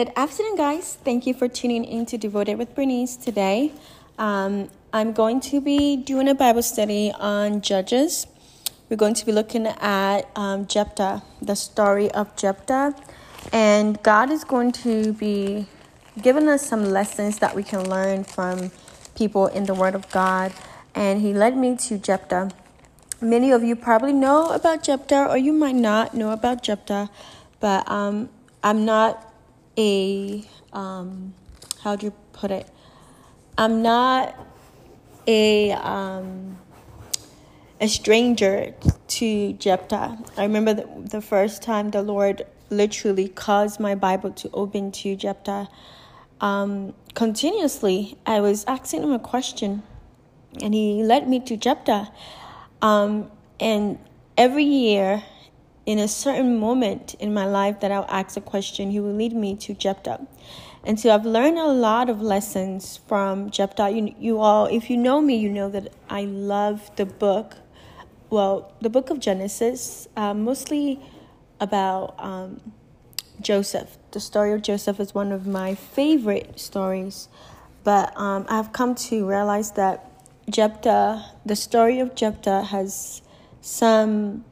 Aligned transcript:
Good 0.00 0.12
afternoon, 0.16 0.56
guys. 0.56 0.96
Thank 1.04 1.26
you 1.26 1.34
for 1.34 1.46
tuning 1.46 1.84
in 1.84 2.06
to 2.06 2.16
Devoted 2.16 2.56
with 2.56 2.74
Bernice 2.74 3.16
today. 3.16 3.70
Um, 4.18 4.70
I'm 4.94 5.12
going 5.12 5.40
to 5.52 5.60
be 5.60 5.98
doing 5.98 6.26
a 6.26 6.34
Bible 6.34 6.62
study 6.62 7.12
on 7.20 7.60
Judges. 7.60 8.26
We're 8.88 8.96
going 8.96 9.12
to 9.12 9.26
be 9.26 9.32
looking 9.32 9.66
at 9.66 10.22
um, 10.34 10.66
Jephthah, 10.66 11.22
the 11.42 11.54
story 11.54 12.10
of 12.12 12.34
Jephthah, 12.34 12.94
and 13.52 14.02
God 14.02 14.30
is 14.30 14.42
going 14.42 14.72
to 14.88 15.12
be 15.12 15.66
giving 16.22 16.48
us 16.48 16.66
some 16.66 16.82
lessons 16.82 17.38
that 17.40 17.54
we 17.54 17.62
can 17.62 17.86
learn 17.86 18.24
from 18.24 18.70
people 19.14 19.48
in 19.48 19.64
the 19.64 19.74
Word 19.74 19.94
of 19.94 20.10
God. 20.10 20.54
And 20.94 21.20
He 21.20 21.34
led 21.34 21.58
me 21.58 21.76
to 21.76 21.98
Jephthah. 21.98 22.52
Many 23.20 23.50
of 23.50 23.62
you 23.62 23.76
probably 23.76 24.14
know 24.14 24.48
about 24.48 24.82
Jephthah, 24.82 25.28
or 25.28 25.36
you 25.36 25.52
might 25.52 25.76
not 25.76 26.14
know 26.14 26.30
about 26.30 26.62
Jephthah, 26.62 27.10
but 27.60 27.86
um, 27.86 28.30
I'm 28.64 28.86
not 28.86 29.29
a 29.78 30.44
um, 30.72 31.34
how'd 31.82 32.02
you 32.02 32.12
put 32.32 32.50
it? 32.50 32.68
I'm 33.58 33.82
not 33.82 34.34
a 35.26 35.72
um, 35.72 36.58
a 37.80 37.88
stranger 37.88 38.74
to 39.08 39.52
Jephthah. 39.54 40.18
I 40.36 40.42
remember 40.42 40.74
the, 40.74 40.88
the 40.98 41.20
first 41.20 41.62
time 41.62 41.90
the 41.90 42.02
Lord 42.02 42.46
literally 42.68 43.28
caused 43.28 43.80
my 43.80 43.94
Bible 43.94 44.30
to 44.32 44.50
open 44.52 44.92
to 44.92 45.16
Jephthah. 45.16 45.68
Um, 46.40 46.94
continuously, 47.14 48.16
I 48.26 48.40
was 48.40 48.64
asking 48.66 49.02
him 49.02 49.12
a 49.12 49.18
question, 49.18 49.82
and 50.62 50.74
he 50.74 51.02
led 51.02 51.28
me 51.28 51.40
to 51.40 51.56
Jephthah. 51.56 52.10
Um, 52.80 53.30
and 53.58 53.98
every 54.36 54.64
year, 54.64 55.22
in 55.90 55.98
a 55.98 56.06
certain 56.06 56.56
moment 56.56 57.14
in 57.14 57.34
my 57.34 57.44
life 57.44 57.80
that 57.80 57.90
I'll 57.90 58.06
ask 58.08 58.36
a 58.36 58.40
question, 58.40 58.92
he 58.92 59.00
will 59.00 59.12
lead 59.12 59.32
me 59.32 59.56
to 59.56 59.74
Jephthah. 59.74 60.24
And 60.84 61.00
so 61.00 61.12
I've 61.12 61.26
learned 61.26 61.58
a 61.58 61.66
lot 61.66 62.08
of 62.08 62.22
lessons 62.22 63.00
from 63.08 63.50
Jephthah. 63.50 63.90
You, 63.90 64.14
you 64.16 64.38
all, 64.38 64.66
if 64.66 64.88
you 64.88 64.96
know 64.96 65.20
me, 65.20 65.34
you 65.36 65.50
know 65.50 65.68
that 65.68 65.92
I 66.08 66.26
love 66.26 66.94
the 66.94 67.06
book. 67.06 67.56
Well, 68.30 68.72
the 68.80 68.88
book 68.88 69.10
of 69.10 69.18
Genesis, 69.18 70.06
uh, 70.16 70.32
mostly 70.32 71.00
about 71.58 72.14
um, 72.18 72.72
Joseph. 73.40 73.98
The 74.12 74.20
story 74.20 74.52
of 74.52 74.62
Joseph 74.62 75.00
is 75.00 75.12
one 75.12 75.32
of 75.32 75.44
my 75.44 75.74
favorite 75.74 76.60
stories. 76.60 77.28
But 77.82 78.16
um, 78.16 78.46
I've 78.48 78.72
come 78.72 78.94
to 79.10 79.26
realize 79.26 79.72
that 79.72 80.08
Jephthah, 80.48 81.32
the 81.44 81.56
story 81.56 81.98
of 81.98 82.14
Jephthah, 82.14 82.62
has 82.62 83.22
some 83.60 84.44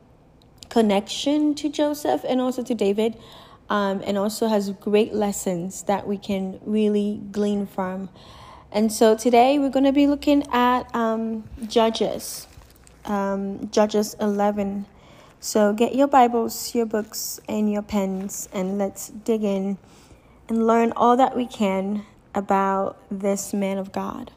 connection 0.68 1.54
to 1.56 1.68
Joseph 1.68 2.24
and 2.28 2.40
also 2.40 2.62
to 2.62 2.74
David, 2.74 3.16
um, 3.70 4.02
and 4.04 4.16
also 4.16 4.48
has 4.48 4.70
great 4.70 5.12
lessons 5.12 5.82
that 5.84 6.06
we 6.06 6.16
can 6.16 6.60
really 6.64 7.20
glean 7.30 7.66
from. 7.66 8.08
And 8.70 8.92
so 8.92 9.16
today 9.16 9.58
we're 9.58 9.70
going 9.70 9.86
to 9.86 9.92
be 9.92 10.06
looking 10.06 10.44
at 10.52 10.94
um, 10.94 11.44
Judges, 11.66 12.46
um, 13.04 13.70
Judges 13.70 14.14
11. 14.20 14.86
So 15.40 15.72
get 15.72 15.94
your 15.94 16.08
Bibles, 16.08 16.74
your 16.74 16.86
books, 16.86 17.40
and 17.48 17.72
your 17.72 17.82
pens, 17.82 18.48
and 18.52 18.76
let's 18.76 19.08
dig 19.08 19.44
in 19.44 19.78
and 20.48 20.66
learn 20.66 20.92
all 20.96 21.16
that 21.16 21.36
we 21.36 21.46
can 21.46 22.04
about 22.34 22.98
this 23.10 23.54
man 23.54 23.78
of 23.78 23.92
God. 23.92 24.32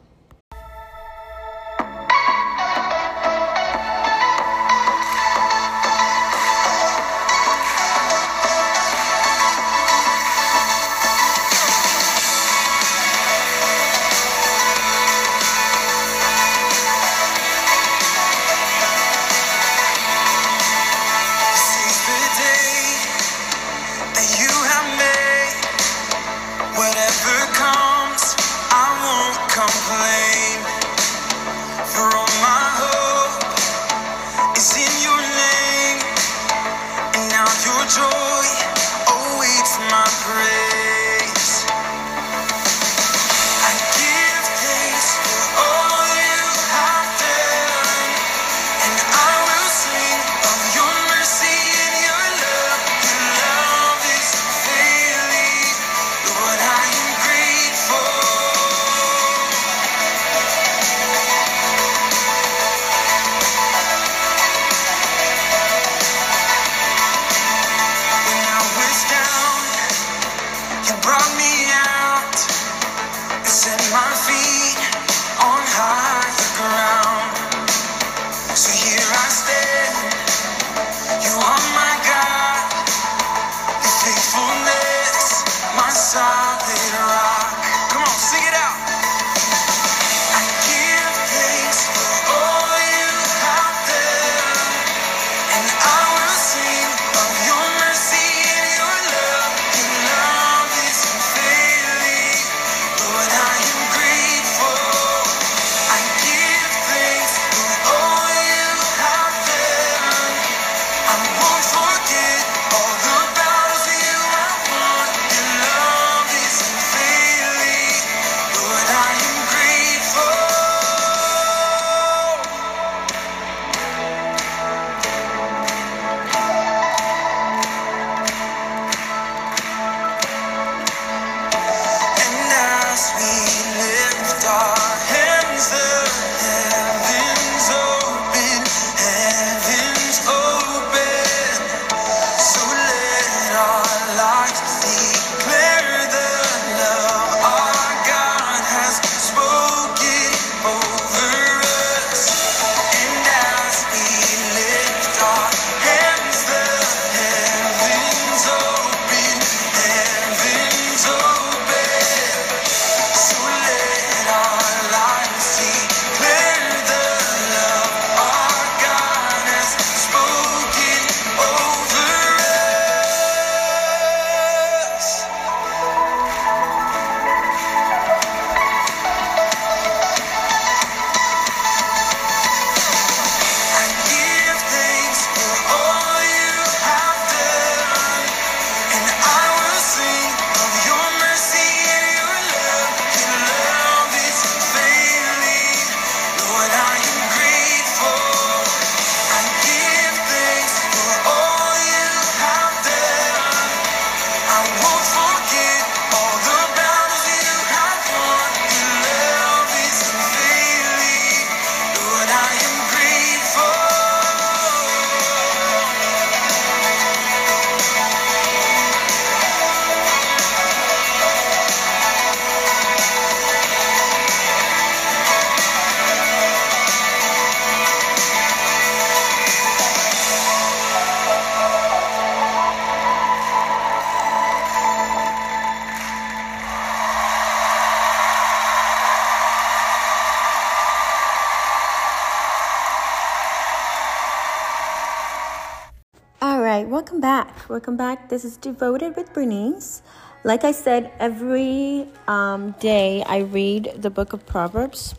Welcome 247.72 247.96
back. 247.96 248.28
This 248.28 248.44
is 248.44 248.58
Devoted 248.58 249.16
with 249.16 249.32
Bernice. 249.32 250.02
Like 250.44 250.62
I 250.62 250.72
said, 250.72 251.10
every 251.18 252.06
um, 252.28 252.72
day 252.72 253.24
I 253.26 253.38
read 253.38 253.94
the 253.96 254.10
book 254.10 254.34
of 254.34 254.44
Proverbs. 254.44 255.14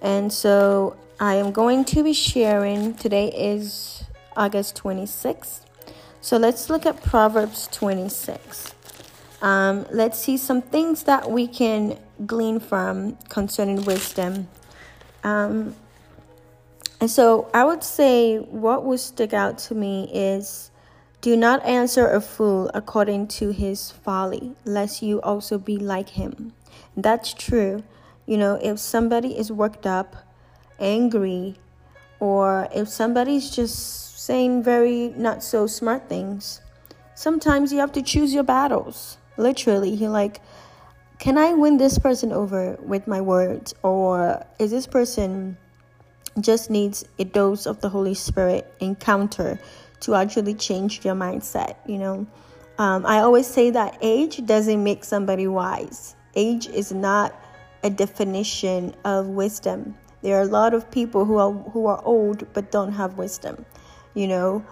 And 0.00 0.32
so 0.32 0.96
I 1.18 1.34
am 1.34 1.50
going 1.50 1.84
to 1.86 2.04
be 2.04 2.12
sharing, 2.12 2.94
today 2.94 3.32
is 3.32 4.04
August 4.36 4.80
26th. 4.80 5.62
So 6.20 6.36
let's 6.36 6.70
look 6.70 6.86
at 6.86 7.02
Proverbs 7.02 7.68
26. 7.72 8.76
Um, 9.42 9.84
let's 9.90 10.20
see 10.20 10.36
some 10.36 10.62
things 10.62 11.02
that 11.02 11.28
we 11.28 11.48
can 11.48 11.98
glean 12.24 12.60
from 12.60 13.16
concerning 13.28 13.84
wisdom. 13.84 14.46
Um, 15.24 15.74
and 17.00 17.10
so 17.10 17.50
I 17.52 17.64
would 17.64 17.82
say 17.82 18.38
what 18.38 18.84
would 18.84 19.00
stick 19.00 19.32
out 19.32 19.58
to 19.66 19.74
me 19.74 20.08
is 20.14 20.70
do 21.20 21.36
not 21.36 21.64
answer 21.64 22.06
a 22.08 22.20
fool 22.20 22.70
according 22.74 23.26
to 23.26 23.50
his 23.50 23.90
folly, 23.90 24.52
lest 24.64 25.02
you 25.02 25.20
also 25.20 25.58
be 25.58 25.76
like 25.76 26.10
him. 26.10 26.52
That's 26.96 27.34
true. 27.34 27.82
You 28.26 28.36
know, 28.36 28.54
if 28.62 28.78
somebody 28.78 29.36
is 29.36 29.50
worked 29.50 29.86
up, 29.86 30.14
angry, 30.78 31.56
or 32.20 32.68
if 32.74 32.88
somebody's 32.88 33.50
just 33.50 34.18
saying 34.18 34.62
very 34.62 35.08
not 35.16 35.42
so 35.42 35.66
smart 35.66 36.08
things, 36.08 36.60
sometimes 37.14 37.72
you 37.72 37.78
have 37.78 37.92
to 37.92 38.02
choose 38.02 38.32
your 38.32 38.44
battles. 38.44 39.18
Literally, 39.36 39.90
you're 39.90 40.10
like, 40.10 40.40
can 41.18 41.36
I 41.36 41.52
win 41.54 41.78
this 41.78 41.98
person 41.98 42.32
over 42.32 42.78
with 42.80 43.08
my 43.08 43.20
words? 43.20 43.74
Or 43.82 44.44
is 44.60 44.70
this 44.70 44.86
person 44.86 45.56
just 46.40 46.70
needs 46.70 47.04
a 47.18 47.24
dose 47.24 47.66
of 47.66 47.80
the 47.80 47.88
Holy 47.88 48.14
Spirit 48.14 48.72
encounter 48.78 49.58
to 50.00 50.14
actually 50.14 50.54
change 50.54 51.04
your 51.04 51.14
mindset, 51.14 51.76
you 51.86 51.98
know. 51.98 52.26
Um, 52.78 53.04
I 53.06 53.18
always 53.18 53.46
say 53.46 53.70
that 53.70 53.98
age 54.02 54.44
doesn't 54.46 54.82
make 54.82 55.04
somebody 55.04 55.46
wise. 55.46 56.14
Age 56.34 56.68
is 56.68 56.92
not 56.92 57.38
a 57.82 57.90
definition 57.90 58.94
of 59.04 59.26
wisdom. 59.28 59.96
There 60.22 60.38
are 60.38 60.42
a 60.42 60.46
lot 60.46 60.74
of 60.74 60.90
people 60.90 61.24
who 61.24 61.36
are 61.38 61.52
who 61.52 61.86
are 61.86 62.02
old 62.04 62.46
but 62.52 62.70
don't 62.70 62.92
have 62.92 63.18
wisdom. 63.18 63.64
You 64.14 64.28
know, 64.28 64.64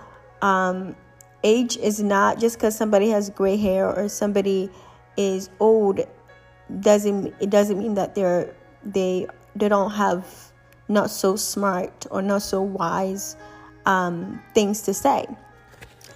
um, 0.43 0.97
age 1.43 1.77
is 1.77 2.03
not 2.03 2.39
just 2.39 2.57
because 2.57 2.77
somebody 2.77 3.09
has 3.11 3.31
gray 3.31 3.57
hair 3.57 3.87
or 3.89 4.09
somebody 4.09 4.71
is 5.17 5.49
old 5.61 6.01
doesn't 6.81 7.33
it 7.41 7.51
doesn't 7.51 7.79
mean 7.79 7.95
that 7.95 8.15
they're 8.15 8.55
they 8.85 9.27
they 9.55 9.69
don't 9.69 9.93
have 9.93 10.53
not 10.89 11.11
so 11.11 11.37
smart 11.37 12.07
or 12.11 12.23
not 12.23 12.43
so 12.43 12.61
wise 12.61 13.37
um, 13.87 14.43
things 14.55 14.83
to 14.83 14.95
say. 14.95 15.27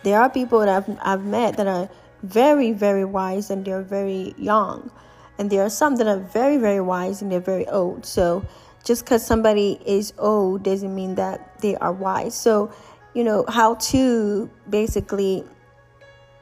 There 0.03 0.21
are 0.21 0.29
people 0.29 0.61
that 0.61 0.69
I've, 0.69 0.99
I've 1.03 1.25
met 1.25 1.57
that 1.57 1.67
are 1.67 1.89
very, 2.23 2.73
very 2.73 3.05
wise 3.05 3.51
and 3.51 3.65
they're 3.65 3.83
very 3.83 4.35
young. 4.37 4.91
And 5.39 5.51
there 5.51 5.65
are 5.65 5.71
some 5.71 5.97
that 5.97 6.07
are 6.07 6.19
very, 6.19 6.59
very 6.59 6.81
wise 6.81 7.23
and 7.23 7.33
they're 7.33 7.41
very 7.41 7.67
old. 7.69 8.05
So 8.05 8.45
just 8.85 9.05
because 9.05 9.25
somebody 9.25 9.81
is 9.87 10.13
old 10.19 10.63
doesn't 10.63 10.95
mean 10.95 11.15
that 11.15 11.61
they 11.61 11.77
are 11.77 11.93
wise. 11.93 12.35
So, 12.35 12.73
you 13.15 13.25
know, 13.25 13.45
how 13.49 13.75
to 13.75 14.51
basically 14.69 15.45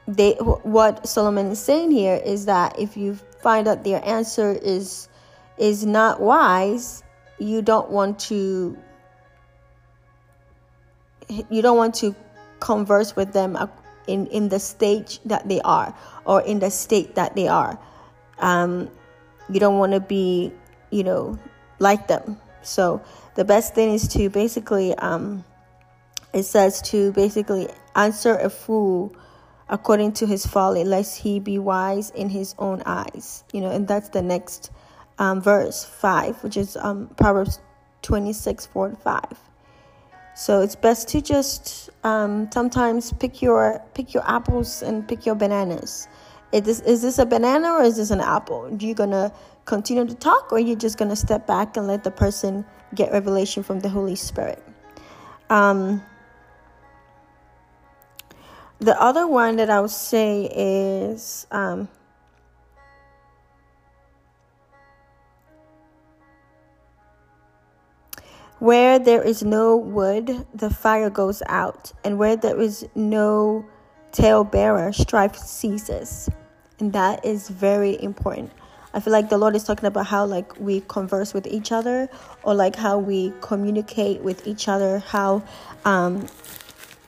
they 0.07 0.33
what 0.33 1.07
Solomon 1.07 1.47
is 1.47 1.59
saying 1.59 1.91
here 1.91 2.19
is 2.25 2.45
that 2.45 2.79
if 2.79 2.97
you 2.97 3.15
find 3.41 3.67
out 3.67 3.83
their 3.83 4.03
answer 4.03 4.51
is 4.51 5.07
is 5.57 5.85
not 5.85 6.19
wise, 6.19 7.03
you 7.37 7.61
don't 7.61 7.91
want 7.91 8.19
to 8.19 8.77
you 11.29 11.61
don't 11.61 11.77
want 11.77 11.95
to 11.95 12.15
converse 12.59 13.15
with 13.15 13.33
them 13.33 13.57
in, 14.07 14.27
in 14.27 14.49
the 14.49 14.59
stage 14.59 15.19
that 15.25 15.47
they 15.47 15.61
are 15.61 15.95
or 16.25 16.41
in 16.41 16.59
the 16.59 16.71
state 16.71 17.15
that 17.15 17.35
they 17.35 17.47
are. 17.47 17.79
Um, 18.39 18.89
you 19.49 19.59
don't 19.59 19.77
want 19.77 19.93
to 19.93 19.99
be, 19.99 20.51
you 20.91 21.03
know, 21.03 21.37
like 21.79 22.07
them. 22.07 22.37
So 22.61 23.01
the 23.35 23.45
best 23.45 23.75
thing 23.75 23.93
is 23.93 24.07
to 24.09 24.29
basically, 24.29 24.95
um, 24.95 25.43
it 26.33 26.43
says 26.43 26.81
to 26.83 27.11
basically 27.13 27.69
answer 27.95 28.35
a 28.35 28.49
fool 28.49 29.15
according 29.69 30.13
to 30.13 30.25
his 30.25 30.45
folly, 30.45 30.83
lest 30.83 31.19
he 31.19 31.39
be 31.39 31.59
wise 31.59 32.09
in 32.11 32.29
his 32.29 32.55
own 32.57 32.81
eyes. 32.85 33.43
You 33.53 33.61
know, 33.61 33.69
and 33.69 33.87
that's 33.87 34.09
the 34.09 34.21
next 34.21 34.71
um, 35.19 35.41
verse 35.41 35.85
5, 35.85 36.43
which 36.43 36.57
is 36.57 36.75
um, 36.77 37.07
Proverbs 37.17 37.59
26 38.01 38.65
4 38.67 38.87
and 38.87 38.99
5. 38.99 39.48
So 40.39 40.61
it's 40.61 40.77
best 40.77 41.09
to 41.09 41.21
just 41.21 41.89
um, 42.05 42.49
sometimes 42.49 43.11
pick 43.11 43.41
your 43.41 43.83
pick 43.93 44.13
your 44.13 44.23
apples 44.25 44.81
and 44.81 45.05
pick 45.05 45.25
your 45.25 45.35
bananas. 45.35 46.07
Is 46.53 46.61
this, 46.61 46.79
is 46.79 47.01
this 47.01 47.19
a 47.19 47.25
banana 47.25 47.73
or 47.73 47.83
is 47.83 47.97
this 47.97 48.09
an 48.09 48.21
apple? 48.21 48.67
Are 48.67 48.73
you 48.73 48.93
gonna 48.93 49.33
continue 49.65 50.05
to 50.05 50.15
talk 50.15 50.53
or 50.53 50.55
are 50.55 50.61
you 50.61 50.77
just 50.77 50.97
gonna 50.97 51.17
step 51.17 51.45
back 51.45 51.75
and 51.75 51.87
let 51.87 52.05
the 52.05 52.11
person 52.11 52.63
get 52.95 53.11
revelation 53.11 53.63
from 53.63 53.81
the 53.81 53.89
Holy 53.89 54.15
Spirit? 54.15 54.63
Um, 55.49 56.01
the 58.79 58.97
other 58.97 59.27
one 59.27 59.57
that 59.57 59.69
I 59.69 59.81
would 59.81 59.91
say 59.91 60.49
is 60.55 61.47
um, 61.51 61.89
Where 68.59 68.99
there 68.99 69.23
is 69.23 69.43
no 69.43 69.77
wood, 69.77 70.45
the 70.53 70.69
fire 70.69 71.09
goes 71.09 71.41
out, 71.47 71.93
and 72.03 72.17
where 72.17 72.35
there 72.35 72.59
is 72.59 72.85
no 72.93 73.65
talebearer, 74.11 74.93
strife 74.93 75.35
ceases. 75.37 76.29
And 76.79 76.93
that 76.93 77.25
is 77.25 77.49
very 77.49 78.01
important. 78.01 78.51
I 78.93 78.99
feel 78.99 79.13
like 79.13 79.29
the 79.29 79.37
Lord 79.37 79.55
is 79.55 79.63
talking 79.63 79.85
about 79.85 80.07
how 80.07 80.25
like 80.25 80.59
we 80.59 80.81
converse 80.81 81.33
with 81.33 81.45
each 81.47 81.71
other 81.71 82.09
or 82.43 82.55
like 82.55 82.75
how 82.75 82.97
we 82.97 83.33
communicate 83.41 84.21
with 84.21 84.47
each 84.47 84.67
other, 84.67 84.99
how 84.99 85.43
um 85.85 86.27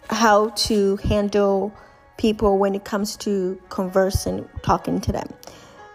how 0.09 0.49
to 0.49 0.97
handle 0.97 1.73
people 2.17 2.59
when 2.59 2.75
it 2.75 2.83
comes 2.83 3.17
to 3.17 3.59
conversing, 3.69 4.47
talking 4.61 5.01
to 5.01 5.11
them. 5.11 5.27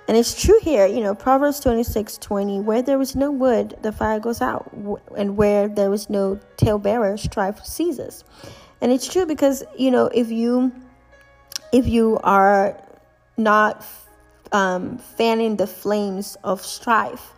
And 0.08 0.16
it's 0.16 0.40
true 0.40 0.58
here, 0.62 0.86
you 0.86 1.00
know, 1.00 1.14
Proverbs 1.14 1.58
26 1.60 2.18
20, 2.18 2.60
where 2.60 2.80
there 2.80 3.00
is 3.00 3.16
no 3.16 3.32
wood, 3.32 3.76
the 3.82 3.90
fire 3.90 4.20
goes 4.20 4.40
out, 4.40 4.70
and 5.16 5.36
where 5.36 5.66
there 5.66 5.92
is 5.92 6.08
no 6.08 6.38
talebearer, 6.56 7.16
strife 7.18 7.64
ceases. 7.64 8.22
And 8.80 8.92
it's 8.92 9.12
true 9.12 9.26
because, 9.26 9.64
you 9.76 9.90
know, 9.90 10.06
if 10.06 10.30
you 10.30 10.72
if 11.72 11.88
you 11.88 12.20
are 12.22 12.80
not 13.36 13.84
um, 14.52 14.98
fanning 14.98 15.56
the 15.56 15.66
flames 15.66 16.36
of 16.44 16.64
strife, 16.64 17.32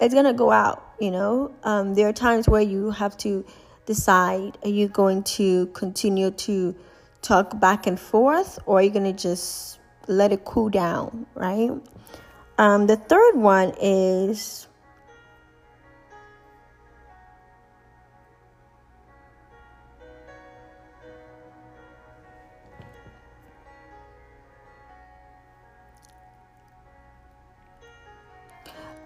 it's 0.00 0.14
gonna 0.14 0.32
go 0.32 0.52
out. 0.52 0.94
You 1.00 1.10
know, 1.10 1.54
um, 1.64 1.94
there 1.94 2.08
are 2.08 2.12
times 2.12 2.48
where 2.48 2.62
you 2.62 2.90
have 2.90 3.16
to 3.18 3.44
decide: 3.86 4.58
Are 4.62 4.68
you 4.68 4.86
going 4.86 5.24
to 5.24 5.66
continue 5.68 6.30
to 6.30 6.74
talk 7.20 7.58
back 7.58 7.86
and 7.88 7.98
forth, 7.98 8.60
or 8.66 8.78
are 8.78 8.82
you 8.82 8.90
gonna 8.90 9.12
just 9.12 9.80
let 10.06 10.30
it 10.30 10.44
cool 10.44 10.68
down? 10.68 11.26
Right? 11.34 11.70
Um, 12.62 12.86
the 12.86 12.94
third 12.94 13.34
one 13.34 13.74
is 13.80 14.68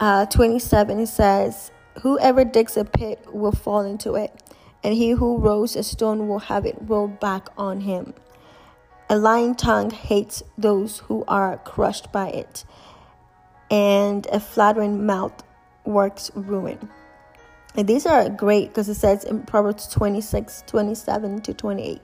uh, 0.01 0.27
27 0.27 1.07
says, 1.07 1.71
Whoever 2.03 2.45
digs 2.45 2.77
a 2.77 2.85
pit 2.85 3.25
will 3.33 3.53
fall 3.53 3.87
into 3.87 4.17
it, 4.17 4.35
and 4.85 4.93
he 4.93 5.13
who 5.13 5.39
rolls 5.39 5.77
a 5.77 5.83
stone 5.83 6.29
will 6.29 6.41
have 6.41 6.67
it 6.67 6.77
rolled 6.83 7.19
back 7.21 7.49
on 7.57 7.81
him. 7.81 8.13
A 9.09 9.17
lying 9.17 9.55
tongue 9.55 9.89
hates 9.89 10.43
those 10.59 10.99
who 10.99 11.25
are 11.27 11.57
crushed 11.57 12.13
by 12.13 12.29
it, 12.29 12.67
and 13.71 14.27
a 14.27 14.41
flattering 14.41 15.07
mouth 15.07 15.43
works 15.85 16.31
ruin. 16.35 16.91
And 17.77 17.87
these 17.87 18.07
are 18.07 18.29
great 18.29 18.69
because 18.69 18.89
it 18.89 18.95
says 18.95 19.25
in 19.25 19.43
Proverbs 19.43 19.87
26, 19.89 20.65
27 20.67 21.43
to 21.43 21.55
28. 21.55 22.01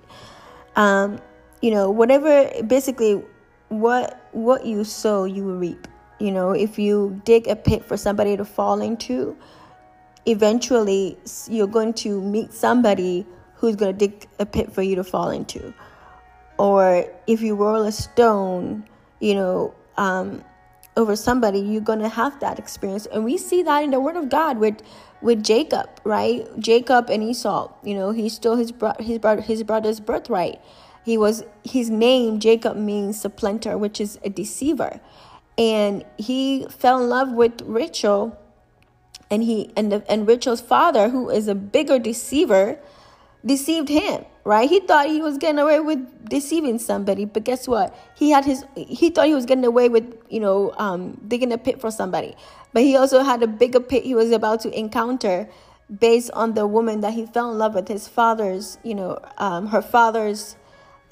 Um, 0.76 1.18
you 1.60 1.70
know, 1.70 1.90
whatever 1.90 2.50
basically 2.64 3.22
what 3.68 4.28
what 4.32 4.66
you 4.66 4.84
sow, 4.84 5.24
you 5.24 5.44
will 5.44 5.56
reap. 5.56 5.88
You 6.18 6.30
know, 6.30 6.52
if 6.52 6.78
you 6.78 7.20
dig 7.24 7.48
a 7.48 7.56
pit 7.56 7.84
for 7.84 7.96
somebody 7.96 8.36
to 8.36 8.44
fall 8.44 8.80
into, 8.80 9.36
eventually 10.26 11.18
you're 11.48 11.66
going 11.66 11.94
to 11.94 12.20
meet 12.20 12.52
somebody 12.52 13.26
who's 13.54 13.76
going 13.76 13.96
to 13.96 13.98
dig 14.08 14.28
a 14.38 14.46
pit 14.46 14.72
for 14.72 14.82
you 14.82 14.96
to 14.96 15.04
fall 15.04 15.30
into. 15.30 15.72
Or 16.58 17.06
if 17.26 17.40
you 17.40 17.54
roll 17.54 17.82
a 17.82 17.92
stone, 17.92 18.86
you 19.20 19.34
know, 19.34 19.74
um, 19.96 20.44
over 20.96 21.16
somebody, 21.16 21.60
you're 21.60 21.80
gonna 21.80 22.08
have 22.08 22.40
that 22.40 22.58
experience. 22.58 23.06
And 23.06 23.24
we 23.24 23.38
see 23.38 23.62
that 23.62 23.84
in 23.84 23.90
the 23.90 24.00
Word 24.00 24.16
of 24.16 24.28
God 24.28 24.58
with 24.58 24.82
with 25.22 25.42
Jacob, 25.44 25.88
right? 26.04 26.46
Jacob 26.58 27.08
and 27.10 27.22
Esau. 27.22 27.72
You 27.82 27.94
know, 27.94 28.10
he 28.10 28.28
stole 28.28 28.56
his 28.56 28.72
bro- 28.72 28.94
his 29.00 29.18
brother 29.18 29.42
his 29.42 29.62
brother's 29.62 30.00
birthright, 30.00 30.60
He 31.04 31.18
was 31.18 31.44
his 31.64 31.90
name 31.90 32.40
Jacob 32.40 32.76
means 32.76 33.20
supplanter, 33.20 33.78
which 33.78 34.00
is 34.00 34.18
a 34.24 34.30
deceiver. 34.30 35.00
And 35.58 36.04
he 36.18 36.66
fell 36.70 37.02
in 37.02 37.08
love 37.08 37.32
with 37.32 37.62
Rachel 37.62 38.38
and 39.30 39.42
he 39.42 39.70
and 39.76 39.90
the, 39.92 40.04
and 40.10 40.28
Rachel's 40.28 40.60
father, 40.60 41.08
who 41.08 41.30
is 41.30 41.48
a 41.48 41.54
bigger 41.54 41.98
deceiver, 41.98 42.78
deceived 43.44 43.88
him. 43.88 44.24
Right? 44.44 44.68
He 44.68 44.80
thought 44.80 45.06
he 45.06 45.22
was 45.22 45.38
getting 45.38 45.60
away 45.60 45.78
with 45.78 46.28
deceiving 46.28 46.80
somebody, 46.80 47.26
but 47.26 47.44
guess 47.44 47.68
what? 47.68 47.96
He 48.16 48.30
had 48.30 48.44
his. 48.44 48.64
He 48.74 49.10
thought 49.10 49.26
he 49.26 49.34
was 49.34 49.46
getting 49.46 49.64
away 49.64 49.88
with 49.88 50.16
you 50.30 50.40
know 50.40 50.72
um, 50.78 51.20
digging 51.28 51.52
a 51.52 51.58
pit 51.58 51.80
for 51.80 51.92
somebody, 51.92 52.34
but 52.72 52.82
he 52.82 52.96
also 52.96 53.22
had 53.22 53.40
a 53.44 53.46
bigger 53.46 53.78
pit 53.78 54.02
he 54.02 54.16
was 54.16 54.32
about 54.32 54.60
to 54.62 54.76
encounter 54.76 55.48
based 56.00 56.32
on 56.32 56.54
the 56.54 56.66
woman 56.66 57.02
that 57.02 57.12
he 57.12 57.24
fell 57.24 57.52
in 57.52 57.58
love 57.58 57.74
with. 57.74 57.86
His 57.86 58.08
father's, 58.08 58.78
you 58.82 58.96
know, 58.96 59.20
um, 59.38 59.68
her 59.68 59.82
father's 59.82 60.56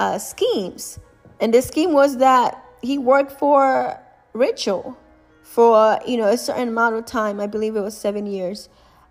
uh, 0.00 0.18
schemes, 0.18 0.99
and 1.38 1.54
the 1.54 1.62
scheme 1.62 1.92
was 1.92 2.16
that 2.16 2.64
he 2.82 2.99
worked 2.99 3.30
for 3.30 3.96
Rachel 4.32 4.99
for 5.44 6.00
you 6.04 6.16
know 6.16 6.26
a 6.26 6.37
certain 6.37 6.68
amount 6.68 6.96
of 6.96 7.06
time. 7.06 7.38
I 7.38 7.46
believe 7.46 7.76
it 7.76 7.80
was 7.80 7.96
seven 7.96 8.26
years 8.26 8.68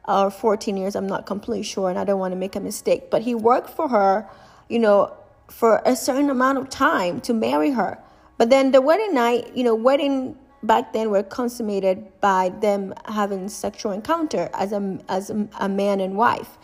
or 0.09 0.31
14 0.31 0.75
years. 0.75 0.95
I'm 0.95 1.07
not 1.07 1.25
completely 1.25 1.63
sure, 1.63 1.89
and 1.89 1.99
I 1.99 2.03
don't 2.03 2.19
want 2.19 2.31
to 2.31 2.35
make 2.35 2.55
a 2.55 2.59
mistake. 2.59 3.09
But 3.09 3.21
he 3.21 3.35
worked 3.35 3.69
for 3.69 3.87
her, 3.87 4.27
you 4.67 4.79
know, 4.79 5.15
for 5.47 5.81
a 5.85 5.95
certain 5.95 6.29
amount 6.29 6.57
of 6.57 6.69
time 6.69 7.21
to 7.21 7.33
marry 7.33 7.71
her. 7.71 7.97
But 8.37 8.49
then 8.49 8.71
the 8.71 8.81
wedding 8.81 9.13
night, 9.13 9.55
you 9.55 9.63
know, 9.63 9.75
wedding 9.75 10.37
back 10.63 10.93
then 10.93 11.09
were 11.09 11.23
consummated 11.23 12.07
by 12.19 12.49
them 12.49 12.93
having 13.05 13.47
sexual 13.49 13.91
encounter 13.91 14.49
as 14.53 14.71
a 14.71 14.99
as 15.07 15.29
a, 15.29 15.47
a 15.59 15.69
man 15.69 15.99
and 15.99 16.15
wife, 16.15 16.57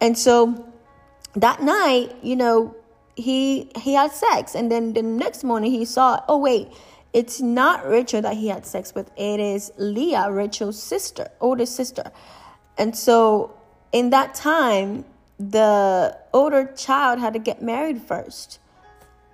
and 0.00 0.18
so 0.18 0.66
that 1.34 1.62
night, 1.62 2.16
you 2.22 2.36
know, 2.36 2.74
he 3.16 3.70
he 3.76 3.94
had 3.94 4.12
sex, 4.12 4.54
and 4.54 4.70
then 4.70 4.92
the 4.94 5.02
next 5.02 5.44
morning 5.44 5.70
he 5.70 5.84
saw, 5.84 6.22
oh 6.28 6.38
wait 6.38 6.68
it's 7.12 7.40
not 7.40 7.86
Rachel 7.88 8.22
that 8.22 8.36
he 8.36 8.48
had 8.48 8.64
sex 8.64 8.94
with, 8.94 9.10
it 9.16 9.40
is 9.40 9.72
Leah, 9.76 10.30
Rachel's 10.30 10.80
sister, 10.80 11.28
older 11.40 11.66
sister. 11.66 12.12
And 12.78 12.96
so 12.96 13.54
in 13.92 14.10
that 14.10 14.34
time, 14.34 15.04
the 15.38 16.16
older 16.32 16.72
child 16.76 17.18
had 17.18 17.32
to 17.32 17.38
get 17.38 17.62
married 17.62 18.02
first. 18.02 18.58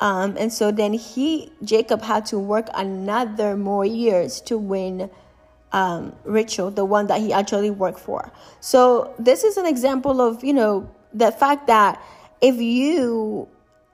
Um, 0.01 0.37
and 0.39 0.53
so 0.53 0.71
then 0.71 0.93
he, 0.93 1.53
Jacob, 1.65 2.03
had 2.03 2.27
to 2.27 2.39
work 2.39 2.69
another 2.75 3.57
more 3.57 3.85
years 3.85 4.41
to 4.43 4.59
win 4.59 5.11
um, 5.73 6.15
Rachel, 6.25 6.71
the 6.71 6.85
one 6.85 7.07
that 7.09 7.21
he 7.21 7.33
actually 7.33 7.71
worked 7.71 7.99
for. 7.99 8.31
So 8.61 9.15
this 9.19 9.43
is 9.43 9.57
an 9.57 9.67
example 9.67 10.21
of, 10.21 10.45
you 10.45 10.53
know, 10.53 10.89
the 11.13 11.33
fact 11.33 11.67
that 11.67 12.01
if 12.41 12.57
you 12.57 13.49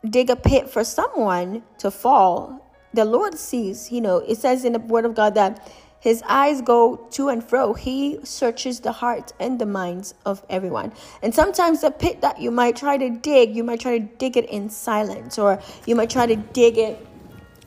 dig 0.08 0.28
a 0.30 0.36
pit 0.36 0.68
for 0.68 0.84
someone 0.84 1.62
to 1.78 1.90
fall, 1.90 2.60
the 2.92 3.04
Lord 3.04 3.38
sees, 3.38 3.90
you 3.90 4.00
know, 4.00 4.18
it 4.18 4.36
says 4.38 4.64
in 4.64 4.74
the 4.74 4.78
word 4.78 5.04
of 5.04 5.14
God 5.14 5.34
that 5.34 5.66
his 6.02 6.20
eyes 6.26 6.60
go 6.60 6.96
to 7.12 7.28
and 7.28 7.44
fro. 7.44 7.74
He 7.74 8.18
searches 8.24 8.80
the 8.80 8.90
heart 8.90 9.32
and 9.38 9.60
the 9.60 9.66
minds 9.66 10.14
of 10.26 10.42
everyone. 10.50 10.92
And 11.22 11.32
sometimes 11.32 11.82
the 11.82 11.92
pit 11.92 12.22
that 12.22 12.40
you 12.40 12.50
might 12.50 12.74
try 12.74 12.96
to 12.96 13.08
dig, 13.08 13.54
you 13.54 13.62
might 13.62 13.78
try 13.78 14.00
to 14.00 14.04
dig 14.18 14.36
it 14.36 14.50
in 14.50 14.68
silence, 14.68 15.38
or 15.38 15.60
you 15.86 15.94
might 15.94 16.10
try 16.10 16.26
to 16.26 16.34
dig 16.34 16.76
it, 16.76 17.06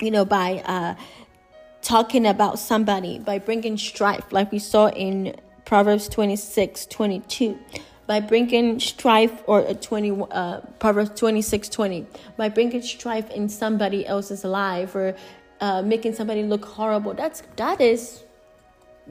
you 0.02 0.12
know, 0.12 0.26
by 0.26 0.62
uh, 0.66 0.96
talking 1.82 2.28
about 2.28 2.60
somebody, 2.60 3.20
by 3.20 3.40
bringing 3.40 3.78
strife, 3.78 4.26
like 4.34 4.52
we 4.52 4.60
saw 4.60 4.90
in 4.90 5.34
Proverbs 5.64 6.10
26 6.10 6.88
22 6.88 7.58
by 8.06 8.20
bringing 8.20 8.80
strife 8.80 9.42
or 9.48 9.64
20 9.64 10.26
uh, 10.30 10.60
proverbs 10.78 11.10
26 11.20 11.70
20 11.70 12.06
by 12.38 12.50
bringing 12.50 12.84
strife 12.84 13.28
in 13.32 13.50
somebody 13.50 14.06
else's 14.06 14.44
life 14.44 14.94
or 14.94 15.16
uh, 15.62 15.82
making 15.82 16.14
somebody 16.14 16.44
look 16.44 16.64
horrible 16.66 17.16
that's 17.16 17.42
that 17.56 17.82
is 17.82 18.25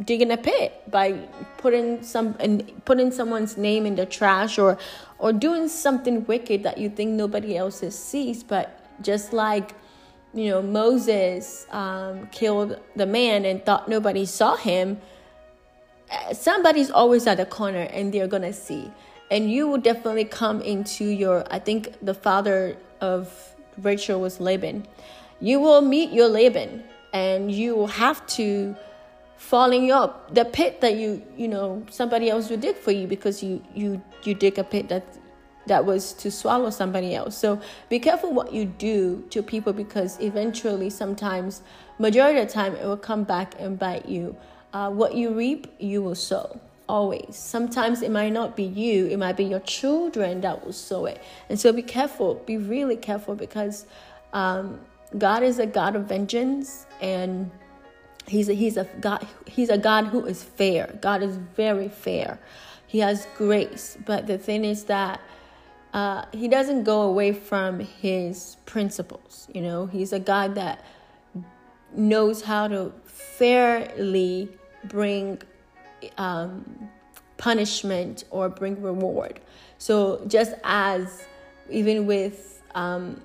digging 0.03 0.33
a 0.33 0.37
pit 0.37 0.83
by 0.91 1.13
putting 1.59 2.03
some 2.03 2.35
and 2.41 2.85
putting 2.85 3.13
someone's 3.13 3.57
name 3.57 3.87
in 3.87 3.95
the 3.95 4.07
trash 4.07 4.59
or 4.59 4.77
or 5.19 5.33
doing 5.33 5.69
something 5.69 6.25
wicked 6.27 6.63
that 6.65 6.79
you 6.79 6.89
think 6.89 7.11
nobody 7.11 7.57
else 7.57 7.81
sees 7.95 8.43
but 8.43 8.81
just 9.03 9.33
like 9.33 9.75
you 10.33 10.51
know 10.51 10.61
moses 10.61 11.67
um, 11.71 12.27
killed 12.33 12.81
the 12.97 13.07
man 13.07 13.45
and 13.45 13.65
thought 13.65 13.89
nobody 13.89 14.27
saw 14.27 14.57
him 14.57 14.99
somebody's 16.33 16.91
always 16.91 17.27
at 17.27 17.37
the 17.37 17.47
corner 17.47 17.89
and 17.93 18.13
they're 18.13 18.27
gonna 18.29 18.53
see. 18.53 18.91
And 19.31 19.51
you 19.51 19.67
will 19.67 19.79
definitely 19.79 20.25
come 20.25 20.61
into 20.61 21.05
your 21.05 21.45
i 21.51 21.59
think 21.59 21.95
the 22.03 22.15
father 22.15 22.77
of 23.01 23.55
rachel 23.79 24.21
was 24.21 24.41
laban. 24.41 24.87
You 25.41 25.61
will 25.61 25.81
meet 25.81 26.11
your 26.11 26.29
laban 26.29 26.85
and 27.13 27.51
you 27.51 27.75
will 27.75 27.89
have 27.89 28.27
to 28.39 28.77
fall 29.51 29.71
in 29.73 29.85
your 29.85 30.07
the 30.39 30.45
pit 30.45 30.81
that 30.81 30.95
you 31.03 31.11
you 31.37 31.49
know 31.49 31.85
somebody 31.91 32.31
else 32.31 32.51
would 32.51 32.61
dig 32.61 32.77
for 32.77 32.93
you 32.93 33.07
because 33.07 33.43
you 33.43 33.63
you 33.75 34.01
you 34.25 34.35
dig 34.35 34.59
a 34.59 34.65
pit 34.65 34.89
that 34.89 35.05
that 35.67 35.85
was 35.85 36.13
to 36.23 36.31
swallow 36.31 36.71
somebody 36.71 37.15
else 37.15 37.37
so 37.45 37.61
be 37.89 37.99
careful 37.99 38.33
what 38.33 38.53
you 38.53 38.65
do 38.65 39.25
to 39.31 39.43
people 39.43 39.73
because 39.73 40.19
eventually 40.21 40.91
sometimes 40.91 41.63
majority 41.99 42.39
of 42.39 42.47
the 42.49 42.53
time 42.53 42.75
it 42.77 42.85
will 42.85 43.05
come 43.11 43.25
back 43.25 43.55
and 43.59 43.79
bite 43.79 44.07
you 44.07 44.37
uh, 44.75 44.91
what 44.91 45.15
you 45.15 45.31
reap, 45.31 45.73
you 45.79 46.03
will 46.03 46.17
sow. 46.17 46.61
Always. 46.87 47.37
Sometimes 47.37 48.03
it 48.03 48.11
might 48.11 48.33
not 48.33 48.57
be 48.57 48.65
you, 48.65 49.07
it 49.07 49.19
might 49.19 49.39
be 49.39 49.45
your 49.45 49.61
children 49.61 50.43
that 50.43 50.67
will 50.67 50.73
sow 50.73 51.07
it. 51.07 51.23
And 51.49 51.59
so 51.59 51.73
be 51.73 51.81
careful, 51.81 52.35
be 52.45 52.59
really 52.59 52.97
careful 52.97 53.37
because 53.37 53.87
um, 54.35 54.81
God 55.17 55.43
is 55.43 55.59
a 55.59 55.67
God 55.67 55.97
of 55.97 56.07
vengeance 56.07 56.87
and 57.01 57.51
he's 58.27 58.49
a, 58.49 58.55
he's 58.55 58.77
a 58.77 58.85
God 59.01 59.27
he's 59.47 59.69
a 59.69 59.79
God 59.79 60.07
who 60.07 60.25
is 60.27 60.43
fair. 60.43 60.99
God 61.01 61.23
is 61.23 61.37
very 61.37 61.89
fair. 61.89 62.39
He 62.87 62.99
has 63.01 63.27
grace, 63.37 63.97
but 64.05 64.27
the 64.27 64.39
thing 64.39 64.65
is 64.65 64.85
that 64.85 65.21
uh, 65.93 66.25
he 66.33 66.49
doesn't 66.49 66.85
go 66.85 67.03
away 67.03 67.33
from 67.33 67.81
his 67.81 68.57
principles. 68.67 69.49
You 69.53 69.63
know, 69.63 69.87
he's 69.87 70.13
a 70.13 70.19
God 70.19 70.55
that 70.57 70.85
knows 71.93 72.43
how 72.43 72.69
to 72.69 72.93
fairly 73.05 74.49
bring 74.85 75.41
um, 76.19 76.89
punishment 77.37 78.25
or 78.31 78.49
bring 78.49 78.81
reward. 78.83 79.41
So 79.79 80.25
just 80.27 80.55
as 80.65 81.27
even 81.71 82.07
with 82.07 82.63
um, 82.75 83.21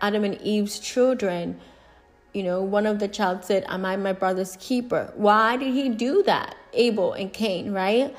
Adam 0.00 0.24
and 0.24 0.40
Eve's 0.42 0.78
children, 0.78 1.60
you 2.32 2.42
know, 2.42 2.62
one 2.62 2.86
of 2.86 2.98
the 2.98 3.08
child 3.08 3.44
said, 3.44 3.64
"Am 3.68 3.84
I 3.84 3.96
my 3.96 4.12
brother's 4.12 4.56
keeper?" 4.60 5.12
Why 5.16 5.56
did 5.56 5.72
he 5.72 5.88
do 5.88 6.22
that? 6.24 6.56
Abel 6.72 7.12
and 7.14 7.32
Cain, 7.32 7.72
right? 7.72 8.14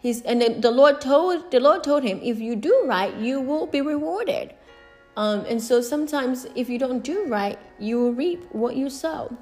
He's 0.00 0.22
and 0.22 0.42
the, 0.42 0.50
the 0.60 0.70
Lord 0.70 1.00
told 1.00 1.50
the 1.50 1.60
Lord 1.60 1.82
told 1.82 2.02
him, 2.02 2.20
"If 2.22 2.38
you 2.40 2.56
do 2.56 2.84
right, 2.84 3.14
you 3.16 3.40
will 3.40 3.66
be 3.66 3.80
rewarded." 3.80 4.54
Um, 5.16 5.46
and 5.48 5.62
so 5.62 5.80
sometimes, 5.80 6.46
if 6.54 6.68
you 6.68 6.78
don't 6.78 7.02
do 7.02 7.24
right, 7.26 7.58
you 7.78 7.98
will 7.98 8.12
reap 8.12 8.44
what 8.52 8.76
you 8.76 8.90
sow. 8.90 9.34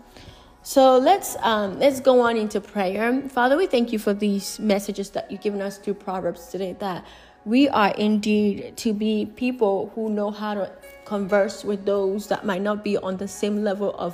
So 0.63 0.97
let's 0.97 1.37
um, 1.41 1.79
let's 1.79 2.01
go 2.01 2.21
on 2.21 2.37
into 2.37 2.61
prayer. 2.61 3.23
Father, 3.29 3.57
we 3.57 3.67
thank 3.67 3.93
you 3.93 3.99
for 3.99 4.15
these 4.15 4.59
messages 4.59 5.11
that 5.11 5.31
you've 5.31 5.43
given 5.43 5.61
us 5.61 5.77
through 5.77 5.95
Proverbs 5.95 6.47
today. 6.47 6.77
That 6.79 7.05
we 7.45 7.69
are 7.69 7.91
indeed 7.91 8.77
to 8.79 8.95
be 8.95 9.27
people 9.27 9.93
who 9.95 10.09
know 10.09 10.31
how 10.31 10.55
to 10.55 10.73
converse 11.15 11.65
with 11.71 11.85
those 11.85 12.27
that 12.27 12.45
might 12.51 12.63
not 12.69 12.83
be 12.83 12.95
on 12.97 13.17
the 13.25 13.29
same 13.29 13.57
level 13.63 13.91
of 14.07 14.13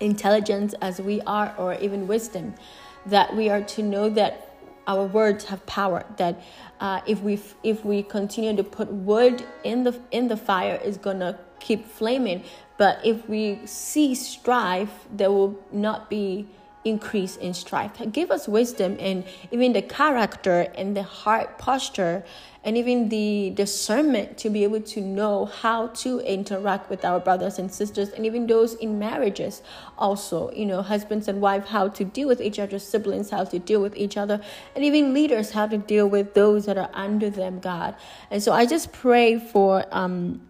intelligence 0.00 0.74
as 0.88 0.94
we 1.08 1.16
are, 1.38 1.48
or 1.58 1.74
even 1.86 2.00
wisdom. 2.14 2.54
That 3.14 3.28
we 3.38 3.44
are 3.54 3.62
to 3.74 3.80
know 3.82 4.06
that 4.20 4.32
our 4.92 5.04
words 5.18 5.42
have 5.50 5.60
power. 5.66 6.00
That 6.16 6.34
uh, 6.80 7.00
if 7.12 7.18
we 7.26 7.34
if 7.62 7.78
we 7.84 7.98
continue 8.16 8.54
to 8.62 8.64
put 8.78 8.88
wood 9.10 9.44
in 9.70 9.84
the 9.86 9.94
in 10.10 10.28
the 10.32 10.38
fire, 10.50 10.76
is 10.90 10.96
gonna 10.96 11.32
keep 11.66 11.80
flaming. 12.00 12.38
But 12.82 12.94
if 13.12 13.18
we 13.28 13.44
see 13.66 14.14
strife, 14.14 14.94
there 15.18 15.32
will 15.36 15.54
not 15.72 16.08
be 16.16 16.46
increase 16.86 17.36
in 17.36 17.52
strife. 17.52 17.92
Give 18.12 18.30
us 18.30 18.46
wisdom 18.46 18.96
and 19.00 19.24
even 19.50 19.72
the 19.72 19.82
character 19.82 20.58
and 20.80 20.96
the 20.96 21.02
heart 21.02 21.58
posture 21.58 22.24
and 22.66 22.76
even 22.76 23.08
the 23.08 23.52
discernment 23.54 24.36
to 24.36 24.50
be 24.50 24.64
able 24.64 24.80
to 24.80 25.00
know 25.00 25.44
how 25.44 25.86
to 25.86 26.18
interact 26.20 26.90
with 26.90 27.04
our 27.04 27.20
brothers 27.20 27.60
and 27.60 27.72
sisters 27.72 28.08
and 28.10 28.26
even 28.26 28.46
those 28.48 28.74
in 28.74 28.98
marriages 28.98 29.62
also 29.96 30.50
you 30.50 30.66
know 30.66 30.82
husbands 30.82 31.28
and 31.28 31.40
wives 31.40 31.68
how 31.68 31.86
to 31.86 32.04
deal 32.04 32.26
with 32.26 32.40
each 32.40 32.58
other 32.58 32.78
siblings 32.80 33.30
how 33.30 33.44
to 33.44 33.60
deal 33.60 33.80
with 33.80 33.96
each 33.96 34.16
other 34.16 34.40
and 34.74 34.84
even 34.84 35.14
leaders 35.14 35.52
how 35.52 35.66
to 35.66 35.78
deal 35.78 36.08
with 36.08 36.34
those 36.34 36.66
that 36.66 36.76
are 36.76 36.90
under 36.92 37.30
them 37.30 37.60
god. 37.60 37.94
And 38.30 38.42
so 38.42 38.52
i 38.52 38.66
just 38.66 38.92
pray 38.92 39.38
for 39.38 39.84
um 39.92 40.40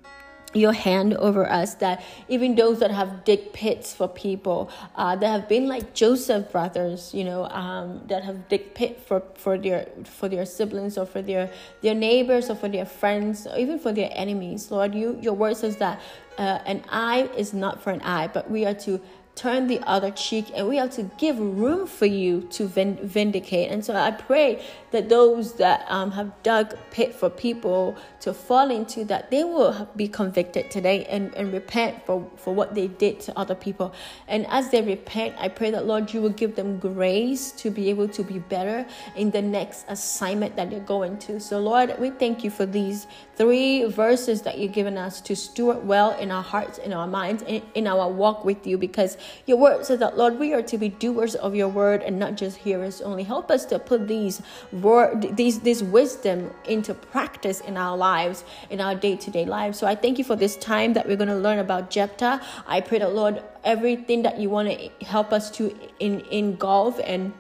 your 0.55 0.73
hand 0.73 1.15
over 1.15 1.51
us 1.51 1.75
that 1.75 2.03
even 2.29 2.55
those 2.55 2.79
that 2.79 2.91
have 2.91 3.25
dig 3.25 3.53
pits 3.53 3.93
for 3.95 4.09
people 4.09 4.71
uh, 4.95 5.15
that 5.17 5.29
have 5.29 5.49
been 5.49 5.69
like 5.69 5.93
joseph 5.93 6.51
brothers 6.51 7.13
you 7.13 7.25
know 7.25 7.45
um, 7.49 8.01
that 8.07 8.25
have 8.25 8.49
dig 8.49 8.75
pit 8.75 9.01
for, 9.07 9.23
for 9.35 9.59
their 9.59 9.89
for 10.05 10.29
their 10.29 10.47
siblings 10.47 10.97
or 10.97 11.07
for 11.07 11.23
their 11.23 11.51
their 11.83 11.95
neighbors 11.95 12.51
or 12.51 12.55
for 12.55 12.69
their 12.69 12.87
friends 12.87 13.47
or 13.47 13.57
even 13.59 13.79
for 13.79 13.93
their 13.93 14.11
enemies. 14.13 14.71
Lord 14.71 14.95
you 14.95 15.19
your 15.21 15.35
word 15.35 15.57
says 15.57 15.77
that 15.77 16.01
uh, 16.39 16.59
an 16.67 16.83
eye 16.91 17.29
is 17.37 17.53
not 17.53 17.83
for 17.83 17.91
an 17.91 18.03
eye 18.03 18.29
but 18.29 18.51
we 18.51 18.65
are 18.67 18.75
to 18.75 19.01
turn 19.35 19.67
the 19.67 19.79
other 19.81 20.11
cheek 20.13 20.47
and 20.55 20.67
we 20.67 20.79
have 20.79 20.91
to 20.91 21.03
give 21.19 21.39
room 21.39 21.87
for 21.87 22.07
you 22.07 22.41
to 22.51 22.67
vindicate. 22.67 23.71
And 23.71 23.85
so 23.85 23.95
i 23.95 24.11
pray 24.11 24.65
that 24.93 25.09
those 25.09 25.55
that 25.55 25.85
um, 25.89 26.11
have 26.13 26.33
dug 26.43 26.75
pit 26.91 27.15
for 27.15 27.29
people 27.29 27.97
to 28.27 28.35
fall 28.35 28.71
into 28.73 29.05
that 29.05 29.31
they 29.31 29.45
will 29.45 29.89
be 29.95 30.09
convicted 30.09 30.69
today 30.69 31.05
and, 31.05 31.33
and 31.37 31.53
repent 31.53 32.05
for, 32.05 32.29
for 32.37 32.53
what 32.53 32.75
they 32.75 32.89
did 32.89 33.21
to 33.21 33.39
other 33.39 33.55
people. 33.55 33.95
And 34.27 34.47
as 34.49 34.71
they 34.71 34.83
repent 34.83 35.37
i 35.39 35.49
pray 35.49 35.71
that 35.71 35.87
lord 35.87 36.12
you 36.12 36.21
will 36.21 36.37
give 36.43 36.57
them 36.57 36.79
grace 36.79 37.53
to 37.53 37.71
be 37.71 37.89
able 37.89 38.09
to 38.09 38.23
be 38.25 38.39
better 38.39 38.85
in 39.15 39.31
the 39.31 39.43
next 39.43 39.85
assignment 39.89 40.57
that 40.57 40.71
they're 40.71 40.81
going 40.81 41.19
to. 41.27 41.41
So 41.41 41.61
lord 41.61 41.95
we 41.99 42.11
thank 42.11 42.43
you 42.43 42.51
for 42.51 42.67
these 42.67 43.07
three 43.37 43.85
verses 43.85 44.43
that 44.43 44.59
you've 44.59 44.73
given 44.73 44.99
us 44.99 45.21
to 45.21 45.37
steward 45.37 45.87
well 45.87 46.11
in 46.19 46.31
our 46.31 46.43
hearts 46.43 46.79
in 46.79 46.93
our 46.93 47.07
minds 47.07 47.43
in, 47.47 47.62
in 47.75 47.87
our 47.87 48.11
walk 48.11 48.45
with 48.45 48.67
you 48.67 48.77
because 48.77 49.17
your 49.47 49.59
word 49.59 49.85
says 49.85 49.99
that, 50.01 50.17
Lord, 50.17 50.39
we 50.39 50.53
are 50.53 50.62
to 50.62 50.79
be 50.79 50.89
doers 50.89 51.35
of 51.37 51.55
your 51.55 51.69
word 51.69 52.03
and 52.03 52.19
not 52.19 52.35
just 52.35 52.57
hearers 52.59 53.01
only. 53.01 53.23
Help 53.23 53.51
us 53.51 53.65
to 53.67 53.79
put 53.79 54.09
these 54.09 54.43
word, 54.73 55.37
these 55.37 55.61
this 55.61 55.83
wisdom 55.83 56.51
into 56.65 56.95
practice 56.95 57.61
in 57.61 57.77
our 57.77 57.97
lives, 57.97 58.16
in 58.71 58.81
our 58.81 58.95
day 58.95 59.17
to 59.17 59.31
day 59.31 59.45
lives. 59.45 59.79
So 59.79 59.87
I 59.87 59.95
thank 59.95 60.19
you 60.19 60.25
for 60.25 60.37
this 60.37 60.57
time 60.57 60.93
that 60.95 61.07
we're 61.07 61.17
going 61.17 61.29
to 61.29 61.37
learn 61.37 61.59
about 61.59 61.91
Jephthah. 61.91 62.41
I 62.67 62.81
pray 62.81 62.99
that, 62.99 63.15
Lord, 63.15 63.43
everything 63.65 64.23
that 64.23 64.39
you 64.39 64.51
want 64.51 64.69
to 64.69 65.05
help 65.05 65.33
us 65.33 65.51
to 65.53 65.75
in, 65.99 66.21
engulf 66.31 67.01
and 67.05 67.33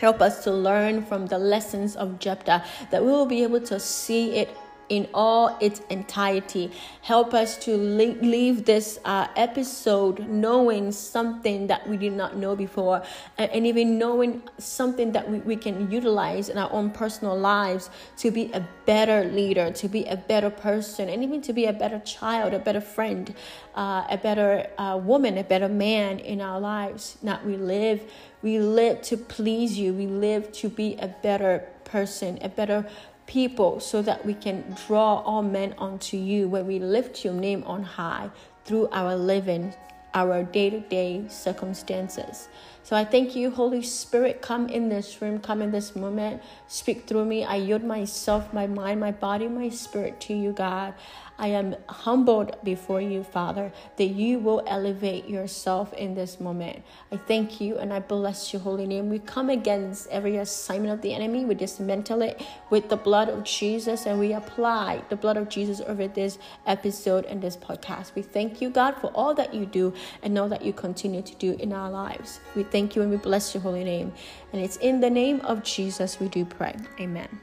help 0.00 0.20
us 0.20 0.44
to 0.44 0.50
learn 0.50 1.04
from 1.04 1.26
the 1.26 1.38
lessons 1.38 1.96
of 1.96 2.18
Jephthah, 2.18 2.64
that 2.90 3.04
we 3.04 3.10
will 3.10 3.26
be 3.26 3.42
able 3.42 3.60
to 3.60 3.80
see 3.80 4.36
it 4.36 4.48
in 4.88 5.08
all 5.12 5.56
its 5.60 5.80
entirety. 5.90 6.70
Help 7.02 7.34
us 7.34 7.56
to 7.58 7.76
leave 7.76 8.64
this 8.64 8.98
uh, 9.04 9.28
episode 9.36 10.28
knowing 10.28 10.92
something 10.92 11.66
that 11.66 11.88
we 11.88 11.96
did 11.96 12.12
not 12.12 12.36
know 12.36 12.56
before, 12.56 13.02
and, 13.38 13.50
and 13.50 13.66
even 13.66 13.98
knowing 13.98 14.42
something 14.58 15.12
that 15.12 15.30
we, 15.30 15.38
we 15.40 15.56
can 15.56 15.90
utilize 15.90 16.48
in 16.48 16.58
our 16.58 16.72
own 16.72 16.90
personal 16.90 17.38
lives 17.38 17.90
to 18.16 18.30
be 18.30 18.50
a 18.52 18.66
better 18.84 19.24
leader, 19.24 19.70
to 19.70 19.88
be 19.88 20.04
a 20.04 20.16
better 20.16 20.50
person, 20.50 21.08
and 21.08 21.22
even 21.22 21.40
to 21.42 21.52
be 21.52 21.66
a 21.66 21.72
better 21.72 21.98
child, 22.00 22.54
a 22.54 22.58
better 22.58 22.80
friend, 22.80 23.34
uh, 23.74 24.06
a 24.08 24.16
better 24.16 24.66
uh, 24.78 24.98
woman, 25.02 25.38
a 25.38 25.44
better 25.44 25.68
man 25.68 26.18
in 26.18 26.40
our 26.40 26.60
lives. 26.60 27.18
Not 27.22 27.44
we 27.44 27.56
live, 27.56 28.02
we 28.42 28.58
live 28.58 29.02
to 29.02 29.16
please 29.16 29.78
you. 29.78 29.92
We 29.92 30.06
live 30.06 30.52
to 30.52 30.68
be 30.68 30.96
a 30.96 31.08
better 31.08 31.66
person, 31.84 32.38
a 32.42 32.48
better 32.48 32.86
people 33.26 33.80
so 33.80 34.02
that 34.02 34.24
we 34.24 34.34
can 34.34 34.64
draw 34.86 35.16
all 35.20 35.42
men 35.42 35.74
unto 35.78 36.16
you 36.16 36.48
when 36.48 36.66
we 36.66 36.78
lift 36.78 37.24
your 37.24 37.34
name 37.34 37.62
on 37.64 37.82
high 37.82 38.30
through 38.64 38.88
our 38.92 39.16
living, 39.16 39.74
our 40.14 40.42
day 40.42 40.70
to 40.70 40.80
day 40.80 41.24
circumstances. 41.28 42.48
So 42.82 42.96
I 42.96 43.04
thank 43.04 43.34
you, 43.34 43.50
Holy 43.50 43.82
Spirit. 43.82 44.42
Come 44.42 44.68
in 44.68 44.88
this 44.88 45.20
room, 45.20 45.40
come 45.40 45.60
in 45.60 45.72
this 45.72 45.96
moment, 45.96 46.40
speak 46.68 47.06
through 47.08 47.24
me. 47.24 47.44
I 47.44 47.56
yield 47.56 47.82
myself, 47.82 48.52
my 48.52 48.68
mind, 48.68 49.00
my 49.00 49.10
body, 49.10 49.48
my 49.48 49.70
spirit 49.70 50.20
to 50.22 50.34
you, 50.34 50.52
God. 50.52 50.94
I 51.38 51.48
am 51.48 51.76
humbled 51.88 52.56
before 52.64 53.00
you, 53.00 53.22
Father, 53.22 53.72
that 53.96 54.06
you 54.06 54.38
will 54.38 54.62
elevate 54.66 55.28
yourself 55.28 55.92
in 55.92 56.14
this 56.14 56.40
moment. 56.40 56.82
I 57.12 57.16
thank 57.16 57.60
you 57.60 57.76
and 57.76 57.92
I 57.92 58.00
bless 58.00 58.52
your 58.52 58.62
holy 58.62 58.86
name. 58.86 59.10
We 59.10 59.18
come 59.18 59.50
against 59.50 60.08
every 60.08 60.36
assignment 60.36 60.94
of 60.94 61.02
the 61.02 61.12
enemy. 61.12 61.44
We 61.44 61.54
dismantle 61.54 62.22
it 62.22 62.42
with 62.70 62.88
the 62.88 62.96
blood 62.96 63.28
of 63.28 63.44
Jesus 63.44 64.06
and 64.06 64.18
we 64.18 64.32
apply 64.32 65.02
the 65.10 65.16
blood 65.16 65.36
of 65.36 65.48
Jesus 65.48 65.80
over 65.80 66.08
this 66.08 66.38
episode 66.66 67.26
and 67.26 67.42
this 67.42 67.56
podcast. 67.56 68.14
We 68.14 68.22
thank 68.22 68.60
you, 68.60 68.70
God, 68.70 68.94
for 69.00 69.08
all 69.08 69.34
that 69.34 69.52
you 69.52 69.66
do 69.66 69.92
and 70.22 70.32
know 70.32 70.48
that 70.48 70.64
you 70.64 70.72
continue 70.72 71.22
to 71.22 71.34
do 71.34 71.52
in 71.54 71.72
our 71.72 71.90
lives. 71.90 72.40
We 72.54 72.62
thank 72.62 72.96
you 72.96 73.02
and 73.02 73.10
we 73.10 73.18
bless 73.18 73.54
your 73.54 73.62
holy 73.62 73.84
name. 73.84 74.12
And 74.52 74.62
it's 74.62 74.76
in 74.76 75.00
the 75.00 75.10
name 75.10 75.40
of 75.40 75.62
Jesus 75.62 76.18
we 76.18 76.28
do 76.28 76.44
pray. 76.44 76.74
Amen. 76.98 77.40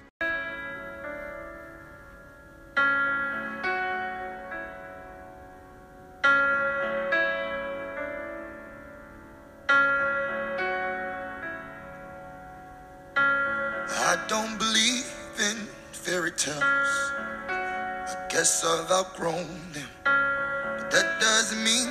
I've 18.65 18.91
outgrown 18.91 19.47
them. 19.71 19.87
But 20.03 20.91
that 20.91 21.17
doesn't 21.21 21.63
mean 21.63 21.89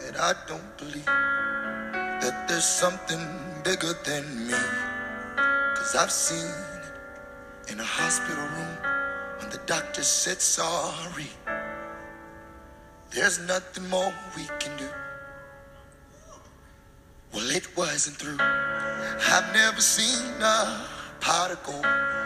that 0.00 0.20
I 0.20 0.34
don't 0.46 0.76
believe 0.76 1.04
that 1.04 2.46
there's 2.48 2.64
something 2.64 3.20
bigger 3.64 3.94
than 4.04 4.48
me. 4.48 4.54
Cause 5.76 5.96
I've 5.96 6.10
seen 6.10 6.44
it 6.44 7.72
in 7.72 7.80
a 7.80 7.84
hospital 7.84 8.44
room 8.44 8.76
when 9.38 9.50
the 9.50 9.60
doctor 9.66 10.02
said 10.02 10.42
sorry. 10.42 11.30
There's 13.10 13.38
nothing 13.46 13.88
more 13.88 14.12
we 14.36 14.44
can 14.58 14.76
do. 14.76 14.88
Well, 17.32 17.50
it 17.50 17.74
wasn't 17.76 18.16
through. 18.16 18.38
I've 18.40 19.54
never 19.54 19.80
seen 19.80 20.42
a 20.42 20.86
pot 21.20 21.50
of 21.50 21.62
gold 21.62 22.25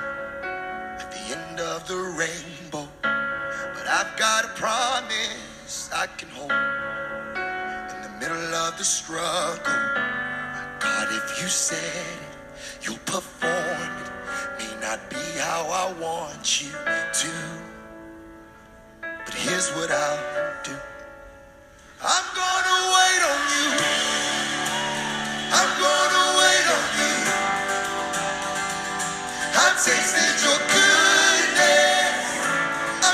end 1.31 1.61
of 1.61 1.87
the 1.87 1.97
rainbow. 1.97 2.89
But 3.03 3.87
I've 3.87 4.17
got 4.19 4.45
a 4.45 4.49
promise 4.49 5.91
I 5.95 6.07
can 6.19 6.29
hold 6.31 6.51
in 6.51 8.03
the 8.03 8.13
middle 8.19 8.55
of 8.55 8.77
the 8.79 8.85
struggle. 8.85 9.81
God, 10.81 11.09
if 11.11 11.41
you 11.41 11.49
said 11.49 11.79
it, 11.79 12.83
you'll 12.83 13.05
perform 13.07 13.91
it. 14.03 14.11
May 14.59 14.73
not 14.81 14.99
be 15.09 15.25
how 15.39 15.63
I 15.83 15.93
want 16.01 16.63
you 16.63 16.73
to, 16.73 17.33
but 19.03 19.35
here's 19.35 19.71
what 19.71 19.91
I'll 19.91 20.65
do. 20.65 20.77
I'm 22.03 22.27
gonna 22.43 22.79
wait 22.97 23.23
on 23.33 23.43
you. 23.55 23.69
I'm 25.59 25.73
gonna 25.87 26.27
wait 26.41 26.67
on 26.77 26.87
you. 27.01 27.17
I've 29.63 29.77
tasted 29.85 30.45
your. 30.45 30.80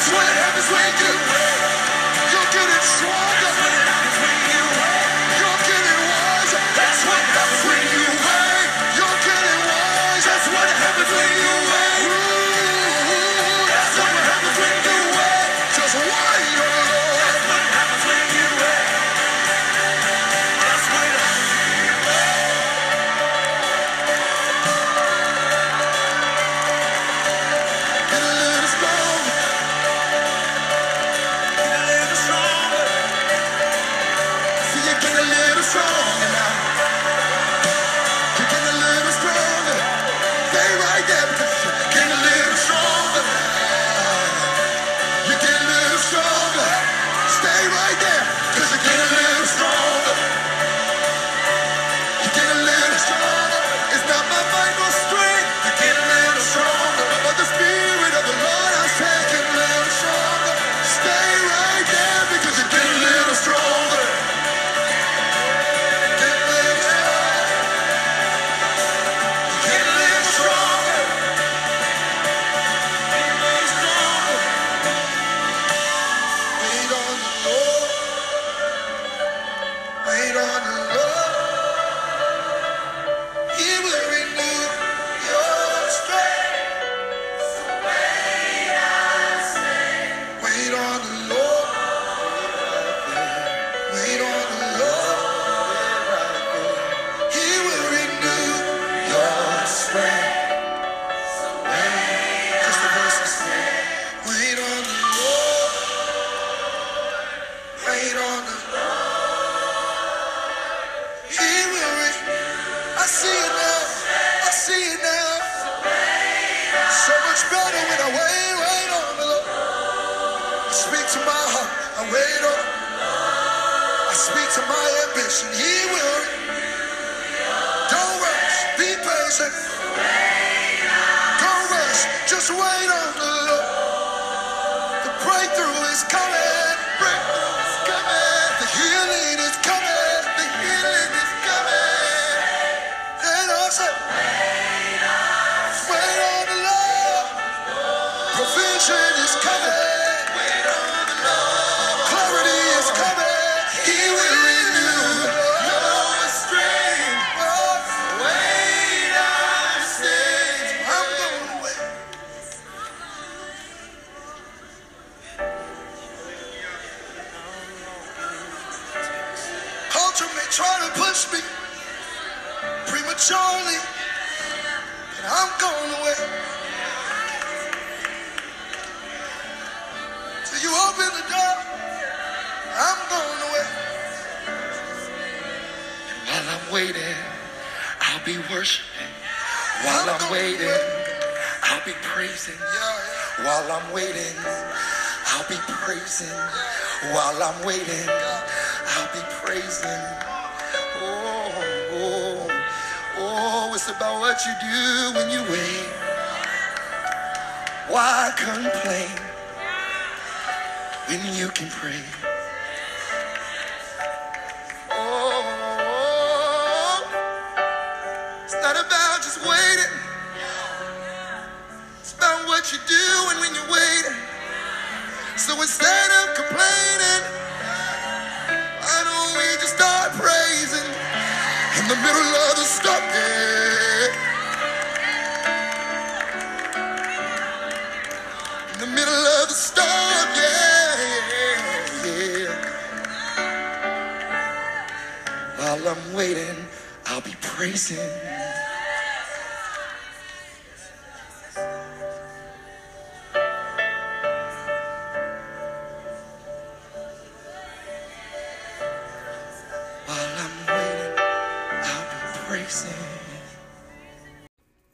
That's 0.00 0.12
what 0.12 0.24
happens 0.24 0.70
when 0.72 0.80
you 0.80 0.96
get 0.96 1.12
it. 1.12 2.32
You're 2.32 2.50
getting 2.56 2.84
stronger. 2.88 3.69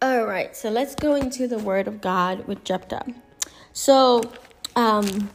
All 0.02 0.26
right, 0.26 0.56
so 0.56 0.68
let's 0.68 0.96
go 0.96 1.14
into 1.14 1.46
the 1.46 1.58
Word 1.58 1.86
of 1.86 2.00
God 2.00 2.48
with 2.48 2.64
Jephthah. 2.64 3.06
So, 3.74 4.22
um, 4.74 5.30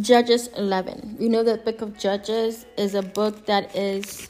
Judges 0.00 0.46
11. 0.56 1.16
You 1.18 1.28
know 1.28 1.42
that 1.42 1.64
book 1.64 1.82
of 1.82 1.98
Judges 1.98 2.66
is 2.76 2.94
a 2.94 3.02
book 3.02 3.46
that 3.46 3.74
is 3.74 4.28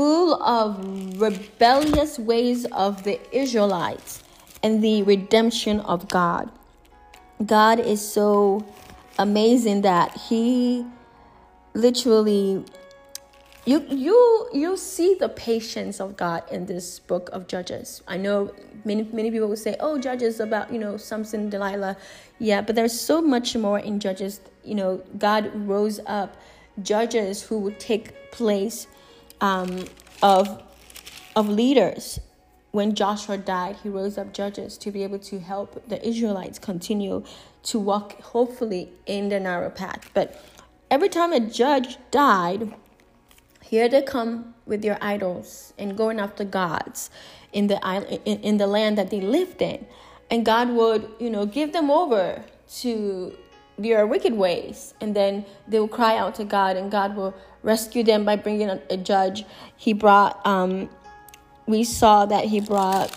full 0.00 0.42
of 0.42 1.20
rebellious 1.20 2.18
ways 2.18 2.64
of 2.72 3.02
the 3.02 3.20
Israelites 3.36 4.24
and 4.62 4.82
the 4.82 5.02
redemption 5.02 5.78
of 5.80 6.08
God. 6.08 6.50
God 7.44 7.78
is 7.78 8.00
so 8.00 8.64
amazing 9.18 9.82
that 9.82 10.16
He 10.16 10.86
literally 11.74 12.64
you 13.66 13.84
you 13.90 14.48
you 14.54 14.74
see 14.78 15.16
the 15.20 15.28
patience 15.28 16.00
of 16.00 16.16
God 16.16 16.44
in 16.50 16.64
this 16.64 16.98
book 16.98 17.28
of 17.34 17.46
Judges. 17.46 18.02
I 18.08 18.16
know 18.16 18.54
many 18.86 19.02
many 19.12 19.30
people 19.30 19.48
will 19.48 19.64
say, 19.68 19.76
"Oh, 19.80 19.98
Judges 19.98 20.40
about 20.40 20.72
you 20.72 20.78
know 20.78 20.96
Samson, 20.96 21.50
Delilah." 21.50 21.98
Yeah, 22.38 22.62
but 22.62 22.74
there's 22.74 22.98
so 22.98 23.20
much 23.20 23.54
more 23.54 23.78
in 23.78 24.00
Judges. 24.00 24.40
You 24.64 24.76
know, 24.76 25.02
God 25.18 25.52
rose 25.68 26.00
up 26.06 26.38
judges 26.82 27.42
who 27.42 27.58
would 27.58 27.78
take 27.78 28.14
place 28.30 28.86
um, 29.40 29.84
of 30.22 30.62
of 31.36 31.48
leaders. 31.48 32.20
When 32.72 32.94
Joshua 32.94 33.36
died, 33.36 33.76
he 33.82 33.88
rose 33.88 34.16
up 34.16 34.32
judges 34.32 34.78
to 34.78 34.92
be 34.92 35.02
able 35.02 35.18
to 35.20 35.40
help 35.40 35.88
the 35.88 36.06
Israelites 36.06 36.58
continue 36.58 37.24
to 37.64 37.78
walk, 37.80 38.20
hopefully, 38.20 38.90
in 39.06 39.28
the 39.28 39.40
narrow 39.40 39.70
path. 39.70 40.08
But 40.14 40.40
every 40.88 41.08
time 41.08 41.32
a 41.32 41.40
judge 41.40 41.98
died, 42.12 42.72
here 43.62 43.88
they 43.88 44.02
come 44.02 44.54
with 44.66 44.82
their 44.82 44.98
idols 45.00 45.74
and 45.78 45.96
going 45.96 46.20
after 46.20 46.44
gods 46.44 47.10
in 47.52 47.66
the 47.66 47.84
island, 47.84 48.20
in, 48.24 48.38
in 48.40 48.56
the 48.58 48.68
land 48.68 48.96
that 48.98 49.10
they 49.10 49.20
lived 49.20 49.60
in, 49.62 49.84
and 50.30 50.46
God 50.46 50.70
would, 50.70 51.10
you 51.18 51.28
know, 51.28 51.46
give 51.46 51.72
them 51.72 51.90
over 51.90 52.44
to 52.78 53.36
their 53.78 54.06
wicked 54.06 54.34
ways, 54.34 54.94
and 55.00 55.16
then 55.16 55.44
they 55.66 55.80
will 55.80 55.88
cry 55.88 56.16
out 56.16 56.36
to 56.36 56.44
God, 56.44 56.76
and 56.76 56.90
God 56.90 57.16
will 57.16 57.34
rescue 57.62 58.02
them 58.02 58.24
by 58.24 58.36
bringing 58.36 58.68
a, 58.68 58.80
a 58.90 58.96
judge. 58.96 59.44
He 59.76 59.92
brought, 59.92 60.44
um, 60.46 60.88
we 61.66 61.84
saw 61.84 62.26
that 62.26 62.46
he 62.46 62.60
brought 62.60 63.14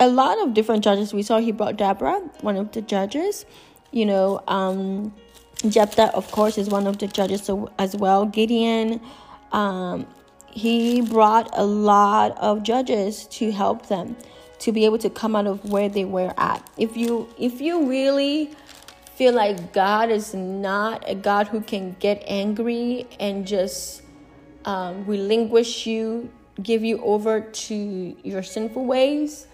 a 0.00 0.08
lot 0.08 0.38
of 0.38 0.54
different 0.54 0.84
judges. 0.84 1.14
We 1.14 1.22
saw 1.22 1.38
he 1.38 1.52
brought 1.52 1.76
Deborah, 1.76 2.20
one 2.40 2.56
of 2.56 2.72
the 2.72 2.82
judges, 2.82 3.46
you 3.90 4.06
know. 4.06 4.42
Um, 4.48 5.14
Jephthah, 5.68 6.14
of 6.14 6.30
course, 6.30 6.58
is 6.58 6.68
one 6.68 6.86
of 6.86 6.98
the 6.98 7.06
judges 7.06 7.48
as 7.78 7.96
well. 7.96 8.26
Gideon, 8.26 9.00
um, 9.52 10.06
he 10.50 11.00
brought 11.00 11.48
a 11.52 11.64
lot 11.64 12.36
of 12.38 12.62
judges 12.62 13.26
to 13.28 13.50
help 13.50 13.86
them 13.86 14.16
to 14.58 14.72
be 14.72 14.84
able 14.84 14.98
to 14.98 15.10
come 15.10 15.34
out 15.36 15.46
of 15.46 15.64
where 15.70 15.88
they 15.88 16.04
were 16.04 16.32
at. 16.36 16.68
If 16.76 16.96
you 16.96 17.28
if 17.38 17.60
you 17.60 17.88
really 17.88 18.50
feel 19.14 19.32
like 19.32 19.72
God 19.72 20.10
is 20.10 20.34
not 20.34 21.04
a 21.08 21.14
God 21.14 21.48
who 21.48 21.60
can 21.60 21.96
get 22.00 22.22
angry 22.26 23.06
and 23.20 23.46
just 23.46 24.02
um, 24.64 25.06
relinquish 25.06 25.86
you, 25.86 26.30
give 26.62 26.84
you 26.84 27.02
over 27.02 27.40
to 27.40 28.16
your 28.22 28.42
sinful 28.42 28.84
ways, 28.84 29.46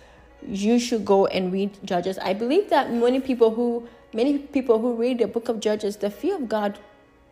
you 0.46 0.78
should 0.78 1.04
go 1.04 1.26
and 1.26 1.52
read 1.52 1.78
Judges. 1.84 2.18
I 2.18 2.32
believe 2.32 2.70
that 2.70 2.92
many 2.92 3.20
people 3.20 3.54
who 3.54 3.88
many 4.12 4.38
people 4.38 4.80
who 4.80 4.94
read 4.94 5.18
the 5.18 5.26
book 5.26 5.48
of 5.48 5.60
Judges, 5.60 5.96
the 5.98 6.10
fear 6.10 6.36
of 6.36 6.48
God 6.48 6.78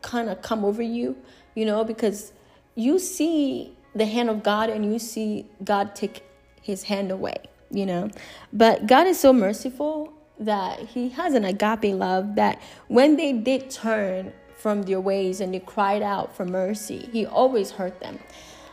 kind 0.03 0.29
of 0.29 0.43
come 0.43 0.65
over 0.65 0.83
you, 0.83 1.17
you 1.55 1.65
know, 1.65 1.83
because 1.85 2.33
you 2.75 2.99
see 2.99 3.77
the 3.95 4.07
hand 4.07 4.31
of 4.31 4.43
God 4.43 4.71
and 4.71 4.93
you 4.93 4.99
see 4.99 5.47
God 5.65 5.95
take 5.97 6.23
his 6.63 6.85
hand 6.85 7.11
away, 7.11 7.37
you 7.71 7.87
know. 7.87 8.11
But 8.53 8.87
God 8.87 9.07
is 9.07 9.19
so 9.19 9.33
merciful 9.33 10.13
that 10.41 10.81
he 10.81 11.09
has 11.11 11.35
an 11.35 11.45
agape 11.45 11.95
love 11.95 12.35
that 12.37 12.61
when 12.89 13.17
they 13.17 13.33
did 13.33 13.71
turn 13.71 14.33
from 14.57 14.83
their 14.83 15.01
ways 15.01 15.41
and 15.41 15.55
they 15.55 15.61
cried 15.61 16.03
out 16.03 16.35
for 16.35 16.45
mercy, 16.45 17.09
he 17.13 17.27
always 17.27 17.73
heard 17.73 17.99
them. 18.01 18.19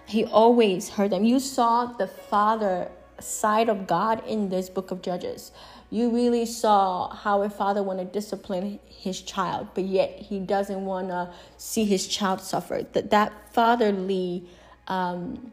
He 0.07 0.26
always 0.26 0.89
heard 0.89 1.11
them. 1.11 1.24
You 1.24 1.39
saw 1.39 1.86
the 1.86 2.07
father 2.07 2.91
side 3.20 3.70
of 3.70 3.88
God 3.88 4.24
in 4.28 4.49
this 4.49 4.70
book 4.70 4.91
of 4.91 5.01
Judges 5.01 5.51
you 5.89 6.09
really 6.09 6.45
saw 6.45 7.13
how 7.13 7.43
a 7.43 7.49
father 7.49 7.84
want 7.84 7.99
to 7.99 8.05
discipline 8.05 8.80
his 8.88 9.22
child, 9.22 9.68
but 9.74 9.86
yet 9.86 10.18
he 10.20 10.39
doesn't 10.39 10.84
want 10.84 11.09
to 11.09 11.32
see 11.57 11.86
his 11.86 12.07
child 12.07 12.41
suffer. 12.41 12.86
That 12.93 13.11
that 13.11 13.53
fatherly 13.53 14.45
um, 14.88 15.51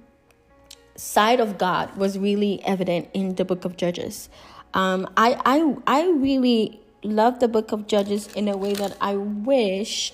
side 0.97 1.39
of 1.39 1.59
God 1.59 1.97
was 1.97 2.19
really 2.19 2.61
evident 2.65 3.09
in 3.13 3.35
the 3.35 3.45
book 3.45 3.65
of 3.65 3.77
Judges. 3.77 4.31
Um, 4.75 5.09
I 5.17 5.41
I 5.45 5.77
I 5.87 6.09
really 6.11 6.81
love 7.03 7.41
the 7.41 7.49
book 7.49 7.73
of 7.73 7.87
Judges 7.87 8.29
in 8.35 8.49
a 8.49 8.57
way 8.57 8.75
that 8.75 8.97
I 9.01 9.17
wish 9.17 10.13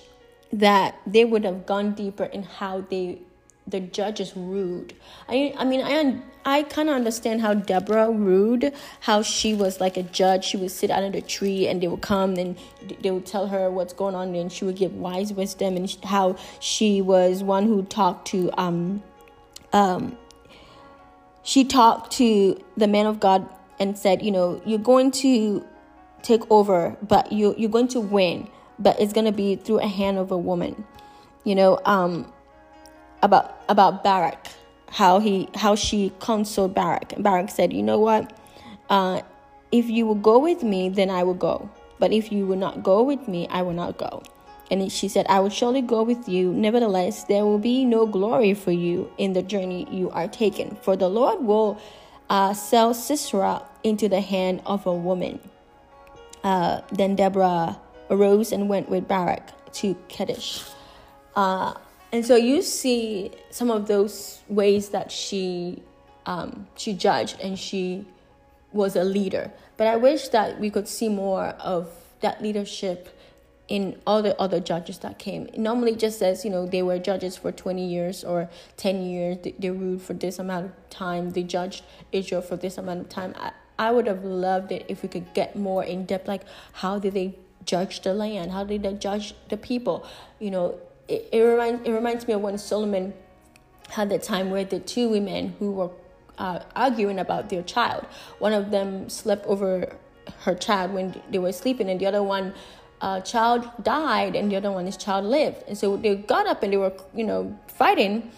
that 0.53 0.97
they 1.07 1.25
would 1.25 1.45
have 1.45 1.67
gone 1.67 1.95
deeper 1.95 2.25
in 2.25 2.43
how 2.43 2.81
they 2.81 3.21
the 3.67 3.81
judges 3.81 4.35
ruled. 4.35 4.95
I 5.29 5.55
I 5.57 5.65
mean 5.65 5.83
I 5.83 6.21
I 6.45 6.63
kind 6.63 6.89
of 6.89 6.95
understand 6.95 7.43
how 7.43 7.55
Deborah 7.55 8.11
ruled, 8.11 8.65
how 9.01 9.23
she 9.23 9.55
was 9.55 9.81
like 9.81 9.97
a 9.97 10.03
judge. 10.03 10.45
She 10.47 10.57
would 10.57 10.71
sit 10.71 10.91
under 10.91 11.11
the 11.11 11.21
tree 11.21 11.69
and 11.69 11.83
they 11.83 11.89
would 11.89 12.01
come 12.01 12.35
and 12.37 12.57
they 13.03 13.11
would 13.11 13.27
tell 13.27 13.49
her 13.49 13.71
what's 13.71 13.93
going 13.93 14.15
on 14.15 14.35
and 14.35 14.51
she 14.51 14.65
would 14.65 14.77
give 14.77 14.95
wise 14.95 15.33
wisdom 15.33 15.77
and 15.77 15.95
how 16.05 16.37
she 16.61 17.03
was 17.03 17.43
one 17.43 17.67
who 17.67 17.83
talked 17.83 18.29
to 18.29 18.51
um 18.59 19.03
um 19.73 20.17
she 21.43 21.65
talked 21.65 22.13
to 22.13 22.63
the 22.77 22.87
man 22.87 23.07
of 23.07 23.21
God 23.21 23.47
and 23.81 23.97
said, 23.97 24.22
you 24.22 24.31
know, 24.31 24.61
you're 24.64 24.79
going 24.79 25.11
to 25.22 25.64
take 26.22 26.43
over, 26.51 26.97
but 27.03 27.33
you 27.33 27.55
you're 27.57 27.70
going 27.70 27.89
to 27.89 28.01
win, 28.01 28.49
but 28.79 29.01
it's 29.01 29.12
going 29.12 29.26
to 29.26 29.33
be 29.33 29.57
through 29.57 29.79
a 29.81 29.87
hand 29.87 30.18
of 30.18 30.31
a 30.31 30.39
woman. 30.39 30.85
You 31.45 31.55
know, 31.55 31.81
um 31.85 32.33
about 33.22 33.61
about 33.68 34.03
Barak, 34.05 34.49
how 34.89 35.20
he 35.20 35.49
how 35.55 35.74
she 35.74 36.12
consoled 36.20 36.74
Barak. 36.74 37.12
And 37.12 37.24
Barak 37.24 37.51
said, 37.51 37.72
"You 37.72 37.83
know 37.83 37.99
what? 37.99 38.33
Uh, 38.91 39.22
if 39.70 39.89
you 39.89 40.07
will 40.07 40.14
go 40.14 40.39
with 40.39 40.62
me, 40.62 40.89
then 40.89 41.11
I 41.11 41.22
will 41.22 41.35
go. 41.35 41.68
But 41.99 42.12
if 42.12 42.33
you 42.33 42.47
will 42.47 42.57
not 42.57 42.83
go 42.83 43.03
with 43.03 43.29
me, 43.29 43.49
I 43.49 43.62
will 43.62 43.74
not 43.74 43.99
go." 43.99 44.22
And 44.70 44.93
she 44.93 45.09
said, 45.09 45.26
I 45.29 45.41
will 45.41 45.49
surely 45.49 45.81
go 45.81 46.03
with 46.03 46.29
you. 46.29 46.53
Nevertheless, 46.53 47.24
there 47.24 47.45
will 47.45 47.59
be 47.59 47.87
no 47.87 48.07
glory 48.07 48.53
for 48.53 48.70
you 48.70 49.11
in 49.16 49.33
the 49.33 49.43
journey 49.43 49.89
you 49.91 50.11
are 50.11 50.29
taking, 50.29 50.76
for 50.83 50.95
the 50.95 51.09
Lord 51.09 51.43
will 51.43 51.81
uh, 52.29 52.53
sell 52.53 52.93
Sisera 52.93 53.62
into 53.83 54.09
the 54.09 54.20
hand 54.20 54.62
of 54.66 54.87
a 54.87 54.95
woman. 54.95 55.41
Uh, 56.45 56.81
then 56.93 57.16
Deborah 57.16 57.79
arose 58.11 58.53
and 58.53 58.68
went 58.68 58.89
with 58.89 59.09
Barak 59.09 59.72
to 59.72 59.97
Kadesh. 60.09 60.64
Uh, 61.37 61.74
and 62.12 62.24
so 62.24 62.37
you 62.37 62.62
see 62.62 63.31
some 63.51 63.70
of 63.70 63.87
those 63.87 64.41
ways 64.49 64.91
that 64.91 65.12
she 65.12 65.83
um, 66.26 66.66
she 66.76 66.93
judged 66.93 67.41
and 67.41 67.59
she 67.59 68.07
was 68.72 68.97
a 68.97 69.05
leader. 69.05 69.51
But 69.76 69.87
I 69.87 69.97
wish 69.97 70.29
that 70.29 70.61
we 70.61 70.70
could 70.70 70.87
see 70.87 71.09
more 71.09 71.47
of 71.59 71.91
that 72.20 72.43
leadership 72.43 73.18
in 73.68 74.01
all 74.07 74.22
the 74.22 74.39
other 74.41 74.61
judges 74.61 74.99
that 74.99 75.18
came. 75.18 75.47
It 75.47 75.59
normally 75.59 75.95
just 75.95 76.18
says, 76.18 76.45
you 76.45 76.51
know, 76.51 76.66
they 76.66 76.83
were 76.83 76.99
judges 76.99 77.37
for 77.37 77.53
20 77.53 77.87
years 77.87 78.24
or 78.24 78.49
10 78.76 79.03
years, 79.03 79.39
they, 79.43 79.53
they 79.59 79.70
ruled 79.70 80.03
for 80.03 80.14
this 80.14 80.39
amount 80.39 80.66
of 80.66 80.91
time, 80.91 81.31
they 81.31 81.43
judged 81.43 81.85
Israel 82.11 82.41
for 82.41 82.57
this 82.57 82.79
amount 82.79 83.01
of 83.01 83.09
time. 83.09 83.35
I, 83.39 83.53
I 83.79 83.91
would 83.91 84.07
have 84.07 84.24
loved 84.24 84.72
it 84.72 84.87
if 84.89 85.03
we 85.03 85.09
could 85.09 85.33
get 85.35 85.57
more 85.57 85.85
in 85.85 86.05
depth, 86.05 86.26
like 86.26 86.43
how 86.72 86.99
did 86.99 87.14
they 87.14 87.35
judge 87.64 88.01
the 88.01 88.14
land? 88.14 88.53
How 88.53 88.64
did 88.64 88.83
they 88.83 88.95
judge 88.95 89.35
the 89.49 89.57
people? 89.57 90.07
You 90.39 90.51
know, 90.51 90.81
it, 91.07 91.29
it, 91.33 91.41
reminds, 91.41 91.87
it 91.87 91.93
reminds 91.93 92.26
me 92.26 92.35
of 92.35 92.41
when 92.41 92.59
Solomon 92.59 93.14
had 93.91 94.11
the 94.11 94.18
time 94.18 94.51
where 94.51 94.64
the 94.64 94.81
two 94.81 95.09
women 95.09 95.55
who 95.59 95.72
were 95.72 95.91
uh, 96.39 96.61
arguing 96.74 97.18
about 97.18 97.49
their 97.49 97.62
child, 97.62 98.05
one 98.39 98.53
of 98.53 98.70
them 98.70 99.09
slept 99.09 99.47
over 99.47 99.97
her 100.41 100.55
child 100.55 100.93
when 100.93 101.20
they 101.31 101.39
were 101.39 101.53
sleeping, 101.53 101.89
and 101.89 102.01
the 102.01 102.07
other 102.07 102.22
one 102.22 102.55
uh, 103.01 103.20
child 103.20 103.68
died 103.83 104.35
and 104.35 104.51
the 104.51 104.57
other 104.57 104.72
one 104.72 104.87
his 104.87 104.97
child 104.97 105.24
lived 105.24 105.62
and 105.68 105.79
so 105.79 105.97
they 105.97 106.16
got 106.16 106.47
up 106.47 106.62
and 106.62 106.72
they 106.72 106.76
were 106.76 106.93
you 107.14 107.24
know 107.24 107.57
fighting 107.68 108.31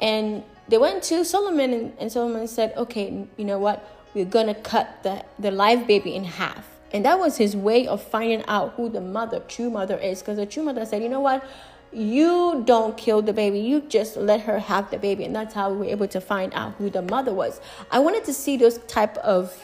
and 0.00 0.42
they 0.68 0.78
went 0.78 1.02
to 1.02 1.24
solomon 1.24 1.72
and, 1.72 1.92
and 1.98 2.10
solomon 2.10 2.48
said 2.48 2.72
okay 2.76 3.26
you 3.36 3.44
know 3.44 3.58
what 3.58 3.95
we're 4.16 4.24
gonna 4.24 4.54
cut 4.54 5.02
the, 5.02 5.22
the 5.38 5.50
live 5.50 5.86
baby 5.86 6.14
in 6.14 6.24
half. 6.24 6.66
And 6.90 7.04
that 7.04 7.18
was 7.18 7.36
his 7.36 7.54
way 7.54 7.86
of 7.86 8.02
finding 8.02 8.42
out 8.46 8.72
who 8.72 8.88
the 8.88 9.02
mother 9.02 9.40
true 9.40 9.68
mother 9.68 9.98
is. 9.98 10.20
Because 10.20 10.38
the 10.38 10.46
true 10.46 10.62
mother 10.62 10.86
said 10.86 11.02
you 11.02 11.10
know 11.10 11.20
what? 11.20 11.44
You 11.92 12.62
don't 12.64 12.96
kill 12.96 13.20
the 13.20 13.34
baby. 13.34 13.58
You 13.58 13.82
just 13.82 14.16
let 14.16 14.40
her 14.40 14.58
have 14.58 14.90
the 14.90 14.96
baby. 14.96 15.24
And 15.24 15.36
that's 15.36 15.52
how 15.52 15.70
we 15.70 15.76
were 15.76 15.92
able 15.92 16.08
to 16.08 16.20
find 16.22 16.54
out 16.54 16.72
who 16.76 16.88
the 16.88 17.02
mother 17.02 17.34
was. 17.34 17.60
I 17.90 17.98
wanted 17.98 18.24
to 18.24 18.32
see 18.32 18.56
those 18.56 18.78
type 18.86 19.18
of 19.18 19.62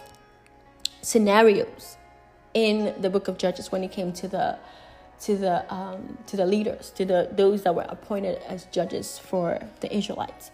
scenarios 1.01 1.97
in 2.53 2.95
the 3.01 3.09
book 3.09 3.29
of 3.29 3.39
Judges 3.39 3.73
when 3.73 3.83
it 3.83 3.91
came 3.91 4.13
to 4.13 4.29
the 4.29 4.59
to 5.21 5.37
the 5.37 5.73
um, 5.73 6.19
to 6.27 6.37
the 6.37 6.45
leaders, 6.45 6.91
to 6.97 7.07
the 7.07 7.31
those 7.33 7.63
that 7.63 7.75
were 7.75 7.87
appointed 7.89 8.43
as 8.47 8.67
judges 8.67 9.19
for 9.19 9.61
the 9.81 9.97
Israelites. 9.97 10.51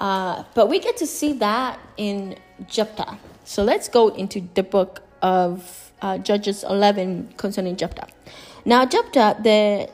Uh, 0.00 0.44
but 0.54 0.68
we 0.68 0.80
get 0.80 0.96
to 0.96 1.06
see 1.06 1.34
that 1.34 1.78
in 1.98 2.36
Jephthah. 2.66 3.18
So 3.44 3.62
let's 3.62 3.86
go 3.88 4.08
into 4.08 4.48
the 4.54 4.62
book 4.62 5.02
of 5.20 5.92
uh, 6.00 6.16
Judges 6.18 6.64
11 6.64 7.34
concerning 7.36 7.76
Jephthah. 7.76 8.08
Now 8.64 8.86
Jephthah, 8.86 9.36
the 9.42 9.90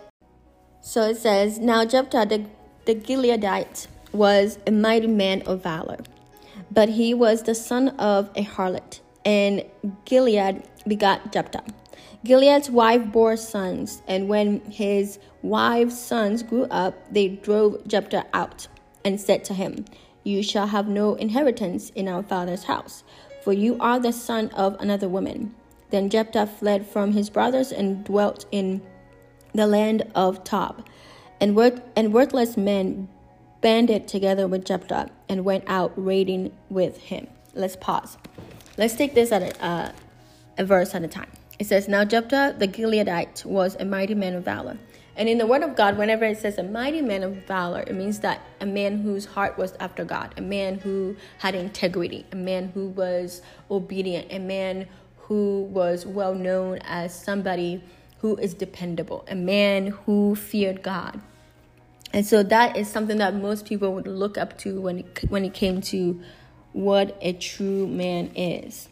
so 0.81 1.03
it 1.11 1.17
says 1.17 1.59
now 1.59 1.85
Jephthah 1.85 2.27
the 2.27 2.47
the 2.85 2.95
Gileadite 2.95 3.89
was 4.13 4.61
a 4.67 4.71
mighty 4.71 5.09
man 5.09 5.43
of 5.43 5.65
valor, 5.65 5.99
but 6.71 6.89
he 6.89 7.13
was 7.13 7.43
the 7.43 7.55
son 7.55 7.89
of 7.99 8.31
a 8.37 8.45
harlot, 8.45 9.01
and 9.25 9.65
Gilead 10.05 10.63
begot 10.87 11.33
Jephthah. 11.33 11.65
Gilead's 12.25 12.71
wife 12.71 13.05
bore 13.11 13.37
sons, 13.37 14.03
and 14.07 14.29
when 14.29 14.61
his 14.71 15.19
wife's 15.43 15.99
sons 15.99 16.45
grew 16.45 16.65
up, 16.65 16.95
they 17.13 17.29
drove 17.29 17.87
Jephthah 17.89 18.27
out 18.33 18.69
and 19.07 19.21
said 19.21 19.45
to 19.45 19.55
him, 19.55 19.85
You 20.25 20.43
shall 20.43 20.67
have 20.67 20.89
no 20.89 21.15
inheritance 21.15 21.91
in 21.91 22.09
our 22.09 22.25
father's 22.25 22.65
house, 22.65 23.05
for 23.45 23.53
you 23.53 23.77
are 23.79 24.01
the 24.01 24.13
son 24.13 24.49
of 24.49 24.75
another 24.81 25.09
woman. 25.09 25.55
Then 25.91 26.11
Jephthah 26.11 26.49
fled 26.49 26.85
from 26.85 27.13
his 27.13 27.31
brothers 27.31 27.71
and 27.71 28.05
dwelt 28.05 28.47
in 28.51 28.83
the 29.55 29.69
land 29.69 30.11
of 30.17 30.43
Tob. 30.43 30.85
And, 31.41 31.55
worth- 31.55 31.81
and 31.95 32.13
worthless 32.13 32.57
men 32.57 33.09
banded 33.61 34.09
together 34.09 34.49
with 34.49 34.65
Jephthah 34.65 35.11
and 35.29 35.45
went 35.45 35.63
out 35.69 35.93
raiding 35.95 36.53
with 36.69 36.97
him. 36.99 37.29
Let's 37.55 37.77
pause. 37.77 38.19
Let's 38.77 38.97
take 38.97 39.15
this 39.15 39.31
at 39.31 39.43
a, 39.43 39.65
uh, 39.65 39.93
a 40.59 40.65
verse 40.65 40.97
at 40.97 41.05
a 41.05 41.09
time. 41.09 41.31
It 41.61 41.67
says, 41.67 41.87
Now 41.87 42.05
Jephthah 42.05 42.57
the 42.59 42.67
Gileadite 42.67 43.45
was 43.45 43.77
a 43.79 43.85
mighty 43.85 44.15
man 44.15 44.35
of 44.35 44.45
valor. 44.45 44.79
And 45.17 45.31
in 45.31 45.39
the 45.39 45.47
Word 45.47 45.63
of 45.63 45.75
God, 45.77 45.97
whenever 45.97 46.27
it 46.27 46.39
says 46.39 46.59
a 46.59 46.63
mighty 46.63 47.01
man 47.01 47.23
of 47.23 47.37
valor, 47.47 47.81
it 47.87 47.95
means 47.95 48.21
that 48.21 48.43
a 48.61 48.67
man 48.67 48.99
whose 48.99 49.25
heart 49.25 49.57
was 49.57 49.73
after 49.81 50.05
God, 50.05 50.35
a 50.37 50.43
man 50.43 50.79
who 50.79 51.17
had 51.39 51.55
integrity, 51.55 52.27
a 52.33 52.37
man 52.37 52.69
who 52.75 52.89
was 52.89 53.41
obedient, 53.71 54.31
a 54.31 54.39
man 54.39 54.87
who 55.17 55.63
was 55.73 56.05
well 56.05 56.35
known 56.35 56.79
as 56.85 57.19
somebody 57.19 57.83
who 58.19 58.37
is 58.37 58.53
dependable, 58.53 59.25
a 59.29 59.35
man 59.35 59.87
who 59.87 60.35
feared 60.35 60.83
God. 60.83 61.21
And 62.13 62.27
so 62.27 62.43
that 62.43 62.77
is 62.77 62.89
something 62.89 63.19
that 63.19 63.35
most 63.35 63.67
people 63.67 63.95
would 63.95 64.07
look 64.07 64.37
up 64.37 64.59
to 64.59 64.81
when 64.81 64.99
it, 65.01 65.25
when 65.29 65.45
it 65.45 65.55
came 65.55 65.81
to 65.83 66.21
what 66.73 67.17
a 67.23 67.33
true 67.33 67.87
man 67.87 68.33
is. 68.37 68.89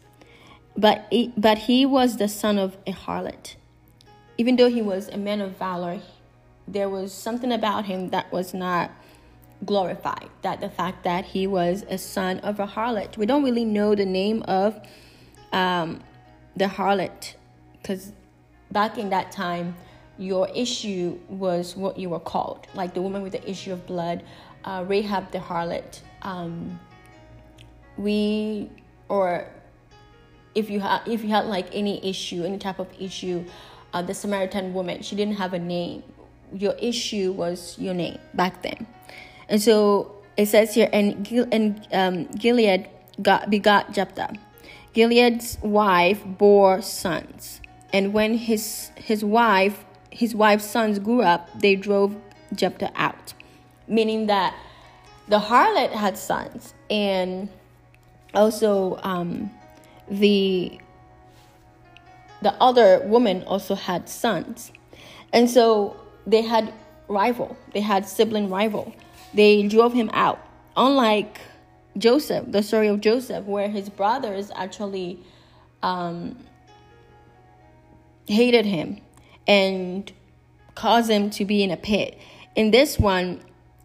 But 0.75 1.05
he, 1.09 1.31
but 1.37 1.59
he 1.59 1.85
was 1.85 2.17
the 2.17 2.27
son 2.27 2.57
of 2.57 2.77
a 2.85 2.91
harlot. 2.91 3.55
Even 4.37 4.57
though 4.57 4.69
he 4.69 4.81
was 4.81 5.07
a 5.09 5.17
man 5.17 5.39
of 5.39 5.57
valor, 5.57 6.01
there 6.67 6.89
was 6.89 7.13
something 7.13 7.51
about 7.51 7.85
him 7.85 8.09
that 8.09 8.31
was 8.31 8.53
not 8.53 8.91
glorified. 9.63 10.29
That 10.41 10.61
the 10.61 10.69
fact 10.69 11.03
that 11.03 11.25
he 11.25 11.47
was 11.47 11.83
a 11.89 11.97
son 11.97 12.39
of 12.39 12.59
a 12.59 12.67
harlot. 12.67 13.17
We 13.17 13.25
don't 13.25 13.43
really 13.43 13.65
know 13.65 13.95
the 13.95 14.05
name 14.05 14.43
of 14.43 14.79
um, 15.51 16.01
the 16.55 16.65
harlot 16.65 17.35
because 17.81 18.11
back 18.71 18.97
in 18.97 19.09
that 19.09 19.31
time, 19.31 19.75
your 20.17 20.49
issue 20.55 21.19
was 21.27 21.75
what 21.75 21.97
you 21.97 22.09
were 22.09 22.19
called. 22.19 22.67
Like 22.73 22.93
the 22.93 23.01
woman 23.01 23.21
with 23.21 23.33
the 23.33 23.49
issue 23.49 23.73
of 23.73 23.85
blood, 23.85 24.23
uh, 24.63 24.83
Rahab 24.87 25.31
the 25.31 25.39
harlot. 25.39 26.01
Um, 26.21 26.79
we 27.97 28.69
or 29.07 29.47
if 30.55 30.69
you 30.69 30.79
had 30.79 31.01
if 31.05 31.23
you 31.23 31.29
had 31.29 31.45
like 31.45 31.67
any 31.73 32.03
issue, 32.07 32.43
any 32.43 32.57
type 32.57 32.79
of 32.79 32.87
issue, 32.99 33.45
uh, 33.93 34.01
the 34.01 34.13
Samaritan 34.13 34.73
woman, 34.73 35.01
she 35.01 35.15
didn't 35.15 35.35
have 35.35 35.53
a 35.53 35.59
name. 35.59 36.03
Your 36.57 36.73
issue 36.79 37.33
was 37.33 37.77
your 37.77 37.93
name 37.93 38.17
back 38.33 38.63
then, 38.63 38.87
and 39.49 39.61
so 39.61 40.15
it 40.37 40.47
says 40.47 40.73
here, 40.73 40.89
and 40.93 41.27
and 41.51 41.87
um, 41.91 42.25
Gilead 42.27 42.87
got 43.21 43.49
begot 43.49 43.91
Jephthah. 43.91 44.33
Gilead's 44.93 45.57
wife 45.61 46.23
bore 46.25 46.81
sons, 46.81 47.59
and 47.91 48.13
when 48.13 48.35
his 48.35 48.91
his 48.95 49.23
wife 49.23 49.83
his 50.15 50.33
wife's 50.33 50.65
sons 50.65 50.97
grew 50.97 51.21
up, 51.21 51.49
they 51.59 51.75
drove 51.75 52.15
Jephthah 52.53 52.91
out, 52.95 53.33
meaning 53.87 54.27
that 54.27 54.55
the 55.27 55.39
harlot 55.39 55.91
had 55.91 56.17
sons, 56.17 56.73
and 56.89 57.49
also 58.33 58.97
um, 59.03 59.51
the 60.09 60.79
the 62.41 62.53
other 62.61 63.01
woman 63.05 63.43
also 63.43 63.75
had 63.75 64.07
sons. 64.07 64.71
And 65.33 65.49
so 65.49 65.97
they 66.25 66.41
had 66.41 66.73
rival 67.07 67.55
they 67.73 67.81
had 67.81 68.07
sibling 68.07 68.49
rival. 68.49 68.93
They 69.33 69.67
drove 69.67 69.93
him 69.93 70.09
out. 70.13 70.39
Unlike 70.75 71.39
joseph 71.97 72.43
the 72.51 72.61
story 72.61 72.87
of 72.89 72.99
joseph 72.99 73.45
where 73.45 73.69
his 73.69 73.87
brothers 73.87 74.51
actually 74.53 75.17
um, 75.81 76.37
hated 78.27 78.65
him 78.65 78.99
and 79.47 80.11
caused 80.73 81.09
him 81.09 81.29
to 81.29 81.45
be 81.45 81.63
in 81.63 81.71
a 81.71 81.77
pit. 81.77 82.17
In 82.55 82.71
this 82.71 82.99
one 82.99 83.39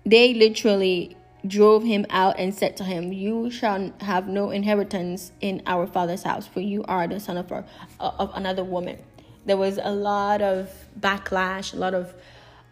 they 0.05 0.35
literally 0.35 1.17
drove 1.47 1.85
him 1.85 2.07
out 2.11 2.39
and 2.39 2.55
said 2.55 2.77
to 2.79 2.85
him, 2.85 3.13
You 3.13 3.51
shall 3.51 3.93
have 4.01 4.29
no 4.29 4.51
inheritance 4.51 5.33
in 5.41 5.63
our 5.67 5.87
father's 5.87 6.23
house, 6.23 6.47
for 6.47 6.61
you 6.61 6.85
are 6.85 7.07
the 7.07 7.21
son 7.21 7.37
of, 7.37 7.51
a, 7.51 7.65
of 8.01 8.31
another 8.35 8.65
woman. 8.65 8.99
There 9.47 9.57
was 9.57 9.79
a 9.83 9.91
lot 9.91 10.43
of 10.43 10.71
backlash, 10.99 11.73
a 11.73 11.77
lot 11.77 11.95
of 11.95 12.15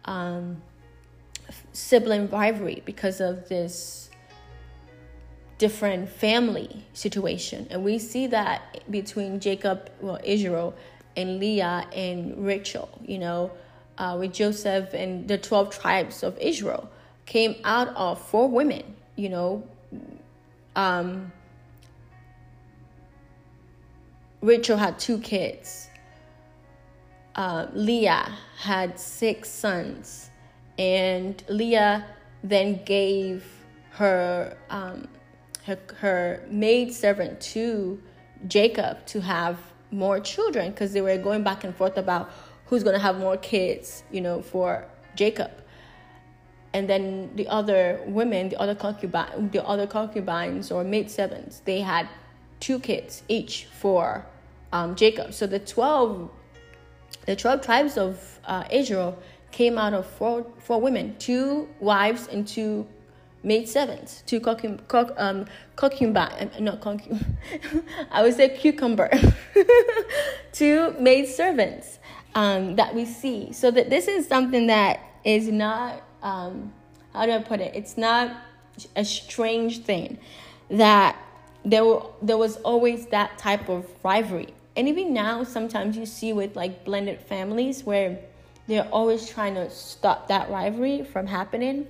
um, 0.05 0.61
sibling 1.73 2.29
rivalry 2.29 2.81
because 2.85 3.19
of 3.21 3.49
this 3.49 4.09
different 5.57 6.09
family 6.09 6.85
situation. 6.93 7.67
And 7.69 7.83
we 7.83 7.99
see 7.99 8.27
that 8.27 8.81
between 8.89 9.39
Jacob, 9.39 9.89
well, 9.99 10.19
Israel, 10.23 10.73
and 11.15 11.39
Leah 11.39 11.87
and 11.93 12.45
Rachel, 12.45 12.89
you 13.05 13.19
know, 13.19 13.51
uh, 13.97 14.15
with 14.17 14.33
Joseph 14.33 14.93
and 14.93 15.27
the 15.27 15.37
12 15.37 15.77
tribes 15.77 16.23
of 16.23 16.37
Israel 16.39 16.89
came 17.25 17.55
out 17.63 17.89
of 17.89 18.19
four 18.19 18.49
women, 18.49 18.95
you 19.15 19.29
know. 19.29 19.67
Um, 20.75 21.31
Rachel 24.41 24.77
had 24.77 24.97
two 24.97 25.19
kids. 25.19 25.88
Uh, 27.39 27.67
Leah 27.73 28.37
had 28.57 28.99
six 28.99 29.49
sons, 29.49 30.29
and 30.77 31.41
Leah 31.47 32.05
then 32.43 32.83
gave 32.83 33.45
her 33.91 34.57
um, 34.69 35.07
her, 35.65 35.77
her 35.99 36.45
maid 36.51 36.93
servant 36.93 37.39
to 37.39 38.01
Jacob 38.47 39.05
to 39.05 39.21
have 39.21 39.57
more 39.89 40.19
children 40.19 40.71
because 40.71 40.91
they 40.91 41.01
were 41.01 41.17
going 41.17 41.41
back 41.41 41.63
and 41.63 41.73
forth 41.73 41.97
about 41.97 42.29
who's 42.65 42.83
going 42.83 42.95
to 42.95 43.01
have 43.01 43.17
more 43.17 43.37
kids, 43.37 44.03
you 44.11 44.19
know, 44.19 44.41
for 44.41 44.85
Jacob. 45.15 45.51
And 46.73 46.89
then 46.89 47.31
the 47.35 47.47
other 47.47 48.01
women, 48.05 48.49
the 48.49 48.59
other 48.59 48.75
concubine, 48.75 49.49
the 49.51 49.65
other 49.65 49.87
concubines 49.87 50.71
or 50.71 50.83
maid 50.83 51.09
servants, 51.09 51.61
they 51.63 51.79
had 51.79 52.09
two 52.59 52.79
kids 52.79 53.23
each 53.29 53.65
for 53.65 54.25
um, 54.73 54.95
Jacob. 54.95 55.33
So 55.33 55.47
the 55.47 55.59
twelve, 55.59 56.29
the 57.25 57.35
twelve 57.35 57.61
tribes 57.61 57.97
of 57.97 58.39
uh, 58.45 58.63
Israel 58.71 59.17
came 59.51 59.77
out 59.77 59.93
of 59.93 60.05
four 60.05 60.45
four 60.59 60.79
women, 60.81 61.15
two 61.19 61.67
wives 61.79 62.27
and 62.27 62.47
two 62.47 62.87
maid 63.43 63.69
servants, 63.69 64.23
two 64.25 64.39
concubine, 64.39 64.81
um, 65.17 65.45
not 66.59 66.81
concubine, 66.81 67.37
I 68.11 68.21
would 68.21 68.35
say 68.35 68.49
cucumber, 68.49 69.09
two 70.51 70.91
maid 70.99 71.27
servants 71.27 71.99
um, 72.35 72.75
that 72.75 72.93
we 72.93 73.05
see. 73.05 73.51
So 73.53 73.71
that 73.71 73.89
this 73.89 74.07
is 74.07 74.27
something 74.27 74.67
that 74.67 74.99
is 75.23 75.47
not, 75.47 76.01
um, 76.21 76.73
how 77.13 77.25
do 77.25 77.31
I 77.31 77.39
put 77.39 77.61
it? 77.61 77.75
It's 77.75 77.97
not 77.97 78.35
a 78.95 79.05
strange 79.05 79.83
thing 79.83 80.19
that 80.69 81.17
there, 81.65 81.83
were, 81.83 82.03
there 82.21 82.37
was 82.37 82.57
always 82.57 83.07
that 83.07 83.37
type 83.37 83.69
of 83.69 83.85
rivalry. 84.03 84.53
And 84.79 84.87
even 84.87 85.13
now, 85.13 85.43
sometimes 85.43 85.97
you 85.97 86.05
see 86.05 86.31
with 86.31 86.55
like 86.55 86.85
blended 86.85 87.19
families 87.19 87.83
where 87.83 88.17
they're 88.65 88.87
always 88.87 89.29
trying 89.29 89.55
to 89.55 89.69
stop 89.69 90.29
that 90.29 90.49
rivalry 90.49 91.03
from 91.03 91.27
happening 91.27 91.85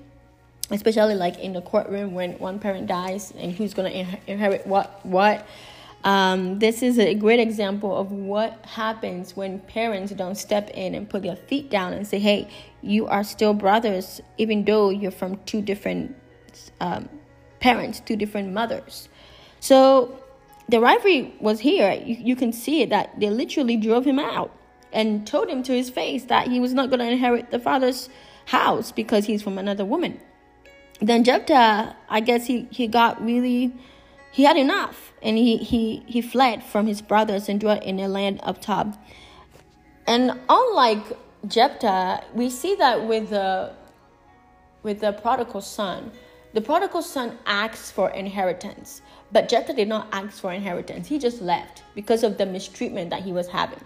especially 0.71 1.15
like 1.15 1.39
in 1.39 1.53
the 1.53 1.61
courtroom 1.61 2.13
when 2.13 2.37
one 2.39 2.59
parent 2.59 2.87
dies 2.87 3.33
and 3.37 3.51
who's 3.53 3.73
going 3.73 3.91
to 3.91 4.31
inherit 4.31 4.65
what 4.67 5.03
what. 5.05 5.47
Um, 6.01 6.59
this 6.59 6.81
is 6.81 6.97
a 6.97 7.13
great 7.13 7.41
example 7.41 7.93
of 7.93 8.09
what 8.09 8.63
happens 8.65 9.35
when 9.35 9.59
parents 9.59 10.13
don't 10.13 10.35
step 10.35 10.69
in 10.69 10.95
and 10.95 11.09
put 11.09 11.23
their 11.23 11.35
feet 11.35 11.69
down 11.69 11.91
and 11.91 12.07
say 12.07 12.19
hey 12.19 12.47
you 12.81 13.07
are 13.07 13.25
still 13.25 13.53
brothers 13.53 14.21
even 14.37 14.63
though 14.63 14.91
you're 14.91 15.11
from 15.11 15.35
two 15.45 15.61
different 15.61 16.15
um, 16.79 17.09
parents 17.59 17.99
two 17.99 18.15
different 18.15 18.53
mothers. 18.53 19.09
So 19.59 20.18
the 20.69 20.79
rivalry 20.79 21.33
was 21.39 21.59
here 21.59 21.91
you, 21.91 22.15
you 22.19 22.35
can 22.35 22.51
see 22.53 22.81
it 22.81 22.89
that 22.89 23.19
they 23.19 23.29
literally 23.29 23.77
drove 23.77 24.05
him 24.05 24.19
out 24.19 24.55
and 24.91 25.25
told 25.27 25.49
him 25.49 25.61
to 25.63 25.73
his 25.73 25.89
face 25.89 26.25
that 26.25 26.47
he 26.47 26.59
was 26.59 26.73
not 26.73 26.89
going 26.89 26.99
to 26.99 27.09
inherit 27.09 27.51
the 27.51 27.59
father's 27.59 28.09
house 28.45 28.91
because 28.91 29.25
he's 29.25 29.41
from 29.41 29.57
another 29.57 29.85
woman 29.85 30.19
then 30.99 31.23
Jephthah, 31.23 31.95
I 32.09 32.19
guess 32.19 32.45
he, 32.45 32.67
he 32.71 32.87
got 32.87 33.23
really, 33.23 33.73
he 34.31 34.43
had 34.43 34.57
enough. 34.57 35.13
And 35.21 35.37
he, 35.37 35.57
he, 35.57 36.03
he 36.05 36.21
fled 36.21 36.63
from 36.63 36.87
his 36.87 37.01
brothers 37.01 37.49
and 37.49 37.59
dwelt 37.59 37.83
in 37.83 37.99
a 37.99 38.07
land 38.07 38.39
of 38.41 38.59
Tob. 38.59 38.97
And 40.07 40.39
unlike 40.49 41.03
Jephthah, 41.47 42.23
we 42.33 42.49
see 42.49 42.75
that 42.75 43.05
with 43.05 43.29
the, 43.29 43.73
with 44.83 44.99
the 45.01 45.13
prodigal 45.13 45.61
son. 45.61 46.11
The 46.53 46.61
prodigal 46.61 47.01
son 47.01 47.37
asks 47.45 47.91
for 47.91 48.09
inheritance, 48.09 49.01
but 49.31 49.49
Jephthah 49.49 49.73
did 49.73 49.87
not 49.87 50.07
ask 50.11 50.39
for 50.39 50.51
inheritance. 50.51 51.07
He 51.07 51.19
just 51.19 51.41
left 51.41 51.83
because 51.95 52.23
of 52.23 52.37
the 52.37 52.45
mistreatment 52.45 53.09
that 53.11 53.23
he 53.23 53.31
was 53.31 53.47
having. 53.47 53.83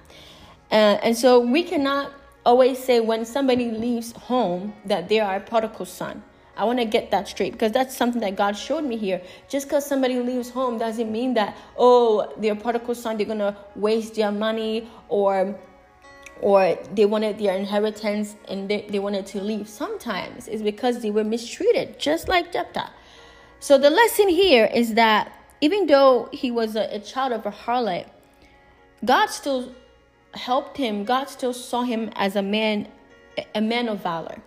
Uh, 0.72 0.98
and 1.04 1.18
so 1.18 1.40
we 1.40 1.64
cannot 1.64 2.12
always 2.46 2.78
say 2.84 3.00
when 3.00 3.26
somebody 3.26 3.72
leaves 3.72 4.12
home 4.14 4.74
that 4.86 5.10
they 5.10 5.20
are 5.20 5.36
a 5.36 5.40
prodigal 5.40 5.86
son 5.86 6.24
I 6.56 6.66
want 6.66 6.80
to 6.80 6.86
get 6.86 7.12
that 7.12 7.28
straight 7.28 7.54
because 7.54 7.72
that's 7.72 7.96
something 7.96 8.22
that 8.22 8.36
God 8.36 8.56
showed 8.56 8.84
me 8.84 8.98
here. 8.98 9.22
Just 9.50 9.68
because 9.68 9.86
somebody 9.86 10.20
leaves 10.20 10.50
home 10.52 10.78
doesn't 10.78 11.12
mean 11.12 11.34
that, 11.34 11.58
oh, 11.78 12.32
they're 12.38 12.56
prodigal 12.56 12.96
son, 12.96 13.18
they're 13.18 13.26
to 13.26 13.58
waste 13.76 14.16
their 14.16 14.32
money 14.32 14.90
or 15.10 15.56
or 16.42 16.78
they 16.94 17.06
wanted 17.06 17.40
their 17.40 17.56
inheritance 17.56 18.36
and 18.50 18.68
they, 18.68 18.86
they 18.90 19.00
wanted 19.00 19.26
to 19.26 19.42
leave. 19.42 19.70
Sometimes 19.70 20.48
it's 20.48 20.62
because 20.62 21.02
they 21.02 21.10
were 21.10 21.24
mistreated, 21.24 21.98
just 21.98 22.28
like 22.28 22.52
Jephthah. 22.52 22.92
So 23.64 23.78
the 23.78 23.90
lesson 23.90 24.28
here 24.28 24.66
is 24.66 24.96
that 24.96 25.32
even 25.62 25.88
though 25.88 26.30
he 26.34 26.52
was 26.52 26.76
a, 26.76 26.86
a 26.96 27.00
child 27.00 27.32
of 27.32 27.46
a 27.46 27.52
harlot, 27.52 28.08
God 29.06 29.28
still 29.28 29.74
helped 30.34 30.76
him. 30.78 31.06
God 31.06 31.30
still 31.30 31.54
saw 31.54 31.84
him 31.84 32.12
as 32.16 32.36
a 32.36 32.42
man, 32.42 32.88
a 33.56 33.62
man 33.62 33.88
of 33.88 34.04
valor. 34.04 34.38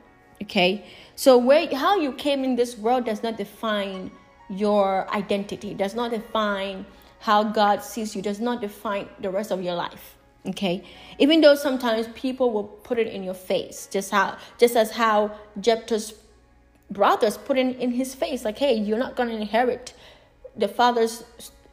Okay 0.42 0.84
so 1.16 1.38
where 1.38 1.74
how 1.74 1.98
you 1.98 2.12
came 2.12 2.44
in 2.44 2.56
this 2.56 2.76
world 2.76 3.06
does 3.06 3.22
not 3.22 3.38
define 3.38 4.10
your 4.50 5.10
identity, 5.12 5.72
does 5.72 5.94
not 5.94 6.10
define 6.10 6.84
how 7.20 7.42
God 7.42 7.82
sees 7.82 8.14
you, 8.14 8.20
does 8.20 8.38
not 8.38 8.60
define 8.60 9.08
the 9.18 9.30
rest 9.30 9.50
of 9.50 9.62
your 9.62 9.74
life. 9.74 10.16
Okay? 10.46 10.84
Even 11.18 11.40
though 11.40 11.54
sometimes 11.54 12.06
people 12.14 12.52
will 12.52 12.64
put 12.64 12.98
it 12.98 13.08
in 13.08 13.24
your 13.24 13.34
face, 13.34 13.88
just 13.90 14.10
how 14.10 14.36
just 14.58 14.76
as 14.76 14.90
how 14.90 15.34
Jephthah's 15.58 16.12
brothers 16.90 17.36
put 17.36 17.58
it 17.58 17.76
in 17.76 17.92
his 17.92 18.14
face, 18.14 18.44
like, 18.44 18.58
hey, 18.58 18.74
you're 18.74 18.98
not 18.98 19.16
gonna 19.16 19.34
inherit 19.34 19.94
the 20.56 20.68
father's 20.68 21.24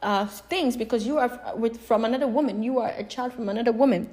uh, 0.02 0.26
things 0.26 0.76
because 0.76 1.06
you 1.06 1.18
are 1.18 1.40
with 1.56 1.80
from 1.80 2.04
another 2.04 2.28
woman. 2.28 2.62
You 2.62 2.78
are 2.78 2.90
a 2.90 3.04
child 3.04 3.32
from 3.32 3.48
another 3.48 3.72
woman. 3.72 4.12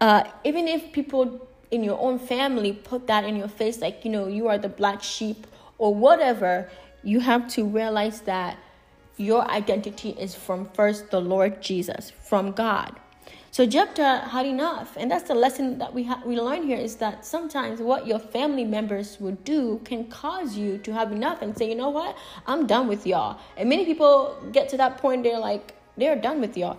Uh, 0.00 0.24
even 0.44 0.68
if 0.68 0.92
people 0.92 1.48
in 1.70 1.84
your 1.84 1.98
own 2.00 2.18
family 2.18 2.72
put 2.72 3.06
that 3.06 3.24
in 3.24 3.36
your 3.36 3.48
face 3.48 3.80
like 3.80 4.04
you 4.04 4.10
know 4.10 4.26
you 4.26 4.48
are 4.48 4.58
the 4.58 4.68
black 4.68 5.02
sheep 5.02 5.46
or 5.76 5.94
whatever 5.94 6.68
you 7.02 7.20
have 7.20 7.46
to 7.48 7.64
realize 7.64 8.22
that 8.22 8.56
your 9.16 9.48
identity 9.50 10.10
is 10.10 10.34
from 10.34 10.66
first 10.70 11.10
the 11.10 11.20
lord 11.20 11.60
jesus 11.60 12.10
from 12.10 12.52
god 12.52 12.98
so 13.50 13.66
jephthah 13.66 14.28
had 14.28 14.46
enough. 14.46 14.96
And 14.96 15.10
that's 15.10 15.28
the 15.28 15.34
lesson 15.34 15.78
that 15.78 15.92
we 15.92 16.04
have 16.04 16.24
we 16.24 16.38
learn 16.38 16.62
here 16.62 16.78
is 16.78 16.96
that 16.96 17.24
sometimes 17.24 17.80
what 17.80 18.06
your 18.06 18.18
family 18.18 18.64
members 18.64 19.18
would 19.20 19.42
do 19.44 19.80
can 19.84 20.08
cause 20.08 20.56
you 20.56 20.78
to 20.78 20.92
have 20.92 21.12
enough 21.12 21.42
and 21.42 21.56
say 21.56 21.68
you 21.68 21.74
know 21.74 21.90
what? 21.90 22.16
I'm 22.46 22.66
done 22.66 22.88
with 22.88 23.06
y'all. 23.06 23.40
And 23.56 23.68
many 23.68 23.84
people 23.84 24.36
get 24.52 24.68
to 24.70 24.76
that 24.76 24.98
point 24.98 25.24
they're 25.24 25.38
like 25.38 25.74
they're 25.96 26.16
done 26.16 26.40
with 26.40 26.56
y'all. 26.56 26.78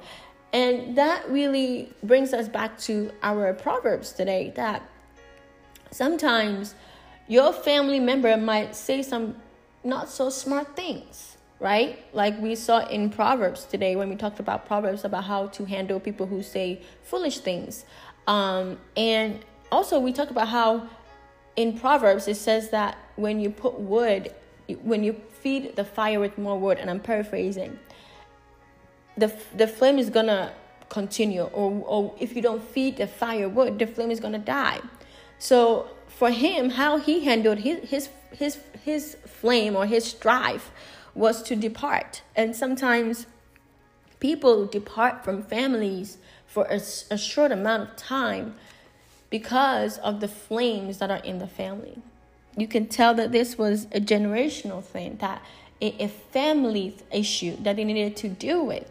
And 0.54 0.98
that 0.98 1.30
really 1.30 1.92
brings 2.02 2.34
us 2.34 2.48
back 2.48 2.80
to 2.80 3.12
our 3.22 3.54
Proverbs 3.54 4.14
today 4.14 4.52
that 4.56 4.82
sometimes 5.92 6.74
your 7.28 7.54
family 7.54 8.00
member 8.00 8.36
might 8.38 8.76
say 8.76 9.04
some 9.04 9.36
not 9.84 10.10
so 10.10 10.30
smart 10.30 10.76
things, 10.76 11.29
right? 11.60 12.04
Like 12.14 12.40
we 12.40 12.56
saw 12.56 12.88
in 12.88 13.10
Proverbs 13.10 13.66
today 13.66 13.96
when 13.96 14.10
we 14.10 14.16
talked 14.16 14.40
about 14.40 14.66
Proverbs 14.66 15.04
about 15.04 15.26
how 15.26 15.48
to 15.48 15.66
handle 15.66 16.00
people 16.00 16.26
who 16.26 16.42
say 16.42 16.82
foolish 17.04 17.40
things. 17.40 17.86
Um, 18.28 18.78
and 18.96 19.40
also, 19.72 20.00
we 20.00 20.14
talked 20.14 20.32
about 20.32 20.48
how 20.48 20.88
in 21.56 21.78
Proverbs 21.78 22.28
it 22.28 22.38
says 22.38 22.70
that 22.70 22.98
when 23.16 23.40
you 23.40 23.50
put 23.50 23.80
wood, 23.80 24.34
when 24.84 25.04
you 25.04 25.14
feed 25.42 25.76
the 25.76 25.84
fire 25.84 26.20
with 26.20 26.38
more 26.38 26.58
wood, 26.58 26.78
and 26.78 26.90
I'm 26.90 27.00
paraphrasing, 27.00 27.78
the 29.18 29.32
the 29.56 29.68
flame 29.68 30.00
is 30.00 30.10
gonna 30.10 30.54
continue 30.90 31.44
or, 31.44 31.84
or 31.86 32.16
if 32.20 32.36
you 32.36 32.42
don't 32.42 32.64
feed 32.64 32.98
the 32.98 33.08
firewood 33.08 33.78
the 33.78 33.86
flame 33.86 34.10
is 34.10 34.20
gonna 34.20 34.40
die 34.40 34.80
so 35.38 35.88
for 36.08 36.32
him 36.32 36.72
how 36.72 36.98
he 36.98 37.24
handled 37.24 37.60
his 37.60 37.78
his 37.88 38.10
his, 38.32 38.60
his 38.84 39.18
flame 39.28 39.76
or 39.76 39.86
his 39.86 40.06
strife 40.06 40.72
was 41.20 41.44
to 41.44 41.56
depart. 41.56 42.22
And 42.34 42.56
sometimes 42.56 43.28
people 44.22 44.66
depart 44.66 45.26
from 45.26 45.44
families 45.44 46.18
for 46.48 46.64
a, 46.70 46.80
a 47.12 47.18
short 47.18 47.52
amount 47.52 47.90
of 47.90 47.96
time 47.98 48.56
because 49.30 49.98
of 49.98 50.22
the 50.22 50.30
flames 50.30 50.98
that 51.00 51.12
are 51.12 51.18
in 51.18 51.40
the 51.40 51.48
family. 51.48 52.02
You 52.56 52.68
can 52.68 52.88
tell 52.88 53.14
that 53.16 53.34
this 53.34 53.58
was 53.58 53.86
a 53.92 54.00
generational 54.00 54.82
thing 54.82 55.18
that 55.18 55.42
a, 55.82 56.04
a 56.04 56.08
family 56.08 56.96
issue 57.12 57.58
that 57.64 57.76
they 57.76 57.84
needed 57.84 58.16
to 58.18 58.30
deal 58.30 58.66
with. 58.66 58.90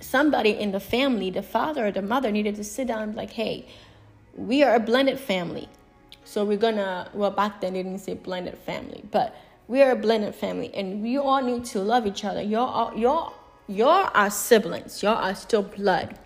Somebody 0.00 0.50
in 0.50 0.72
the 0.72 0.80
family, 0.80 1.30
the 1.30 1.42
father 1.42 1.86
or 1.88 1.92
the 1.92 2.02
mother, 2.02 2.32
needed 2.32 2.56
to 2.56 2.64
sit 2.64 2.88
down 2.88 3.02
and 3.02 3.12
be 3.12 3.18
like, 3.18 3.32
hey, 3.32 3.68
we 4.34 4.62
are 4.62 4.74
a 4.74 4.80
blended 4.80 5.20
family. 5.20 5.68
So 6.24 6.44
we're 6.44 6.56
gonna, 6.56 7.10
well, 7.12 7.30
back 7.30 7.60
then 7.60 7.74
they 7.74 7.82
didn't 7.82 8.00
say 8.00 8.14
blended 8.14 8.56
family, 8.58 9.02
but 9.10 9.36
we 9.70 9.80
are 9.82 9.92
a 9.92 9.96
blended 9.96 10.34
family 10.34 10.68
and 10.74 11.00
we 11.00 11.16
all 11.16 11.40
need 11.40 11.64
to 11.64 11.78
love 11.78 12.04
each 12.04 12.24
other. 12.24 12.42
Y'all, 12.42 12.92
y'all, 12.98 13.34
y'all 13.68 14.10
are 14.14 14.28
siblings, 14.28 15.00
y'all 15.00 15.14
are 15.14 15.34
still 15.36 15.62
blood. 15.62 16.18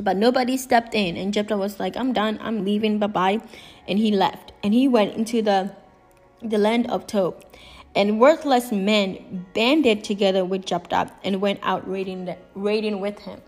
But 0.00 0.16
nobody 0.16 0.56
stepped 0.56 0.92
in, 0.92 1.16
and 1.16 1.32
Jephthah 1.32 1.56
was 1.56 1.78
like, 1.78 1.96
I'm 1.96 2.12
done, 2.12 2.36
I'm 2.42 2.64
leaving, 2.64 2.98
bye 2.98 3.06
bye. 3.06 3.40
And 3.86 3.96
he 3.96 4.10
left. 4.10 4.50
And 4.64 4.74
he 4.74 4.88
went 4.88 5.14
into 5.14 5.40
the 5.40 5.70
the 6.42 6.58
land 6.58 6.90
of 6.90 7.06
Tob 7.06 7.42
and 7.94 8.18
worthless 8.20 8.72
men 8.72 9.46
banded 9.54 10.02
together 10.02 10.44
with 10.44 10.66
Jephthah 10.66 11.12
and 11.22 11.40
went 11.40 11.60
out 11.62 11.88
raiding, 11.88 12.24
the, 12.24 12.36
raiding 12.54 13.00
with 13.00 13.20
him. 13.20 13.40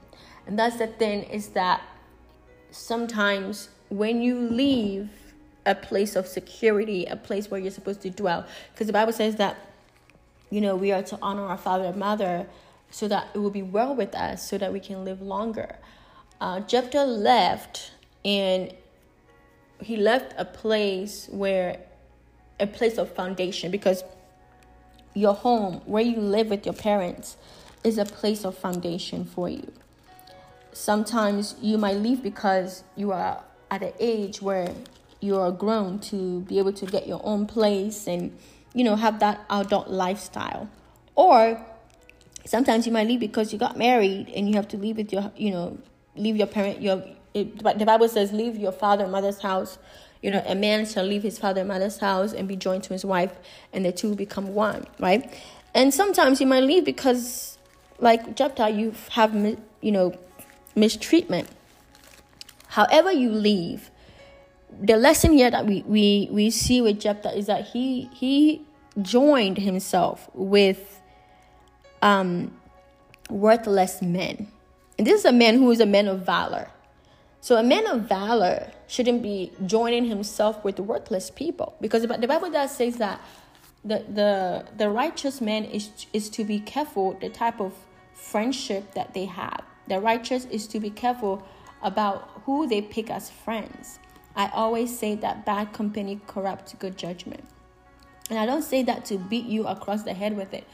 And 0.46 0.56
that's 0.56 0.78
the 0.78 0.86
thing 0.86 1.24
is 1.24 1.48
that 1.48 1.82
sometimes 2.70 3.70
when 3.88 4.22
you 4.22 4.38
leave 4.38 5.10
a 5.66 5.74
place 5.74 6.16
of 6.16 6.26
security, 6.26 7.04
a 7.04 7.16
place 7.16 7.50
where 7.50 7.60
you're 7.60 7.70
supposed 7.70 8.00
to 8.02 8.10
dwell, 8.10 8.46
because 8.72 8.86
the 8.86 8.92
Bible 8.92 9.12
says 9.12 9.36
that, 9.36 9.56
you 10.50 10.60
know, 10.60 10.76
we 10.76 10.92
are 10.92 11.02
to 11.02 11.18
honor 11.20 11.46
our 11.46 11.58
father 11.58 11.84
and 11.84 11.96
mother 11.96 12.46
so 12.90 13.08
that 13.08 13.28
it 13.34 13.38
will 13.38 13.50
be 13.50 13.62
well 13.62 13.94
with 13.94 14.14
us, 14.14 14.48
so 14.48 14.56
that 14.56 14.72
we 14.72 14.80
can 14.80 15.04
live 15.04 15.20
longer. 15.20 15.76
Uh, 16.40 16.60
Jephthah 16.60 17.04
left 17.04 17.90
and 18.24 18.72
he 19.80 19.96
left 19.96 20.34
a 20.38 20.44
place 20.44 21.28
where 21.30 21.78
a 22.58 22.66
place 22.66 22.96
of 22.96 23.12
foundation 23.12 23.70
because 23.70 24.02
your 25.14 25.34
home 25.34 25.80
where 25.84 26.02
you 26.02 26.16
live 26.16 26.48
with 26.48 26.64
your 26.64 26.74
parents 26.74 27.36
is 27.84 27.98
a 27.98 28.04
place 28.04 28.44
of 28.44 28.56
foundation 28.56 29.24
for 29.24 29.48
you 29.48 29.70
sometimes 30.72 31.54
you 31.60 31.78
might 31.78 31.96
leave 31.96 32.22
because 32.22 32.84
you 32.96 33.12
are 33.12 33.42
at 33.70 33.82
an 33.82 33.92
age 33.98 34.42
where 34.42 34.72
you 35.26 35.36
are 35.36 35.50
grown 35.50 35.98
to 35.98 36.40
be 36.42 36.58
able 36.58 36.72
to 36.72 36.86
get 36.86 37.06
your 37.06 37.20
own 37.24 37.46
place 37.46 38.06
and 38.06 38.36
you 38.72 38.84
know 38.84 38.96
have 38.96 39.18
that 39.20 39.44
adult 39.50 39.88
lifestyle. 39.88 40.70
Or 41.14 41.60
sometimes 42.44 42.86
you 42.86 42.92
might 42.92 43.08
leave 43.08 43.20
because 43.20 43.52
you 43.52 43.58
got 43.58 43.76
married 43.76 44.28
and 44.34 44.48
you 44.48 44.54
have 44.54 44.68
to 44.68 44.76
leave 44.76 44.96
with 44.96 45.12
your 45.12 45.32
you 45.36 45.50
know 45.50 45.78
leave 46.14 46.36
your 46.36 46.46
parent 46.46 46.80
your 46.80 47.02
it, 47.34 47.58
the 47.78 47.84
bible 47.84 48.08
says 48.08 48.32
leave 48.32 48.56
your 48.56 48.72
father 48.72 49.04
and 49.04 49.12
mother's 49.12 49.40
house. 49.40 49.78
You 50.22 50.30
know 50.30 50.42
a 50.46 50.54
man 50.54 50.86
shall 50.86 51.04
leave 51.04 51.22
his 51.22 51.38
father 51.38 51.60
and 51.60 51.68
mother's 51.68 51.98
house 51.98 52.32
and 52.32 52.48
be 52.48 52.56
joined 52.56 52.84
to 52.84 52.92
his 52.92 53.04
wife 53.04 53.32
and 53.72 53.84
the 53.84 53.92
two 53.92 54.14
become 54.14 54.54
one 54.54 54.86
right? 54.98 55.32
And 55.74 55.92
sometimes 55.92 56.40
you 56.40 56.46
might 56.46 56.62
leave 56.62 56.84
because 56.84 57.58
like 57.98 58.36
Jephthah 58.36 58.70
you 58.70 58.94
have 59.10 59.34
you 59.80 59.92
know 59.92 60.14
mistreatment. 60.74 61.48
However 62.68 63.10
you 63.10 63.30
leave 63.30 63.90
the 64.80 64.96
lesson 64.96 65.32
here 65.32 65.50
that 65.50 65.66
we, 65.66 65.82
we, 65.86 66.28
we 66.30 66.50
see 66.50 66.80
with 66.80 67.00
Jephthah 67.00 67.36
is 67.36 67.46
that 67.46 67.66
he 67.66 68.10
he 68.12 68.64
joined 69.00 69.58
himself 69.58 70.28
with 70.34 71.00
um, 72.02 72.56
worthless 73.28 74.02
men. 74.02 74.48
And 74.98 75.06
this 75.06 75.20
is 75.20 75.24
a 75.24 75.32
man 75.32 75.56
who 75.56 75.70
is 75.70 75.80
a 75.80 75.86
man 75.86 76.08
of 76.08 76.24
valor. 76.24 76.70
So 77.40 77.56
a 77.56 77.62
man 77.62 77.86
of 77.86 78.02
valor 78.02 78.70
shouldn't 78.86 79.22
be 79.22 79.52
joining 79.66 80.06
himself 80.06 80.64
with 80.64 80.80
worthless 80.80 81.30
people 81.30 81.76
because 81.80 82.02
the 82.02 82.26
Bible 82.26 82.50
does 82.50 82.74
says 82.74 82.96
that 82.96 83.20
the 83.84 84.04
the 84.12 84.64
the 84.76 84.90
righteous 84.90 85.40
man 85.40 85.64
is 85.64 85.90
is 86.12 86.28
to 86.30 86.44
be 86.44 86.58
careful 86.58 87.16
the 87.20 87.28
type 87.28 87.60
of 87.60 87.72
friendship 88.14 88.94
that 88.94 89.14
they 89.14 89.26
have. 89.26 89.62
The 89.86 90.00
righteous 90.00 90.46
is 90.46 90.66
to 90.68 90.80
be 90.80 90.90
careful 90.90 91.46
about 91.82 92.42
who 92.44 92.66
they 92.66 92.82
pick 92.82 93.10
as 93.10 93.30
friends. 93.30 94.00
I 94.36 94.50
always 94.52 94.96
say 94.96 95.14
that 95.16 95.46
bad 95.46 95.72
company 95.72 96.20
corrupts 96.26 96.74
good 96.74 96.98
judgment. 96.98 97.42
And 98.28 98.38
I 98.38 98.44
don't 98.44 98.62
say 98.62 98.82
that 98.82 99.04
to 99.06 99.18
beat 99.18 99.46
you 99.46 99.66
across 99.66 100.02
the 100.02 100.12
head 100.12 100.36
with 100.36 100.52
it, 100.52 100.64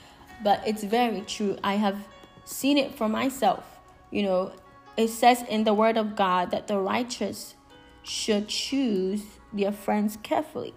but 0.43 0.67
it's 0.67 0.83
very 0.83 1.21
true. 1.21 1.57
I 1.63 1.75
have 1.75 1.99
seen 2.45 2.77
it 2.77 2.95
for 2.95 3.09
myself. 3.09 3.65
You 4.11 4.25
know, 4.25 4.53
it 4.97 5.09
says 5.09 5.45
in 5.49 5.65
the 5.65 5.75
Word 5.75 5.97
of 5.97 6.17
God 6.17 6.51
that 6.51 6.67
the 6.67 6.79
righteous 6.79 7.55
should 8.03 8.49
choose 8.49 9.23
their 9.53 9.73
friends 9.73 10.19
carefully. 10.23 10.75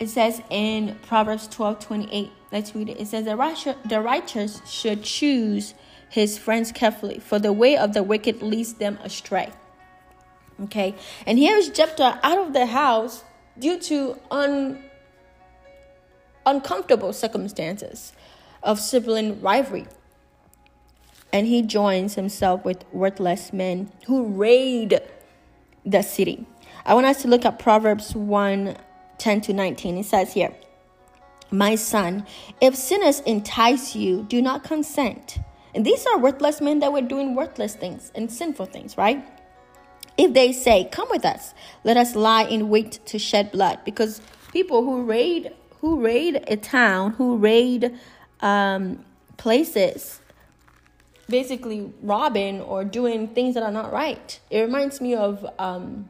It 0.00 0.08
says 0.08 0.40
in 0.48 0.96
Proverbs 1.02 1.48
12 1.48 1.80
28, 1.80 2.30
let's 2.52 2.74
read 2.74 2.88
it. 2.88 3.00
It 3.00 3.08
says, 3.08 3.24
The 3.24 4.00
righteous, 4.00 4.62
should 4.64 5.02
choose 5.02 5.74
his 6.08 6.38
friends 6.38 6.72
carefully, 6.72 7.18
for 7.18 7.38
the 7.38 7.52
way 7.52 7.76
of 7.76 7.92
the 7.92 8.02
wicked 8.02 8.42
leads 8.42 8.74
them 8.74 8.98
astray. 9.02 9.52
Okay, 10.64 10.94
and 11.26 11.38
here 11.38 11.56
is 11.56 11.68
Jephthah 11.68 12.18
out 12.22 12.38
of 12.38 12.52
the 12.52 12.66
house 12.66 13.24
due 13.58 13.78
to 13.80 14.18
un, 14.30 14.82
uncomfortable 16.44 17.12
circumstances 17.12 18.12
of 18.62 18.80
sibling 18.80 19.40
rivalry. 19.40 19.86
And 21.32 21.46
he 21.46 21.62
joins 21.62 22.14
himself 22.14 22.64
with 22.64 22.84
worthless 22.92 23.52
men 23.52 23.92
who 24.06 24.24
raid 24.24 25.00
the 25.84 26.02
city. 26.02 26.46
I 26.84 26.94
want 26.94 27.06
us 27.06 27.22
to 27.22 27.28
look 27.28 27.44
at 27.44 27.58
Proverbs 27.58 28.14
1 28.14 28.76
10 29.18 29.40
to 29.42 29.52
19. 29.52 29.98
It 29.98 30.06
says 30.06 30.32
here, 30.32 30.54
My 31.50 31.74
son, 31.74 32.24
if 32.60 32.74
sinners 32.74 33.20
entice 33.20 33.94
you, 33.94 34.22
do 34.22 34.40
not 34.40 34.64
consent. 34.64 35.38
And 35.74 35.84
these 35.84 36.06
are 36.06 36.18
worthless 36.18 36.60
men 36.60 36.78
that 36.80 36.92
were 36.92 37.02
doing 37.02 37.34
worthless 37.34 37.74
things 37.74 38.10
and 38.14 38.30
sinful 38.30 38.66
things, 38.66 38.96
right? 38.96 39.24
If 40.16 40.32
they 40.32 40.52
say, 40.52 40.88
Come 40.90 41.08
with 41.10 41.24
us, 41.24 41.54
let 41.84 41.96
us 41.96 42.16
lie 42.16 42.44
in 42.44 42.68
wait 42.68 43.00
to 43.06 43.18
shed 43.18 43.52
blood. 43.52 43.78
Because 43.84 44.20
people 44.52 44.82
who 44.82 45.04
raid 45.04 45.52
who 45.80 46.00
raid 46.00 46.42
a 46.48 46.56
town, 46.56 47.12
who 47.12 47.36
raid 47.36 47.96
um, 48.40 49.04
places, 49.36 50.20
basically 51.28 51.92
robbing 52.02 52.60
or 52.60 52.84
doing 52.84 53.28
things 53.28 53.54
that 53.54 53.62
are 53.62 53.70
not 53.70 53.92
right. 53.92 54.40
It 54.50 54.60
reminds 54.60 55.00
me 55.00 55.14
of 55.14 55.46
um, 55.58 56.08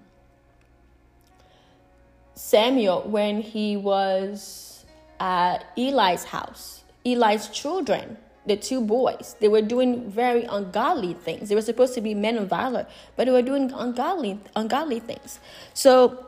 Samuel 2.35 3.03
when 3.03 3.43
he 3.43 3.77
was 3.77 4.87
at 5.21 5.67
Eli's 5.77 6.25
house, 6.25 6.85
Eli's 7.05 7.49
children 7.49 8.17
the 8.49 8.57
two 8.57 8.81
boys. 8.81 9.37
They 9.41 9.49
were 9.49 9.63
doing 9.63 10.11
very 10.11 10.45
ungodly 10.45 11.15
things. 11.15 11.49
They 11.49 11.55
were 11.55 11.63
supposed 11.63 11.95
to 11.95 12.01
be 12.01 12.15
men 12.15 12.37
of 12.39 12.49
valor, 12.49 12.87
but 13.17 13.27
they 13.27 13.33
were 13.33 13.43
doing 13.43 13.73
ungodly, 13.73 14.41
ungodly 14.57 15.01
things. 15.01 15.41
So 15.75 16.27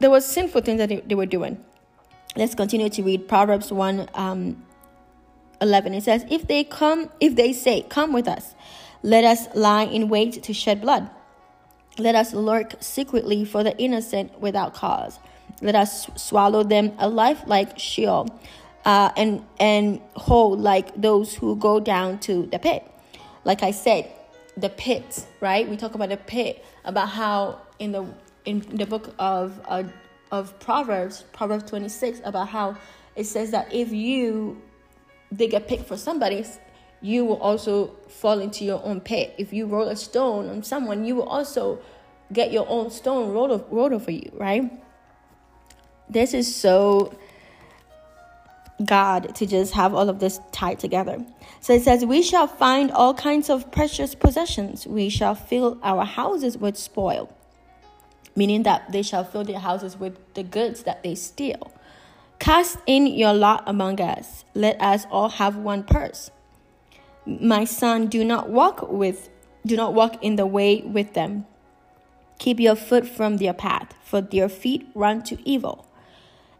there 0.00 0.10
was 0.10 0.26
sinful 0.26 0.62
things 0.62 0.78
that 0.78 0.88
they, 0.88 1.00
they 1.00 1.14
were 1.14 1.26
doing. 1.26 1.64
Let's 2.34 2.54
continue 2.54 2.88
to 2.88 3.02
read 3.02 3.28
Proverbs 3.28 3.70
1 3.70 4.08
um, 4.14 4.64
11. 5.60 5.94
It 5.94 6.02
says, 6.02 6.24
If 6.30 6.48
they 6.48 6.64
come, 6.64 7.10
if 7.20 7.36
they 7.36 7.52
say, 7.52 7.82
Come 7.82 8.12
with 8.12 8.26
us, 8.26 8.54
let 9.02 9.24
us 9.24 9.54
lie 9.54 9.84
in 9.84 10.08
wait 10.08 10.42
to 10.42 10.52
shed 10.54 10.80
blood. 10.80 11.10
Let 11.98 12.14
us 12.14 12.32
lurk 12.32 12.74
secretly 12.80 13.44
for 13.44 13.62
the 13.62 13.76
innocent 13.78 14.40
without 14.40 14.72
cause. 14.74 15.18
Let 15.60 15.74
us 15.74 16.08
swallow 16.16 16.62
them 16.62 16.92
alive 16.98 17.46
like 17.46 17.78
Sheol 17.78 18.28
uh, 18.84 19.10
and 19.16 19.44
and 19.58 20.00
hold 20.14 20.60
like 20.60 21.00
those 21.00 21.34
who 21.34 21.56
go 21.56 21.80
down 21.80 22.18
to 22.20 22.46
the 22.46 22.58
pit. 22.58 22.84
Like 23.44 23.62
I 23.62 23.70
said, 23.72 24.10
the 24.56 24.68
pit, 24.68 25.26
right? 25.40 25.68
We 25.68 25.76
talk 25.76 25.94
about 25.94 26.10
the 26.10 26.16
pit, 26.16 26.64
about 26.84 27.08
how 27.08 27.60
in 27.78 27.92
the 27.92 28.06
in 28.44 28.60
the 28.60 28.86
book 28.86 29.14
of 29.18 29.60
uh, 29.66 29.84
of 30.30 30.58
Proverbs, 30.60 31.24
Proverbs 31.32 31.64
twenty 31.64 31.88
six, 31.88 32.20
about 32.24 32.48
how 32.48 32.76
it 33.16 33.24
says 33.24 33.50
that 33.50 33.72
if 33.72 33.92
you 33.92 34.60
dig 35.34 35.54
a 35.54 35.60
pit 35.60 35.86
for 35.86 35.96
somebody, 35.96 36.44
you 37.00 37.24
will 37.24 37.38
also 37.38 37.88
fall 38.08 38.38
into 38.40 38.64
your 38.64 38.82
own 38.84 39.00
pit. 39.00 39.34
If 39.38 39.52
you 39.52 39.66
roll 39.66 39.88
a 39.88 39.96
stone 39.96 40.48
on 40.48 40.62
someone, 40.62 41.04
you 41.04 41.16
will 41.16 41.28
also 41.28 41.78
get 42.32 42.52
your 42.52 42.66
own 42.68 42.90
stone 42.90 43.32
rolled, 43.32 43.66
rolled 43.70 43.92
over 43.92 44.10
you, 44.10 44.30
right? 44.34 44.70
This 46.08 46.32
is 46.32 46.54
so 46.54 47.14
God 48.84 49.34
to 49.36 49.46
just 49.46 49.74
have 49.74 49.94
all 49.94 50.08
of 50.08 50.18
this 50.18 50.40
tied 50.52 50.78
together. 50.78 51.24
So 51.60 51.74
it 51.74 51.82
says, 51.82 52.04
We 52.04 52.22
shall 52.22 52.46
find 52.46 52.90
all 52.90 53.14
kinds 53.14 53.50
of 53.50 53.70
precious 53.70 54.14
possessions. 54.14 54.86
We 54.86 55.08
shall 55.08 55.34
fill 55.34 55.78
our 55.82 56.04
houses 56.04 56.56
with 56.58 56.76
spoil, 56.76 57.34
meaning 58.34 58.62
that 58.64 58.92
they 58.92 59.02
shall 59.02 59.24
fill 59.24 59.44
their 59.44 59.60
houses 59.60 59.96
with 59.96 60.18
the 60.34 60.42
goods 60.42 60.82
that 60.84 61.02
they 61.02 61.14
steal. 61.14 61.72
Cast 62.38 62.78
in 62.86 63.06
your 63.06 63.32
lot 63.32 63.62
among 63.66 64.00
us. 64.00 64.44
Let 64.54 64.80
us 64.80 65.06
all 65.10 65.28
have 65.28 65.56
one 65.56 65.84
purse. 65.84 66.30
My 67.24 67.64
son, 67.64 68.08
do 68.08 68.24
not 68.24 68.50
walk 68.50 68.90
with 68.90 69.28
do 69.64 69.76
not 69.76 69.94
walk 69.94 70.22
in 70.24 70.36
the 70.36 70.46
way 70.46 70.82
with 70.82 71.14
them. 71.14 71.46
Keep 72.38 72.58
your 72.58 72.74
foot 72.74 73.06
from 73.06 73.36
their 73.36 73.52
path, 73.52 73.94
for 74.02 74.20
their 74.20 74.48
feet 74.48 74.88
run 74.94 75.22
to 75.22 75.38
evil, 75.48 75.86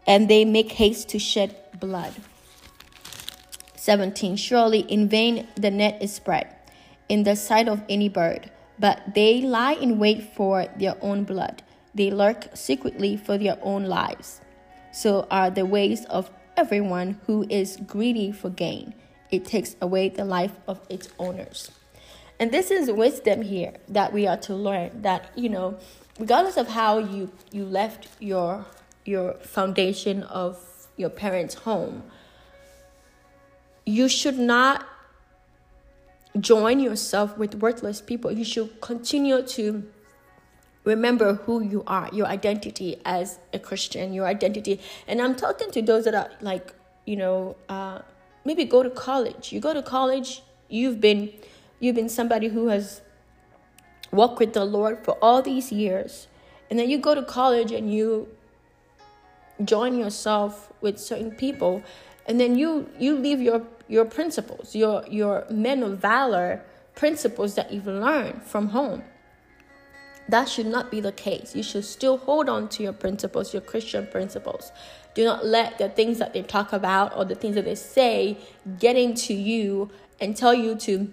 and 0.07 0.29
they 0.29 0.45
make 0.45 0.73
haste 0.73 1.09
to 1.09 1.19
shed 1.19 1.55
blood. 1.79 2.13
17. 3.75 4.35
Surely 4.37 4.79
in 4.79 5.09
vain 5.09 5.47
the 5.55 5.71
net 5.71 6.01
is 6.01 6.13
spread 6.13 6.47
in 7.09 7.23
the 7.23 7.35
sight 7.35 7.67
of 7.67 7.83
any 7.89 8.09
bird, 8.09 8.49
but 8.79 9.13
they 9.13 9.41
lie 9.41 9.73
in 9.73 9.99
wait 9.99 10.23
for 10.35 10.65
their 10.77 10.95
own 11.01 11.23
blood. 11.23 11.61
They 11.93 12.09
lurk 12.09 12.47
secretly 12.53 13.17
for 13.17 13.37
their 13.37 13.57
own 13.61 13.83
lives. 13.83 14.41
So 14.91 15.27
are 15.29 15.49
the 15.49 15.65
ways 15.65 16.05
of 16.05 16.31
everyone 16.55 17.19
who 17.25 17.45
is 17.49 17.77
greedy 17.85 18.31
for 18.31 18.49
gain. 18.49 18.93
It 19.31 19.45
takes 19.45 19.75
away 19.81 20.09
the 20.09 20.25
life 20.25 20.53
of 20.67 20.79
its 20.89 21.09
owners. 21.19 21.71
And 22.39 22.51
this 22.51 22.71
is 22.71 22.91
wisdom 22.91 23.41
here 23.41 23.73
that 23.89 24.13
we 24.13 24.27
are 24.27 24.37
to 24.37 24.55
learn 24.55 25.01
that, 25.01 25.31
you 25.35 25.49
know, 25.49 25.77
regardless 26.19 26.57
of 26.57 26.67
how 26.67 26.99
you 26.99 27.31
you 27.51 27.65
left 27.65 28.07
your 28.19 28.65
your 29.05 29.33
foundation 29.35 30.23
of 30.23 30.59
your 30.97 31.09
parents' 31.09 31.55
home, 31.55 32.03
you 33.85 34.07
should 34.07 34.39
not 34.39 34.85
join 36.39 36.79
yourself 36.79 37.37
with 37.37 37.55
worthless 37.55 38.01
people. 38.01 38.31
You 38.31 38.43
should 38.43 38.81
continue 38.81 39.41
to 39.41 39.83
remember 40.83 41.35
who 41.35 41.61
you 41.61 41.83
are, 41.87 42.09
your 42.11 42.27
identity 42.27 42.97
as 43.05 43.39
a 43.53 43.59
Christian, 43.59 44.13
your 44.13 44.25
identity. 44.25 44.79
And 45.07 45.21
I'm 45.21 45.35
talking 45.35 45.71
to 45.71 45.81
those 45.81 46.05
that 46.05 46.15
are 46.15 46.31
like, 46.41 46.73
you 47.05 47.15
know, 47.15 47.55
uh, 47.69 47.99
maybe 48.45 48.65
go 48.65 48.83
to 48.83 48.89
college. 48.89 49.51
You 49.51 49.59
go 49.59 49.73
to 49.73 49.81
college, 49.81 50.43
you've 50.69 50.99
been 50.99 51.31
you've 51.79 51.95
been 51.95 52.09
somebody 52.09 52.47
who 52.47 52.67
has 52.67 53.01
walked 54.11 54.39
with 54.39 54.53
the 54.53 54.63
Lord 54.63 55.03
for 55.03 55.17
all 55.21 55.41
these 55.41 55.71
years. 55.71 56.27
And 56.69 56.79
then 56.79 56.89
you 56.89 56.97
go 56.97 57.13
to 57.13 57.23
college 57.23 57.71
and 57.71 57.93
you 57.93 58.29
join 59.63 59.97
yourself 59.97 60.71
with 60.81 60.99
certain 60.99 61.31
people 61.31 61.83
and 62.25 62.39
then 62.39 62.57
you 62.57 62.89
you 62.99 63.17
leave 63.17 63.41
your 63.41 63.65
your 63.87 64.05
principles, 64.05 64.75
your 64.75 65.03
your 65.09 65.45
men 65.49 65.83
of 65.83 65.99
valor 65.99 66.63
principles 66.95 67.55
that 67.55 67.71
you've 67.71 67.87
learned 67.87 68.43
from 68.43 68.69
home. 68.69 69.03
That 70.29 70.47
should 70.47 70.67
not 70.67 70.89
be 70.89 71.01
the 71.01 71.11
case. 71.11 71.53
You 71.53 71.63
should 71.63 71.83
still 71.83 72.17
hold 72.17 72.47
on 72.47 72.69
to 72.69 72.83
your 72.83 72.93
principles, 72.93 73.53
your 73.53 73.61
Christian 73.61 74.07
principles. 74.07 74.71
Do 75.15 75.25
not 75.25 75.45
let 75.45 75.77
the 75.77 75.89
things 75.89 76.17
that 76.19 76.33
they 76.33 76.43
talk 76.43 76.71
about 76.71 77.15
or 77.15 77.25
the 77.25 77.35
things 77.35 77.55
that 77.55 77.65
they 77.65 77.75
say 77.75 78.37
get 78.79 78.95
into 78.95 79.33
you 79.33 79.91
and 80.21 80.35
tell 80.35 80.53
you 80.53 80.75
to 80.75 81.11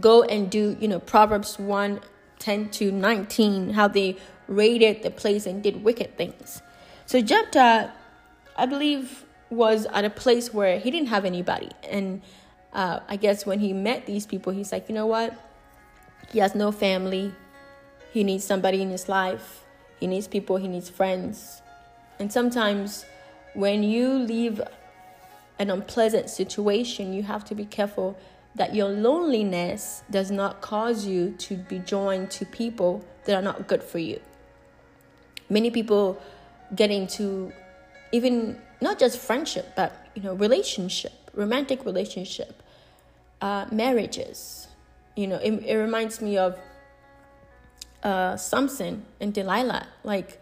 go 0.00 0.22
and 0.22 0.50
do, 0.50 0.76
you 0.80 0.88
know, 0.88 1.00
Proverbs 1.00 1.58
1 1.58 2.00
10 2.38 2.68
to 2.70 2.90
19, 2.90 3.70
how 3.70 3.88
they 3.88 4.16
raided 4.48 5.02
the 5.02 5.10
place 5.10 5.46
and 5.46 5.62
did 5.62 5.84
wicked 5.84 6.16
things. 6.16 6.62
So 7.06 7.20
Jephthah, 7.20 7.92
I 8.56 8.66
believe, 8.66 9.24
was 9.50 9.86
at 9.86 10.04
a 10.04 10.10
place 10.10 10.52
where 10.52 10.78
he 10.78 10.90
didn't 10.90 11.08
have 11.08 11.24
anybody. 11.24 11.70
And 11.88 12.22
uh, 12.72 13.00
I 13.08 13.16
guess 13.16 13.46
when 13.46 13.60
he 13.60 13.72
met 13.72 14.06
these 14.06 14.26
people, 14.26 14.52
he's 14.52 14.72
like, 14.72 14.88
you 14.88 14.94
know 14.94 15.06
what? 15.06 15.34
He 16.32 16.38
has 16.38 16.54
no 16.54 16.72
family. 16.72 17.32
He 18.12 18.24
needs 18.24 18.44
somebody 18.44 18.82
in 18.82 18.90
his 18.90 19.08
life. 19.08 19.64
He 20.00 20.06
needs 20.06 20.26
people. 20.26 20.56
He 20.56 20.68
needs 20.68 20.88
friends. 20.88 21.62
And 22.18 22.32
sometimes 22.32 23.04
when 23.54 23.82
you 23.82 24.08
leave 24.08 24.60
an 25.58 25.70
unpleasant 25.70 26.30
situation, 26.30 27.12
you 27.12 27.22
have 27.22 27.44
to 27.46 27.54
be 27.54 27.64
careful 27.64 28.18
that 28.54 28.74
your 28.74 28.88
loneliness 28.88 30.02
does 30.10 30.30
not 30.30 30.60
cause 30.60 31.06
you 31.06 31.32
to 31.38 31.56
be 31.56 31.78
joined 31.80 32.30
to 32.30 32.46
people 32.46 33.04
that 33.24 33.34
are 33.34 33.42
not 33.42 33.66
good 33.66 33.82
for 33.82 33.98
you. 33.98 34.20
Many 35.48 35.70
people 35.70 36.20
get 36.74 37.08
to 37.10 37.52
even 38.12 38.60
not 38.80 38.98
just 38.98 39.18
friendship, 39.18 39.72
but 39.74 39.92
you 40.14 40.22
know, 40.22 40.34
relationship, 40.34 41.12
romantic 41.34 41.84
relationship, 41.84 42.62
uh, 43.40 43.66
marriages. 43.70 44.68
You 45.16 45.26
know, 45.28 45.36
it, 45.36 45.52
it 45.64 45.76
reminds 45.76 46.20
me 46.20 46.36
of 46.38 46.58
uh, 48.02 48.36
Samson 48.36 49.04
and 49.20 49.32
Delilah. 49.32 49.86
Like 50.04 50.40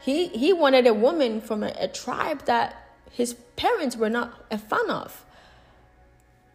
he 0.00 0.28
he 0.28 0.52
wanted 0.52 0.86
a 0.86 0.94
woman 0.94 1.40
from 1.40 1.62
a, 1.62 1.72
a 1.78 1.88
tribe 1.88 2.44
that 2.44 2.84
his 3.10 3.34
parents 3.56 3.96
were 3.96 4.10
not 4.10 4.44
a 4.50 4.58
fan 4.58 4.90
of. 4.90 5.24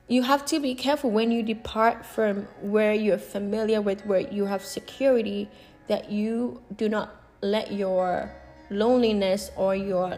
You 0.07 0.23
have 0.23 0.45
to 0.47 0.59
be 0.59 0.75
careful 0.75 1.09
when 1.09 1.31
you 1.31 1.41
depart 1.41 2.05
from 2.05 2.43
where 2.61 2.93
you're 2.93 3.17
familiar 3.17 3.81
with, 3.81 4.05
where 4.05 4.19
you 4.19 4.45
have 4.45 4.63
security, 4.63 5.49
that 5.87 6.11
you 6.11 6.61
do 6.75 6.89
not 6.89 7.15
let 7.41 7.71
your 7.71 8.31
loneliness 8.69 9.51
or 9.55 9.75
your 9.75 10.17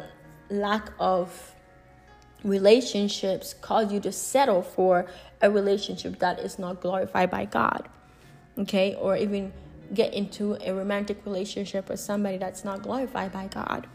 lack 0.49 0.89
of 0.99 1.55
relationships 2.43 3.55
cause 3.55 3.91
you 3.91 3.99
to 3.99 4.11
settle 4.11 4.61
for 4.61 5.07
a 5.41 5.49
relationship 5.49 6.19
that 6.19 6.39
is 6.39 6.59
not 6.59 6.81
glorified 6.81 7.31
by 7.31 7.45
God. 7.45 7.89
Okay? 8.57 8.95
Or 8.95 9.17
even 9.17 9.51
get 9.93 10.13
into 10.13 10.57
a 10.61 10.73
romantic 10.73 11.25
relationship 11.25 11.89
with 11.89 11.99
somebody 11.99 12.37
that's 12.37 12.63
not 12.63 12.81
glorified 12.81 13.31
by 13.31 13.47
God. 13.47 13.87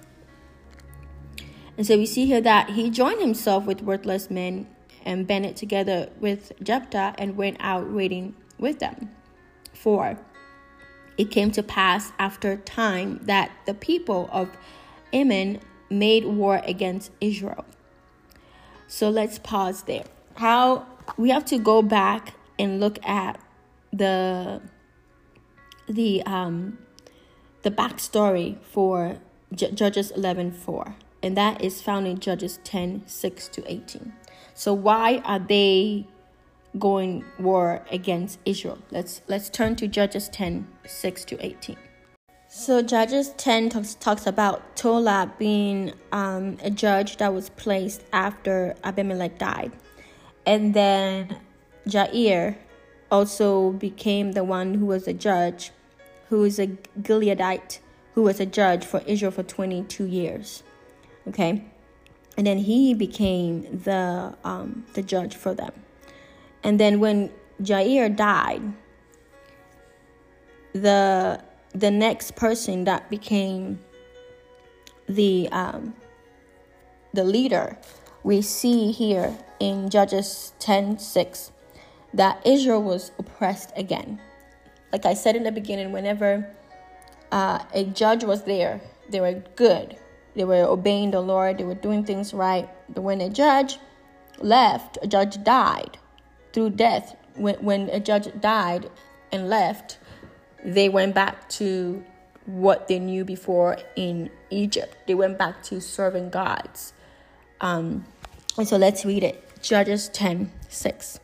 And 1.76 1.86
so 1.86 1.96
we 1.96 2.06
see 2.06 2.26
here 2.26 2.40
that 2.42 2.70
he 2.70 2.90
joined 2.90 3.20
himself 3.20 3.64
with 3.64 3.80
worthless 3.80 4.30
men 4.30 4.66
and 5.04 5.26
banded 5.26 5.56
together 5.56 6.10
with 6.20 6.52
Jephthah 6.62 7.14
and 7.16 7.36
went 7.36 7.56
out 7.60 7.92
raiding 7.92 8.34
with 8.58 8.80
them. 8.80 9.10
For 9.72 10.18
it 11.20 11.30
came 11.30 11.50
to 11.50 11.62
pass 11.62 12.12
after 12.18 12.56
time 12.56 13.20
that 13.24 13.50
the 13.66 13.74
people 13.74 14.30
of 14.32 14.48
Ammon 15.12 15.60
made 15.90 16.24
war 16.24 16.62
against 16.64 17.10
Israel. 17.20 17.66
So 18.86 19.10
let's 19.10 19.38
pause 19.38 19.82
there. 19.82 20.04
How 20.36 20.86
we 21.18 21.28
have 21.28 21.44
to 21.46 21.58
go 21.58 21.82
back 21.82 22.36
and 22.58 22.80
look 22.80 22.98
at 23.06 23.38
the 23.92 24.62
the 25.86 26.22
um 26.22 26.78
the 27.64 27.70
backstory 27.70 28.56
for 28.62 29.18
J- 29.54 29.72
Judges 29.72 30.10
11 30.12 30.52
4, 30.52 30.94
and 31.22 31.36
that 31.36 31.62
is 31.62 31.82
found 31.82 32.06
in 32.06 32.18
Judges 32.18 32.60
10 32.64 33.02
6 33.04 33.48
to 33.48 33.70
18. 33.70 34.14
So, 34.54 34.72
why 34.72 35.18
are 35.26 35.38
they 35.38 36.06
going 36.78 37.24
war 37.38 37.84
against 37.90 38.38
Israel? 38.44 38.78
Let's, 38.90 39.22
let's 39.28 39.48
turn 39.48 39.76
to 39.76 39.88
Judges 39.88 40.28
10 40.28 40.66
6 40.86 41.24
to 41.26 41.44
18. 41.44 41.76
So 42.52 42.82
Judges 42.82 43.30
10 43.36 43.68
talks, 43.68 43.94
talks 43.94 44.26
about 44.26 44.74
Tola 44.74 45.32
being 45.38 45.92
um, 46.10 46.56
a 46.62 46.70
judge 46.70 47.18
that 47.18 47.32
was 47.32 47.48
placed 47.50 48.02
after 48.12 48.74
Abimelech 48.82 49.38
died. 49.38 49.70
And 50.44 50.74
then 50.74 51.38
Jair 51.86 52.56
also 53.10 53.70
became 53.70 54.32
the 54.32 54.42
one 54.42 54.74
who 54.74 54.86
was 54.86 55.06
a 55.06 55.12
judge, 55.12 55.70
who 56.28 56.42
is 56.42 56.58
a 56.58 56.66
Gileadite, 57.00 57.78
who 58.14 58.22
was 58.22 58.40
a 58.40 58.46
judge 58.46 58.84
for 58.84 59.00
Israel 59.06 59.30
for 59.30 59.42
22 59.42 60.04
years. 60.06 60.64
Okay? 61.28 61.64
And 62.36 62.46
then 62.46 62.58
he 62.58 62.94
became 62.94 63.62
the 63.84 64.34
um, 64.44 64.86
the 64.94 65.02
judge 65.02 65.36
for 65.36 65.54
them. 65.54 65.72
And 66.62 66.78
then 66.78 67.00
when 67.00 67.30
Jair 67.62 68.14
died, 68.14 68.62
the 70.72 71.42
the 71.72 71.90
next 71.90 72.36
person 72.36 72.84
that 72.84 73.10
became 73.10 73.80
the 75.08 75.48
um, 75.50 75.94
the 77.12 77.24
leader, 77.24 77.76
we 78.22 78.42
see 78.42 78.92
here 78.92 79.36
in 79.58 79.90
Judges 79.90 80.52
10 80.58 80.98
6 80.98 81.52
that 82.14 82.44
Israel 82.44 82.82
was 82.82 83.12
oppressed 83.18 83.72
again. 83.76 84.20
Like 84.92 85.06
I 85.06 85.14
said 85.14 85.36
in 85.36 85.44
the 85.44 85.52
beginning, 85.52 85.92
whenever 85.92 86.48
uh, 87.30 87.64
a 87.72 87.84
judge 87.84 88.24
was 88.24 88.42
there, 88.42 88.80
they 89.08 89.20
were 89.20 89.42
good. 89.54 89.96
They 90.34 90.44
were 90.44 90.64
obeying 90.64 91.10
the 91.10 91.20
Lord, 91.20 91.58
they 91.58 91.64
were 91.64 91.74
doing 91.74 92.04
things 92.04 92.32
right. 92.34 92.68
But 92.88 93.02
when 93.02 93.20
a 93.20 93.28
judge 93.28 93.78
left, 94.38 94.98
a 95.02 95.06
judge 95.06 95.42
died 95.42 95.98
through 96.52 96.70
death. 96.70 97.16
When, 97.34 97.56
when 97.56 97.88
a 97.90 98.00
judge 98.00 98.28
died 98.40 98.90
and 99.32 99.48
left, 99.48 99.98
they 100.64 100.88
went 100.88 101.14
back 101.14 101.48
to 101.50 102.04
what 102.46 102.88
they 102.88 102.98
knew 102.98 103.24
before 103.24 103.78
in 103.96 104.30
Egypt. 104.50 104.96
They 105.06 105.14
went 105.14 105.38
back 105.38 105.62
to 105.64 105.80
serving 105.80 106.30
gods. 106.30 106.92
Um, 107.60 108.04
and 108.58 108.66
so 108.66 108.76
let's 108.76 109.04
read 109.04 109.22
it 109.22 109.62
Judges 109.62 110.08
10 110.08 110.50
6. 110.68 111.20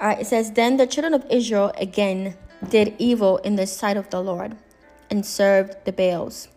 All 0.00 0.08
right, 0.08 0.20
it 0.20 0.26
says, 0.26 0.52
Then 0.52 0.78
the 0.78 0.86
children 0.86 1.14
of 1.14 1.24
Israel 1.30 1.72
again 1.76 2.36
did 2.68 2.94
evil 2.98 3.38
in 3.38 3.56
the 3.56 3.66
sight 3.66 3.96
of 3.96 4.10
the 4.10 4.20
Lord 4.20 4.56
and 5.10 5.24
served 5.26 5.84
the 5.84 5.92
Baals 5.92 6.48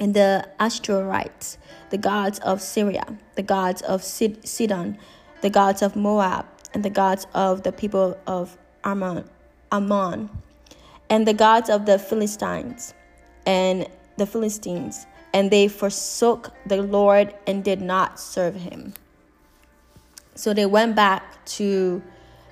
and 0.00 0.14
the 0.14 0.48
Ashtoreths, 0.58 1.58
the 1.90 1.98
gods 1.98 2.38
of 2.40 2.60
Syria, 2.60 3.18
the 3.36 3.42
gods 3.42 3.82
of 3.82 4.02
Sidon, 4.02 4.98
the 5.42 5.50
gods 5.50 5.82
of 5.82 5.96
Moab, 5.96 6.46
and 6.72 6.84
the 6.84 6.90
gods 6.90 7.26
of 7.34 7.62
the 7.62 7.72
people 7.72 8.18
of 8.26 8.56
Ammon, 8.84 9.24
Ammon, 9.72 10.30
and 11.08 11.26
the 11.26 11.34
gods 11.34 11.68
of 11.68 11.86
the 11.86 11.98
Philistines 11.98 12.94
and 13.46 13.88
the 14.16 14.26
Philistines, 14.26 15.06
and 15.32 15.50
they 15.50 15.66
forsook 15.68 16.52
the 16.66 16.82
Lord 16.82 17.34
and 17.46 17.64
did 17.64 17.80
not 17.80 18.20
serve 18.20 18.54
him. 18.54 18.94
So 20.34 20.54
they 20.54 20.66
went 20.66 20.94
back 20.94 21.44
to 21.56 22.02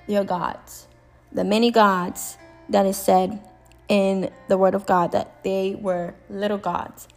their 0.07 0.23
gods, 0.23 0.87
the 1.31 1.43
many 1.43 1.71
gods 1.71 2.37
that 2.69 2.85
is 2.85 2.97
said 2.97 3.39
in 3.87 4.29
the 4.47 4.57
word 4.57 4.75
of 4.75 4.85
God 4.85 5.11
that 5.11 5.43
they 5.43 5.75
were 5.79 6.13
little 6.29 6.57
gods. 6.57 7.07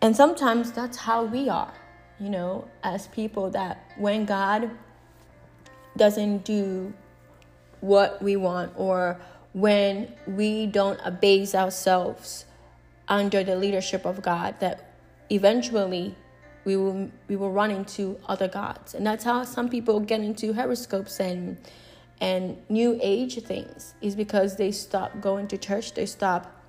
And 0.00 0.14
sometimes 0.16 0.72
that's 0.72 0.98
how 0.98 1.24
we 1.24 1.48
are, 1.48 1.74
you 2.20 2.28
know, 2.28 2.68
as 2.82 3.08
people 3.08 3.50
that 3.50 3.92
when 3.96 4.26
God 4.26 4.70
doesn't 5.96 6.44
do 6.44 6.92
what 7.80 8.22
we 8.22 8.36
want 8.36 8.72
or 8.76 9.18
when 9.52 10.12
we 10.26 10.66
don't 10.66 11.00
abase 11.02 11.54
ourselves 11.54 12.44
under 13.08 13.42
the 13.42 13.56
leadership 13.56 14.04
of 14.04 14.22
God, 14.22 14.60
that 14.60 14.92
eventually 15.30 16.14
we 16.64 16.76
will 16.76 17.10
we 17.26 17.36
will 17.36 17.50
run 17.50 17.70
into 17.70 18.18
other 18.28 18.46
gods, 18.46 18.94
and 18.94 19.06
that's 19.06 19.24
how 19.24 19.44
some 19.44 19.68
people 19.68 19.98
get 19.98 20.20
into 20.20 20.52
horoscopes 20.52 21.18
and 21.18 21.56
and 22.20 22.58
new 22.68 22.98
age 23.02 23.42
things 23.42 23.94
is 24.02 24.14
because 24.14 24.56
they 24.56 24.70
stop 24.70 25.20
going 25.22 25.48
to 25.48 25.56
church, 25.56 25.94
they 25.94 26.04
stop 26.04 26.59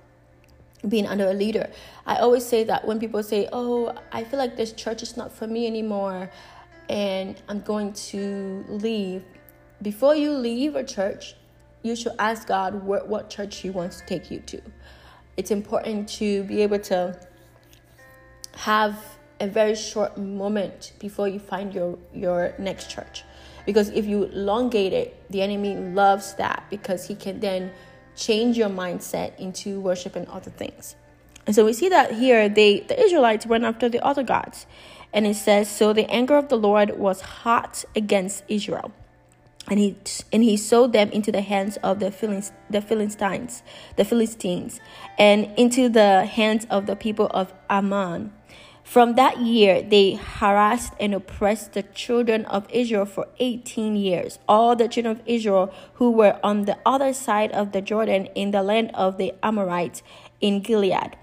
being 0.88 1.06
under 1.06 1.28
a 1.28 1.34
leader. 1.34 1.70
I 2.06 2.16
always 2.16 2.44
say 2.44 2.64
that 2.64 2.86
when 2.86 2.98
people 2.98 3.22
say, 3.22 3.48
"Oh, 3.52 3.94
I 4.10 4.24
feel 4.24 4.38
like 4.38 4.56
this 4.56 4.72
church 4.72 5.02
is 5.02 5.16
not 5.16 5.32
for 5.32 5.46
me 5.46 5.66
anymore," 5.66 6.30
and 6.88 7.40
I'm 7.48 7.60
going 7.60 7.92
to 8.10 8.64
leave. 8.68 9.24
Before 9.80 10.14
you 10.14 10.32
leave 10.32 10.76
a 10.76 10.84
church, 10.84 11.34
you 11.82 11.96
should 11.96 12.12
ask 12.18 12.46
God 12.46 12.82
what, 12.84 13.08
what 13.08 13.30
church 13.30 13.56
He 13.58 13.70
wants 13.70 14.00
to 14.00 14.06
take 14.06 14.30
you 14.30 14.40
to. 14.40 14.60
It's 15.36 15.50
important 15.50 16.08
to 16.20 16.44
be 16.44 16.62
able 16.62 16.78
to 16.80 17.18
have 18.54 18.96
a 19.40 19.46
very 19.46 19.74
short 19.74 20.16
moment 20.16 20.92
before 20.98 21.26
you 21.26 21.40
find 21.40 21.74
your, 21.74 21.98
your 22.14 22.54
next 22.58 22.90
church. 22.90 23.24
Because 23.66 23.88
if 23.90 24.06
you 24.06 24.24
elongate 24.24 24.92
it, 24.92 25.30
the 25.30 25.42
enemy 25.42 25.76
loves 25.76 26.34
that 26.34 26.64
because 26.70 27.08
he 27.08 27.14
can 27.14 27.40
then 27.40 27.72
change 28.16 28.56
your 28.56 28.68
mindset 28.68 29.38
into 29.38 29.80
worshiping 29.80 30.26
other 30.28 30.50
things. 30.50 30.96
And 31.46 31.54
so 31.54 31.64
we 31.64 31.72
see 31.72 31.88
that 31.88 32.12
here 32.12 32.48
they 32.48 32.80
the 32.80 33.00
Israelites 33.00 33.46
went 33.46 33.64
after 33.64 33.88
the 33.88 34.04
other 34.04 34.22
gods. 34.22 34.66
And 35.12 35.26
it 35.26 35.36
says, 35.36 35.68
So 35.68 35.92
the 35.92 36.10
anger 36.10 36.36
of 36.36 36.48
the 36.48 36.56
Lord 36.56 36.98
was 36.98 37.20
hot 37.20 37.84
against 37.94 38.44
Israel. 38.48 38.92
And 39.68 39.78
he 39.78 39.96
and 40.32 40.42
he 40.42 40.56
sold 40.56 40.92
them 40.92 41.10
into 41.10 41.30
the 41.30 41.40
hands 41.40 41.76
of 41.82 42.00
the 42.00 42.10
Philistines, 42.10 42.52
the 42.68 42.80
Philistines, 42.80 43.62
the 43.96 44.04
Philistines, 44.04 44.80
and 45.18 45.50
into 45.56 45.88
the 45.88 46.26
hands 46.26 46.66
of 46.68 46.86
the 46.86 46.96
people 46.96 47.28
of 47.32 47.52
Ammon. 47.70 48.32
From 48.84 49.14
that 49.14 49.38
year, 49.38 49.80
they 49.80 50.14
harassed 50.14 50.92
and 50.98 51.14
oppressed 51.14 51.72
the 51.72 51.82
children 51.82 52.44
of 52.46 52.66
Israel 52.70 53.06
for 53.06 53.26
18 53.38 53.96
years. 53.96 54.38
All 54.48 54.76
the 54.76 54.88
children 54.88 55.16
of 55.16 55.22
Israel 55.24 55.72
who 55.94 56.10
were 56.10 56.38
on 56.42 56.64
the 56.64 56.76
other 56.84 57.12
side 57.12 57.52
of 57.52 57.72
the 57.72 57.80
Jordan 57.80 58.26
in 58.34 58.50
the 58.50 58.62
land 58.62 58.90
of 58.94 59.18
the 59.18 59.34
Amorites 59.42 60.02
in 60.40 60.60
Gilead. 60.60 61.16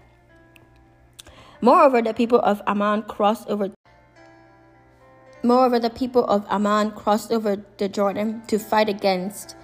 Moreover, 1.61 2.01
the 2.01 2.13
people 2.13 2.39
of 2.39 2.61
Ammon 2.65 3.03
crossed 3.03 3.47
over. 3.49 3.69
Moreover, 5.43 5.79
the 5.79 5.89
people 5.89 6.25
of 6.25 6.45
Ammon 6.49 6.91
crossed 6.91 7.31
over 7.31 7.57
the 7.77 7.89
Jordan 7.89 8.41
to 8.47 8.57
fight 8.57 8.89
against 8.89 9.55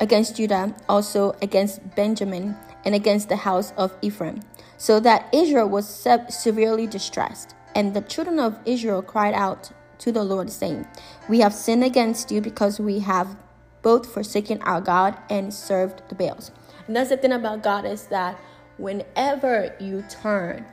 against 0.00 0.36
Judah, 0.36 0.74
also 0.88 1.36
against 1.42 1.78
Benjamin, 1.94 2.56
and 2.84 2.94
against 2.94 3.28
the 3.28 3.36
house 3.36 3.72
of 3.76 3.92
Ephraim 4.02 4.40
so 4.82 4.98
that 4.98 5.28
Israel 5.32 5.68
was 5.68 5.86
severely 6.28 6.88
distressed. 6.88 7.54
And 7.76 7.94
the 7.94 8.00
children 8.00 8.40
of 8.40 8.58
Israel 8.64 9.00
cried 9.00 9.32
out 9.32 9.70
to 9.98 10.10
the 10.10 10.24
Lord, 10.24 10.50
saying, 10.50 10.88
We 11.28 11.38
have 11.38 11.54
sinned 11.54 11.84
against 11.84 12.32
you 12.32 12.40
because 12.40 12.80
we 12.80 12.98
have 12.98 13.36
both 13.82 14.12
forsaken 14.12 14.60
our 14.62 14.80
God 14.80 15.16
and 15.30 15.54
served 15.54 16.02
the 16.08 16.16
Baals. 16.16 16.50
And 16.88 16.96
that's 16.96 17.10
the 17.10 17.16
thing 17.16 17.30
about 17.30 17.62
God 17.62 17.84
is 17.84 18.06
that 18.06 18.36
whenever 18.76 19.72
you 19.78 20.04
turn, 20.10 20.66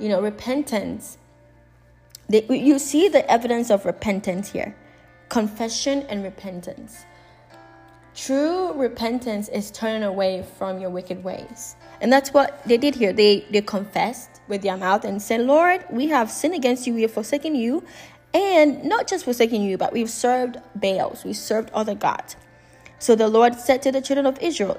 you 0.00 0.08
know, 0.08 0.20
repentance, 0.20 1.18
you 2.28 2.80
see 2.80 3.08
the 3.08 3.30
evidence 3.30 3.70
of 3.70 3.84
repentance 3.84 4.50
here 4.50 4.74
confession 5.28 6.02
and 6.08 6.24
repentance. 6.24 7.04
True 8.16 8.72
repentance 8.72 9.48
is 9.48 9.70
turning 9.70 10.02
away 10.02 10.44
from 10.58 10.80
your 10.80 10.90
wicked 10.90 11.22
ways. 11.22 11.76
And 12.02 12.12
that's 12.12 12.34
what 12.34 12.62
they 12.66 12.76
did 12.76 12.96
here. 12.96 13.12
They 13.12 13.46
they 13.50 13.62
confessed 13.62 14.42
with 14.48 14.62
their 14.62 14.76
mouth 14.76 15.04
and 15.04 15.22
said, 15.22 15.40
Lord, 15.42 15.84
we 15.88 16.08
have 16.08 16.30
sinned 16.30 16.54
against 16.54 16.86
you, 16.86 16.94
we 16.94 17.02
have 17.02 17.12
forsaken 17.12 17.54
you, 17.54 17.84
and 18.34 18.84
not 18.84 19.06
just 19.06 19.24
forsaken 19.24 19.62
you, 19.62 19.78
but 19.78 19.92
we've 19.92 20.10
served 20.10 20.58
Baals, 20.74 21.24
we 21.24 21.32
served 21.32 21.70
other 21.70 21.94
gods. 21.94 22.36
So 22.98 23.14
the 23.14 23.28
Lord 23.28 23.54
said 23.54 23.82
to 23.82 23.92
the 23.92 24.00
children 24.00 24.26
of 24.26 24.38
Israel, 24.40 24.78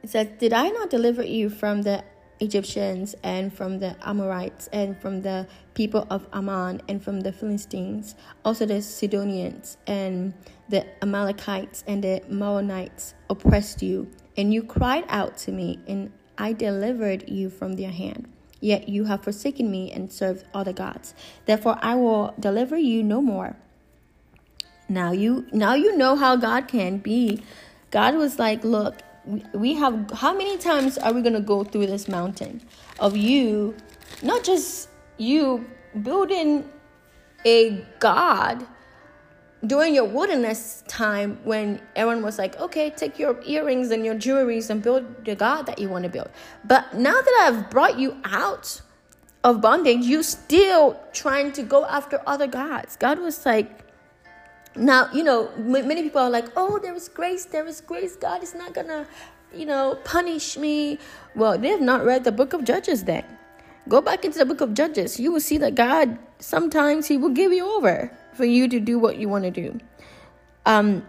He 0.00 0.08
said, 0.08 0.38
Did 0.38 0.52
I 0.52 0.70
not 0.70 0.90
deliver 0.90 1.22
you 1.22 1.50
from 1.50 1.82
the 1.82 2.04
Egyptians 2.40 3.14
and 3.22 3.54
from 3.54 3.78
the 3.78 3.94
Amorites 4.02 4.68
and 4.72 5.00
from 5.00 5.22
the 5.22 5.46
people 5.74 6.06
of 6.10 6.26
Ammon 6.32 6.82
and 6.88 7.02
from 7.02 7.20
the 7.20 7.32
Philistines, 7.32 8.16
also 8.44 8.66
the 8.66 8.82
Sidonians 8.82 9.76
and 9.86 10.34
the 10.68 10.84
Amalekites 11.02 11.84
and 11.86 12.02
the 12.02 12.22
Maonites 12.28 13.14
oppressed 13.30 13.82
you, 13.82 14.10
and 14.36 14.52
you 14.52 14.62
cried 14.62 15.04
out 15.08 15.36
to 15.38 15.52
me, 15.52 15.78
and 15.86 16.10
I 16.38 16.52
delivered 16.52 17.28
you 17.28 17.50
from 17.50 17.74
their 17.76 17.90
hand. 17.90 18.32
Yet 18.60 18.88
you 18.88 19.04
have 19.04 19.24
forsaken 19.24 19.70
me 19.70 19.90
and 19.90 20.12
served 20.12 20.44
other 20.54 20.72
gods. 20.72 21.14
Therefore 21.46 21.78
I 21.82 21.94
will 21.96 22.34
deliver 22.38 22.78
you 22.78 23.02
no 23.02 23.20
more. 23.20 23.56
Now 24.88 25.12
you 25.12 25.46
now 25.52 25.74
you 25.74 25.96
know 25.96 26.16
how 26.16 26.36
God 26.36 26.68
can 26.68 26.98
be. 26.98 27.42
God 27.90 28.14
was 28.14 28.38
like, 28.38 28.64
look, 28.64 29.02
we 29.54 29.74
have 29.74 30.10
how 30.12 30.32
many 30.36 30.58
times 30.58 30.98
are 30.98 31.12
we 31.12 31.22
going 31.22 31.34
to 31.34 31.40
go 31.40 31.64
through 31.64 31.86
this 31.86 32.08
mountain 32.08 32.60
of 32.98 33.16
you 33.16 33.74
not 34.22 34.42
just 34.42 34.88
you 35.16 35.64
building 36.02 36.68
a 37.44 37.84
god 38.00 38.66
during 39.66 39.94
your 39.94 40.04
wilderness 40.04 40.82
time 40.88 41.38
when 41.44 41.80
everyone 41.94 42.22
was 42.22 42.38
like, 42.38 42.58
okay, 42.60 42.90
take 42.90 43.18
your 43.18 43.40
earrings 43.46 43.90
and 43.90 44.04
your 44.04 44.14
jewelries 44.14 44.70
and 44.70 44.82
build 44.82 45.24
the 45.24 45.36
God 45.36 45.66
that 45.66 45.78
you 45.78 45.88
want 45.88 46.04
to 46.04 46.10
build. 46.10 46.30
But 46.64 46.94
now 46.94 47.12
that 47.12 47.40
I've 47.42 47.70
brought 47.70 47.98
you 47.98 48.16
out 48.24 48.82
of 49.44 49.60
bondage, 49.60 50.04
you 50.04 50.22
still 50.22 50.98
trying 51.12 51.52
to 51.52 51.62
go 51.62 51.84
after 51.84 52.20
other 52.26 52.48
gods. 52.48 52.96
God 52.96 53.20
was 53.20 53.46
like, 53.46 53.70
now, 54.74 55.10
you 55.12 55.22
know, 55.22 55.50
many 55.58 56.02
people 56.02 56.22
are 56.22 56.30
like, 56.30 56.46
oh, 56.56 56.78
there 56.78 56.94
is 56.94 57.08
grace, 57.08 57.44
there 57.44 57.66
is 57.66 57.80
grace. 57.80 58.16
God 58.16 58.42
is 58.42 58.54
not 58.54 58.74
gonna, 58.74 59.06
you 59.54 59.66
know, 59.66 59.98
punish 60.02 60.56
me. 60.56 60.98
Well, 61.36 61.56
they 61.56 61.68
have 61.68 61.80
not 61.80 62.04
read 62.04 62.24
the 62.24 62.32
book 62.32 62.52
of 62.52 62.64
Judges 62.64 63.04
then. 63.04 63.24
Go 63.88 64.00
back 64.00 64.24
into 64.24 64.38
the 64.38 64.46
book 64.46 64.60
of 64.60 64.74
Judges. 64.74 65.20
You 65.20 65.30
will 65.30 65.40
see 65.40 65.58
that 65.58 65.74
God 65.74 66.18
sometimes 66.38 67.06
He 67.06 67.16
will 67.16 67.30
give 67.30 67.52
you 67.52 67.66
over 67.66 68.10
for 68.34 68.44
you 68.44 68.68
to 68.68 68.80
do 68.80 68.98
what 68.98 69.16
you 69.16 69.28
want 69.28 69.44
to 69.44 69.50
do. 69.50 69.78
Um, 70.66 71.04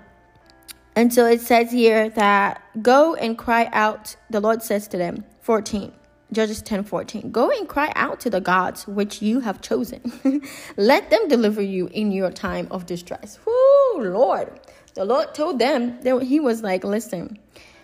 and 0.96 1.14
so 1.14 1.26
it 1.26 1.42
says 1.42 1.72
here 1.72 2.10
that 2.10 2.62
go 2.82 3.16
and 3.16 3.38
cry 3.38 3.70
out. 3.74 4.16
The 4.30 4.40
Lord 4.40 4.62
says 4.62 4.88
to 4.90 4.98
them, 4.98 5.24
14, 5.42 5.92
Judges 6.32 6.62
10 6.62 6.84
14, 6.84 7.32
go 7.32 7.50
and 7.50 7.68
cry 7.68 7.92
out 7.96 8.20
to 8.22 8.30
the 8.30 8.42
gods 8.42 8.88
which 8.88 9.22
you 9.22 9.40
have 9.40 9.62
chosen. 9.62 10.02
Let 10.78 11.10
them 11.10 11.28
deliver 11.28 11.62
you 11.62 11.88
in 11.88 12.12
your 12.12 12.32
time 12.32 12.68
of 12.72 12.86
distress. 12.86 13.40
Whoo, 13.46 14.04
Lord. 14.04 14.60
The 14.94 15.06
Lord 15.06 15.34
told 15.34 15.60
them 15.60 16.00
that 16.02 16.22
He 16.24 16.40
was 16.40 16.62
like, 16.62 16.84
listen, 16.84 17.40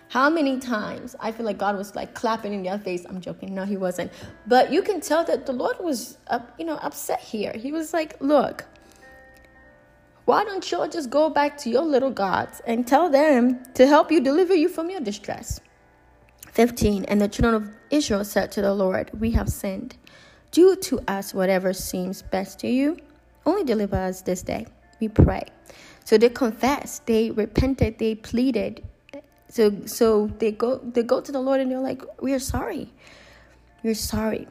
how 0.09 0.29
many 0.29 0.59
times 0.59 1.15
I 1.19 1.31
feel 1.31 1.45
like 1.45 1.57
God 1.57 1.77
was 1.77 1.95
like 1.95 2.13
clapping 2.13 2.53
in 2.53 2.63
their 2.63 2.79
face? 2.79 3.05
I'm 3.07 3.21
joking. 3.21 3.55
No, 3.55 3.65
He 3.65 3.77
wasn't. 3.77 4.11
But 4.45 4.71
you 4.71 4.83
can 4.83 5.01
tell 5.01 5.23
that 5.25 5.47
the 5.47 5.53
Lord 5.53 5.77
was, 5.79 6.17
you 6.59 6.65
know, 6.65 6.77
upset 6.77 7.19
here. 7.19 7.53
He 7.53 7.71
was 7.71 7.93
like, 7.93 8.19
look, 8.19 8.65
why 10.29 10.43
don't 10.43 10.69
y'all 10.69 10.87
just 10.87 11.09
go 11.09 11.27
back 11.27 11.57
to 11.57 11.71
your 11.71 11.81
little 11.81 12.11
gods 12.11 12.61
and 12.67 12.85
tell 12.85 13.09
them 13.09 13.63
to 13.73 13.87
help 13.87 14.11
you 14.11 14.21
deliver 14.21 14.53
you 14.53 14.69
from 14.69 14.91
your 14.91 14.99
distress? 14.99 15.59
15 16.51 17.05
And 17.05 17.19
the 17.19 17.27
children 17.27 17.55
of 17.55 17.75
Israel 17.89 18.23
said 18.23 18.51
to 18.51 18.61
the 18.61 18.71
Lord, 18.71 19.09
We 19.19 19.31
have 19.31 19.49
sinned. 19.49 19.97
Do 20.51 20.75
to 20.75 20.99
us 21.07 21.33
whatever 21.33 21.73
seems 21.73 22.21
best 22.21 22.59
to 22.59 22.67
you. 22.67 22.99
Only 23.47 23.63
deliver 23.63 23.95
us 23.95 24.21
this 24.21 24.43
day, 24.43 24.67
we 24.99 25.07
pray. 25.07 25.45
So 26.05 26.15
they 26.19 26.29
confessed, 26.29 27.07
they 27.07 27.31
repented, 27.31 27.97
they 27.97 28.13
pleaded. 28.13 28.83
So 29.49 29.73
so 29.87 30.27
they 30.37 30.51
go 30.51 30.77
they 30.77 31.01
go 31.01 31.21
to 31.21 31.31
the 31.31 31.39
Lord 31.39 31.59
and 31.59 31.71
they're 31.71 31.79
like, 31.79 32.03
We 32.21 32.33
are 32.33 32.45
sorry. 32.55 32.93
We're 33.81 33.95
sorry. 33.95 34.47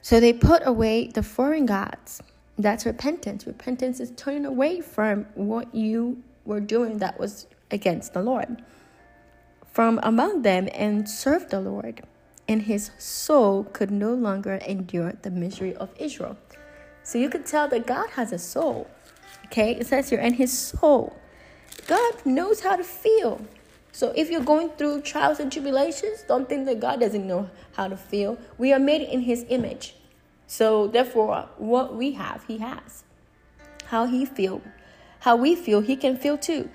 So 0.00 0.20
they 0.20 0.32
put 0.32 0.64
away 0.64 1.08
the 1.08 1.24
foreign 1.24 1.66
gods 1.66 2.22
that's 2.58 2.84
repentance. 2.86 3.46
Repentance 3.46 4.00
is 4.00 4.12
turning 4.16 4.44
away 4.44 4.80
from 4.80 5.26
what 5.34 5.74
you 5.74 6.22
were 6.44 6.60
doing 6.60 6.98
that 6.98 7.18
was 7.18 7.46
against 7.70 8.12
the 8.12 8.22
Lord. 8.22 8.62
From 9.72 9.98
among 10.02 10.42
them 10.42 10.68
and 10.74 11.08
serve 11.08 11.48
the 11.48 11.60
Lord. 11.60 12.02
And 12.46 12.62
his 12.62 12.90
soul 12.98 13.64
could 13.64 13.90
no 13.90 14.12
longer 14.12 14.54
endure 14.66 15.14
the 15.22 15.30
misery 15.30 15.74
of 15.76 15.90
Israel. 15.98 16.36
So 17.04 17.18
you 17.18 17.30
could 17.30 17.46
tell 17.46 17.68
that 17.68 17.86
God 17.86 18.10
has 18.10 18.32
a 18.32 18.38
soul. 18.38 18.88
Okay, 19.46 19.74
it 19.76 19.86
says 19.86 20.10
here, 20.10 20.20
and 20.20 20.36
his 20.36 20.56
soul. 20.56 21.16
God 21.86 22.14
knows 22.24 22.60
how 22.60 22.76
to 22.76 22.84
feel. 22.84 23.40
So 23.92 24.12
if 24.16 24.30
you're 24.30 24.44
going 24.44 24.70
through 24.70 25.02
trials 25.02 25.40
and 25.40 25.52
tribulations, 25.52 26.24
don't 26.26 26.48
think 26.48 26.66
that 26.66 26.80
God 26.80 27.00
doesn't 27.00 27.26
know 27.26 27.50
how 27.76 27.88
to 27.88 27.96
feel. 27.96 28.38
We 28.58 28.72
are 28.72 28.78
made 28.78 29.02
in 29.02 29.20
his 29.20 29.44
image. 29.48 29.94
So 30.52 30.86
therefore, 30.86 31.48
what 31.56 31.96
we 31.96 32.12
have, 32.12 32.44
he 32.44 32.58
has. 32.58 33.04
How 33.86 34.04
he 34.04 34.26
feel, 34.26 34.60
how 35.20 35.34
we 35.34 35.54
feel, 35.56 35.80
he 35.80 35.96
can 35.96 36.14
feel 36.14 36.36
too. 36.36 36.68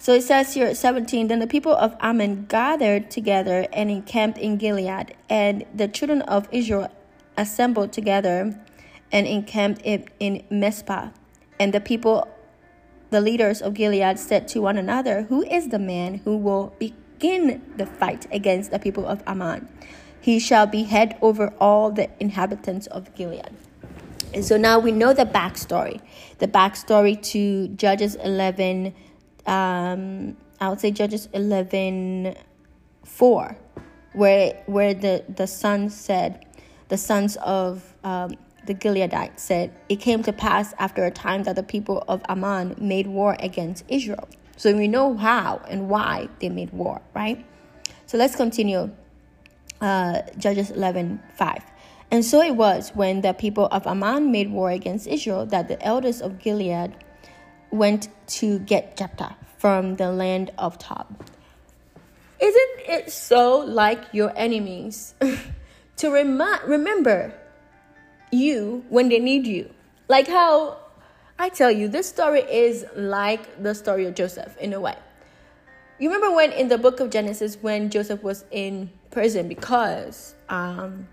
So 0.00 0.14
it 0.14 0.22
says 0.22 0.54
here 0.54 0.66
at 0.66 0.76
17, 0.76 1.28
then 1.28 1.38
the 1.38 1.46
people 1.46 1.72
of 1.72 1.94
Ammon 2.00 2.46
gathered 2.46 3.12
together 3.12 3.68
and 3.72 3.92
encamped 3.92 4.38
in 4.38 4.56
Gilead, 4.56 5.14
and 5.30 5.64
the 5.72 5.86
children 5.86 6.22
of 6.22 6.48
Israel 6.50 6.90
assembled 7.36 7.92
together 7.92 8.58
and 9.12 9.26
encamped 9.28 9.80
in, 9.82 10.08
in 10.18 10.42
Mizpah. 10.50 11.10
And 11.60 11.72
the 11.72 11.80
people, 11.80 12.26
the 13.10 13.20
leaders 13.20 13.62
of 13.62 13.74
Gilead, 13.74 14.18
said 14.18 14.48
to 14.48 14.60
one 14.60 14.76
another, 14.76 15.22
Who 15.28 15.44
is 15.44 15.68
the 15.68 15.78
man 15.78 16.22
who 16.24 16.38
will 16.38 16.74
begin 16.80 17.62
the 17.76 17.86
fight 17.86 18.26
against 18.32 18.72
the 18.72 18.80
people 18.80 19.06
of 19.06 19.22
Ammon? 19.28 19.68
He 20.24 20.38
shall 20.38 20.66
be 20.66 20.84
head 20.84 21.18
over 21.20 21.52
all 21.60 21.90
the 21.90 22.08
inhabitants 22.18 22.86
of 22.86 23.14
Gilead. 23.14 23.50
And 24.32 24.42
so 24.42 24.56
now 24.56 24.78
we 24.78 24.90
know 24.90 25.12
the 25.12 25.26
backstory. 25.26 26.00
The 26.38 26.48
backstory 26.48 27.20
to 27.32 27.68
Judges 27.68 28.14
11, 28.14 28.94
um, 29.44 30.34
I 30.62 30.70
would 30.70 30.80
say 30.80 30.92
Judges 30.92 31.28
11 31.34 32.36
4, 33.04 33.56
where, 34.14 34.62
where 34.64 34.94
the, 34.94 35.26
the 35.28 35.46
sons 35.46 35.94
said, 35.94 36.46
the 36.88 36.96
sons 36.96 37.36
of 37.44 37.92
um, 38.02 38.34
the 38.64 38.72
Gileadites 38.72 39.40
said, 39.40 39.78
It 39.90 39.96
came 39.96 40.22
to 40.22 40.32
pass 40.32 40.72
after 40.78 41.04
a 41.04 41.10
time 41.10 41.42
that 41.42 41.54
the 41.54 41.62
people 41.62 42.02
of 42.08 42.22
Ammon 42.30 42.76
made 42.78 43.08
war 43.08 43.36
against 43.40 43.84
Israel. 43.88 44.26
So 44.56 44.74
we 44.74 44.88
know 44.88 45.18
how 45.18 45.60
and 45.68 45.90
why 45.90 46.30
they 46.40 46.48
made 46.48 46.72
war, 46.72 47.02
right? 47.12 47.44
So 48.06 48.16
let's 48.16 48.34
continue. 48.34 48.90
Uh, 49.84 50.22
Judges 50.38 50.70
11 50.70 51.20
5. 51.36 51.62
And 52.10 52.24
so 52.24 52.40
it 52.40 52.56
was 52.56 52.92
when 52.94 53.20
the 53.20 53.34
people 53.34 53.66
of 53.66 53.86
Ammon 53.86 54.32
made 54.32 54.50
war 54.50 54.70
against 54.70 55.06
Israel 55.06 55.44
that 55.52 55.68
the 55.68 55.76
elders 55.84 56.22
of 56.22 56.38
Gilead 56.38 56.96
went 57.70 58.08
to 58.40 58.60
get 58.60 58.96
Jephthah 58.96 59.36
from 59.58 59.96
the 59.96 60.10
land 60.10 60.52
of 60.56 60.78
Tob. 60.78 61.28
Isn't 62.40 62.80
it 62.88 63.12
so 63.12 63.58
like 63.58 64.00
your 64.12 64.32
enemies 64.36 65.14
to 65.98 66.10
remind, 66.10 66.62
remember 66.66 67.34
you 68.32 68.86
when 68.88 69.10
they 69.10 69.18
need 69.18 69.46
you? 69.46 69.68
Like 70.08 70.28
how 70.28 70.78
I 71.38 71.50
tell 71.50 71.70
you, 71.70 71.88
this 71.88 72.08
story 72.08 72.40
is 72.40 72.86
like 72.96 73.62
the 73.62 73.74
story 73.74 74.06
of 74.06 74.14
Joseph 74.14 74.56
in 74.56 74.72
a 74.72 74.80
way. 74.80 74.96
You 75.98 76.10
remember 76.10 76.34
when 76.34 76.52
in 76.52 76.68
the 76.68 76.78
book 76.78 77.00
of 77.00 77.10
Genesis 77.10 77.58
when 77.60 77.90
Joseph 77.90 78.22
was 78.22 78.46
in 78.50 78.88
prison 79.14 79.48
because 79.48 80.34
um, 80.50 81.08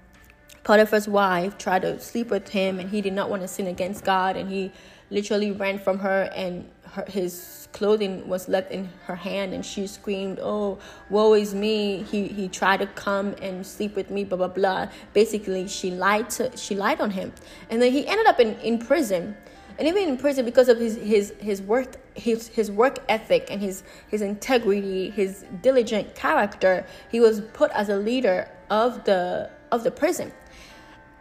Potiphar's 0.64 1.08
wife 1.08 1.58
tried 1.58 1.84
to 1.84 2.00
sleep 2.00 2.30
with 2.30 2.50
him 2.50 2.80
and 2.80 2.90
he 2.90 3.00
did 3.02 3.14
not 3.14 3.30
want 3.30 3.42
to 3.44 3.48
sin 3.48 3.68
against 3.68 4.04
God 4.04 4.36
and 4.36 4.50
he 4.50 4.72
literally 5.10 5.52
ran 5.52 5.80
from 5.80 6.00
her 6.00 6.30
and 6.36 6.70
her, 6.94 7.06
his 7.08 7.68
clothing 7.72 8.28
was 8.28 8.50
left 8.50 8.72
in 8.72 8.90
her 9.06 9.16
hand 9.16 9.54
and 9.54 9.66
she 9.66 9.88
screamed, 9.88 10.40
Oh, 10.42 10.78
woe 11.10 11.34
is 11.34 11.54
me. 11.54 12.04
He 12.04 12.28
he 12.28 12.50
tried 12.50 12.78
to 12.78 12.88
come 12.88 13.36
and 13.42 13.66
sleep 13.66 13.96
with 13.96 14.10
me, 14.10 14.24
blah 14.24 14.38
blah 14.38 14.48
blah. 14.48 14.88
Basically 15.14 15.68
she 15.68 15.92
lied 15.92 16.30
to 16.32 16.56
she 16.58 16.76
lied 16.76 17.00
on 17.00 17.12
him. 17.12 17.32
And 17.70 17.82
then 17.82 17.92
he 17.92 18.06
ended 18.08 18.28
up 18.28 18.40
in, 18.40 18.60
in 18.60 18.80
prison. 18.80 19.38
And 19.82 19.88
even 19.88 20.10
in 20.10 20.18
prison 20.18 20.46
because 20.46 20.70
of 20.70 20.78
his 20.78 20.96
his 20.98 21.34
his 21.40 21.60
work 21.60 21.96
his 22.14 22.50
his 22.50 22.70
work 22.70 23.00
ethic 23.10 23.48
and 23.50 23.60
his 23.60 23.82
his 24.10 24.22
integrity, 24.22 25.10
his 25.10 25.44
diligent 25.64 26.14
character, 26.14 26.86
he 27.10 27.20
was 27.20 27.42
put 27.54 27.72
as 27.72 27.90
a 27.90 27.98
leader 27.98 28.48
of 28.70 29.04
the 29.06 29.50
of 29.72 29.84
the 29.84 29.90
prison. 29.90 30.32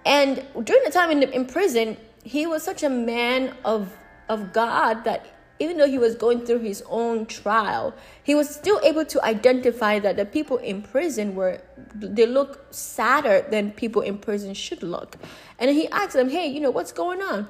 And 0.04 0.44
during 0.62 0.84
the 0.84 0.90
time 0.90 1.10
in, 1.10 1.22
in 1.22 1.46
prison, 1.46 1.96
he 2.22 2.46
was 2.46 2.62
such 2.62 2.82
a 2.82 2.90
man 2.90 3.56
of, 3.64 3.96
of 4.28 4.52
God 4.52 5.04
that 5.04 5.24
even 5.58 5.78
though 5.78 5.88
he 5.88 5.96
was 5.96 6.14
going 6.14 6.44
through 6.44 6.58
his 6.58 6.82
own 6.86 7.24
trial, 7.24 7.94
he 8.22 8.34
was 8.34 8.54
still 8.54 8.78
able 8.82 9.06
to 9.06 9.24
identify 9.24 9.98
that 10.00 10.16
the 10.16 10.26
people 10.26 10.58
in 10.58 10.82
prison 10.82 11.34
were, 11.34 11.62
they 11.94 12.26
look 12.26 12.66
sadder 12.74 13.46
than 13.50 13.70
people 13.70 14.02
in 14.02 14.18
prison 14.18 14.52
should 14.52 14.82
look. 14.82 15.16
And 15.58 15.70
he 15.70 15.88
asked 15.88 16.12
them, 16.12 16.28
hey, 16.28 16.46
you 16.46 16.60
know, 16.60 16.70
what's 16.70 16.92
going 16.92 17.22
on? 17.22 17.48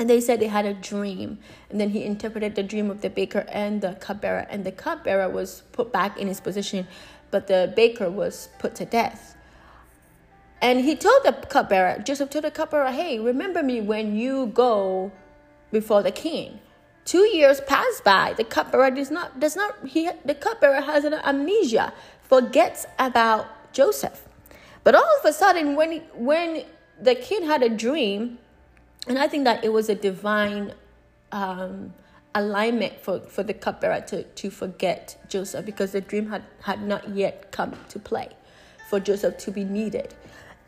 And 0.00 0.08
they 0.08 0.22
said 0.22 0.40
they 0.40 0.46
had 0.46 0.64
a 0.64 0.72
dream. 0.72 1.40
And 1.68 1.78
then 1.78 1.90
he 1.90 2.04
interpreted 2.04 2.54
the 2.54 2.62
dream 2.62 2.90
of 2.90 3.02
the 3.02 3.10
baker 3.10 3.44
and 3.50 3.82
the 3.82 3.96
cupbearer. 4.00 4.46
And 4.48 4.64
the 4.64 4.72
cupbearer 4.72 5.28
was 5.28 5.62
put 5.72 5.92
back 5.92 6.16
in 6.16 6.26
his 6.26 6.40
position, 6.40 6.88
but 7.30 7.48
the 7.48 7.70
baker 7.76 8.08
was 8.08 8.48
put 8.58 8.74
to 8.76 8.86
death. 8.86 9.36
And 10.62 10.80
he 10.80 10.96
told 10.96 11.22
the 11.24 11.32
cupbearer, 11.32 11.98
Joseph 12.02 12.30
told 12.30 12.44
the 12.44 12.50
cupbearer, 12.50 12.92
hey, 12.92 13.18
remember 13.18 13.62
me 13.62 13.82
when 13.82 14.16
you 14.16 14.46
go 14.46 15.12
before 15.70 16.02
the 16.02 16.12
king. 16.12 16.60
Two 17.04 17.26
years 17.26 17.60
pass 17.60 18.00
by. 18.02 18.32
The 18.34 18.44
cupbearer 18.44 18.90
does 18.90 19.10
not 19.10 19.38
does 19.38 19.54
not 19.54 19.86
he 19.86 20.08
the 20.24 20.34
cupbearer 20.34 20.80
has 20.80 21.04
an 21.04 21.12
amnesia, 21.12 21.92
forgets 22.22 22.86
about 22.98 23.72
Joseph. 23.74 24.26
But 24.82 24.94
all 24.94 25.10
of 25.18 25.26
a 25.26 25.32
sudden, 25.34 25.76
when 25.76 26.00
when 26.14 26.64
the 26.98 27.14
king 27.14 27.44
had 27.44 27.62
a 27.62 27.68
dream, 27.68 28.38
and 29.06 29.18
I 29.18 29.28
think 29.28 29.44
that 29.44 29.64
it 29.64 29.72
was 29.72 29.88
a 29.88 29.94
divine 29.94 30.74
um, 31.32 31.94
alignment 32.34 33.00
for, 33.00 33.20
for 33.20 33.42
the 33.42 33.54
cupbearer 33.54 34.00
to, 34.02 34.22
to 34.22 34.50
forget 34.50 35.16
Joseph 35.28 35.64
because 35.64 35.92
the 35.92 36.00
dream 36.00 36.28
had, 36.28 36.44
had 36.62 36.82
not 36.82 37.08
yet 37.08 37.50
come 37.50 37.76
to 37.88 37.98
play 37.98 38.28
for 38.88 39.00
Joseph 39.00 39.38
to 39.38 39.50
be 39.50 39.64
needed. 39.64 40.14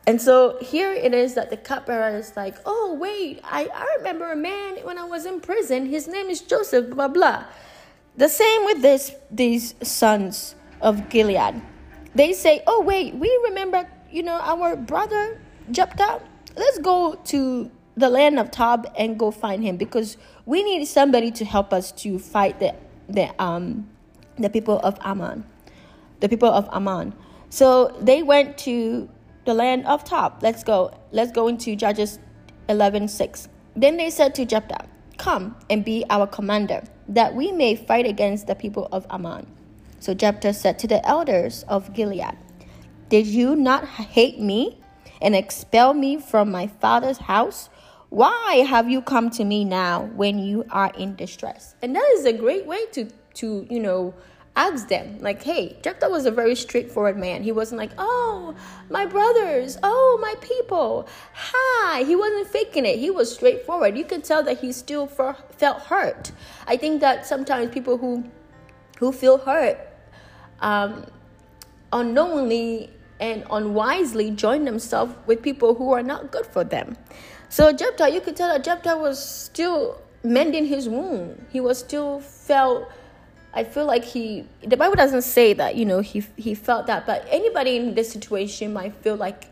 And 0.06 0.20
so 0.20 0.58
here 0.60 0.92
it 0.92 1.14
is 1.14 1.34
that 1.34 1.50
the 1.50 1.56
cupbearer 1.56 2.16
is 2.16 2.36
like, 2.36 2.56
oh, 2.66 2.96
wait, 3.00 3.40
I, 3.44 3.68
I 3.72 3.96
remember 3.98 4.32
a 4.32 4.36
man 4.36 4.78
when 4.82 4.98
I 4.98 5.04
was 5.04 5.26
in 5.26 5.40
prison. 5.40 5.86
His 5.86 6.08
name 6.08 6.28
is 6.28 6.40
Joseph, 6.40 6.90
blah, 6.90 7.08
blah. 7.08 7.44
The 8.16 8.28
same 8.28 8.64
with 8.64 8.82
this, 8.82 9.14
these 9.30 9.74
sons 9.82 10.56
of 10.80 11.08
Gilead. 11.08 11.62
They 12.14 12.32
say, 12.32 12.62
oh, 12.66 12.82
wait, 12.82 13.14
we 13.14 13.28
remember, 13.44 13.88
you 14.10 14.22
know, 14.24 14.40
our 14.40 14.74
brother 14.74 15.40
Jephthah. 15.70 16.20
Let's 16.56 16.78
go 16.78 17.14
to 17.26 17.70
the 17.96 18.08
land 18.08 18.38
of 18.38 18.50
Tob 18.50 18.90
and 18.96 19.18
go 19.18 19.30
find 19.30 19.62
him 19.62 19.76
because 19.76 20.16
we 20.46 20.62
need 20.62 20.84
somebody 20.86 21.30
to 21.32 21.44
help 21.44 21.72
us 21.72 21.92
to 21.92 22.18
fight 22.18 22.58
the, 22.58 22.74
the, 23.08 23.30
um, 23.42 23.88
the 24.38 24.48
people 24.48 24.78
of 24.80 24.98
Ammon. 25.02 25.44
The 26.20 26.28
people 26.28 26.48
of 26.48 26.68
Ammon. 26.72 27.14
So 27.50 27.96
they 28.00 28.22
went 28.22 28.56
to 28.58 29.08
the 29.44 29.54
land 29.54 29.86
of 29.86 30.04
Tob. 30.04 30.38
Let's 30.42 30.64
go. 30.64 30.96
Let's 31.10 31.32
go 31.32 31.48
into 31.48 31.76
Judges 31.76 32.18
11 32.68 33.08
6. 33.08 33.48
Then 33.76 33.96
they 33.96 34.10
said 34.10 34.34
to 34.36 34.44
Jephthah, 34.44 34.86
Come 35.18 35.56
and 35.68 35.84
be 35.84 36.04
our 36.10 36.26
commander, 36.26 36.82
that 37.08 37.34
we 37.34 37.52
may 37.52 37.76
fight 37.76 38.06
against 38.06 38.46
the 38.46 38.54
people 38.54 38.88
of 38.92 39.06
Ammon. 39.10 39.46
So 40.00 40.14
Jephthah 40.14 40.54
said 40.54 40.78
to 40.80 40.86
the 40.86 41.06
elders 41.06 41.64
of 41.68 41.92
Gilead, 41.92 42.36
Did 43.08 43.26
you 43.26 43.54
not 43.54 43.86
hate 43.86 44.40
me 44.40 44.80
and 45.20 45.36
expel 45.36 45.94
me 45.94 46.18
from 46.18 46.50
my 46.50 46.66
father's 46.66 47.18
house? 47.18 47.68
Why 48.12 48.56
have 48.68 48.90
you 48.90 49.00
come 49.00 49.30
to 49.30 49.42
me 49.42 49.64
now 49.64 50.02
when 50.14 50.38
you 50.38 50.66
are 50.68 50.92
in 50.98 51.16
distress? 51.16 51.74
And 51.80 51.96
that 51.96 52.06
is 52.18 52.26
a 52.26 52.32
great 52.34 52.66
way 52.66 52.84
to 52.92 53.08
to 53.36 53.66
you 53.70 53.80
know 53.80 54.12
ask 54.54 54.88
them 54.88 55.16
like 55.20 55.42
hey 55.42 55.78
jephthah 55.82 56.10
was 56.10 56.26
a 56.26 56.30
very 56.30 56.54
straightforward 56.54 57.16
man. 57.16 57.42
He 57.42 57.52
wasn't 57.52 57.78
like 57.78 57.92
oh 57.96 58.54
my 58.90 59.06
brothers 59.06 59.78
oh 59.82 60.18
my 60.20 60.34
people. 60.42 61.08
Hi 61.32 62.02
he 62.02 62.14
wasn't 62.14 62.48
faking 62.48 62.84
it. 62.84 62.98
He 62.98 63.08
was 63.08 63.32
straightforward. 63.34 63.96
You 63.96 64.04
can 64.04 64.20
tell 64.20 64.42
that 64.42 64.60
he 64.60 64.72
still 64.72 65.06
felt 65.06 65.80
hurt. 65.80 66.32
I 66.66 66.76
think 66.76 67.00
that 67.00 67.24
sometimes 67.24 67.72
people 67.72 67.96
who 67.96 68.24
who 68.98 69.12
feel 69.12 69.38
hurt 69.38 69.78
um, 70.60 71.06
unknowingly 71.94 72.90
and 73.20 73.44
unwisely 73.50 74.32
join 74.32 74.66
themselves 74.66 75.14
with 75.26 75.40
people 75.40 75.74
who 75.74 75.92
are 75.92 76.02
not 76.02 76.30
good 76.30 76.44
for 76.44 76.62
them 76.62 76.98
so 77.52 77.70
jephthah 77.80 78.08
you 78.14 78.20
could 78.24 78.36
tell 78.40 78.48
that 78.48 78.64
jephthah 78.64 78.96
was 78.96 79.16
still 79.22 80.00
mending 80.24 80.66
his 80.74 80.88
wound 80.88 81.44
he 81.52 81.60
was 81.60 81.78
still 81.78 82.20
felt 82.20 82.90
I 83.54 83.64
feel 83.64 83.84
like 83.84 84.04
he 84.04 84.46
the 84.66 84.78
Bible 84.78 84.94
doesn't 84.94 85.22
say 85.22 85.52
that, 85.52 85.76
you 85.76 85.84
know, 85.84 86.00
he 86.00 86.24
he 86.36 86.54
felt 86.54 86.86
that, 86.86 87.06
but 87.06 87.26
anybody 87.30 87.76
in 87.76 87.94
this 87.94 88.10
situation 88.10 88.72
might 88.72 88.94
feel 89.04 89.16
like 89.16 89.44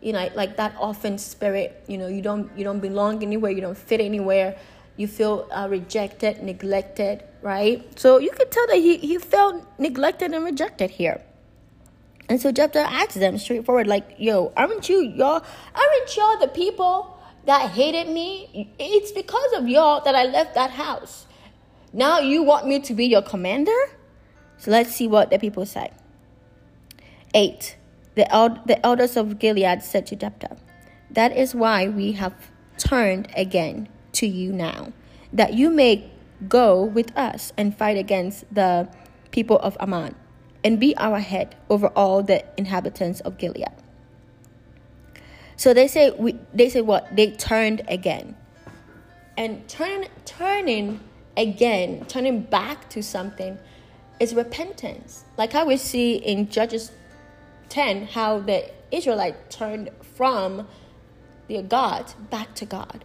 you 0.00 0.12
know, 0.12 0.28
like 0.34 0.56
that 0.56 0.76
orphan 0.80 1.18
spirit, 1.18 1.84
you 1.88 1.98
know, 1.98 2.06
you 2.06 2.22
don't 2.22 2.56
you 2.56 2.64
don't 2.64 2.80
belong 2.80 3.22
anywhere, 3.22 3.50
you 3.50 3.60
don't 3.60 3.76
fit 3.76 4.00
anywhere. 4.00 4.56
You 4.96 5.06
feel 5.06 5.48
uh, 5.52 5.68
rejected, 5.70 6.42
neglected, 6.42 7.22
right? 7.40 7.86
So 7.98 8.18
you 8.18 8.30
could 8.30 8.50
tell 8.50 8.66
that 8.66 8.76
he, 8.78 8.96
he 8.96 9.16
felt 9.18 9.64
neglected 9.78 10.32
and 10.32 10.44
rejected 10.44 10.90
here. 10.90 11.22
And 12.28 12.40
so 12.40 12.50
Jephthah 12.50 12.80
asked 12.80 13.14
them 13.14 13.38
straightforward, 13.38 13.86
like, 13.86 14.16
yo, 14.18 14.52
aren't 14.56 14.88
you 14.88 15.00
y'all 15.02 15.42
aren't 15.74 16.16
y'all 16.16 16.38
the 16.38 16.48
people 16.48 17.17
that 17.48 17.70
hated 17.70 18.12
me? 18.12 18.74
It's 18.78 19.10
because 19.10 19.52
of 19.54 19.66
y'all 19.68 20.04
that 20.04 20.14
I 20.14 20.24
left 20.24 20.54
that 20.54 20.70
house. 20.70 21.26
Now 21.94 22.20
you 22.20 22.42
want 22.42 22.66
me 22.66 22.78
to 22.80 22.92
be 22.92 23.06
your 23.06 23.22
commander? 23.22 23.80
So 24.58 24.70
let's 24.70 24.94
see 24.94 25.08
what 25.08 25.30
the 25.30 25.38
people 25.38 25.64
say. 25.64 25.90
8. 27.32 27.76
The, 28.16 28.60
the 28.66 28.84
elders 28.84 29.16
of 29.16 29.38
Gilead 29.38 29.82
said 29.82 30.06
to 30.08 30.16
Jephthah, 30.16 30.58
That 31.10 31.34
is 31.34 31.54
why 31.54 31.88
we 31.88 32.12
have 32.12 32.34
turned 32.76 33.28
again 33.34 33.88
to 34.12 34.26
you 34.26 34.52
now, 34.52 34.92
that 35.32 35.54
you 35.54 35.70
may 35.70 36.10
go 36.48 36.84
with 36.84 37.16
us 37.16 37.54
and 37.56 37.74
fight 37.74 37.96
against 37.96 38.44
the 38.54 38.88
people 39.30 39.58
of 39.60 39.74
Ammon, 39.80 40.14
and 40.62 40.78
be 40.78 40.94
our 40.98 41.20
head 41.20 41.56
over 41.70 41.86
all 41.88 42.22
the 42.22 42.44
inhabitants 42.58 43.20
of 43.20 43.38
Gilead. 43.38 43.72
So 45.58 45.74
they 45.74 45.88
say 45.88 46.10
we 46.10 46.38
they 46.54 46.70
say 46.70 46.80
what? 46.80 47.14
They 47.14 47.32
turned 47.32 47.82
again. 47.88 48.36
And 49.36 49.68
turn 49.68 50.06
turning 50.24 51.00
again, 51.36 52.06
turning 52.06 52.42
back 52.42 52.88
to 52.90 53.02
something 53.02 53.58
is 54.20 54.34
repentance. 54.34 55.24
Like 55.36 55.52
how 55.52 55.66
we 55.66 55.76
see 55.76 56.14
in 56.14 56.48
Judges 56.48 56.92
10 57.68 58.06
how 58.06 58.38
the 58.38 58.70
Israelite 58.90 59.50
turned 59.50 59.90
from 60.00 60.66
their 61.48 61.62
God 61.62 62.12
back 62.30 62.54
to 62.54 62.64
God. 62.64 63.04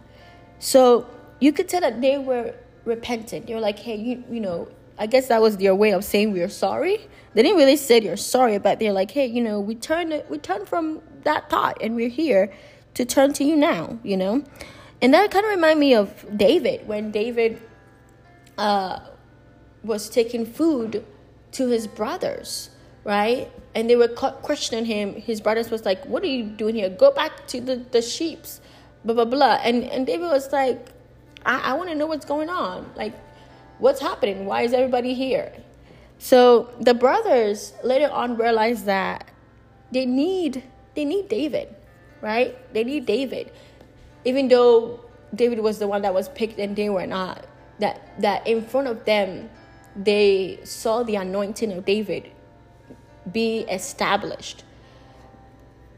So 0.60 1.06
you 1.40 1.52
could 1.52 1.68
tell 1.68 1.80
that 1.80 2.00
they 2.00 2.18
were 2.18 2.54
repentant. 2.84 3.48
They 3.48 3.54
were 3.54 3.60
like, 3.60 3.80
hey, 3.80 3.96
you, 3.96 4.24
you 4.30 4.40
know, 4.40 4.68
I 4.96 5.06
guess 5.06 5.26
that 5.26 5.42
was 5.42 5.56
their 5.56 5.74
way 5.74 5.92
of 5.92 6.04
saying 6.04 6.32
we 6.32 6.40
are 6.40 6.48
sorry. 6.48 6.98
They 7.34 7.42
didn't 7.42 7.58
really 7.58 7.76
say 7.76 8.00
you're 8.00 8.16
sorry, 8.16 8.58
but 8.58 8.78
they're 8.78 8.92
like, 8.92 9.10
hey, 9.10 9.26
you 9.26 9.42
know, 9.42 9.58
we 9.58 9.74
turned 9.74 10.22
we 10.28 10.38
turned 10.38 10.68
from 10.68 11.02
that 11.24 11.50
thought 11.50 11.78
and 11.80 11.96
we're 11.96 12.08
here 12.08 12.52
to 12.94 13.04
turn 13.04 13.32
to 13.34 13.44
you 13.44 13.56
now, 13.56 13.98
you 14.02 14.16
know? 14.16 14.44
And 15.02 15.12
that 15.12 15.30
kind 15.30 15.44
of 15.44 15.50
remind 15.50 15.80
me 15.80 15.94
of 15.94 16.24
David 16.36 16.86
when 16.86 17.10
David 17.10 17.60
uh, 18.56 19.00
was 19.82 20.08
taking 20.08 20.46
food 20.46 21.04
to 21.52 21.68
his 21.68 21.86
brothers, 21.86 22.70
right? 23.04 23.50
And 23.74 23.90
they 23.90 23.96
were 23.96 24.08
questioning 24.08 24.84
him. 24.84 25.14
His 25.14 25.40
brothers 25.40 25.70
was 25.70 25.84
like, 25.84 26.04
"What 26.06 26.22
are 26.22 26.28
you 26.28 26.44
doing 26.44 26.74
here? 26.74 26.88
Go 26.88 27.10
back 27.10 27.46
to 27.48 27.60
the 27.60 27.76
the 27.90 28.00
sheep's." 28.00 28.60
Blah 29.04 29.14
blah 29.14 29.24
blah. 29.24 29.58
And 29.62 29.84
and 29.84 30.06
David 30.06 30.28
was 30.28 30.52
like, 30.52 30.88
"I, 31.44 31.70
I 31.70 31.72
want 31.74 31.90
to 31.90 31.94
know 31.94 32.06
what's 32.06 32.24
going 32.24 32.48
on. 32.48 32.90
Like, 32.96 33.12
what's 33.78 34.00
happening? 34.00 34.46
Why 34.46 34.62
is 34.62 34.72
everybody 34.72 35.12
here?" 35.14 35.52
So 36.18 36.70
the 36.80 36.94
brothers 36.94 37.74
later 37.82 38.10
on 38.10 38.36
realized 38.36 38.86
that 38.86 39.28
they 39.92 40.06
need 40.06 40.62
they 40.94 41.04
need 41.04 41.28
David, 41.28 41.74
right? 42.20 42.56
They 42.72 42.84
need 42.84 43.06
David, 43.06 43.50
even 44.24 44.48
though 44.48 45.00
David 45.34 45.60
was 45.60 45.78
the 45.78 45.88
one 45.88 46.02
that 46.02 46.14
was 46.14 46.28
picked 46.28 46.58
and 46.58 46.76
they 46.76 46.88
were 46.88 47.06
not. 47.06 47.46
That 47.80 48.20
that 48.20 48.46
in 48.46 48.62
front 48.62 48.86
of 48.86 49.04
them 49.04 49.50
they 49.96 50.60
saw 50.64 51.02
the 51.02 51.16
anointing 51.16 51.72
of 51.72 51.84
David 51.84 52.30
be 53.30 53.60
established. 53.60 54.64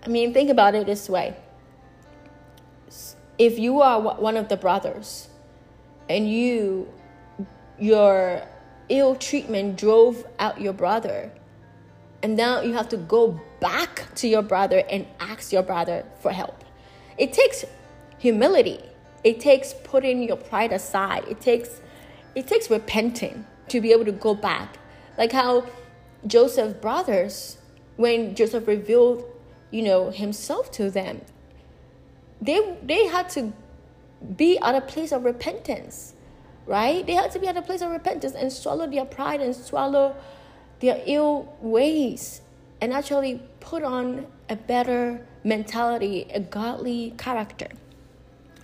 I 0.04 0.08
mean, 0.08 0.32
think 0.32 0.50
about 0.50 0.74
it 0.74 0.86
this 0.86 1.08
way. 1.08 1.36
If 3.38 3.58
you 3.58 3.82
are 3.82 4.00
one 4.00 4.36
of 4.36 4.48
the 4.48 4.56
brothers 4.56 5.28
and 6.08 6.30
you 6.30 6.88
your 7.78 8.42
ill 8.88 9.16
treatment 9.16 9.76
drove 9.76 10.24
out 10.38 10.60
your 10.60 10.72
brother 10.72 11.30
and 12.22 12.36
now 12.36 12.62
you 12.62 12.72
have 12.72 12.88
to 12.88 12.96
go 12.96 13.38
back 13.66 14.14
to 14.14 14.28
your 14.28 14.42
brother 14.42 14.84
and 14.88 15.04
ask 15.18 15.52
your 15.52 15.62
brother 15.62 16.04
for 16.20 16.30
help. 16.30 16.64
It 17.18 17.32
takes 17.32 17.64
humility. 18.16 18.78
It 19.24 19.40
takes 19.40 19.74
putting 19.82 20.22
your 20.22 20.36
pride 20.36 20.72
aside. 20.72 21.24
It 21.28 21.40
takes 21.40 21.80
it 22.36 22.46
takes 22.46 22.70
repenting 22.70 23.44
to 23.68 23.80
be 23.80 23.90
able 23.90 24.04
to 24.04 24.12
go 24.12 24.34
back. 24.34 24.78
Like 25.18 25.32
how 25.32 25.66
Joseph's 26.26 26.74
brothers, 26.74 27.58
when 27.96 28.36
Joseph 28.36 28.68
revealed, 28.68 29.24
you 29.72 29.82
know, 29.82 30.10
himself 30.10 30.70
to 30.78 30.88
them, 30.88 31.22
they 32.40 32.60
they 32.84 33.06
had 33.06 33.28
to 33.30 33.52
be 34.36 34.58
at 34.58 34.76
a 34.76 34.80
place 34.80 35.10
of 35.10 35.24
repentance, 35.24 36.14
right? 36.66 37.04
They 37.04 37.14
had 37.14 37.32
to 37.32 37.40
be 37.40 37.48
at 37.48 37.56
a 37.56 37.62
place 37.62 37.82
of 37.82 37.90
repentance 37.90 38.34
and 38.34 38.52
swallow 38.52 38.86
their 38.86 39.06
pride 39.06 39.40
and 39.40 39.56
swallow 39.56 40.14
their 40.78 41.02
ill 41.06 41.52
ways 41.60 42.42
and 42.80 42.92
actually 42.92 43.40
put 43.60 43.82
on 43.82 44.26
a 44.48 44.56
better 44.56 45.26
mentality, 45.44 46.26
a 46.32 46.40
godly 46.40 47.14
character. 47.18 47.68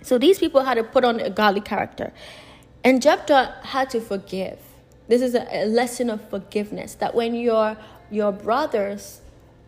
So 0.01 0.17
these 0.17 0.39
people 0.39 0.61
had 0.61 0.75
to 0.75 0.83
put 0.83 1.03
on 1.03 1.19
a 1.19 1.29
godly 1.29 1.61
character. 1.61 2.11
And 2.83 3.01
Jephthah 3.01 3.55
had 3.63 3.89
to 3.91 4.01
forgive. 4.01 4.59
This 5.07 5.21
is 5.21 5.35
a, 5.35 5.65
lesson 5.65 6.09
of 6.09 6.27
forgiveness 6.29 6.95
that 6.95 7.13
when 7.13 7.35
your 7.35 7.77
your 8.11 8.31
brothers 8.31 9.21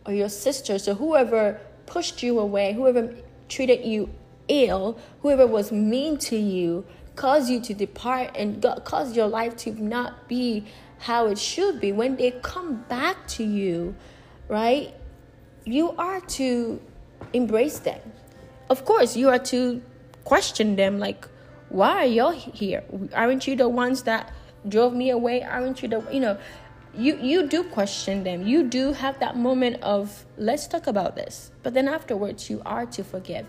or 0.06 0.14
your 0.14 0.30
sisters 0.30 0.88
or 0.88 0.94
whoever 0.96 1.60
pushed 1.86 2.22
you 2.22 2.40
away, 2.40 2.74
whoever 2.74 3.14
treated 3.50 3.86
you 3.86 4.10
ill, 4.48 4.98
whoever 5.22 5.48
was 5.48 5.72
mean 5.72 6.18
to 6.18 6.38
you, 6.38 6.86
caused 7.16 7.50
you 7.50 7.60
to 7.62 7.74
depart 7.74 8.32
and 8.36 8.66
caused 8.84 9.16
your 9.16 9.28
life 9.28 9.56
to 9.56 9.72
not 9.82 10.28
be 10.28 10.66
how 11.00 11.28
it 11.28 11.38
should 11.38 11.80
be, 11.80 11.92
when 11.92 12.16
they 12.16 12.32
come 12.32 12.84
back 12.88 13.28
to 13.28 13.44
you, 13.44 13.96
right, 14.48 14.94
you 15.66 15.92
are 15.98 16.22
to 16.22 16.82
embrace 17.34 17.80
them. 17.80 18.00
Of 18.70 18.86
course, 18.86 19.16
you 19.16 19.30
are 19.30 19.40
to 19.40 19.82
question 20.24 20.76
them, 20.76 21.00
like, 21.00 21.28
why 21.70 22.04
are 22.04 22.06
y'all 22.06 22.32
here? 22.32 22.84
Aren't 23.14 23.48
you 23.48 23.56
the 23.56 23.70
ones 23.70 24.04
that 24.04 24.32
drove 24.68 24.94
me 24.94 25.10
away? 25.10 25.44
Aren't 25.44 25.82
you 25.82 25.90
the, 25.90 26.04
you 26.12 26.20
know, 26.20 26.38
you 26.98 27.18
you 27.18 27.48
do 27.48 27.64
question 27.64 28.24
them. 28.24 28.48
You 28.48 28.64
do 28.64 28.94
have 28.94 29.20
that 29.20 29.36
moment 29.36 29.84
of 29.84 30.26
let's 30.38 30.66
talk 30.66 30.88
about 30.88 31.16
this. 31.16 31.52
But 31.62 31.74
then 31.74 31.90
afterwards, 31.90 32.50
you 32.50 32.62
are 32.66 32.86
to 32.86 33.04
forgive. 33.04 33.48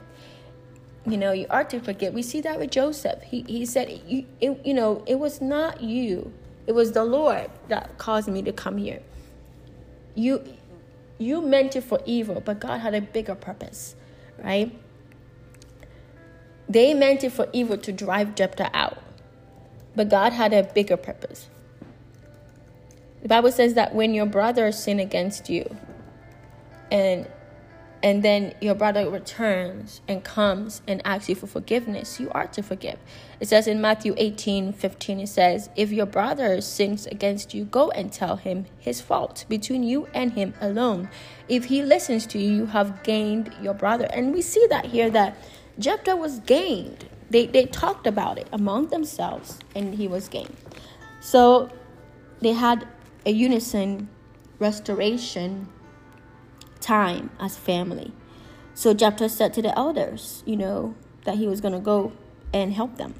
You 1.06 1.16
know, 1.16 1.30
you 1.30 1.46
are 1.48 1.62
to 1.62 1.78
forgive. 1.78 2.12
We 2.12 2.22
see 2.22 2.40
that 2.40 2.58
with 2.58 2.72
Joseph. 2.72 3.22
He 3.22 3.44
he 3.46 3.64
said, 3.64 4.02
you, 4.04 4.26
it, 4.40 4.66
you 4.66 4.74
know, 4.74 5.04
it 5.06 5.20
was 5.20 5.40
not 5.40 5.80
you 5.80 6.32
it 6.66 6.74
was 6.74 6.92
the 6.92 7.04
Lord 7.04 7.50
that 7.68 7.96
caused 7.98 8.28
me 8.28 8.42
to 8.42 8.52
come 8.52 8.76
here. 8.76 9.00
You 10.14 10.42
you 11.18 11.40
meant 11.40 11.76
it 11.76 11.82
for 11.82 12.00
evil, 12.04 12.40
but 12.40 12.60
God 12.60 12.80
had 12.80 12.94
a 12.94 13.00
bigger 13.00 13.34
purpose, 13.34 13.94
right? 14.42 14.78
They 16.68 16.94
meant 16.94 17.24
it 17.24 17.30
for 17.30 17.48
evil 17.52 17.78
to 17.78 17.92
drive 17.92 18.34
Jephthah 18.34 18.70
out, 18.74 18.98
but 19.94 20.08
God 20.08 20.32
had 20.32 20.52
a 20.52 20.62
bigger 20.62 20.96
purpose. 20.96 21.48
The 23.22 23.28
Bible 23.28 23.52
says 23.52 23.74
that 23.74 23.94
when 23.94 24.14
your 24.14 24.26
brother 24.26 24.70
sin 24.72 25.00
against 25.00 25.48
you, 25.48 25.76
and 26.90 27.28
and 28.02 28.22
then 28.22 28.54
your 28.60 28.74
brother 28.74 29.08
returns 29.10 30.00
and 30.06 30.22
comes 30.22 30.82
and 30.86 31.00
asks 31.04 31.28
you 31.28 31.34
for 31.34 31.46
forgiveness, 31.46 32.20
you 32.20 32.30
are 32.30 32.46
to 32.48 32.62
forgive. 32.62 32.98
It 33.38 33.48
says 33.48 33.66
in 33.66 33.82
Matthew 33.82 34.14
18 34.16 34.72
15, 34.72 35.20
it 35.20 35.28
says, 35.28 35.68
If 35.76 35.92
your 35.92 36.06
brother 36.06 36.60
sins 36.60 37.06
against 37.06 37.52
you, 37.52 37.64
go 37.64 37.90
and 37.90 38.10
tell 38.10 38.36
him 38.36 38.66
his 38.78 39.00
fault 39.00 39.44
between 39.48 39.82
you 39.82 40.08
and 40.14 40.32
him 40.32 40.54
alone. 40.60 41.10
If 41.48 41.66
he 41.66 41.82
listens 41.82 42.26
to 42.28 42.38
you, 42.38 42.50
you 42.50 42.66
have 42.66 43.02
gained 43.02 43.52
your 43.60 43.74
brother. 43.74 44.06
And 44.10 44.32
we 44.32 44.40
see 44.40 44.66
that 44.70 44.86
here 44.86 45.10
that 45.10 45.36
Jephthah 45.78 46.16
was 46.16 46.40
gained. 46.40 47.06
They, 47.28 47.46
they 47.46 47.66
talked 47.66 48.06
about 48.06 48.38
it 48.38 48.48
among 48.52 48.88
themselves, 48.88 49.58
and 49.74 49.94
he 49.94 50.08
was 50.08 50.28
gained. 50.28 50.56
So 51.20 51.70
they 52.40 52.52
had 52.52 52.88
a 53.26 53.30
unison 53.30 54.08
restoration 54.58 55.68
time 56.80 57.30
as 57.38 57.56
family. 57.56 58.12
So 58.74 58.94
Jephthah 58.94 59.28
said 59.28 59.52
to 59.54 59.62
the 59.62 59.76
elders, 59.76 60.42
you 60.46 60.56
know, 60.56 60.94
that 61.24 61.36
he 61.36 61.46
was 61.46 61.60
going 61.60 61.74
to 61.74 61.80
go 61.80 62.12
and 62.54 62.72
help 62.72 62.96
them. 62.96 63.14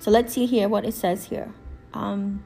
So 0.00 0.10
let's 0.10 0.32
see 0.32 0.46
here 0.46 0.68
what 0.68 0.84
it 0.86 0.94
says 0.94 1.26
here. 1.26 1.52
Um, 1.92 2.42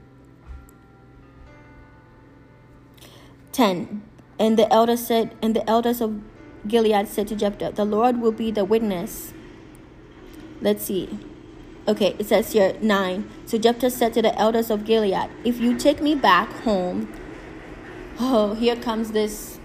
10. 3.52 4.02
And 4.40 4.58
the 4.58 4.70
elders 4.72 5.06
said, 5.06 5.36
and 5.40 5.54
the 5.54 5.68
elders 5.70 6.00
of 6.00 6.20
Gilead 6.66 7.06
said 7.06 7.28
to 7.28 7.36
Jephthah, 7.36 7.72
The 7.76 7.84
Lord 7.84 8.20
will 8.20 8.32
be 8.32 8.50
the 8.50 8.64
witness. 8.64 9.32
Let's 10.60 10.84
see. 10.84 11.20
Okay, 11.86 12.16
it 12.18 12.26
says 12.26 12.52
here 12.52 12.76
9. 12.80 13.30
So 13.46 13.56
Jephthah 13.56 13.90
said 13.90 14.14
to 14.14 14.22
the 14.22 14.36
elders 14.36 14.68
of 14.70 14.84
Gilead, 14.84 15.30
If 15.44 15.60
you 15.60 15.78
take 15.78 16.02
me 16.02 16.16
back 16.16 16.48
home, 16.62 17.12
oh, 18.18 18.54
here 18.54 18.74
comes 18.74 19.12
this 19.12 19.60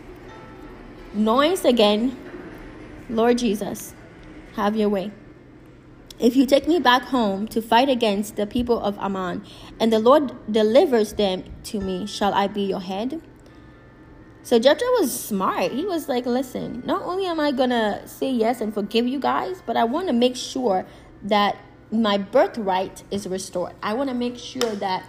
noise 1.13 1.65
again. 1.65 2.15
Lord 3.09 3.39
Jesus, 3.39 3.95
have 4.53 4.75
your 4.75 4.89
way. 4.89 5.11
If 6.19 6.35
you 6.35 6.45
take 6.45 6.67
me 6.67 6.79
back 6.79 7.03
home 7.03 7.47
to 7.47 7.61
fight 7.61 7.87
against 7.87 8.35
the 8.35 8.45
people 8.45 8.79
of 8.79 8.97
Ammon, 8.99 9.43
and 9.79 9.91
the 9.91 9.99
Lord 9.99 10.33
delivers 10.51 11.13
them 11.13 11.43
to 11.63 11.79
me, 11.79 12.05
shall 12.05 12.33
I 12.33 12.47
be 12.47 12.63
your 12.63 12.81
head? 12.81 13.21
So 14.43 14.59
Jephthah 14.59 14.83
was 14.99 15.17
smart. 15.17 15.71
He 15.71 15.85
was 15.85 16.09
like, 16.09 16.25
listen, 16.25 16.83
not 16.85 17.03
only 17.03 17.25
am 17.25 17.39
I 17.39 17.51
going 17.51 17.69
to 17.69 18.01
say 18.05 18.31
yes 18.31 18.61
and 18.61 18.73
forgive 18.73 19.07
you 19.07 19.19
guys, 19.19 19.61
but 19.65 19.77
I 19.77 19.85
want 19.85 20.07
to 20.07 20.13
make 20.13 20.35
sure 20.35 20.85
that 21.23 21.57
my 21.91 22.17
birthright 22.17 23.03
is 23.11 23.27
restored. 23.27 23.73
I 23.81 23.93
want 23.93 24.09
to 24.09 24.15
make 24.15 24.37
sure 24.37 24.75
that 24.75 25.05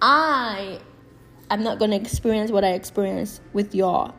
I 0.00 0.80
am 1.50 1.62
not 1.62 1.78
going 1.78 1.90
to 1.90 1.96
experience 1.96 2.50
what 2.50 2.64
I 2.64 2.72
experienced 2.72 3.40
with 3.52 3.74
y'all 3.74 4.14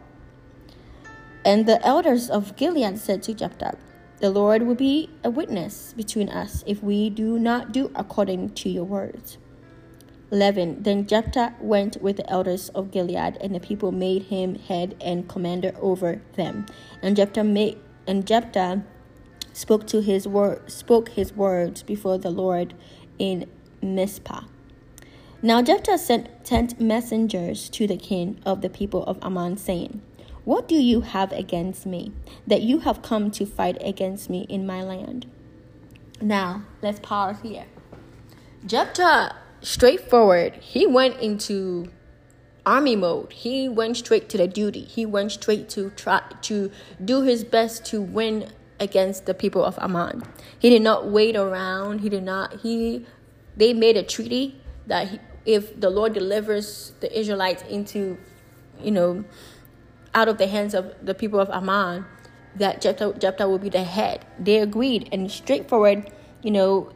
and 1.48 1.66
the 1.66 1.84
elders 1.86 2.30
of 2.30 2.58
Gilead 2.58 3.00
said 3.00 3.24
to 3.24 3.34
Jephthah, 3.34 3.78
The 4.20 4.32
Lord 4.32 4.64
will 4.64 4.76
be 4.76 5.12
a 5.24 5.30
witness 5.30 5.94
between 5.96 6.30
us 6.30 6.64
if 6.66 6.82
we 6.82 7.12
do 7.12 7.38
not 7.38 7.72
do 7.72 7.92
according 7.96 8.50
to 8.56 8.70
your 8.70 8.84
words. 8.84 9.38
11. 10.32 10.82
Then 10.82 11.06
Jephthah 11.06 11.54
went 11.62 12.02
with 12.02 12.18
the 12.18 12.30
elders 12.30 12.70
of 12.70 12.92
Gilead, 12.92 13.38
and 13.40 13.54
the 13.54 13.60
people 13.60 13.92
made 13.92 14.24
him 14.24 14.56
head 14.56 14.96
and 15.00 15.30
commander 15.30 15.74
over 15.80 16.22
them. 16.36 16.66
And 17.02 17.16
Jephthah 17.16 17.44
made 17.44 17.78
and 18.08 18.26
Jephthah 18.26 18.84
spoke 19.54 19.86
to 19.88 20.02
his 20.02 20.28
word 20.28 20.72
spoke 20.72 21.10
his 21.10 21.34
words 21.34 21.84
before 21.84 22.18
the 22.18 22.32
Lord 22.32 22.74
in 23.20 23.46
Mizpah. 23.82 24.42
Now 25.42 25.62
Jephthah 25.62 26.00
sent, 26.00 26.30
sent 26.42 26.82
messengers 26.82 27.70
to 27.70 27.86
the 27.86 27.98
king 27.98 28.40
of 28.46 28.62
the 28.62 28.70
people 28.70 29.04
of 29.04 29.20
Ammon, 29.22 29.58
saying, 29.58 30.02
What 30.48 30.70
do 30.70 30.76
you 30.76 31.02
have 31.02 31.34
against 31.34 31.86
me, 31.86 32.14
that 32.48 32.62
you 32.62 32.80
have 32.80 33.02
come 33.02 33.32
to 33.32 33.46
fight 33.46 33.76
against 33.82 34.30
me 34.30 34.46
in 34.48 34.66
my 34.66 34.82
land? 34.82 35.30
Now, 36.22 36.64
let's 36.82 37.02
pause 37.02 37.36
here. 37.44 37.66
Jephthah, 38.66 39.36
straightforward, 39.60 40.54
he 40.62 40.88
went 40.88 41.20
into 41.20 41.92
army 42.66 42.96
mode. 42.96 43.34
He 43.34 43.68
went 43.68 43.98
straight 43.98 44.30
to 44.30 44.38
the 44.38 44.48
duty. 44.48 44.86
He 44.86 45.06
went 45.06 45.34
straight 45.34 45.68
to 45.72 45.90
try 45.90 46.22
to 46.44 46.72
do 47.04 47.24
his 47.24 47.44
best 47.44 47.84
to 47.88 48.02
win 48.02 48.50
against 48.80 49.26
the 49.26 49.34
people 49.34 49.66
of 49.66 49.78
Ammon. 49.80 50.24
He 50.58 50.70
did 50.70 50.82
not 50.82 51.10
wait 51.12 51.36
around. 51.36 52.00
He 52.00 52.08
did 52.08 52.24
not. 52.24 52.62
He 52.62 53.06
they 53.58 53.74
made 53.74 53.98
a 53.98 54.04
treaty 54.04 54.62
that 54.86 55.10
he, 55.10 55.20
if 55.46 55.78
the 55.78 55.90
Lord 55.90 56.14
delivers 56.14 56.94
the 57.02 57.20
Israelites 57.20 57.64
into, 57.64 58.18
you 58.82 58.92
know, 58.92 59.26
out 60.18 60.28
of 60.28 60.40
the 60.40 60.48
hands 60.48 60.74
of 60.74 60.84
the 61.04 61.14
people 61.14 61.40
of 61.40 61.48
Ammon, 61.52 62.04
that 62.56 62.82
Jephthah, 62.82 63.14
Jephthah 63.20 63.48
will 63.48 63.60
be 63.60 63.70
the 63.70 63.84
head. 63.84 64.26
They 64.40 64.58
agreed, 64.58 65.08
and 65.12 65.30
straightforward, 65.30 66.10
you 66.42 66.50
know, 66.50 66.92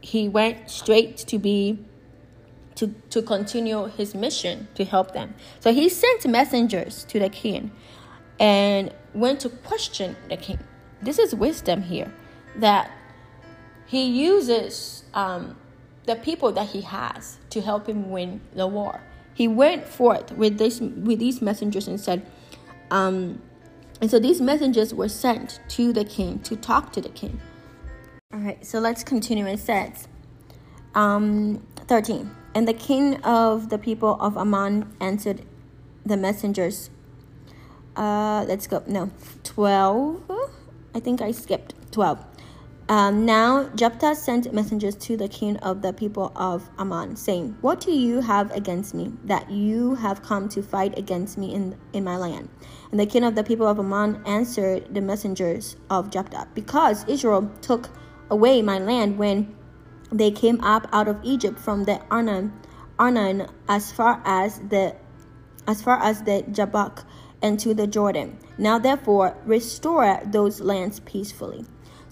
he 0.00 0.28
went 0.28 0.68
straight 0.68 1.16
to 1.30 1.38
be 1.38 1.78
to, 2.74 2.88
to 3.10 3.22
continue 3.22 3.84
his 3.84 4.16
mission 4.16 4.66
to 4.74 4.84
help 4.84 5.12
them. 5.12 5.34
So 5.60 5.72
he 5.72 5.88
sent 5.88 6.26
messengers 6.26 7.04
to 7.04 7.20
the 7.20 7.28
king 7.28 7.70
and 8.40 8.92
went 9.14 9.38
to 9.42 9.48
question 9.48 10.16
the 10.28 10.36
king. 10.36 10.58
This 11.00 11.20
is 11.20 11.32
wisdom 11.32 11.82
here 11.82 12.12
that 12.56 12.90
he 13.86 14.02
uses 14.04 15.04
um, 15.14 15.56
the 16.06 16.16
people 16.16 16.50
that 16.50 16.70
he 16.70 16.80
has 16.80 17.38
to 17.50 17.60
help 17.60 17.88
him 17.88 18.10
win 18.10 18.40
the 18.52 18.66
war. 18.66 19.00
He 19.32 19.46
went 19.46 19.86
forth 19.86 20.32
with 20.32 20.58
this 20.58 20.80
with 20.80 21.20
these 21.20 21.40
messengers 21.40 21.86
and 21.86 22.00
said, 22.00 22.26
um, 22.90 23.42
and 24.00 24.10
so 24.10 24.18
these 24.18 24.40
messengers 24.40 24.92
were 24.92 25.08
sent 25.08 25.60
to 25.68 25.92
the 25.92 26.04
king 26.04 26.38
to 26.40 26.56
talk 26.56 26.92
to 26.92 27.00
the 27.00 27.08
king. 27.08 27.40
All 28.32 28.40
right, 28.40 28.64
so 28.64 28.78
let's 28.78 29.04
continue. 29.04 29.46
It 29.46 29.60
says, 29.60 30.08
um, 30.94 31.66
13. 31.76 32.30
And 32.54 32.68
the 32.68 32.74
king 32.74 33.16
of 33.22 33.68
the 33.70 33.78
people 33.78 34.16
of 34.20 34.36
Ammon 34.36 34.94
answered 35.00 35.42
the 36.04 36.16
messengers. 36.16 36.90
Uh, 37.96 38.44
let's 38.46 38.66
go. 38.66 38.82
No, 38.86 39.10
12. 39.44 40.22
I 40.94 41.00
think 41.00 41.22
I 41.22 41.30
skipped 41.30 41.74
12. 41.92 42.24
Um, 42.86 43.24
now 43.24 43.70
Jephthah 43.74 44.14
sent 44.14 44.52
messengers 44.52 44.94
to 44.96 45.16
the 45.16 45.26
king 45.26 45.56
of 45.58 45.80
the 45.80 45.94
people 45.94 46.32
of 46.36 46.68
Ammon, 46.78 47.16
saying, 47.16 47.56
What 47.62 47.80
do 47.80 47.90
you 47.90 48.20
have 48.20 48.50
against 48.52 48.94
me, 48.94 49.10
that 49.24 49.50
you 49.50 49.94
have 49.94 50.22
come 50.22 50.50
to 50.50 50.62
fight 50.62 50.98
against 50.98 51.38
me 51.38 51.54
in, 51.54 51.78
in 51.94 52.04
my 52.04 52.18
land? 52.18 52.50
And 52.90 53.00
the 53.00 53.06
king 53.06 53.24
of 53.24 53.36
the 53.36 53.42
people 53.42 53.66
of 53.66 53.78
Ammon 53.78 54.22
answered 54.26 54.94
the 54.94 55.00
messengers 55.00 55.76
of 55.88 56.10
Jephthah, 56.10 56.48
Because 56.54 57.08
Israel 57.08 57.50
took 57.62 57.88
away 58.28 58.60
my 58.60 58.78
land 58.78 59.16
when 59.16 59.56
they 60.12 60.30
came 60.30 60.60
up 60.60 60.86
out 60.92 61.08
of 61.08 61.18
Egypt 61.24 61.58
from 61.58 61.84
the 61.84 62.02
Arnon, 62.10 62.52
Arnon 62.98 63.48
as 63.66 63.92
far 63.92 64.20
as 64.26 64.58
the 64.58 64.94
as 65.66 65.80
far 65.80 65.98
as 66.02 66.22
the 66.24 66.44
Jabbok 66.52 67.06
and 67.40 67.58
to 67.60 67.72
the 67.72 67.86
Jordan. 67.86 68.38
Now 68.58 68.78
therefore 68.78 69.38
restore 69.46 70.20
those 70.26 70.60
lands 70.60 71.00
peacefully. 71.00 71.64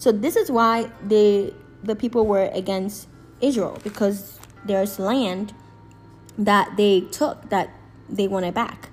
So 0.03 0.11
this 0.11 0.35
is 0.35 0.51
why 0.51 0.91
they 1.01 1.53
the 1.81 1.95
people 1.95 2.27
were 2.27 2.49
against 2.51 3.07
Israel 3.39 3.79
because 3.85 4.37
there's 4.65 4.99
land 4.99 5.53
that 6.37 6.75
they 6.75 7.07
took 7.09 7.49
that 7.49 7.69
they 8.09 8.27
wanted 8.27 8.53
back. 8.53 8.89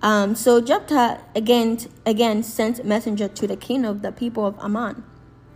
Um, 0.00 0.34
so 0.34 0.62
Jephthah 0.62 1.20
again 1.36 1.80
again 2.06 2.42
sent 2.42 2.82
messenger 2.82 3.28
to 3.28 3.46
the 3.46 3.56
king 3.56 3.84
of 3.84 4.00
the 4.00 4.10
people 4.10 4.46
of 4.46 4.58
Ammon, 4.58 5.04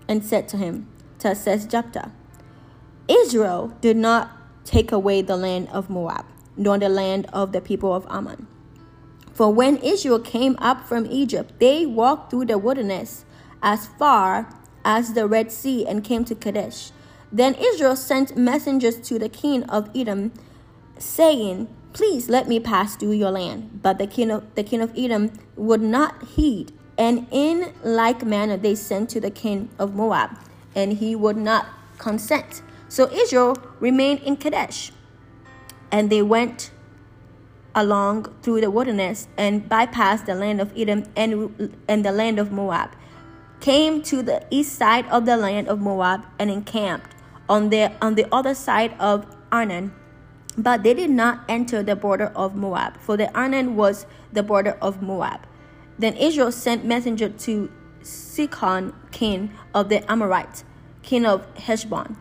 and 0.09 0.23
said 0.23 0.47
to 0.49 0.59
him, 0.59 0.87
"Thus 1.21 1.41
says 1.41 1.65
Jephthah, 1.65 2.13
Israel 3.09 3.73
did 3.81 3.97
not 3.97 4.29
take 4.67 4.93
away 4.93 5.23
the 5.23 5.39
land 5.39 5.71
of 5.73 5.89
Moab, 5.89 6.27
nor 6.55 6.77
the 6.77 6.91
land 6.91 7.31
of 7.33 7.53
the 7.53 7.63
people 7.63 7.95
of 7.95 8.07
Ammon. 8.11 8.47
For 9.33 9.51
when 9.51 9.79
Israel 9.79 10.21
came 10.21 10.55
up 10.59 10.87
from 10.87 11.07
Egypt, 11.07 11.55
they 11.61 11.87
walked 11.87 12.31
through 12.31 12.45
the 12.45 12.59
wilderness 12.59 13.25
as 13.63 13.87
far 13.99 14.53
as 14.87 15.15
the 15.15 15.27
Red 15.27 15.51
Sea 15.51 15.85
and 15.85 16.05
came 16.05 16.25
to 16.25 16.35
Kadesh. 16.35 16.93
Then 17.33 17.55
Israel 17.57 17.97
sent 17.97 18.37
messengers 18.37 18.97
to 19.09 19.19
the 19.19 19.29
king 19.29 19.65
of 19.65 19.91
Edom, 19.95 20.33
saying, 20.97 21.69
Please 21.93 22.29
let 22.29 22.47
me 22.47 22.61
pass 22.61 22.95
through 22.95 23.13
your 23.13 23.33
land. 23.33 23.81
But 23.83 23.99
the 23.99 24.07
king 24.07 24.31
of 24.31 24.55
the 24.55 24.63
king 24.63 24.81
of 24.81 24.93
Edom 24.97 25.33
would 25.57 25.83
not 25.83 26.23
heed, 26.23 26.73
and 26.97 27.27
in 27.31 27.73
like 27.83 28.25
manner 28.25 28.57
they 28.57 28.75
sent 28.75 29.11
to 29.11 29.21
the 29.21 29.31
king 29.31 29.71
of 29.79 29.95
Moab, 29.95 30.39
and 30.75 30.93
he 30.93 31.17
would 31.17 31.37
not 31.37 31.67
consent. 31.99 32.63
So 32.89 33.11
Israel 33.11 33.57
remained 33.81 34.21
in 34.21 34.37
Kadesh, 34.37 34.93
and 35.91 36.11
they 36.11 36.23
went 36.23 36.71
along 37.75 38.33
through 38.43 38.61
the 38.61 38.71
wilderness 38.71 39.27
and 39.37 39.69
bypassed 39.69 40.27
the 40.27 40.35
land 40.35 40.61
of 40.61 40.73
Edom 40.77 41.05
and, 41.17 41.77
and 41.89 42.05
the 42.05 42.13
land 42.13 42.39
of 42.39 42.53
Moab 42.53 42.91
came 43.61 44.03
to 44.03 44.23
the 44.23 44.45
east 44.51 44.77
side 44.77 45.07
of 45.09 45.27
the 45.27 45.37
land 45.37 45.69
of 45.69 45.81
Moab 45.81 46.25
and 46.39 46.51
encamped 46.51 47.15
on 47.49 47.71
the 47.71 47.93
on 48.03 48.15
the 48.15 48.27
other 48.35 48.55
side 48.55 48.95
of 48.99 49.27
Arnon. 49.51 49.93
But 50.59 50.83
they 50.83 50.95
did 50.95 51.11
not 51.11 51.45
enter 51.49 51.83
the 51.83 51.97
border 51.97 52.33
of 52.35 52.55
Moab, 52.55 52.99
for 52.99 53.17
the 53.17 53.31
Arnon 53.37 53.77
was 53.77 54.07
the 54.33 54.43
border 54.43 54.79
of 54.81 55.03
Moab. 55.03 55.41
Then 55.99 56.15
Israel 56.17 56.51
sent 56.51 56.85
messenger 56.85 57.29
to 57.29 57.71
Sihon, 58.03 58.95
king 59.11 59.53
of 59.75 59.89
the 59.89 60.11
Amorites, 60.11 60.65
king 61.03 61.27
of 61.27 61.47
Heshbon. 61.57 62.17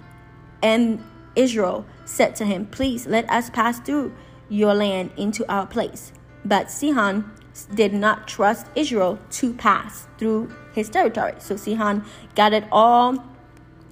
And 0.61 1.03
Israel 1.35 1.85
said 2.05 2.35
to 2.37 2.45
him, 2.45 2.65
Please 2.67 3.07
let 3.07 3.29
us 3.29 3.49
pass 3.49 3.79
through 3.79 4.13
your 4.49 4.73
land 4.73 5.11
into 5.17 5.49
our 5.51 5.65
place. 5.65 6.11
But 6.43 6.71
Sihon 6.71 7.31
did 7.73 7.93
not 7.93 8.27
trust 8.27 8.67
Israel 8.75 9.19
to 9.31 9.53
pass 9.53 10.07
through 10.17 10.53
his 10.75 10.89
territory. 10.89 11.33
So 11.39 11.55
Sihon 11.55 12.05
gathered 12.35 12.67
all 12.71 13.23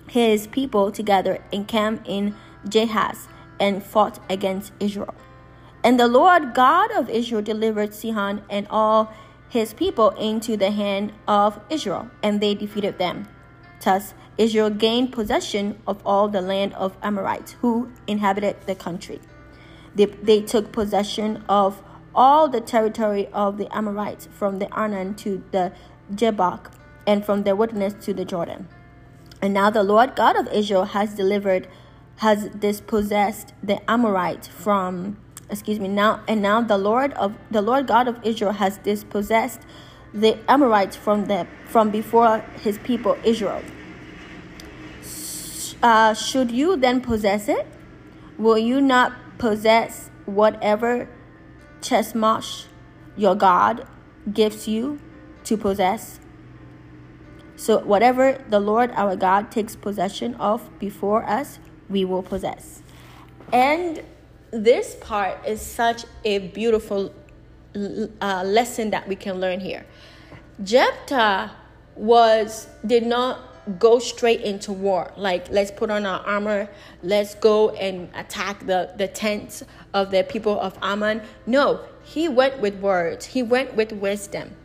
his 0.09 0.47
people 0.47 0.91
together 0.91 1.39
and 1.51 1.67
camped 1.67 2.07
in 2.07 2.35
Jahaz 2.67 3.27
and 3.59 3.81
fought 3.81 4.19
against 4.29 4.73
Israel. 4.79 5.15
And 5.83 5.99
the 5.99 6.07
Lord 6.07 6.53
God 6.53 6.91
of 6.91 7.09
Israel 7.09 7.41
delivered 7.41 7.93
Sihon 7.93 8.43
and 8.49 8.67
all 8.69 9.11
his 9.49 9.73
people 9.73 10.09
into 10.11 10.57
the 10.57 10.71
hand 10.71 11.13
of 11.27 11.59
Israel, 11.69 12.09
and 12.21 12.41
they 12.41 12.55
defeated 12.55 12.97
them. 12.97 13.27
Thus, 13.83 14.13
Israel 14.37 14.69
gained 14.69 15.11
possession 15.11 15.79
of 15.85 16.01
all 16.05 16.27
the 16.27 16.41
land 16.41 16.73
of 16.73 16.97
Amorites 17.03 17.53
who 17.61 17.91
inhabited 18.07 18.55
the 18.65 18.75
country. 18.75 19.19
They, 19.93 20.05
they 20.05 20.41
took 20.41 20.71
possession 20.71 21.43
of 21.47 21.83
all 22.15 22.47
the 22.47 22.61
territory 22.61 23.27
of 23.33 23.57
the 23.57 23.75
Amorites 23.75 24.27
from 24.31 24.59
the 24.59 24.69
Arnon 24.71 25.13
to 25.15 25.43
the 25.51 25.71
Jabbok 26.13 26.71
and 27.05 27.25
from 27.25 27.43
the 27.43 27.55
wilderness 27.55 27.93
to 28.05 28.13
the 28.13 28.25
Jordan. 28.25 28.67
And 29.41 29.53
now 29.53 29.69
the 29.69 29.83
Lord 29.83 30.15
God 30.15 30.35
of 30.35 30.47
Israel 30.53 30.85
has 30.85 31.13
delivered, 31.13 31.67
has 32.17 32.45
dispossessed 32.49 33.53
the 33.61 33.79
Amorites 33.89 34.47
from, 34.47 35.17
excuse 35.49 35.79
me, 35.79 35.89
now, 35.89 36.21
and 36.27 36.41
now 36.41 36.61
the 36.61 36.77
Lord 36.77 37.13
of 37.13 37.35
the 37.51 37.61
Lord 37.61 37.87
God 37.87 38.07
of 38.07 38.19
Israel 38.23 38.53
has 38.53 38.77
dispossessed 38.77 39.61
the 40.13 40.37
Amorites 40.47 40.95
from 40.95 41.25
the 41.25 41.47
from 41.65 41.89
before 41.89 42.39
his 42.61 42.77
people 42.79 43.17
Israel. 43.23 43.61
Uh, 45.81 46.13
should 46.13 46.49
you 46.51 46.77
then 46.77 47.01
possess 47.01 47.49
it? 47.49 47.67
Will 48.37 48.57
you 48.57 48.79
not 48.79 49.11
possess 49.37 50.09
whatever 50.25 51.09
Chemosh, 51.81 52.67
your 53.17 53.35
God, 53.35 53.85
gives 54.31 54.67
you 54.67 54.99
to 55.45 55.57
possess. 55.57 56.19
So, 57.55 57.79
whatever 57.79 58.43
the 58.49 58.59
Lord 58.59 58.91
our 58.95 59.15
God 59.15 59.51
takes 59.51 59.75
possession 59.75 60.35
of 60.35 60.67
before 60.79 61.23
us, 61.23 61.59
we 61.89 62.03
will 62.03 62.23
possess. 62.23 62.81
And 63.51 64.01
this 64.51 64.95
part 64.95 65.45
is 65.47 65.61
such 65.61 66.05
a 66.25 66.39
beautiful 66.39 67.13
uh, 67.75 68.43
lesson 68.45 68.89
that 68.91 69.07
we 69.07 69.15
can 69.15 69.39
learn 69.39 69.59
here. 69.59 69.85
Jephthah 70.63 71.51
was 71.95 72.67
did 72.85 73.05
not 73.05 73.53
go 73.79 73.99
straight 73.99 74.41
into 74.41 74.73
war. 74.73 75.11
Like, 75.15 75.49
let's 75.49 75.71
put 75.71 75.89
on 75.89 76.05
our 76.05 76.19
armor, 76.25 76.69
let's 77.01 77.35
go 77.35 77.69
and 77.71 78.09
attack 78.13 78.65
the, 78.65 78.93
the 78.97 79.07
tents 79.07 79.63
of 79.93 80.11
the 80.11 80.23
people 80.23 80.59
of 80.59 80.77
Ammon. 80.81 81.21
No, 81.45 81.81
he 82.03 82.27
went 82.27 82.59
with 82.59 82.75
words, 82.75 83.25
he 83.25 83.41
went 83.41 83.75
with 83.75 83.91
wisdom, 83.93 84.55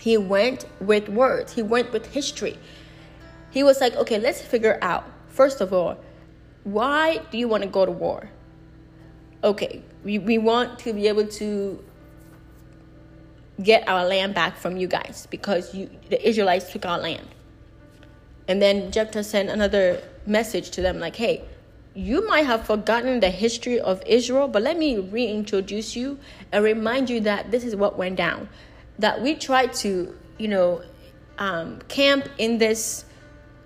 he 0.00 0.16
went 0.16 0.66
with 0.80 1.08
words, 1.08 1.52
he 1.52 1.62
went 1.62 1.92
with 1.92 2.06
history. 2.06 2.58
he 3.50 3.62
was 3.62 3.80
like, 3.80 3.94
okay, 3.94 4.18
let's 4.18 4.40
figure 4.42 4.78
out, 4.82 5.04
first 5.28 5.60
of 5.60 5.72
all, 5.72 5.96
why 6.64 7.18
do 7.30 7.38
you 7.38 7.46
want 7.46 7.62
to 7.62 7.68
go 7.68 7.86
to 7.86 7.92
war? 7.92 8.30
Okay, 9.44 9.82
we, 10.02 10.18
we 10.18 10.38
want 10.38 10.78
to 10.80 10.92
be 10.92 11.06
able 11.06 11.26
to 11.26 11.82
get 13.62 13.86
our 13.88 14.04
land 14.04 14.34
back 14.34 14.56
from 14.56 14.76
you 14.76 14.88
guys 14.88 15.28
because 15.30 15.74
you 15.74 15.88
the 16.10 16.28
Israelites 16.28 16.72
took 16.72 16.84
our 16.84 16.98
land. 16.98 17.28
And 18.48 18.60
then 18.60 18.90
Jephthah 18.90 19.24
sent 19.24 19.48
another 19.48 20.02
message 20.26 20.70
to 20.70 20.82
them 20.82 20.98
like, 20.98 21.16
hey, 21.16 21.44
you 21.94 22.26
might 22.26 22.46
have 22.46 22.66
forgotten 22.66 23.20
the 23.20 23.30
history 23.30 23.78
of 23.78 24.02
Israel, 24.06 24.48
but 24.48 24.62
let 24.62 24.76
me 24.76 24.98
reintroduce 24.98 25.94
you 25.94 26.18
and 26.50 26.64
remind 26.64 27.08
you 27.08 27.20
that 27.20 27.50
this 27.50 27.64
is 27.64 27.76
what 27.76 27.96
went 27.96 28.16
down. 28.16 28.48
That 28.98 29.20
we 29.20 29.34
tried 29.34 29.72
to, 29.74 30.16
you 30.38 30.48
know, 30.48 30.82
um, 31.38 31.80
camp 31.88 32.28
in 32.38 32.58
this 32.58 33.04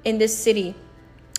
in 0.05 0.19
this 0.19 0.37
city, 0.37 0.75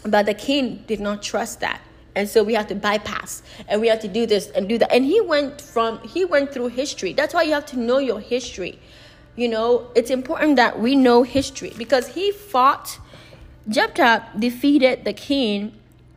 but 0.04 0.26
the 0.26 0.34
king 0.34 0.84
did 0.88 1.00
not 1.00 1.24
trust 1.24 1.60
that, 1.62 1.82
and 2.16 2.28
so 2.28 2.44
we 2.44 2.54
had 2.54 2.68
to 2.70 2.76
bypass 2.76 3.44
and 3.68 3.80
we 3.82 3.88
had 3.88 4.02
to 4.02 4.08
do 4.08 4.26
this 4.26 4.50
and 4.52 4.68
do 4.68 4.78
that. 4.78 4.92
And 4.92 5.06
he 5.06 5.22
went 5.22 5.62
from 5.62 6.00
he 6.08 6.26
went 6.26 6.54
through 6.54 6.68
history. 6.68 7.14
That's 7.14 7.34
why 7.34 7.44
you 7.44 7.54
have 7.54 7.66
to 7.68 7.80
know 7.80 7.98
your 7.98 8.20
history. 8.20 8.80
You 9.36 9.48
know, 9.48 9.90
it's 9.96 10.10
important 10.10 10.58
that 10.58 10.80
we 10.80 10.96
know 10.96 11.24
history 11.24 11.74
because 11.78 12.10
he 12.10 12.32
fought. 12.32 13.00
Jephthah 13.68 14.26
defeated 14.38 15.06
the 15.06 15.14
king 15.14 15.74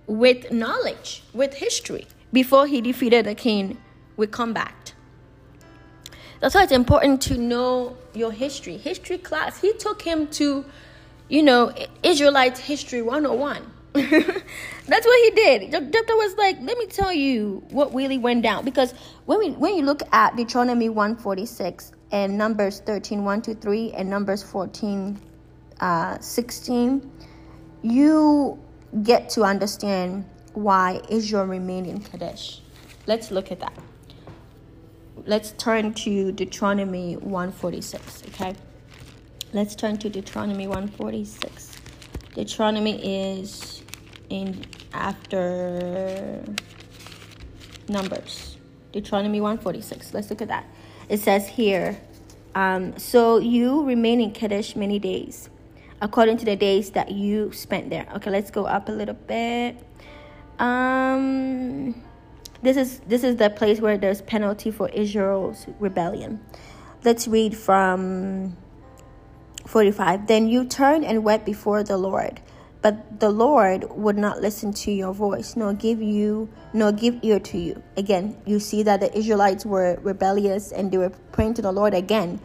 with 0.07 0.51
knowledge, 0.51 1.23
with 1.35 1.55
history, 1.55 2.07
before 2.33 2.67
he 2.67 2.81
defeated 2.81 3.27
the 3.27 3.35
king 3.35 3.79
with 4.17 4.31
combat. 4.31 4.92
That's 6.43 6.57
why 6.57 6.65
it's 6.65 6.73
important 6.73 7.23
to 7.23 7.39
know 7.39 7.97
your 8.15 8.33
history. 8.33 8.77
History 8.77 9.17
class. 9.17 9.61
He 9.61 9.73
took 9.75 10.03
him 10.03 10.27
to, 10.39 10.65
you 11.29 11.41
know, 11.41 11.73
Israelite 12.03 12.59
history 12.59 13.01
101. 13.01 13.63
That's 13.95 15.07
what 15.07 15.25
he 15.25 15.31
did. 15.37 15.71
Jephthah 15.71 16.17
was 16.17 16.35
like, 16.37 16.57
let 16.61 16.77
me 16.79 16.87
tell 16.87 17.13
you 17.13 17.63
what 17.71 17.95
really 17.95 18.19
went 18.19 18.43
down. 18.43 18.65
Because 18.65 18.93
when 19.27 19.39
we 19.39 19.51
when 19.53 19.77
you 19.77 19.85
look 19.85 20.03
at 20.11 20.35
Deuteronomy 20.35 20.89
146 20.89 21.93
and 22.11 22.37
Numbers 22.37 22.81
13, 22.81 23.25
1 23.25 23.43
to 23.43 23.55
3, 23.55 23.93
and 23.93 24.11
Numbers 24.11 24.43
14, 24.43 25.21
uh, 25.79 26.19
16, 26.19 27.09
you 27.83 28.59
get 29.05 29.29
to 29.31 29.45
understand 29.45 30.25
why 30.55 31.01
Israel 31.09 31.45
remained 31.45 31.87
in 31.87 32.01
Kadesh. 32.01 32.63
Let's 33.07 33.31
look 33.31 33.53
at 33.53 33.61
that. 33.61 33.92
Let's 35.25 35.53
turn 35.53 35.95
to 35.95 36.33
Deuteronomy 36.33 37.17
146, 37.17 38.25
okay? 38.29 38.55
Let's 39.53 39.77
turn 39.77 39.97
to 39.99 40.11
Deuteronomy 40.11 40.67
146. 40.67 41.77
Deuteronomy 42.35 43.31
is 43.37 43.83
in 44.31 44.65
after 44.93 46.43
Numbers. 47.89 48.57
Deuteronomy 48.93 49.41
146. 49.41 50.13
Let's 50.13 50.29
look 50.31 50.43
at 50.43 50.49
that. 50.49 50.67
It 51.09 51.21
says 51.21 51.49
here, 51.49 52.01
um, 52.55 52.99
so 52.99 53.39
you 53.39 53.85
remain 53.85 54.21
in 54.21 54.33
Kadesh 54.33 54.75
many 54.75 54.99
days 54.99 55.49
according 56.01 56.37
to 56.37 56.45
the 56.45 56.57
days 56.57 56.91
that 56.91 57.13
you 57.13 57.53
spent 57.53 57.89
there. 57.89 58.07
Okay, 58.17 58.31
let's 58.31 58.51
go 58.51 58.65
up 58.65 58.89
a 58.89 58.93
little 58.93 59.15
bit. 59.15 59.77
Um 60.59 61.95
this 62.63 62.77
is 62.77 63.01
this 63.01 63.25
is 63.25 63.37
the 63.37 63.51
place 63.51 63.81
where 63.81 63.99
there's 63.99 64.23
penalty 64.23 64.71
for 64.71 64.89
Israel's 64.91 65.67
rebellion. 65.81 66.41
Let's 67.05 67.27
read 67.27 67.57
from 67.57 68.57
45. 69.67 70.27
Then 70.29 70.49
you 70.49 70.65
turned 70.65 71.05
and 71.05 71.25
wept 71.25 71.45
before 71.45 71.83
the 71.83 71.97
Lord, 71.97 72.41
but 72.81 73.19
the 73.19 73.31
Lord 73.31 73.91
would 73.91 74.17
not 74.17 74.41
listen 74.41 74.73
to 74.85 74.93
your 74.93 75.13
voice, 75.13 75.57
nor 75.57 75.75
give 75.75 76.01
you 76.01 76.49
nor 76.73 76.93
give 76.93 77.19
ear 77.23 77.41
to 77.41 77.59
you. 77.59 77.83
Again, 77.97 78.41
you 78.47 78.61
see 78.61 78.85
that 78.85 79.01
the 79.01 79.17
Israelites 79.17 79.67
were 79.67 79.99
rebellious 80.03 80.71
and 80.71 80.91
they 80.93 80.99
were 80.99 81.11
praying 81.33 81.55
to 81.55 81.63
the 81.63 81.73
Lord 81.73 81.95
again. 81.95 82.41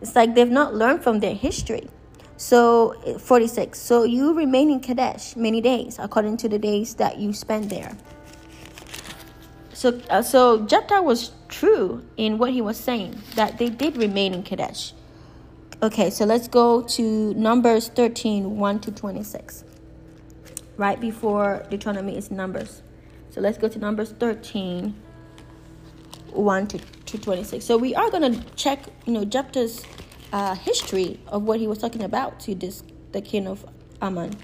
It's 0.00 0.14
like 0.14 0.34
they've 0.34 0.48
not 0.48 0.74
learned 0.74 1.02
from 1.02 1.20
their 1.20 1.34
history. 1.34 1.88
So 2.36 2.94
46. 3.18 3.78
So 3.78 4.04
you 4.04 4.34
remain 4.34 4.70
in 4.70 4.80
Kadesh 4.80 5.34
many 5.36 5.60
days, 5.60 5.98
according 5.98 6.36
to 6.38 6.48
the 6.48 6.58
days 6.58 6.94
that 6.96 7.18
you 7.18 7.32
spend 7.32 7.70
there. 7.70 7.96
So 9.76 10.00
uh, 10.08 10.22
so 10.22 10.64
Jephthah 10.64 11.02
was 11.02 11.32
true 11.48 12.02
in 12.16 12.38
what 12.38 12.50
he 12.50 12.62
was 12.62 12.78
saying 12.78 13.20
that 13.34 13.58
they 13.58 13.68
did 13.68 13.98
remain 13.98 14.32
in 14.32 14.42
Kadesh. 14.42 14.94
Okay, 15.82 16.08
so 16.08 16.24
let's 16.24 16.48
go 16.48 16.80
to 16.80 17.34
Numbers 17.34 17.88
13, 17.88 18.56
1 18.56 18.80
to 18.80 18.90
26. 18.90 19.64
Right 20.78 20.98
before 20.98 21.66
Deuteronomy 21.68 22.16
is 22.16 22.30
Numbers. 22.30 22.80
So 23.28 23.42
let's 23.42 23.58
go 23.58 23.68
to 23.68 23.78
Numbers 23.78 24.12
13, 24.12 24.94
1 26.30 26.66
to, 26.68 26.78
to 26.78 27.18
26. 27.18 27.62
So 27.62 27.76
we 27.76 27.94
are 27.94 28.10
going 28.10 28.32
to 28.32 28.42
check, 28.54 28.82
you 29.04 29.12
know, 29.12 29.26
Jephthah's 29.26 29.84
uh, 30.32 30.54
history 30.54 31.20
of 31.26 31.42
what 31.42 31.60
he 31.60 31.66
was 31.66 31.76
talking 31.76 32.02
about 32.02 32.40
to 32.40 32.54
this 32.54 32.82
the 33.12 33.20
king 33.20 33.46
of 33.46 33.66
Ammon, 34.00 34.34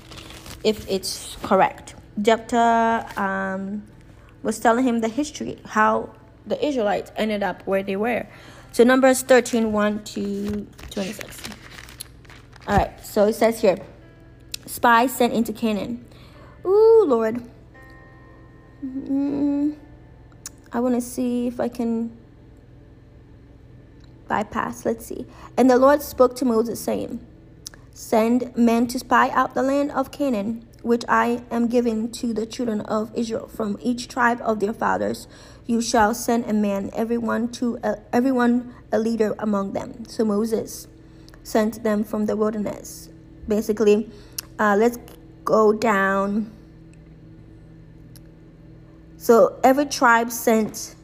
if 0.63 0.87
it's 0.91 1.39
correct. 1.43 1.95
Jephthah 2.21 3.11
um, 3.17 3.83
was 4.43 4.59
telling 4.59 4.85
him 4.85 5.01
the 5.01 5.09
history, 5.09 5.59
how 5.67 6.11
the 6.47 6.65
Israelites 6.65 7.13
ended 7.17 7.43
up 7.43 7.67
where 7.67 7.83
they 7.83 7.97
were. 7.97 8.27
So 8.73 8.85
Numbers 8.85 9.23
13, 9.23 9.73
1 9.73 10.05
to 10.05 10.67
26. 10.91 11.43
All 12.67 12.77
right, 12.77 13.05
so 13.05 13.27
it 13.27 13.35
says 13.35 13.61
here, 13.61 13.79
spies 14.67 15.15
sent 15.15 15.33
into 15.33 15.53
Canaan. 15.53 16.05
Ooh, 16.65 17.05
Lord. 17.07 17.43
Mm, 18.85 19.77
I 20.73 20.81
want 20.81 20.95
to 20.95 21.01
see 21.01 21.47
if 21.47 21.61
I 21.61 21.69
can 21.69 22.17
bypass. 24.29 24.85
Let's 24.85 25.07
see. 25.07 25.27
And 25.57 25.69
the 25.69 25.77
Lord 25.77 26.03
spoke 26.03 26.35
to 26.37 26.45
Moses, 26.45 26.81
saying, 26.81 27.25
Send 27.93 28.57
men 28.57 28.87
to 28.89 28.99
spy 28.99 29.29
out 29.31 29.55
the 29.55 29.63
land 29.63 29.93
of 29.93 30.11
Canaan, 30.11 30.67
which 30.83 31.05
I 31.09 31.43
am 31.51 31.69
giving 31.69 32.11
to 32.13 32.35
the 32.35 32.47
children 32.47 32.81
of 32.83 33.11
Israel. 33.15 33.49
From 33.49 33.79
each 33.81 34.09
tribe 34.09 34.41
of 34.43 34.61
their 34.61 34.73
fathers, 34.73 35.29
you 35.67 35.81
shall 35.81 36.15
send 36.15 36.45
a 36.47 36.53
man, 36.53 36.91
everyone 36.93 37.49
to 37.53 37.79
uh, 37.83 37.97
everyone 38.13 38.75
a 38.93 38.99
leader 38.99 39.35
among 39.39 39.73
them. 39.73 40.05
So 40.07 40.25
Moses 40.25 40.89
sent 41.43 41.83
them 41.83 42.05
from 42.05 42.27
the 42.27 42.37
wilderness. 42.37 43.09
Basically, 43.49 44.11
uh, 44.59 44.77
let's 44.79 44.99
go 45.45 45.73
down. 45.73 46.53
So 49.17 49.59
every 49.63 49.87
tribe 49.87 50.31
sent 50.31 50.97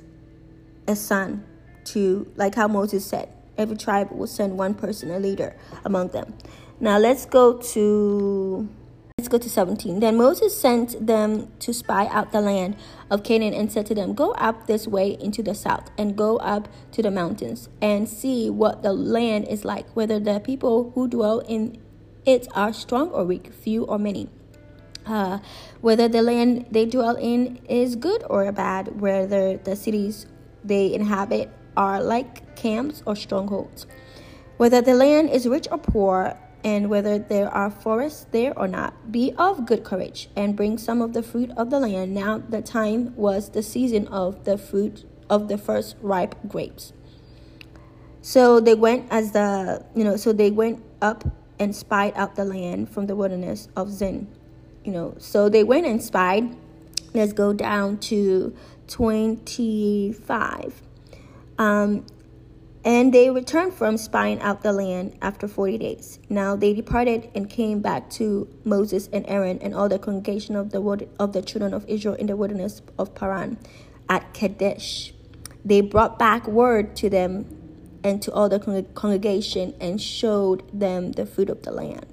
a 0.87 0.97
son 0.97 1.45
to, 1.87 2.31
like 2.37 2.55
how 2.55 2.69
Moses 2.69 3.05
said, 3.05 3.29
every 3.57 3.77
tribe 3.77 4.11
will 4.11 4.27
send 4.27 4.59
one 4.59 4.75
person, 4.75 5.11
a 5.11 5.19
leader 5.19 5.57
among 5.85 6.09
them. 6.09 6.35
Now 6.81 6.99
let's 6.99 7.27
go 7.27 7.59
to 7.59 8.69
let's 9.29 9.45
go 9.45 9.47
to 9.47 9.51
17. 9.51 10.01
Then 10.01 10.17
Moses 10.17 10.59
sent 10.59 11.07
them 11.07 11.53
to 11.59 11.75
spy 11.75 12.07
out 12.07 12.33
the 12.33 12.41
land 12.41 12.77
of 13.11 13.23
Canaan 13.23 13.53
and 13.53 13.71
said 13.71 13.85
to 13.87 13.95
them, 13.95 14.15
Go 14.15 14.33
up 14.33 14.67
this 14.67 14.89
way 14.89 15.19
into 15.21 15.43
the 15.43 15.55
south 15.55 15.91
and 15.99 16.17
go 16.17 16.39
up 16.39 16.67
to 16.93 17.03
the 17.03 17.11
mountains 17.11 17.69
and 17.83 18.09
see 18.09 18.49
what 18.49 18.83
the 18.83 18.95
land 18.95 19.47
is 19.49 19.67
like, 19.67 19.87
whether 19.95 20.19
the 20.19 20.41
people 20.41 20.93
who 20.95 21.09
dwell 21.09 21.41
in 21.41 21.77
it 22.25 22.49
are 22.55 22.73
strong 22.73 23.11
or 23.11 23.25
weak, 23.25 23.53
few 23.53 23.85
or 23.85 23.99
many. 23.99 24.31
Uh, 25.05 25.39
whether 25.83 26.09
the 26.09 26.23
land 26.23 26.65
they 26.71 26.87
dwell 26.87 27.17
in 27.17 27.59
is 27.69 27.97
good 27.97 28.25
or 28.31 28.51
bad, 28.53 28.99
whether 28.99 29.59
the 29.59 29.77
cities 29.77 30.27
they 30.65 30.95
inhabit 30.95 31.51
are 31.77 32.03
like 32.03 32.57
camps 32.57 33.03
or 33.05 33.15
strongholds. 33.15 33.87
Whether 34.57 34.81
the 34.81 34.95
land 34.95 35.29
is 35.31 35.47
rich 35.47 35.69
or 35.71 35.79
poor, 35.79 36.39
and 36.69 36.91
whether 36.91 37.19
there 37.19 37.49
are 37.49 37.71
forests 37.71 38.27
there 38.31 38.57
or 38.59 38.69
not, 38.69 39.11
be 39.11 39.33
of 39.39 39.65
good 39.65 39.85
courage 39.85 40.29
and 40.37 40.55
bring 40.55 40.77
some 40.77 41.01
of 41.01 41.15
the 41.15 41.23
fruit 41.23 41.51
of 41.57 41.71
the 41.71 41.81
land. 41.81 42.15
Now 42.15 42.39
the 42.39 42.61
time 42.61 43.17
was 43.17 43.51
the 43.51 43.63
season 43.63 44.07
of 44.09 44.45
the 44.45 44.59
fruit 44.59 45.07
of 45.31 45.49
the 45.49 45.57
first 45.57 45.97
ripe 46.03 46.35
grapes. 46.47 46.93
So 48.21 48.61
they 48.61 48.75
went 48.75 49.07
as 49.11 49.33
the 49.33 49.83
you 49.95 50.05
know, 50.05 50.17
so 50.17 50.35
they 50.35 50.51
went 50.51 50.85
up 51.01 51.25
and 51.59 51.75
spied 51.75 52.13
out 52.17 52.37
the 52.37 52.45
land 52.45 52.91
from 52.91 53.07
the 53.07 53.17
wilderness 53.17 53.69
of 53.75 53.91
Zin. 53.91 54.29
You 54.85 54.93
know, 54.93 55.15
so 55.19 55.49
they 55.49 55.65
went 55.65 55.87
and 55.87 56.03
spied. 56.03 56.55
Let's 57.15 57.33
go 57.33 57.55
down 57.55 57.99
to 58.13 58.55
25. 58.89 60.83
Um, 61.57 62.05
and 62.89 63.13
they 63.13 63.29
returned 63.29 63.75
from 63.75 63.99
spying 63.99 64.41
out 64.41 64.63
the 64.63 64.73
land 64.73 65.15
after 65.21 65.47
40 65.47 65.77
days. 65.77 66.19
Now 66.31 66.57
they 66.57 66.73
departed 66.73 67.31
and 67.35 67.51
came 67.51 67.81
back 67.81 68.09
to 68.13 68.49
Moses 68.65 69.11
and 69.13 69.27
Aaron 69.29 69.59
and 69.59 69.75
all 69.75 69.91
the 69.91 69.99
congregation 69.99 70.57
of 70.57 70.71
the, 70.71 71.07
of 71.19 71.35
the 71.35 71.43
children 71.43 71.75
of 71.75 71.85
Israel 71.87 72.15
in 72.15 72.29
the 72.29 72.35
wilderness 72.35 72.81
of 72.99 73.15
Paran 73.15 73.59
at 74.09 74.33
Kadesh. 74.33 75.13
They 75.67 75.83
brought 75.83 76.19
back 76.19 76.49
word 76.49 76.97
to 76.97 77.11
them 77.11 77.45
and 78.03 78.23
to 78.23 78.33
all 78.33 78.49
the 78.49 78.59
congregation 78.95 79.75
and 79.79 80.01
showed 80.01 80.63
them 80.73 81.13
the 81.13 81.27
fruit 81.27 81.51
of 81.51 81.65
the 81.65 81.73
land. 81.73 82.07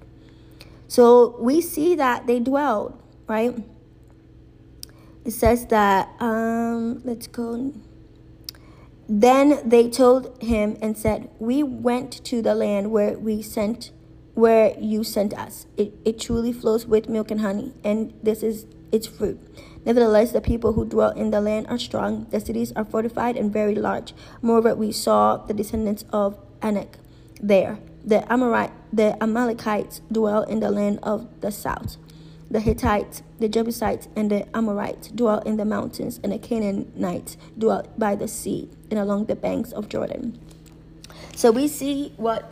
So 0.89 1.37
we 1.39 1.61
see 1.61 1.95
that 1.95 2.27
they 2.27 2.41
dwelled, 2.41 3.01
right? 3.27 3.63
It 5.23 5.31
says 5.31 5.67
that, 5.67 6.09
um, 6.19 7.01
let's 7.05 7.27
go. 7.27 7.71
Then 9.07 9.67
they 9.67 9.89
told 9.89 10.41
him 10.41 10.77
and 10.81 10.97
said, 10.97 11.29
We 11.39 11.61
went 11.63 12.23
to 12.25 12.41
the 12.41 12.55
land 12.55 12.91
where 12.91 13.17
we 13.17 13.41
sent 13.41 13.91
where 14.35 14.77
you 14.77 15.03
sent 15.03 15.33
us. 15.33 15.65
It, 15.77 15.93
it 16.03 16.19
truly 16.19 16.51
flows 16.51 16.85
with 16.85 17.07
milk 17.07 17.31
and 17.31 17.39
honey, 17.39 17.73
and 17.83 18.13
this 18.21 18.43
is 18.43 18.65
its 18.91 19.07
fruit. 19.07 19.39
Nevertheless, 19.85 20.31
the 20.31 20.41
people 20.41 20.73
who 20.73 20.85
dwell 20.85 21.11
in 21.11 21.31
the 21.31 21.41
land 21.41 21.67
are 21.67 21.77
strong. 21.77 22.27
The 22.31 22.39
cities 22.39 22.73
are 22.75 22.83
fortified 22.83 23.37
and 23.37 23.51
very 23.51 23.75
large. 23.75 24.13
Moreover, 24.41 24.75
we 24.75 24.91
saw 24.91 25.37
the 25.37 25.53
descendants 25.53 26.03
of 26.11 26.37
Anak 26.61 26.97
there. 27.41 27.79
The 28.03 28.31
Amorite, 28.31 28.71
the 28.91 29.21
Amalekites 29.23 30.01
dwell 30.11 30.43
in 30.43 30.59
the 30.59 30.69
land 30.69 30.99
of 31.01 31.27
the 31.41 31.51
south. 31.51 31.97
The 32.49 32.59
Hittites, 32.59 33.23
the 33.39 33.49
Jebusites, 33.49 34.07
and 34.15 34.29
the 34.29 34.55
Amorites 34.55 35.09
dwell 35.09 35.39
in 35.39 35.57
the 35.57 35.65
mountains, 35.65 36.19
and 36.23 36.31
the 36.31 36.37
Canaanites 36.37 37.37
dwell 37.57 37.87
by 37.97 38.15
the 38.15 38.27
sea 38.27 38.69
and 38.89 38.99
along 38.99 39.25
the 39.25 39.35
banks 39.35 39.71
of 39.71 39.89
Jordan. 39.89 40.39
So 41.35 41.51
we 41.51 41.67
see 41.67 42.13
what 42.17 42.51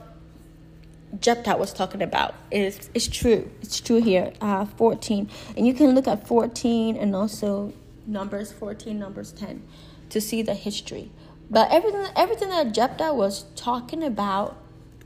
Jephthah 1.19 1.57
was 1.57 1.73
talking 1.73 2.01
about. 2.01 2.33
It's, 2.51 2.89
it's 2.93 3.07
true. 3.07 3.49
It's 3.61 3.79
true 3.79 4.01
here. 4.01 4.33
Uh, 4.41 4.65
14. 4.65 5.29
And 5.55 5.67
you 5.67 5.73
can 5.73 5.93
look 5.93 6.07
at 6.07 6.27
14 6.27 6.97
and 6.97 7.15
also 7.15 7.73
Numbers 8.07 8.51
14, 8.51 8.97
Numbers 8.97 9.31
10 9.31 9.63
to 10.09 10.19
see 10.19 10.41
the 10.41 10.53
history. 10.53 11.11
But 11.49 11.71
everything, 11.71 12.05
everything 12.15 12.49
that 12.49 12.73
Jephthah 12.73 13.13
was 13.13 13.45
talking 13.55 14.03
about 14.03 14.57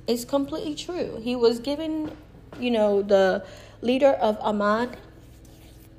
is 0.07 0.25
completely 0.25 0.75
true. 0.75 1.19
He 1.21 1.35
was 1.35 1.59
given, 1.59 2.15
you 2.59 2.71
know, 2.71 3.01
the 3.01 3.45
leader 3.81 4.11
of 4.11 4.37
Ammon 4.43 4.95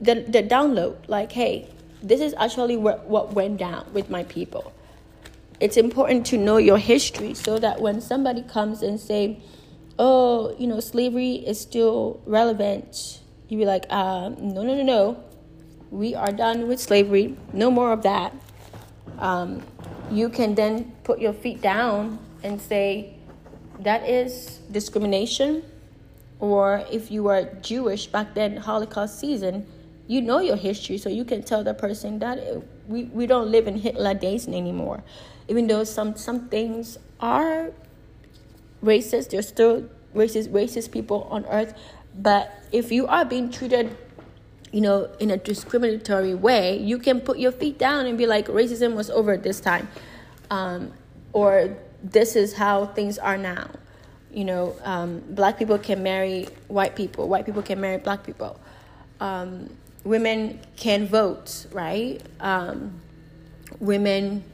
the, 0.01 0.25
the 0.29 0.43
download 0.43 0.97
like, 1.09 1.33
hey, 1.33 1.69
this 2.03 2.21
is 2.21 2.35
actually 2.39 2.77
what, 2.77 3.07
what 3.07 3.33
went 3.33 3.59
down 3.59 3.87
with 3.93 4.11
my 4.11 4.25
people. 4.25 4.73
It's 5.61 5.77
important 5.77 6.27
to 6.27 6.39
know 6.39 6.57
your 6.57 6.79
history 6.79 7.35
so 7.35 7.59
that 7.59 7.81
when 7.81 8.01
somebody 8.01 8.43
comes 8.43 8.83
and 8.83 9.01
say, 9.01 9.41
oh, 9.99 10.55
you 10.59 10.69
know, 10.69 10.79
slavery 10.79 11.35
is 11.35 11.61
still 11.61 12.23
relevant, 12.27 13.21
you 13.49 13.59
be 13.59 13.65
like, 13.65 13.87
uh, 13.91 14.29
no, 14.39 14.63
no, 14.63 14.75
no, 14.75 14.83
no. 14.83 15.25
We 15.91 16.15
are 16.15 16.31
done 16.31 16.69
with 16.69 16.79
slavery. 16.79 17.37
No 17.53 17.71
more 17.71 17.93
of 17.93 18.03
that. 18.03 18.33
Um, 19.19 19.63
you 20.13 20.29
can 20.29 20.55
then 20.55 20.93
put 21.03 21.19
your 21.19 21.33
feet 21.33 21.61
down 21.61 22.19
and 22.45 22.61
say, 22.61 23.15
that 23.81 24.09
is 24.09 24.59
discrimination. 24.71 25.65
Or 26.41 26.85
if 26.91 27.11
you 27.11 27.29
are 27.29 27.45
Jewish 27.63 28.07
back 28.07 28.35
then, 28.35 28.57
Holocaust 28.57 29.19
season, 29.19 29.67
you 30.07 30.23
know 30.23 30.39
your 30.39 30.57
history, 30.57 30.99
so 30.99 31.09
you 31.09 31.25
can 31.25 31.43
tell 31.43 31.65
the 31.65 31.75
person 31.75 32.19
that 32.21 32.63
we, 32.87 33.05
we 33.05 33.27
don't 33.27 33.51
live 33.51 33.67
in 33.67 33.77
Hitler 33.77 34.15
days 34.15 34.47
anymore. 34.47 35.03
Even 35.49 35.67
though 35.67 35.85
some, 35.85 36.17
some 36.17 36.49
things 36.49 36.99
are 37.21 37.73
racist. 38.83 39.31
There's 39.31 39.49
still 39.49 39.89
racist 40.15 40.49
racist 40.49 40.93
people 40.93 41.27
on 41.31 41.45
earth. 41.47 41.75
But 42.15 42.53
if 42.73 42.91
you 42.91 43.07
are 43.07 43.25
being 43.25 43.51
treated, 43.51 43.97
you 44.73 44.81
know, 44.81 45.11
in 45.21 45.31
a 45.31 45.37
discriminatory 45.37 46.35
way, 46.35 46.79
you 46.79 46.99
can 46.99 47.21
put 47.21 47.39
your 47.39 47.53
feet 47.53 47.79
down 47.79 48.07
and 48.07 48.19
be 48.19 48.27
like, 48.27 48.47
racism 48.47 48.95
was 48.95 49.11
over 49.11 49.37
this 49.37 49.61
time, 49.61 49.89
um, 50.51 50.93
or 51.33 51.77
this 52.03 52.37
is 52.37 52.55
how 52.55 52.87
things 52.87 53.19
are 53.19 53.39
now. 53.39 53.71
You 54.33 54.45
know, 54.45 54.77
um, 54.85 55.23
black 55.31 55.59
people 55.59 55.79
can 55.79 56.03
marry 56.03 56.49
white 56.69 56.95
people. 56.97 57.29
White 57.29 57.47
people 57.47 57.63
can 57.63 57.81
marry 57.81 57.99
black 57.99 58.25
people. 58.25 58.61
Um, 59.21 59.71
women 60.05 60.61
can 60.77 61.07
vote, 61.07 61.67
right? 61.73 62.21
Um, 62.41 63.01
women 63.81 64.45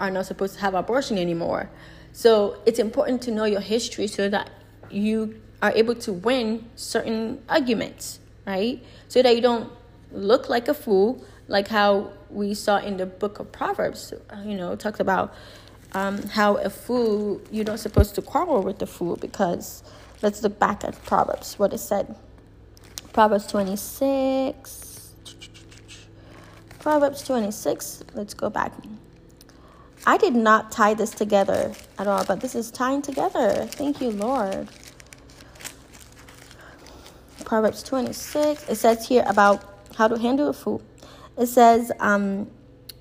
are 0.00 0.10
not 0.10 0.26
supposed 0.26 0.54
to 0.54 0.60
have 0.60 0.74
abortion 0.74 1.18
anymore. 1.18 1.70
So 2.12 2.60
it's 2.66 2.78
important 2.78 3.22
to 3.22 3.30
know 3.30 3.44
your 3.44 3.60
history 3.60 4.06
so 4.06 4.28
that 4.28 4.50
you 4.90 5.40
are 5.62 5.72
able 5.74 5.94
to 5.94 6.12
win 6.12 6.68
certain 6.76 7.42
arguments, 7.48 8.18
right? 8.46 8.82
So 9.08 9.22
that 9.22 9.34
you 9.34 9.40
don't 9.40 9.72
look 10.10 10.48
like 10.48 10.68
a 10.68 10.74
fool, 10.74 11.24
like 11.48 11.68
how 11.68 12.12
we 12.30 12.54
saw 12.54 12.78
in 12.78 12.96
the 12.96 13.06
book 13.06 13.38
of 13.38 13.52
Proverbs, 13.52 14.12
you 14.44 14.56
know, 14.56 14.74
talks 14.76 15.00
about 15.00 15.34
um, 15.94 16.22
how 16.24 16.56
a 16.56 16.70
fool, 16.70 17.40
you're 17.50 17.64
not 17.64 17.80
supposed 17.80 18.14
to 18.16 18.22
quarrel 18.22 18.62
with 18.62 18.78
the 18.78 18.86
fool 18.86 19.16
because 19.16 19.82
let's 20.22 20.42
look 20.42 20.58
back 20.58 20.84
at 20.84 21.02
Proverbs, 21.04 21.58
what 21.58 21.72
it 21.72 21.78
said. 21.78 22.14
Proverbs 23.12 23.46
26. 23.46 25.14
Proverbs 26.78 27.22
26, 27.22 28.02
let's 28.14 28.34
go 28.34 28.50
back. 28.50 28.72
I 30.04 30.16
did 30.16 30.34
not 30.34 30.72
tie 30.72 30.94
this 30.94 31.10
together 31.10 31.72
at 31.96 32.08
all, 32.08 32.24
but 32.24 32.40
this 32.40 32.56
is 32.56 32.72
tying 32.72 33.02
together. 33.02 33.66
Thank 33.66 34.00
you, 34.00 34.10
Lord. 34.10 34.68
Proverbs 37.44 37.84
26, 37.84 38.68
it 38.68 38.74
says 38.74 39.06
here 39.06 39.22
about 39.28 39.62
how 39.96 40.08
to 40.08 40.18
handle 40.18 40.48
a 40.48 40.52
fool. 40.52 40.82
It 41.38 41.46
says, 41.46 41.92
um, 42.00 42.50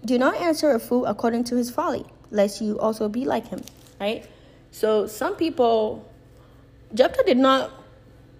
Do 0.06 0.20
not 0.20 0.36
answer 0.36 0.72
a 0.72 0.80
fool 0.80 1.08
according 1.08 1.46
to 1.46 1.56
his 1.56 1.72
folly, 1.72 2.06
lest 2.32 2.62
you 2.62 2.80
also 2.80 3.08
be 3.10 3.26
like 3.26 3.48
him, 3.48 3.62
right? 3.99 4.26
So 4.72 5.06
some 5.06 5.36
people, 5.36 6.10
Jephthah 6.94 7.24
did 7.24 7.38
not, 7.38 7.72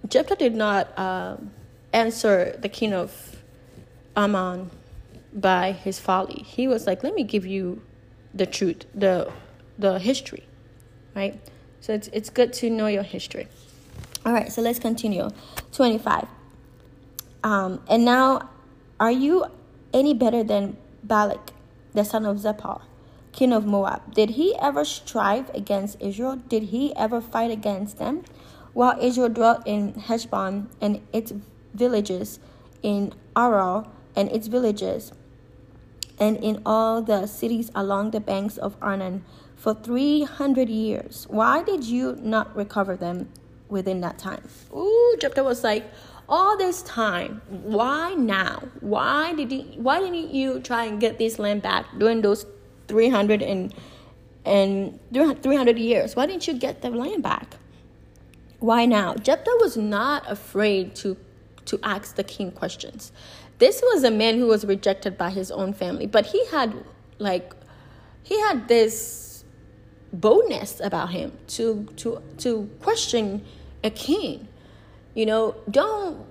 Jephthah 0.07 0.38
did 0.38 0.55
not 0.55 0.97
um, 0.97 1.51
answer 1.93 2.57
the 2.59 2.69
king 2.69 2.93
of 2.93 3.35
Ammon 4.15 4.72
by 5.34 5.72
his 5.72 5.99
folly. 5.99 6.43
He 6.45 6.68
was 6.68 6.88
like, 6.88 7.03
Let 7.03 7.13
me 7.13 7.23
give 7.23 7.45
you 7.45 7.81
the 8.34 8.45
truth, 8.45 8.85
the 8.95 9.31
the 9.77 9.99
history, 9.99 10.45
right? 11.15 11.39
So 11.81 11.93
it's 11.93 12.07
it's 12.09 12.30
good 12.30 12.53
to 12.53 12.69
know 12.69 12.88
your 12.88 13.03
history. 13.03 13.47
All 14.26 14.34
right, 14.34 14.51
so 14.51 14.61
let's 14.61 14.80
continue. 14.80 15.30
25. 15.72 16.27
Um, 17.43 17.81
and 17.89 18.05
now, 18.05 18.49
are 18.99 19.11
you 19.11 19.45
any 19.93 20.13
better 20.13 20.43
than 20.43 20.77
Balak, 21.03 21.51
the 21.93 22.05
son 22.05 22.26
of 22.27 22.38
Zippor, 22.38 22.81
king 23.31 23.53
of 23.53 23.65
Moab? 23.65 24.13
Did 24.13 24.31
he 24.31 24.55
ever 24.59 24.85
strive 24.85 25.49
against 25.53 25.97
Israel? 25.99 26.35
Did 26.35 26.63
he 26.63 26.95
ever 26.95 27.21
fight 27.21 27.51
against 27.51 27.97
them? 27.97 28.23
While 28.73 28.97
Israel 29.01 29.29
dwelt 29.29 29.63
in 29.65 29.93
Heshbon 29.95 30.69
and 30.79 31.01
its 31.11 31.33
villages, 31.73 32.39
in 32.81 33.13
Aroer 33.35 33.87
and 34.15 34.31
its 34.31 34.47
villages, 34.47 35.11
and 36.19 36.37
in 36.37 36.61
all 36.65 37.01
the 37.01 37.25
cities 37.25 37.71
along 37.73 38.11
the 38.11 38.19
banks 38.19 38.57
of 38.57 38.77
Arnon 38.81 39.23
for 39.55 39.73
300 39.73 40.69
years. 40.69 41.25
Why 41.29 41.63
did 41.63 41.83
you 41.83 42.17
not 42.21 42.55
recover 42.55 42.95
them 42.95 43.29
within 43.69 44.01
that 44.01 44.17
time? 44.17 44.47
Ooh, 44.73 45.15
Jephthah 45.19 45.43
was 45.43 45.63
like, 45.63 45.85
all 46.29 46.57
this 46.57 46.81
time, 46.83 47.41
why 47.49 48.13
now? 48.13 48.63
Why 48.79 49.33
did 49.33 49.51
you, 49.51 49.63
why 49.81 49.99
didn't 49.99 50.33
you 50.33 50.59
try 50.61 50.85
and 50.85 50.99
get 50.99 51.17
this 51.17 51.39
land 51.39 51.61
back 51.61 51.85
during 51.97 52.21
those 52.21 52.45
300 52.91 53.41
and 53.41 53.73
and 54.43 54.99
300 55.13 55.77
years? 55.77 56.15
Why 56.15 56.26
didn't 56.26 56.47
you 56.47 56.53
get 56.53 56.81
the 56.81 56.89
land 56.89 57.23
back? 57.23 57.55
Why 58.59 58.85
now? 58.85 59.15
Jephthah 59.15 59.57
was 59.59 59.77
not 59.77 60.30
afraid 60.30 60.93
to 60.97 61.15
to 61.65 61.80
ask 61.84 62.15
the 62.15 62.23
king 62.23 62.51
questions. 62.51 63.11
This 63.59 63.81
was 63.81 64.03
a 64.03 64.11
man 64.11 64.38
who 64.39 64.47
was 64.47 64.65
rejected 64.65 65.18
by 65.18 65.30
his 65.30 65.51
own 65.51 65.73
family, 65.73 66.05
but 66.05 66.26
he 66.26 66.45
had 66.47 66.84
like 67.18 67.53
he 68.23 68.39
had 68.41 68.68
this 68.68 69.45
boldness 70.11 70.81
about 70.81 71.11
him 71.11 71.31
to 71.55 71.88
to 71.95 72.22
to 72.39 72.69
question 72.81 73.45
a 73.84 73.89
king. 73.89 74.47
You 75.13 75.26
know, 75.26 75.55
don't 75.69 76.26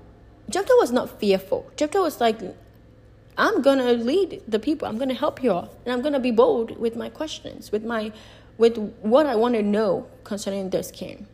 Jephthah 0.50 0.76
was 0.78 0.92
not 0.92 1.18
fearful. 1.20 1.70
Jephthah 1.76 2.02
was 2.02 2.20
like, 2.20 2.38
I'm 3.36 3.62
gonna 3.62 3.92
lead 3.92 4.42
the 4.46 4.58
people. 4.58 4.86
I'm 4.88 4.98
gonna 4.98 5.14
help 5.14 5.42
you 5.42 5.52
all, 5.52 5.70
and 5.84 5.92
I'm 5.92 6.02
gonna 6.02 6.20
be 6.20 6.30
bold 6.30 6.78
with 6.78 6.96
my 6.96 7.08
questions, 7.08 7.72
with 7.72 7.84
my 7.84 8.12
with 8.58 8.76
what 9.00 9.26
I 9.26 9.36
want 9.36 9.54
to 9.54 9.62
know 9.62 10.06
concerning 10.24 10.70
this 10.70 10.90
king. 10.90 11.26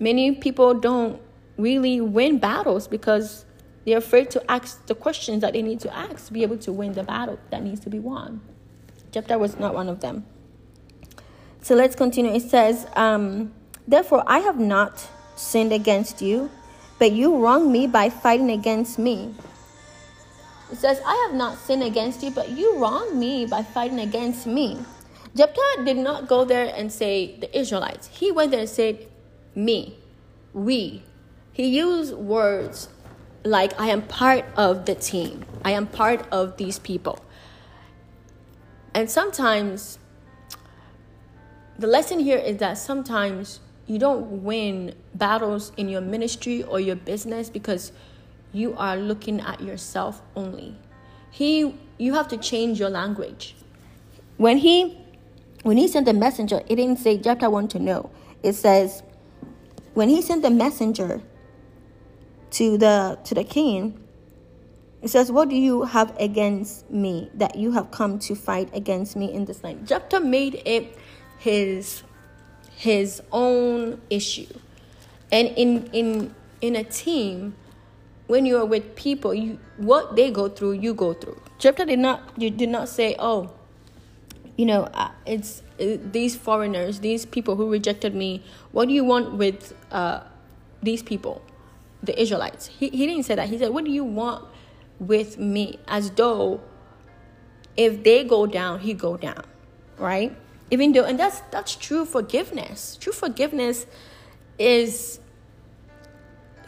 Many 0.00 0.32
people 0.36 0.74
don't 0.74 1.20
really 1.58 2.00
win 2.00 2.38
battles 2.38 2.88
because 2.88 3.44
they're 3.84 3.98
afraid 3.98 4.30
to 4.30 4.50
ask 4.50 4.86
the 4.86 4.94
questions 4.94 5.42
that 5.42 5.52
they 5.52 5.62
need 5.62 5.80
to 5.80 5.94
ask 5.94 6.26
to 6.28 6.32
be 6.32 6.42
able 6.42 6.58
to 6.58 6.72
win 6.72 6.92
the 6.92 7.02
battle 7.02 7.38
that 7.50 7.62
needs 7.62 7.80
to 7.80 7.90
be 7.90 7.98
won. 7.98 8.40
Jephthah 9.12 9.38
was 9.38 9.58
not 9.58 9.74
one 9.74 9.88
of 9.88 10.00
them. 10.00 10.24
So 11.60 11.74
let's 11.74 11.96
continue. 11.96 12.32
It 12.32 12.42
says, 12.42 12.86
um, 12.94 13.52
Therefore, 13.86 14.22
I 14.26 14.40
have 14.40 14.60
not 14.60 15.08
sinned 15.36 15.72
against 15.72 16.20
you, 16.20 16.50
but 16.98 17.12
you 17.12 17.36
wronged 17.38 17.72
me 17.72 17.86
by 17.86 18.10
fighting 18.10 18.50
against 18.50 18.98
me. 18.98 19.34
It 20.70 20.76
says, 20.78 21.00
I 21.04 21.26
have 21.26 21.36
not 21.36 21.58
sinned 21.58 21.82
against 21.82 22.22
you, 22.22 22.30
but 22.30 22.50
you 22.50 22.78
wronged 22.78 23.16
me 23.16 23.46
by 23.46 23.62
fighting 23.62 24.00
against 24.00 24.46
me. 24.46 24.78
Jephthah 25.34 25.84
did 25.84 25.96
not 25.96 26.28
go 26.28 26.44
there 26.44 26.72
and 26.74 26.92
say 26.92 27.38
the 27.38 27.56
Israelites. 27.56 28.08
He 28.08 28.32
went 28.32 28.50
there 28.50 28.60
and 28.60 28.68
said, 28.68 29.06
Me, 29.54 29.98
we, 30.52 31.02
he 31.52 31.66
used 31.66 32.14
words 32.14 32.88
like 33.44 33.78
I 33.80 33.88
am 33.88 34.02
part 34.02 34.44
of 34.56 34.84
the 34.84 34.94
team. 34.94 35.44
I 35.64 35.72
am 35.72 35.86
part 35.86 36.26
of 36.30 36.56
these 36.56 36.78
people. 36.78 37.18
And 38.94 39.10
sometimes 39.10 39.98
the 41.78 41.86
lesson 41.86 42.18
here 42.18 42.38
is 42.38 42.58
that 42.58 42.78
sometimes 42.78 43.60
you 43.86 43.98
don't 43.98 44.42
win 44.42 44.94
battles 45.14 45.72
in 45.76 45.88
your 45.88 46.00
ministry 46.00 46.62
or 46.62 46.80
your 46.80 46.96
business 46.96 47.48
because 47.48 47.92
you 48.52 48.74
are 48.76 48.96
looking 48.96 49.40
at 49.40 49.60
yourself 49.60 50.22
only. 50.36 50.76
He 51.30 51.74
you 51.98 52.14
have 52.14 52.28
to 52.28 52.36
change 52.36 52.78
your 52.78 52.90
language. 52.90 53.56
When 54.36 54.58
he 54.58 54.98
when 55.62 55.76
he 55.76 55.88
sent 55.88 56.06
the 56.06 56.14
messenger, 56.14 56.62
it 56.68 56.76
didn't 56.76 56.98
say 56.98 57.18
Jephthah 57.18 57.50
want 57.50 57.70
to 57.72 57.78
know. 57.78 58.10
It 58.42 58.54
says 58.54 59.02
when 59.94 60.08
he 60.08 60.22
sent 60.22 60.42
the 60.42 60.50
messenger 60.50 61.20
to 62.52 62.78
the 62.78 63.18
to 63.24 63.34
the 63.34 63.44
king, 63.44 64.08
it 65.02 65.08
says, 65.08 65.30
What 65.30 65.48
do 65.48 65.56
you 65.56 65.84
have 65.84 66.14
against 66.18 66.90
me 66.90 67.30
that 67.34 67.56
you 67.56 67.72
have 67.72 67.90
come 67.90 68.18
to 68.20 68.34
fight 68.34 68.68
against 68.72 69.16
me 69.16 69.32
in 69.32 69.44
this 69.44 69.62
land? 69.62 69.86
Jephthah 69.86 70.20
made 70.20 70.60
it 70.64 70.96
his 71.38 72.02
his 72.76 73.22
own 73.32 74.00
issue. 74.10 74.52
And 75.30 75.48
in 75.48 75.86
in 75.92 76.34
in 76.60 76.74
a 76.74 76.84
team, 76.84 77.54
when 78.28 78.46
you're 78.46 78.64
with 78.64 78.94
people, 78.94 79.34
you 79.34 79.58
what 79.76 80.14
they 80.14 80.30
go 80.30 80.48
through, 80.48 80.72
you 80.72 80.94
go 80.94 81.12
through. 81.14 81.40
Jephthah 81.58 81.86
did 81.86 81.98
not 81.98 82.22
you 82.36 82.50
did 82.50 82.68
not 82.68 82.88
say, 82.88 83.16
"Oh, 83.18 83.50
you 84.56 84.66
know, 84.66 84.88
it's 85.26 85.62
uh, 85.80 85.96
these 86.00 86.36
foreigners, 86.36 87.00
these 87.00 87.26
people 87.26 87.56
who 87.56 87.68
rejected 87.70 88.14
me. 88.14 88.44
What 88.70 88.86
do 88.86 88.94
you 88.94 89.02
want 89.02 89.34
with 89.34 89.74
uh, 89.90 90.20
these 90.82 91.02
people, 91.02 91.42
the 92.02 92.14
Israelites?" 92.20 92.68
He 92.68 92.90
he 92.90 93.06
didn't 93.06 93.24
say 93.24 93.34
that. 93.34 93.48
He 93.48 93.58
said, 93.58 93.72
"What 93.72 93.84
do 93.84 93.90
you 93.90 94.04
want 94.04 94.44
with 95.00 95.38
me?" 95.38 95.80
As 95.88 96.12
though 96.12 96.60
if 97.76 98.04
they 98.04 98.24
go 98.24 98.46
down, 98.46 98.80
he 98.80 98.92
go 98.92 99.16
down, 99.16 99.44
right? 99.96 100.36
Even 100.70 100.92
though, 100.92 101.04
and 101.04 101.18
that's 101.18 101.40
that's 101.50 101.74
true 101.74 102.04
forgiveness. 102.04 102.98
True 103.00 103.12
forgiveness 103.12 103.86
is 104.58 105.20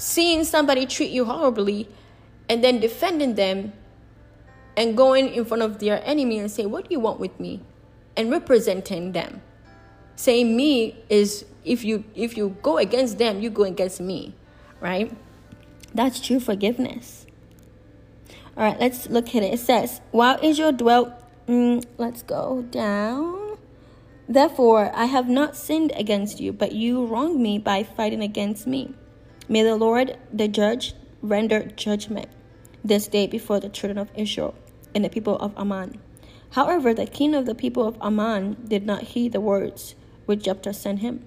seeing 0.01 0.44
somebody 0.44 0.86
treat 0.86 1.10
you 1.10 1.24
horribly 1.27 1.89
and 2.48 2.64
then 2.64 2.81
defending 2.81 3.35
them 3.35 3.72
and 4.77 4.97
going 4.97 5.28
in 5.28 5.44
front 5.44 5.62
of 5.62 5.78
their 5.78 6.02
enemy 6.05 6.39
and 6.39 6.51
say, 6.51 6.66
What 6.66 6.89
do 6.89 6.94
you 6.94 7.01
want 7.01 7.20
with 7.20 7.39
me? 7.39 7.62
And 8.16 8.31
representing 8.31 9.12
them. 9.12 9.43
Saying 10.16 10.56
me 10.56 10.97
is 11.09 11.44
if 11.64 11.85
you 11.85 12.05
if 12.14 12.36
you 12.36 12.56
go 12.62 12.78
against 12.78 13.18
them, 13.18 13.40
you 13.40 13.51
go 13.51 13.64
against 13.64 14.01
me. 14.01 14.35
Right? 14.81 15.12
That's 15.94 16.20
true 16.20 16.40
forgiveness. 16.40 17.27
All 18.56 18.64
right, 18.64 18.78
let's 18.81 19.09
look 19.09 19.28
at 19.28 19.43
it. 19.43 19.55
It 19.55 19.60
says, 19.60 20.01
While 20.10 20.39
Israel 20.43 20.72
dwelt, 20.72 21.12
mm, 21.47 21.85
let's 21.98 22.22
go 22.22 22.62
down. 22.70 23.59
Therefore, 24.28 24.93
I 24.94 25.06
have 25.06 25.28
not 25.28 25.56
sinned 25.56 25.93
against 25.97 26.40
you, 26.40 26.52
but 26.52 26.72
you 26.72 27.05
wronged 27.06 27.40
me 27.40 27.59
by 27.59 27.82
fighting 27.82 28.22
against 28.22 28.66
me. 28.66 28.94
May 29.51 29.64
the 29.64 29.74
Lord, 29.74 30.16
the 30.32 30.47
judge, 30.47 30.94
render 31.22 31.64
judgment 31.74 32.28
this 32.85 33.09
day 33.09 33.27
before 33.27 33.59
the 33.59 33.68
children 33.68 33.98
of 33.98 34.09
Israel 34.14 34.55
and 34.94 35.05
the 35.05 35.09
people 35.09 35.36
of 35.39 35.52
Ammon. 35.59 36.01
However, 36.51 36.94
the 36.94 37.05
king 37.05 37.35
of 37.35 37.47
the 37.47 37.55
people 37.56 37.85
of 37.85 37.98
Ammon 38.01 38.56
did 38.68 38.86
not 38.86 39.02
heed 39.02 39.32
the 39.32 39.40
words 39.40 39.97
which 40.27 40.44
Jephthah 40.44 40.72
sent 40.72 41.01
him. 41.01 41.27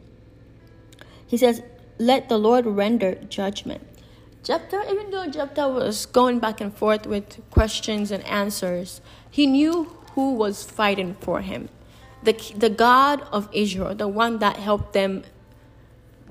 He 1.27 1.35
says, 1.35 1.63
Let 1.99 2.29
the 2.29 2.37
Lord 2.37 2.65
render 2.65 3.15
judgment. 3.15 3.85
Jephthah, 4.41 4.85
even 4.89 5.11
though 5.11 5.27
Jephthah 5.27 5.67
was 5.67 6.05
going 6.05 6.39
back 6.39 6.61
and 6.61 6.73
forth 6.73 7.05
with 7.05 7.41
questions 7.49 8.09
and 8.09 8.23
answers, 8.23 9.01
he 9.29 9.45
knew 9.45 9.97
who 10.15 10.31
was 10.31 10.63
fighting 10.63 11.17
for 11.19 11.41
him. 11.41 11.67
The, 12.23 12.31
the 12.55 12.69
God 12.69 13.19
of 13.33 13.49
Israel, 13.51 13.93
the 13.95 14.07
one 14.07 14.39
that 14.39 14.55
helped 14.55 14.93
them 14.93 15.23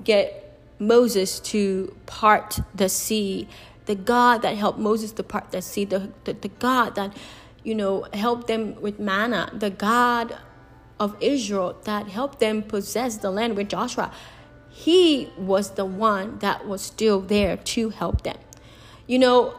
get 0.03 0.42
Moses 0.79 1.39
to 1.39 1.95
part 2.05 2.59
the 2.73 2.89
sea, 2.89 3.47
the 3.85 3.95
God 3.95 4.41
that 4.41 4.57
helped 4.57 4.79
Moses 4.79 5.11
to 5.13 5.23
part 5.23 5.51
the 5.51 5.61
sea, 5.61 5.85
the, 5.85 6.11
the, 6.23 6.33
the 6.33 6.47
God 6.47 6.95
that, 6.95 7.15
you 7.63 7.75
know, 7.75 8.07
helped 8.13 8.47
them 8.47 8.79
with 8.81 8.99
manna, 8.99 9.51
the 9.53 9.69
God 9.69 10.37
of 10.99 11.15
Israel 11.21 11.77
that 11.83 12.07
helped 12.07 12.39
them 12.39 12.63
possess 12.63 13.17
the 13.17 13.31
land 13.31 13.57
with 13.57 13.69
Joshua. 13.69 14.11
He 14.69 15.31
was 15.37 15.71
the 15.71 15.85
one 15.85 16.39
that 16.39 16.67
was 16.67 16.81
still 16.81 17.21
there 17.21 17.57
to 17.57 17.89
help 17.89 18.23
them. 18.23 18.37
You 19.05 19.19
know, 19.19 19.55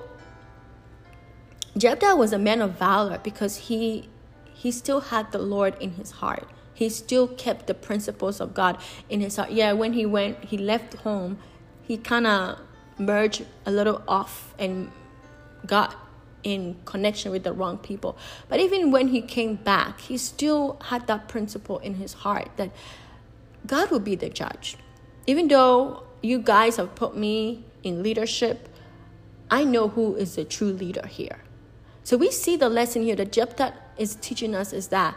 Jephthah 1.76 2.16
was 2.16 2.32
a 2.32 2.38
man 2.38 2.62
of 2.62 2.78
valor 2.78 3.18
because 3.22 3.56
he 3.68 4.08
he 4.52 4.70
still 4.70 5.00
had 5.00 5.30
the 5.32 5.38
Lord 5.38 5.76
in 5.80 5.92
his 5.92 6.12
heart 6.12 6.48
he 6.74 6.88
still 6.88 7.28
kept 7.28 7.66
the 7.66 7.74
principles 7.74 8.40
of 8.40 8.52
God 8.52 8.78
in 9.08 9.20
his 9.20 9.36
heart. 9.36 9.52
Yeah, 9.52 9.72
when 9.72 9.92
he 9.92 10.04
went, 10.04 10.44
he 10.44 10.58
left 10.58 10.94
home, 10.94 11.38
he 11.82 11.96
kind 11.96 12.26
of 12.26 12.58
merged 12.98 13.46
a 13.64 13.70
little 13.70 14.02
off 14.06 14.54
and 14.58 14.90
got 15.66 15.96
in 16.42 16.76
connection 16.84 17.32
with 17.32 17.44
the 17.44 17.52
wrong 17.52 17.78
people. 17.78 18.18
But 18.48 18.60
even 18.60 18.90
when 18.90 19.08
he 19.08 19.22
came 19.22 19.54
back, 19.54 20.00
he 20.00 20.18
still 20.18 20.78
had 20.84 21.06
that 21.06 21.28
principle 21.28 21.78
in 21.78 21.94
his 21.94 22.12
heart 22.12 22.50
that 22.56 22.70
God 23.66 23.90
will 23.90 24.00
be 24.00 24.14
the 24.14 24.28
judge. 24.28 24.76
Even 25.26 25.48
though 25.48 26.04
you 26.20 26.38
guys 26.38 26.76
have 26.76 26.94
put 26.94 27.16
me 27.16 27.64
in 27.82 28.02
leadership, 28.02 28.68
I 29.50 29.64
know 29.64 29.88
who 29.88 30.16
is 30.16 30.36
the 30.36 30.44
true 30.44 30.72
leader 30.72 31.06
here. 31.06 31.38
So 32.02 32.18
we 32.18 32.30
see 32.30 32.56
the 32.56 32.68
lesson 32.68 33.02
here 33.02 33.16
that 33.16 33.32
Jephthah 33.32 33.72
is 33.96 34.16
teaching 34.16 34.54
us 34.54 34.72
is 34.72 34.88
that 34.88 35.16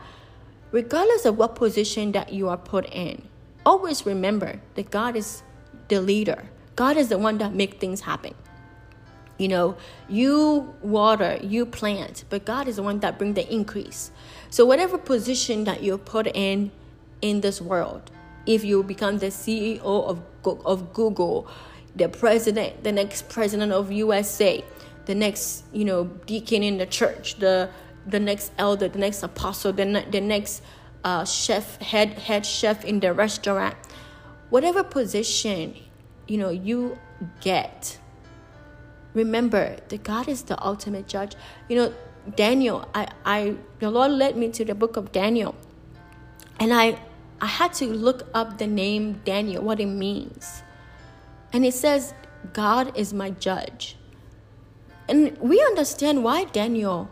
regardless 0.72 1.26
of 1.26 1.38
what 1.38 1.56
position 1.56 2.12
that 2.12 2.34
you 2.34 2.50
are 2.50 2.58
put 2.58 2.86
in, 2.92 3.28
always 3.66 4.06
remember 4.06 4.62
that 4.76 4.92
God 4.92 5.16
is 5.16 5.44
the 5.88 6.02
leader. 6.02 6.50
God 6.76 6.98
is 6.98 7.10
the 7.10 7.18
one 7.18 7.38
that 7.40 7.54
make 7.54 7.80
things 7.80 8.02
happen. 8.02 8.34
You 9.38 9.48
know, 9.50 9.78
you 10.10 10.74
water, 10.82 11.38
you 11.42 11.66
plant, 11.66 12.24
but 12.30 12.46
God 12.46 12.68
is 12.68 12.78
the 12.78 12.84
one 12.84 13.00
that 13.00 13.20
bring 13.20 13.36
the 13.36 13.52
increase. 13.54 14.12
So 14.50 14.66
whatever 14.66 14.98
position 14.98 15.64
that 15.66 15.84
you're 15.84 16.00
put 16.00 16.28
in 16.28 16.72
in 17.22 17.42
this 17.42 17.62
world, 17.62 18.10
if 18.46 18.64
you 18.64 18.82
become 18.84 19.20
the 19.20 19.28
CEO 19.28 19.82
of 19.84 20.22
of 20.66 20.94
Google, 20.94 21.48
the 21.96 22.08
president, 22.08 22.84
the 22.84 22.92
next 22.92 23.28
president 23.28 23.74
of 23.74 23.92
USA, 23.92 24.64
the 25.06 25.16
next, 25.16 25.66
you 25.74 25.84
know, 25.84 26.06
deacon 26.26 26.64
in 26.64 26.78
the 26.78 26.86
church, 26.86 27.36
the 27.40 27.70
the 28.08 28.20
next 28.20 28.52
elder, 28.58 28.88
the 28.88 29.00
next 29.00 29.22
apostle, 29.22 29.74
the, 29.74 30.06
the 30.10 30.22
next 30.22 30.64
uh, 31.04 31.26
chef, 31.26 31.80
head 31.82 32.14
head 32.20 32.46
chef 32.46 32.84
in 32.86 33.00
the 33.00 33.14
restaurant, 33.14 33.76
whatever 34.50 34.84
position 34.84 35.76
you 36.28 36.38
know 36.38 36.50
you 36.50 36.98
get. 37.42 38.00
Remember 39.14 39.76
that 39.88 40.04
God 40.04 40.28
is 40.28 40.44
the 40.44 40.64
ultimate 40.64 41.08
judge. 41.08 41.36
You 41.70 41.78
know, 41.78 41.94
Daniel, 42.36 42.88
I, 42.94 43.08
I 43.26 43.56
the 43.80 43.90
Lord 43.90 44.12
led 44.12 44.38
me 44.38 44.50
to 44.52 44.66
the 44.66 44.76
book 44.76 44.98
of 44.98 45.12
Daniel, 45.12 45.56
and 46.60 46.74
I 46.74 47.00
I 47.40 47.46
had 47.46 47.74
to 47.76 47.86
look 47.86 48.28
up 48.34 48.58
the 48.58 48.68
name 48.68 49.22
Daniel, 49.24 49.64
what 49.64 49.80
it 49.80 49.86
means. 49.86 50.64
And 51.54 51.66
it 51.66 51.74
says, 51.74 52.14
God 52.54 52.98
is 52.98 53.14
my 53.14 53.30
judge. 53.30 53.96
And 55.08 55.38
we 55.38 55.62
understand 55.62 56.24
why 56.24 56.46
Daniel 56.46 57.10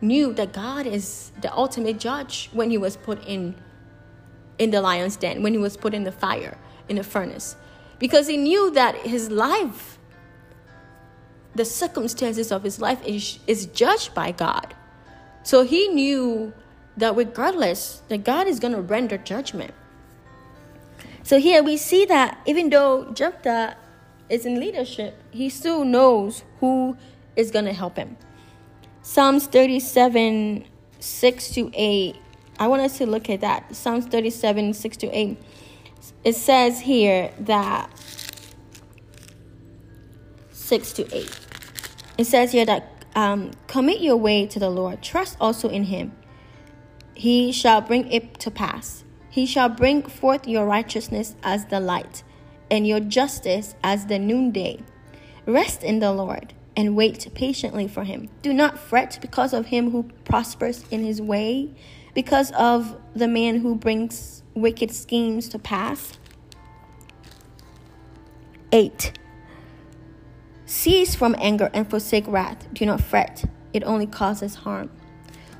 knew 0.00 0.32
that 0.34 0.52
God 0.52 0.86
is 0.86 1.32
the 1.40 1.52
ultimate 1.54 1.98
judge 1.98 2.50
when 2.52 2.70
he 2.70 2.78
was 2.78 2.96
put 2.96 3.24
in 3.26 3.54
in 4.58 4.70
the 4.70 4.82
lion's 4.82 5.16
den, 5.16 5.42
when 5.42 5.54
he 5.54 5.58
was 5.58 5.76
put 5.76 5.94
in 5.94 6.04
the 6.04 6.12
fire, 6.12 6.58
in 6.88 6.96
the 6.96 7.02
furnace. 7.02 7.56
Because 7.98 8.26
he 8.26 8.36
knew 8.36 8.70
that 8.72 8.94
his 8.96 9.30
life, 9.30 9.98
the 11.54 11.64
circumstances 11.64 12.52
of 12.52 12.62
his 12.62 12.78
life 12.78 13.02
is, 13.06 13.38
is 13.46 13.66
judged 13.66 14.14
by 14.14 14.32
God. 14.32 14.74
So 15.42 15.64
he 15.64 15.88
knew 15.88 16.52
that 16.98 17.16
regardless, 17.16 18.02
that 18.08 18.22
God 18.22 18.46
is 18.46 18.60
going 18.60 18.74
to 18.74 18.82
render 18.82 19.16
judgment. 19.16 19.72
So 21.22 21.38
here 21.38 21.62
we 21.62 21.78
see 21.78 22.04
that 22.04 22.38
even 22.44 22.68
though 22.68 23.10
Jephthah 23.12 23.76
is 24.28 24.44
in 24.44 24.60
leadership, 24.60 25.16
he 25.30 25.48
still 25.48 25.84
knows 25.84 26.44
who 26.60 26.98
is 27.34 27.50
going 27.50 27.64
to 27.64 27.72
help 27.72 27.96
him. 27.96 28.18
Psalms 29.12 29.48
37, 29.48 30.64
6 31.00 31.50
to 31.50 31.68
8. 31.74 32.14
I 32.60 32.68
want 32.68 32.82
us 32.82 32.98
to 32.98 33.06
look 33.06 33.28
at 33.28 33.40
that. 33.40 33.74
Psalms 33.74 34.06
37, 34.06 34.72
6 34.72 34.96
to 34.98 35.08
8. 35.08 35.36
It 36.22 36.36
says 36.36 36.78
here 36.78 37.32
that 37.40 37.90
6 40.52 40.92
to 40.92 41.12
8. 41.12 41.40
It 42.18 42.24
says 42.24 42.52
here 42.52 42.64
that 42.66 43.04
um, 43.16 43.50
commit 43.66 44.00
your 44.00 44.16
way 44.16 44.46
to 44.46 44.60
the 44.60 44.70
Lord, 44.70 45.02
trust 45.02 45.36
also 45.40 45.68
in 45.68 45.82
him. 45.82 46.12
He 47.12 47.50
shall 47.50 47.80
bring 47.80 48.08
it 48.12 48.38
to 48.38 48.50
pass. 48.52 49.02
He 49.28 49.44
shall 49.44 49.68
bring 49.68 50.04
forth 50.04 50.46
your 50.46 50.66
righteousness 50.66 51.34
as 51.42 51.66
the 51.66 51.80
light, 51.80 52.22
and 52.70 52.86
your 52.86 53.00
justice 53.00 53.74
as 53.82 54.06
the 54.06 54.20
noonday. 54.20 54.84
Rest 55.46 55.82
in 55.82 55.98
the 55.98 56.12
Lord 56.12 56.54
and 56.76 56.96
wait 56.96 57.28
patiently 57.34 57.88
for 57.88 58.04
him. 58.04 58.28
Do 58.42 58.52
not 58.52 58.78
fret 58.78 59.18
because 59.20 59.52
of 59.52 59.66
him 59.66 59.90
who 59.90 60.04
prospers 60.24 60.84
in 60.90 61.04
his 61.04 61.20
way, 61.20 61.74
because 62.14 62.52
of 62.52 62.96
the 63.14 63.28
man 63.28 63.60
who 63.60 63.74
brings 63.74 64.42
wicked 64.54 64.90
schemes 64.90 65.48
to 65.50 65.58
pass. 65.58 66.18
8. 68.72 69.18
Cease 70.66 71.14
from 71.14 71.34
anger 71.38 71.70
and 71.74 71.88
forsake 71.88 72.24
wrath. 72.28 72.68
Do 72.72 72.86
not 72.86 73.00
fret, 73.00 73.44
it 73.72 73.82
only 73.82 74.06
causes 74.06 74.54
harm. 74.54 74.90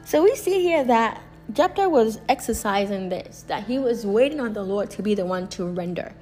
So 0.04 0.22
we 0.22 0.34
see 0.36 0.60
here 0.60 0.84
that 0.84 1.20
Jephthah 1.52 1.88
was 1.88 2.20
exercising 2.28 3.08
this, 3.08 3.44
that 3.48 3.64
he 3.64 3.78
was 3.78 4.06
waiting 4.06 4.40
on 4.40 4.52
the 4.52 4.62
Lord 4.62 4.90
to 4.92 5.02
be 5.02 5.14
the 5.14 5.26
one 5.26 5.48
to 5.48 5.66
render. 5.66 6.14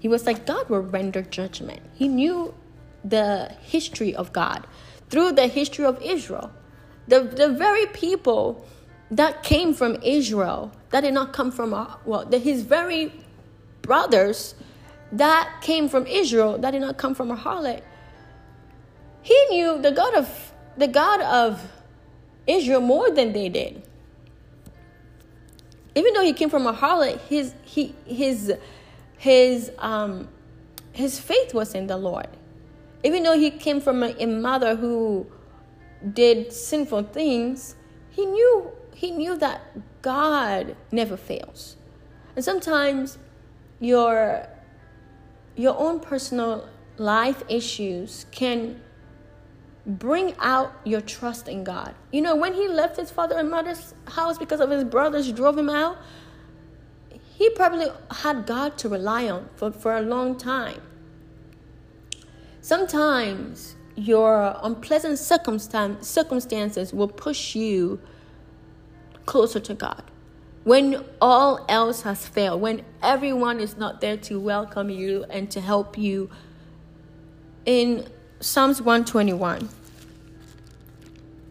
He 0.00 0.08
was 0.08 0.26
like, 0.26 0.46
God 0.46 0.68
will 0.68 0.80
render 0.80 1.22
judgment. 1.22 1.80
He 1.94 2.08
knew 2.08 2.52
the 3.04 3.52
history 3.62 4.14
of 4.14 4.32
God 4.32 4.66
through 5.10 5.32
the 5.32 5.46
history 5.46 5.84
of 5.84 6.00
Israel. 6.02 6.50
The, 7.08 7.20
the 7.20 7.48
very 7.50 7.86
people 7.86 8.66
that 9.10 9.42
came 9.42 9.72
from 9.74 9.96
Israel, 10.02 10.72
that 10.90 11.02
did 11.02 11.14
not 11.14 11.32
come 11.32 11.52
from, 11.52 11.72
a, 11.72 11.98
well, 12.04 12.24
the, 12.24 12.38
his 12.38 12.62
very 12.62 13.12
brothers 13.82 14.56
that 15.12 15.60
came 15.60 15.88
from 15.88 16.06
Israel, 16.06 16.58
that 16.58 16.72
did 16.72 16.80
not 16.80 16.96
come 16.96 17.14
from 17.14 17.30
a 17.30 17.36
harlot. 17.36 17.82
He 19.22 19.46
knew 19.50 19.80
the 19.80 19.92
God 19.92 20.14
of 20.14 20.52
the 20.76 20.88
God 20.88 21.20
of 21.22 21.62
Israel 22.46 22.80
more 22.80 23.10
than 23.10 23.32
they 23.32 23.48
did. 23.48 23.82
Even 25.94 26.12
though 26.12 26.22
he 26.22 26.32
came 26.32 26.50
from 26.50 26.66
a 26.66 26.72
harlot, 26.72 27.20
his 27.22 27.54
he 27.64 27.94
his 28.04 28.52
his 29.16 29.72
um 29.78 30.28
his 30.92 31.18
faith 31.18 31.54
was 31.54 31.74
in 31.74 31.86
the 31.86 31.96
Lord. 31.96 32.28
Even 33.06 33.22
though 33.22 33.38
he 33.38 33.50
came 33.50 33.80
from 33.80 34.02
a, 34.02 34.16
a 34.18 34.26
mother 34.26 34.74
who 34.74 35.28
did 36.12 36.52
sinful 36.52 37.04
things, 37.04 37.76
he 38.10 38.26
knew 38.26 38.72
he 38.92 39.12
knew 39.12 39.36
that 39.38 39.60
God 40.02 40.74
never 40.90 41.16
fails. 41.16 41.76
And 42.34 42.44
sometimes 42.44 43.18
your 43.78 44.48
your 45.54 45.78
own 45.78 46.00
personal 46.00 46.68
life 46.96 47.44
issues 47.48 48.26
can 48.32 48.80
bring 49.86 50.34
out 50.40 50.72
your 50.84 51.00
trust 51.00 51.46
in 51.46 51.62
God. 51.62 51.94
You 52.10 52.22
know, 52.22 52.34
when 52.34 52.54
he 52.54 52.66
left 52.66 52.96
his 52.96 53.12
father 53.12 53.38
and 53.38 53.48
mother's 53.48 53.94
house 54.08 54.36
because 54.36 54.58
of 54.58 54.68
his 54.70 54.82
brothers 54.82 55.30
drove 55.30 55.56
him 55.56 55.70
out, 55.70 55.96
he 57.38 57.50
probably 57.50 57.86
had 58.10 58.46
God 58.46 58.76
to 58.78 58.88
rely 58.88 59.28
on 59.28 59.48
for, 59.54 59.70
for 59.70 59.96
a 59.96 60.02
long 60.02 60.36
time. 60.36 60.80
Sometimes 62.66 63.76
your 63.94 64.58
unpleasant 64.60 65.20
circumstance, 65.20 66.08
circumstances 66.08 66.92
will 66.92 67.06
push 67.06 67.54
you 67.54 68.00
closer 69.24 69.60
to 69.60 69.72
God. 69.72 70.02
When 70.64 71.04
all 71.20 71.64
else 71.68 72.02
has 72.02 72.26
failed, 72.26 72.60
when 72.60 72.82
everyone 73.04 73.60
is 73.60 73.76
not 73.76 74.00
there 74.00 74.16
to 74.16 74.40
welcome 74.40 74.90
you 74.90 75.24
and 75.30 75.48
to 75.52 75.60
help 75.60 75.96
you. 75.96 76.28
In 77.66 78.08
Psalms 78.40 78.82
121, 78.82 79.68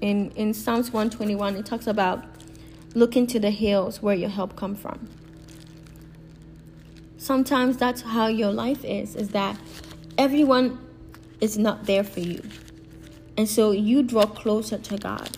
in, 0.02 0.32
in 0.32 0.54
Psalms 0.54 0.92
121, 0.92 1.56
it 1.56 1.66
talks 1.66 1.88
about 1.88 2.26
looking 2.94 3.26
to 3.28 3.40
the 3.40 3.52
hills 3.52 4.02
where 4.02 4.16
your 4.16 4.28
help 4.28 4.58
come 4.58 4.76
from. 4.76 5.08
Sometimes 7.16 7.78
that's 7.78 8.02
how 8.02 8.28
your 8.28 8.52
life 8.52 8.84
is, 8.84 9.16
is 9.16 9.30
that 9.30 9.58
everyone 10.18 10.85
is 11.42 11.58
not 11.58 11.86
there 11.86 12.04
for 12.04 12.20
you. 12.20 12.42
And 13.38 13.50
so 13.50 13.72
you 13.72 14.04
draw 14.04 14.26
closer 14.26 14.78
to 14.78 14.98
God. 14.98 15.38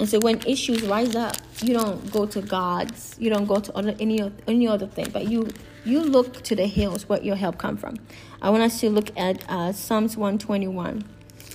And 0.00 0.08
so 0.08 0.18
when 0.18 0.40
issues 0.46 0.82
rise 0.82 1.14
up, 1.14 1.36
you 1.62 1.72
don't 1.74 2.10
go 2.10 2.26
to 2.26 2.42
God's, 2.42 3.14
you 3.18 3.30
don't 3.30 3.46
go 3.46 3.60
to 3.60 3.76
other, 3.76 3.94
any 4.00 4.20
any 4.48 4.66
other 4.66 4.86
thing, 4.86 5.10
but 5.12 5.28
you 5.28 5.48
you 5.84 6.00
look 6.00 6.42
to 6.42 6.56
the 6.56 6.66
hills 6.66 7.08
where 7.08 7.22
your 7.22 7.36
help 7.36 7.58
come 7.58 7.76
from. 7.76 7.96
I 8.42 8.50
want 8.50 8.64
us 8.64 8.80
to 8.80 8.90
look 8.90 9.16
at 9.16 9.48
uh, 9.48 9.72
Psalms 9.72 10.16
121. 10.16 11.04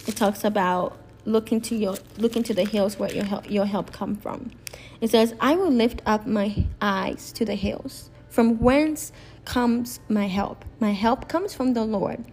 It 0.07 0.15
talks 0.15 0.45
about 0.45 0.97
looking 1.25 1.59
to 1.61 1.75
your 1.75 1.95
looking 2.17 2.43
to 2.43 2.53
the 2.53 2.63
hills 2.63 2.97
where 2.97 3.13
your 3.13 3.25
help 3.25 3.49
your 3.51 3.65
help 3.65 3.91
come 3.91 4.15
from. 4.15 4.51
It 5.01 5.09
says, 5.09 5.35
"I 5.41 5.55
will 5.55 5.71
lift 5.71 6.01
up 6.05 6.25
my 6.25 6.65
eyes 6.81 7.33
to 7.33 7.43
the 7.43 7.55
hills, 7.55 8.09
from 8.29 8.59
whence 8.59 9.11
comes 9.43 9.99
my 10.07 10.27
help. 10.27 10.63
My 10.79 10.91
help 10.93 11.27
comes 11.27 11.53
from 11.53 11.73
the 11.73 11.83
Lord, 11.83 12.23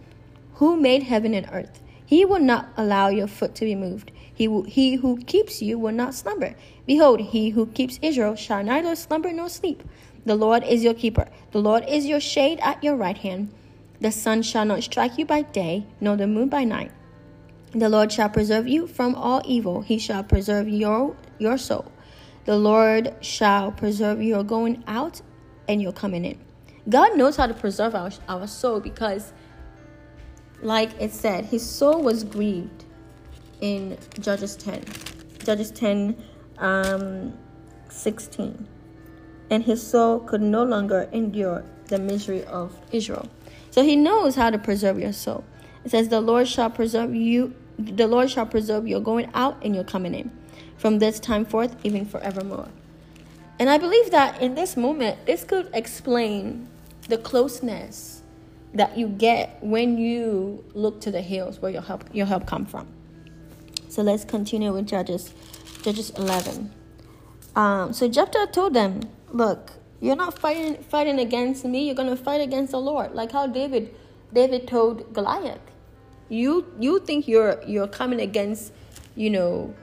who 0.57 0.75
made 0.75 1.03
heaven 1.03 1.33
and 1.33 1.47
earth. 1.51 1.81
He 2.05 2.25
will 2.25 2.39
not 2.39 2.69
allow 2.77 3.09
your 3.09 3.27
foot 3.27 3.53
to 3.55 3.65
be 3.65 3.75
moved. 3.75 4.11
He, 4.33 4.47
will, 4.47 4.63
he 4.63 4.95
who 4.95 5.17
keeps 5.17 5.61
you 5.61 5.77
will 5.77 5.91
not 5.91 6.15
slumber. 6.15 6.55
Behold, 6.85 7.19
he 7.19 7.49
who 7.49 7.67
keeps 7.67 7.99
Israel 8.01 8.35
shall 8.35 8.63
neither 8.63 8.95
slumber 8.95 9.31
nor 9.31 9.49
sleep. 9.49 9.83
The 10.25 10.35
Lord 10.35 10.63
is 10.63 10.83
your 10.83 10.93
keeper. 10.93 11.27
The 11.51 11.61
Lord 11.61 11.83
is 11.87 12.05
your 12.05 12.19
shade 12.19 12.59
at 12.61 12.83
your 12.83 12.95
right 12.95 13.17
hand. 13.17 13.53
The 14.01 14.11
sun 14.11 14.41
shall 14.41 14.65
not 14.65 14.83
strike 14.83 15.17
you 15.17 15.25
by 15.25 15.43
day, 15.43 15.85
nor 16.01 16.15
the 16.15 16.27
moon 16.27 16.49
by 16.49 16.63
night. 16.63 16.91
The 17.71 17.89
Lord 17.89 18.11
shall 18.11 18.29
preserve 18.29 18.67
you 18.67 18.87
from 18.87 19.15
all 19.15 19.41
evil. 19.45 19.81
He 19.81 19.99
shall 19.99 20.23
preserve 20.23 20.67
your, 20.67 21.15
your 21.37 21.57
soul. 21.57 21.91
The 22.45 22.57
Lord 22.57 23.13
shall 23.21 23.71
preserve 23.71 24.23
your 24.23 24.43
going 24.43 24.83
out 24.87 25.21
and 25.67 25.81
your 25.81 25.91
coming 25.91 26.25
in. 26.25 26.39
God 26.89 27.17
knows 27.17 27.35
how 27.35 27.47
to 27.47 27.53
preserve 27.53 27.93
our, 27.93 28.11
our 28.29 28.47
soul 28.47 28.79
because 28.79 29.33
like 30.61 30.91
it 30.99 31.11
said, 31.11 31.45
his 31.45 31.67
soul 31.67 32.01
was 32.01 32.23
grieved 32.23 32.85
in 33.61 33.97
Judges 34.19 34.55
10. 34.55 34.83
Judges 35.43 35.71
10 35.71 36.15
um, 36.57 37.37
16. 37.89 38.67
And 39.49 39.63
his 39.63 39.85
soul 39.85 40.19
could 40.19 40.41
no 40.41 40.63
longer 40.63 41.07
endure 41.11 41.63
the 41.87 41.99
misery 41.99 42.43
of 42.45 42.77
Israel. 42.91 43.29
So 43.71 43.83
he 43.83 43.95
knows 43.95 44.35
how 44.35 44.49
to 44.49 44.57
preserve 44.57 44.99
your 44.99 45.13
soul. 45.13 45.43
It 45.85 45.91
says, 45.91 46.09
The 46.09 46.19
Lord 46.19 46.47
shall 46.47 46.69
preserve 46.69 47.15
you, 47.15 47.53
the 47.77 48.07
Lord 48.07 48.29
shall 48.29 48.45
preserve 48.45 48.87
your 48.87 48.99
going 48.99 49.29
out 49.33 49.63
and 49.63 49.73
your 49.73 49.83
coming 49.83 50.13
in 50.13 50.31
from 50.77 50.99
this 50.99 51.19
time 51.19 51.45
forth, 51.45 51.75
even 51.83 52.05
forevermore. 52.05 52.67
And 53.59 53.69
I 53.69 53.77
believe 53.77 54.11
that 54.11 54.41
in 54.41 54.55
this 54.55 54.77
moment, 54.77 55.25
this 55.25 55.43
could 55.43 55.69
explain 55.73 56.67
the 57.07 57.17
closeness 57.17 58.16
that 58.77 58.97
you 58.97 59.07
get 59.07 59.57
when 59.61 59.97
you 59.97 60.63
look 60.73 61.01
to 61.01 61.11
the 61.11 61.21
hills 61.21 61.59
where 61.59 61.71
your 61.71 61.81
help 61.81 62.03
your 62.13 62.27
help 62.27 62.45
come 62.45 62.65
from. 62.65 62.87
So 63.89 64.03
let's 64.03 64.23
continue 64.23 64.71
with 64.71 64.87
Judges, 64.87 65.33
Judges 65.81 66.11
11. 66.11 66.71
Um, 67.55 67.91
so 67.91 68.07
Jephthah 68.07 68.49
told 68.51 68.75
them, 68.75 69.01
"Look, 69.31 69.71
you're 69.99 70.15
not 70.15 70.37
fighting 70.37 70.75
fighting 70.83 71.19
against 71.19 71.65
me. 71.65 71.85
You're 71.87 71.95
gonna 71.95 72.15
fight 72.15 72.41
against 72.41 72.71
the 72.71 72.79
Lord." 72.79 73.15
Like 73.15 73.31
how 73.31 73.47
David 73.47 73.95
David 74.31 74.67
told 74.67 75.11
Goliath, 75.11 75.65
"You 76.29 76.65
you 76.79 76.99
think 76.99 77.27
you're 77.27 77.63
you're 77.65 77.87
coming 77.87 78.21
against, 78.21 78.73
you 79.15 79.31
know, 79.31 79.73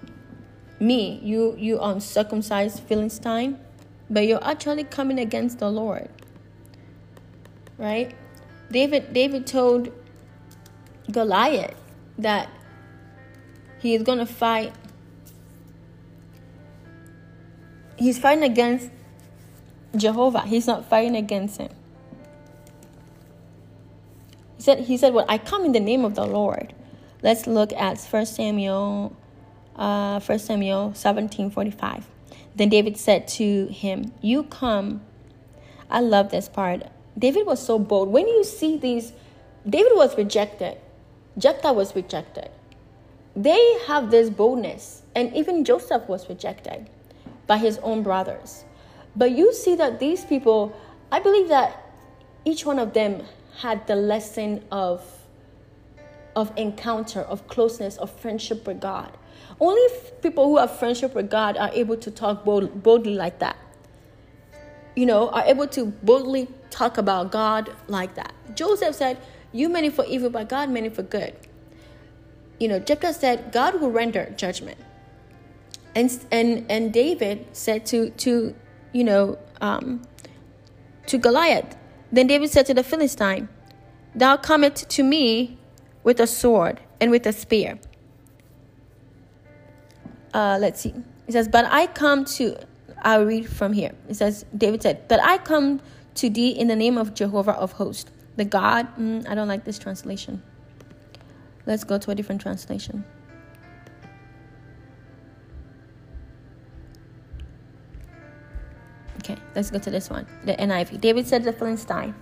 me, 0.78 1.18
you 1.24 1.56
you 1.58 1.80
uncircumcised 1.80 2.80
Philistine, 2.80 3.58
but 4.08 4.28
you're 4.28 4.44
actually 4.44 4.84
coming 4.84 5.18
against 5.18 5.58
the 5.58 5.70
Lord." 5.70 6.10
Right? 7.76 8.14
David 8.74 9.12
David 9.12 9.46
told 9.46 9.92
Goliath 11.08 11.76
that 12.18 12.48
he 13.78 13.94
is 13.94 14.02
going 14.02 14.18
to 14.18 14.26
fight 14.26 14.72
he's 17.96 18.18
fighting 18.18 18.42
against 18.42 18.90
Jehovah. 19.94 20.40
He's 20.40 20.66
not 20.66 20.88
fighting 20.88 21.14
against 21.14 21.58
him. 21.58 21.70
He 24.56 24.62
said 24.62 24.80
he 24.80 24.96
said, 24.96 25.14
"Well, 25.14 25.26
I 25.28 25.38
come 25.38 25.64
in 25.64 25.70
the 25.70 25.80
name 25.80 26.04
of 26.04 26.16
the 26.16 26.26
Lord." 26.26 26.74
Let's 27.22 27.46
look 27.46 27.72
at 27.74 28.00
1 28.00 28.26
Samuel 28.26 29.14
uh 29.76 30.18
1 30.18 30.38
Samuel 30.40 30.90
17:45. 30.96 32.02
Then 32.56 32.70
David 32.70 32.96
said 32.96 33.28
to 33.38 33.66
him, 33.66 34.12
"You 34.20 34.42
come." 34.42 35.02
I 35.88 36.00
love 36.00 36.30
this 36.30 36.48
part. 36.48 36.82
David 37.18 37.46
was 37.46 37.64
so 37.64 37.78
bold. 37.78 38.08
When 38.08 38.26
you 38.26 38.44
see 38.44 38.76
these, 38.76 39.12
David 39.68 39.92
was 39.94 40.16
rejected, 40.16 40.78
Jephthah 41.38 41.72
was 41.72 41.94
rejected. 41.94 42.50
They 43.36 43.78
have 43.86 44.10
this 44.10 44.30
boldness, 44.30 45.02
and 45.14 45.34
even 45.34 45.64
Joseph 45.64 46.08
was 46.08 46.28
rejected 46.28 46.88
by 47.46 47.58
his 47.58 47.78
own 47.78 48.02
brothers. 48.02 48.64
But 49.16 49.32
you 49.32 49.52
see 49.52 49.74
that 49.76 49.98
these 49.98 50.24
people, 50.24 50.76
I 51.10 51.20
believe 51.20 51.48
that 51.48 51.84
each 52.44 52.64
one 52.64 52.78
of 52.78 52.92
them 52.92 53.22
had 53.58 53.86
the 53.86 53.96
lesson 53.96 54.64
of, 54.70 55.04
of 56.36 56.52
encounter, 56.56 57.20
of 57.20 57.46
closeness, 57.48 57.96
of 57.96 58.10
friendship 58.10 58.66
with 58.66 58.80
God. 58.80 59.16
Only 59.60 59.82
people 60.20 60.46
who 60.46 60.58
have 60.58 60.78
friendship 60.78 61.14
with 61.14 61.30
God 61.30 61.56
are 61.56 61.70
able 61.72 61.96
to 61.96 62.10
talk 62.10 62.44
bold, 62.44 62.82
boldly 62.82 63.14
like 63.14 63.38
that. 63.38 63.56
You 64.96 65.06
know, 65.06 65.28
are 65.30 65.44
able 65.44 65.66
to 65.68 65.86
boldly 65.86 66.48
talk 66.74 66.98
about 66.98 67.30
God 67.30 67.72
like 67.88 68.14
that. 68.14 68.32
Joseph 68.54 68.94
said, 68.94 69.18
You 69.52 69.68
meant 69.68 69.86
it 69.86 69.94
for 69.94 70.04
evil, 70.06 70.30
but 70.30 70.48
God 70.48 70.70
meant 70.70 70.86
it 70.86 70.94
for 70.94 71.02
good. 71.02 71.34
You 72.58 72.68
know, 72.68 72.78
Jephthah 72.78 73.14
said, 73.14 73.52
God 73.52 73.80
will 73.80 73.90
render 73.90 74.32
judgment. 74.36 74.78
And 75.94 76.10
and 76.32 76.66
and 76.68 76.92
David 76.92 77.46
said 77.52 77.86
to 77.86 78.10
to 78.10 78.54
you 78.92 79.04
know 79.04 79.38
um, 79.60 80.02
to 81.06 81.18
Goliath. 81.18 81.76
Then 82.10 82.26
David 82.26 82.50
said 82.50 82.66
to 82.66 82.74
the 82.74 82.82
Philistine, 82.82 83.48
Thou 84.14 84.36
comest 84.36 84.88
to 84.90 85.02
me 85.02 85.58
with 86.02 86.20
a 86.20 86.26
sword 86.26 86.80
and 87.00 87.10
with 87.10 87.26
a 87.26 87.32
spear. 87.32 87.78
Uh, 90.32 90.58
let's 90.60 90.80
see. 90.80 90.94
It 91.26 91.32
says, 91.32 91.48
But 91.48 91.64
I 91.66 91.86
come 91.86 92.24
to, 92.36 92.56
I'll 93.02 93.24
read 93.24 93.48
from 93.48 93.72
here. 93.72 93.92
It 94.08 94.14
says, 94.14 94.44
David 94.56 94.82
said, 94.82 95.08
But 95.08 95.20
I 95.22 95.38
come 95.38 95.80
to 96.14 96.30
thee 96.30 96.50
in 96.50 96.68
the 96.68 96.76
name 96.76 96.96
of 96.96 97.14
Jehovah 97.14 97.52
of 97.52 97.72
hosts, 97.72 98.10
the 98.36 98.44
God. 98.44 98.86
Mm, 98.96 99.28
I 99.28 99.34
don't 99.34 99.48
like 99.48 99.64
this 99.64 99.78
translation. 99.78 100.42
Let's 101.66 101.84
go 101.84 101.98
to 101.98 102.10
a 102.10 102.14
different 102.14 102.40
translation. 102.40 103.04
Okay, 109.18 109.36
let's 109.54 109.70
go 109.70 109.78
to 109.78 109.90
this 109.90 110.10
one, 110.10 110.26
the 110.44 110.52
NIV. 110.54 111.00
David 111.00 111.26
said 111.26 111.44
to 111.44 111.50
the 111.50 111.56
Philistine, 111.56 112.14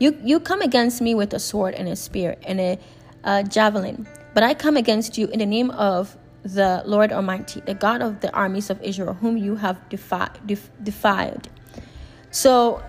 "You 0.00 0.18
you 0.24 0.40
come 0.40 0.60
against 0.62 1.00
me 1.00 1.14
with 1.14 1.32
a 1.32 1.38
sword 1.38 1.74
and 1.74 1.88
a 1.88 1.94
spear 1.94 2.36
and 2.42 2.60
a, 2.60 2.78
a 3.22 3.44
javelin, 3.44 4.08
but 4.34 4.42
I 4.42 4.54
come 4.54 4.76
against 4.76 5.16
you 5.16 5.28
in 5.28 5.38
the 5.38 5.46
name 5.46 5.70
of 5.70 6.16
the 6.42 6.82
Lord 6.84 7.12
Almighty, 7.12 7.60
the 7.60 7.74
God 7.74 8.02
of 8.02 8.20
the 8.20 8.32
armies 8.34 8.68
of 8.68 8.82
Israel, 8.82 9.14
whom 9.14 9.36
you 9.36 9.56
have 9.56 9.88
defi- 9.88 10.40
def- 10.44 10.70
defied." 10.82 11.48
So 12.32 12.82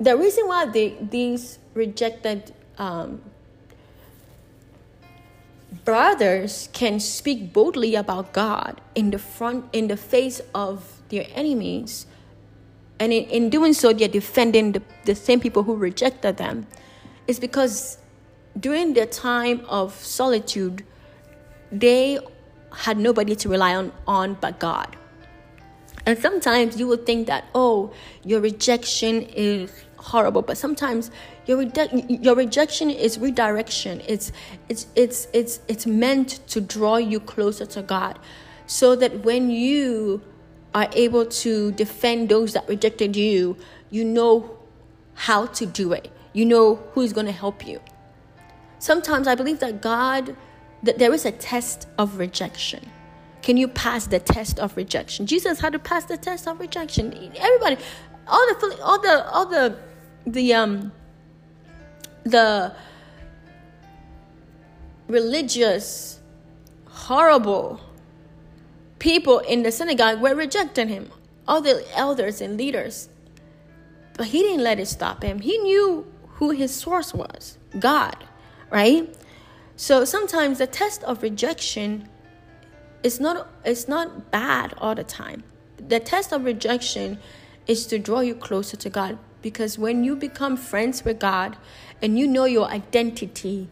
the 0.00 0.16
reason 0.16 0.48
why 0.48 0.64
they, 0.64 0.96
these 1.00 1.58
rejected 1.74 2.54
um, 2.78 3.20
brothers 5.84 6.68
can 6.72 6.98
speak 6.98 7.52
boldly 7.52 7.94
about 7.94 8.32
God 8.32 8.80
in 8.94 9.10
the 9.10 9.18
front 9.18 9.66
in 9.72 9.88
the 9.88 9.96
face 9.96 10.40
of 10.54 11.00
their 11.10 11.26
enemies 11.34 12.06
and 12.98 13.12
in, 13.12 13.24
in 13.24 13.50
doing 13.50 13.72
so 13.72 13.92
they're 13.92 14.08
defending 14.08 14.72
the, 14.72 14.82
the 15.04 15.14
same 15.14 15.40
people 15.40 15.62
who 15.62 15.76
rejected 15.76 16.38
them 16.38 16.66
is 17.26 17.38
because 17.38 17.98
during 18.58 18.94
their 18.94 19.06
time 19.06 19.64
of 19.68 19.92
solitude 19.94 20.84
they 21.70 22.18
had 22.72 22.98
nobody 22.98 23.34
to 23.36 23.48
rely 23.48 23.74
on, 23.74 23.92
on 24.06 24.34
but 24.34 24.58
God. 24.58 24.96
And 26.06 26.18
sometimes 26.18 26.78
you 26.78 26.86
will 26.86 26.96
think 26.96 27.26
that, 27.26 27.44
oh, 27.54 27.92
your 28.24 28.40
rejection 28.40 29.22
is 29.22 29.70
horrible 30.00 30.42
but 30.42 30.56
sometimes 30.56 31.10
your 31.46 31.62
your 32.08 32.34
rejection 32.34 32.90
is 32.90 33.18
redirection. 33.18 34.00
It's 34.06 34.32
it's 34.68 34.86
it's 34.96 35.28
it's 35.32 35.60
it's 35.68 35.86
meant 35.86 36.40
to 36.48 36.60
draw 36.60 36.96
you 36.96 37.20
closer 37.20 37.66
to 37.66 37.82
God 37.82 38.18
so 38.66 38.96
that 38.96 39.24
when 39.24 39.50
you 39.50 40.22
are 40.74 40.88
able 40.92 41.26
to 41.26 41.72
defend 41.72 42.28
those 42.28 42.52
that 42.52 42.68
rejected 42.68 43.16
you 43.16 43.56
you 43.90 44.04
know 44.04 44.56
how 45.14 45.46
to 45.46 45.66
do 45.66 45.92
it. 45.92 46.10
You 46.32 46.44
know 46.44 46.76
who's 46.92 47.12
going 47.12 47.26
to 47.26 47.32
help 47.32 47.66
you. 47.66 47.80
Sometimes 48.78 49.26
i 49.28 49.34
believe 49.34 49.60
that 49.60 49.82
God 49.82 50.36
that 50.82 50.98
there 50.98 51.12
is 51.12 51.26
a 51.26 51.32
test 51.32 51.88
of 51.98 52.18
rejection. 52.18 52.90
Can 53.42 53.56
you 53.56 53.68
pass 53.68 54.06
the 54.06 54.20
test 54.20 54.58
of 54.58 54.76
rejection? 54.76 55.26
Jesus 55.26 55.60
had 55.60 55.72
to 55.72 55.78
pass 55.78 56.04
the 56.04 56.16
test 56.16 56.46
of 56.46 56.60
rejection. 56.60 57.32
Everybody 57.36 57.76
all 58.26 58.46
the 58.46 58.82
all 58.82 59.00
the 59.00 59.30
all 59.30 59.46
the 59.46 59.76
the 60.26 60.54
um 60.54 60.92
the 62.24 62.74
religious 65.08 66.20
horrible 66.86 67.80
people 68.98 69.38
in 69.40 69.62
the 69.62 69.72
synagogue 69.72 70.20
were 70.20 70.34
rejecting 70.34 70.88
him. 70.88 71.10
All 71.48 71.60
the 71.60 71.84
elders 71.96 72.40
and 72.40 72.56
leaders. 72.56 73.08
But 74.16 74.26
he 74.26 74.42
didn't 74.42 74.62
let 74.62 74.78
it 74.78 74.86
stop 74.86 75.22
him. 75.22 75.40
He 75.40 75.58
knew 75.58 76.06
who 76.34 76.50
his 76.50 76.74
source 76.74 77.12
was 77.12 77.58
god 77.78 78.16
right? 78.70 79.14
So 79.76 80.04
sometimes 80.04 80.58
the 80.58 80.66
test 80.66 81.02
of 81.04 81.22
rejection 81.22 82.08
is 83.02 83.20
not 83.20 83.48
it's 83.64 83.88
not 83.88 84.30
bad 84.30 84.74
all 84.78 84.94
the 84.94 85.04
time. 85.04 85.42
The 85.76 86.00
test 86.00 86.32
of 86.32 86.44
rejection 86.44 87.18
is 87.66 87.86
to 87.86 87.98
draw 87.98 88.20
you 88.20 88.34
closer 88.34 88.76
to 88.76 88.90
god 88.90 89.18
because 89.42 89.78
when 89.78 90.04
you 90.04 90.16
become 90.16 90.56
friends 90.56 91.04
with 91.04 91.18
God 91.18 91.56
and 92.02 92.18
you 92.18 92.26
know 92.26 92.44
your 92.44 92.68
identity, 92.68 93.68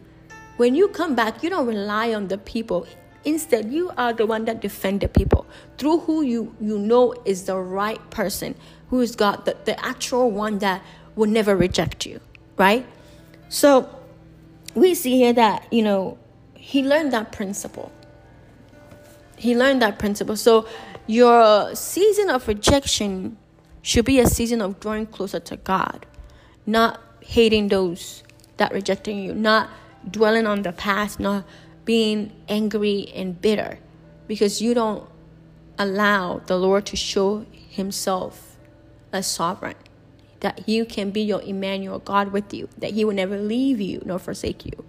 when 0.57 0.75
you 0.75 0.87
come 0.87 1.15
back, 1.15 1.41
you 1.43 1.49
don't 1.49 1.67
rely 1.67 2.13
on 2.13 2.27
the 2.27 2.37
people. 2.37 2.85
Instead, 3.25 3.71
you 3.71 3.91
are 3.97 4.13
the 4.13 4.25
one 4.25 4.45
that 4.45 4.61
defend 4.61 5.01
the 5.01 5.07
people 5.07 5.45
through 5.77 5.99
who 5.99 6.21
you, 6.21 6.55
you 6.59 6.77
know 6.77 7.13
is 7.25 7.43
the 7.45 7.55
right 7.55 8.09
person, 8.09 8.55
who 8.89 9.01
is 9.01 9.15
God, 9.15 9.45
the, 9.45 9.55
the 9.65 9.79
actual 9.85 10.31
one 10.31 10.59
that 10.59 10.81
will 11.15 11.29
never 11.29 11.55
reject 11.55 12.05
you, 12.05 12.19
right? 12.57 12.85
So 13.49 13.89
we 14.75 14.95
see 14.95 15.17
here 15.17 15.33
that, 15.33 15.71
you 15.71 15.83
know, 15.83 16.17
he 16.55 16.83
learned 16.83 17.13
that 17.13 17.31
principle. 17.31 17.91
He 19.37 19.55
learned 19.55 19.81
that 19.81 19.99
principle. 19.99 20.35
So 20.35 20.67
your 21.07 21.73
season 21.75 22.29
of 22.29 22.47
rejection 22.47 23.37
should 23.81 24.05
be 24.05 24.19
a 24.19 24.27
season 24.27 24.61
of 24.61 24.79
drawing 24.79 25.05
closer 25.05 25.39
to 25.39 25.57
God, 25.57 26.05
not 26.65 27.01
hating 27.21 27.69
those 27.69 28.23
that 28.57 28.73
rejecting 28.73 29.19
you, 29.19 29.33
not 29.33 29.69
dwelling 30.09 30.45
on 30.45 30.61
the 30.63 30.71
past, 30.71 31.19
not 31.19 31.45
being 31.85 32.31
angry 32.47 33.11
and 33.15 33.41
bitter 33.41 33.79
because 34.27 34.61
you 34.61 34.73
don't 34.73 35.09
allow 35.77 36.39
the 36.45 36.57
Lord 36.57 36.85
to 36.87 36.95
show 36.95 37.45
himself 37.51 38.57
as 39.11 39.27
sovereign. 39.27 39.75
That 40.41 40.61
He 40.65 40.83
can 40.85 41.11
be 41.11 41.21
your 41.21 41.41
Emmanuel, 41.41 41.99
God 41.99 42.31
with 42.31 42.53
you, 42.53 42.69
that 42.77 42.91
He 42.91 43.03
will 43.03 43.15
never 43.15 43.37
leave 43.37 43.81
you 43.81 44.01
nor 44.05 44.19
forsake 44.19 44.65
you. 44.65 44.85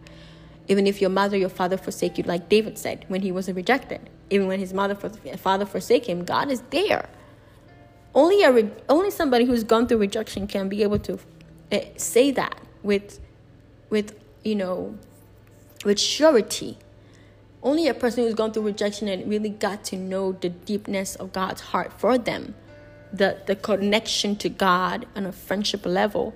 Even 0.69 0.87
if 0.87 1.01
your 1.01 1.11
mother, 1.11 1.37
your 1.37 1.49
father 1.49 1.77
forsake 1.77 2.19
you, 2.19 2.25
like 2.25 2.49
David 2.49 2.79
said 2.79 3.05
when 3.09 3.23
he 3.23 3.33
was 3.33 3.51
rejected, 3.51 4.09
even 4.31 4.47
when 4.47 4.61
his 4.61 4.73
mother, 4.73 4.95
father 4.95 5.67
forsake 5.67 6.07
him, 6.09 6.25
God 6.25 6.49
is 6.49 6.63
there 6.71 7.09
only 8.15 8.43
a 8.43 8.53
re- 8.53 8.71
only 8.89 9.11
somebody 9.11 9.45
who's 9.45 9.65
gone 9.65 9.87
through 9.87 9.99
rejection 9.99 10.47
can 10.47 10.69
be 10.69 10.83
able 10.83 10.99
to 11.01 11.19
uh, 11.73 11.79
say 11.97 12.31
that 12.33 12.61
with 12.83 13.21
with 13.89 14.19
you 14.45 14.55
know 14.55 14.99
with 15.85 15.99
surety. 15.99 16.79
Only 17.63 17.89
a 17.89 17.95
person 17.95 18.25
who's 18.25 18.35
gone 18.35 18.53
through 18.53 18.63
rejection 18.63 19.07
and 19.07 19.29
really 19.29 19.51
got 19.51 19.85
to 19.85 19.97
know 19.97 20.33
the 20.33 20.49
deepness 20.49 21.15
of 21.17 21.33
God's 21.33 21.61
heart 21.61 21.93
for 21.93 22.17
them 22.17 22.55
the 23.13 23.39
the 23.47 23.57
connection 23.57 24.37
to 24.37 24.49
God 24.49 25.07
on 25.17 25.27
a 25.27 25.33
friendship 25.33 25.85
level 25.85 26.35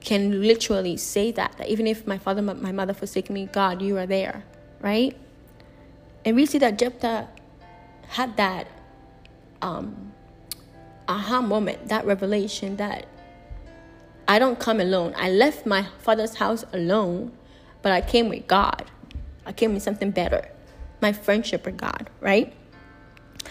can 0.00 0.42
literally 0.42 0.96
say 0.96 1.32
that 1.32 1.56
that 1.58 1.68
even 1.68 1.86
if 1.86 2.06
my 2.06 2.18
father 2.18 2.42
my 2.42 2.72
mother 2.72 2.94
forsake 2.94 3.30
me 3.30 3.46
God 3.46 3.82
you 3.82 3.96
are 3.98 4.06
there 4.06 4.44
right? 4.80 5.16
And 6.24 6.36
we 6.36 6.46
see 6.46 6.58
that 6.58 6.78
Jephthah 6.78 7.28
had 8.08 8.36
that 8.36 8.68
um 9.62 10.12
aha 11.08 11.40
moment, 11.40 11.88
that 11.88 12.04
revelation 12.06 12.76
that 12.76 13.06
I 14.26 14.38
don't 14.38 14.58
come 14.58 14.80
alone. 14.80 15.14
I 15.16 15.30
left 15.30 15.66
my 15.66 15.86
father's 15.98 16.36
house 16.36 16.64
alone, 16.72 17.32
but 17.82 17.92
I 17.92 18.00
came 18.00 18.28
with 18.28 18.46
God. 18.46 18.90
I 19.46 19.52
came 19.52 19.74
with 19.74 19.82
something 19.82 20.10
better 20.10 20.50
my 21.04 21.12
friendship 21.12 21.66
with 21.66 21.76
God, 21.76 22.08
right? 22.20 22.54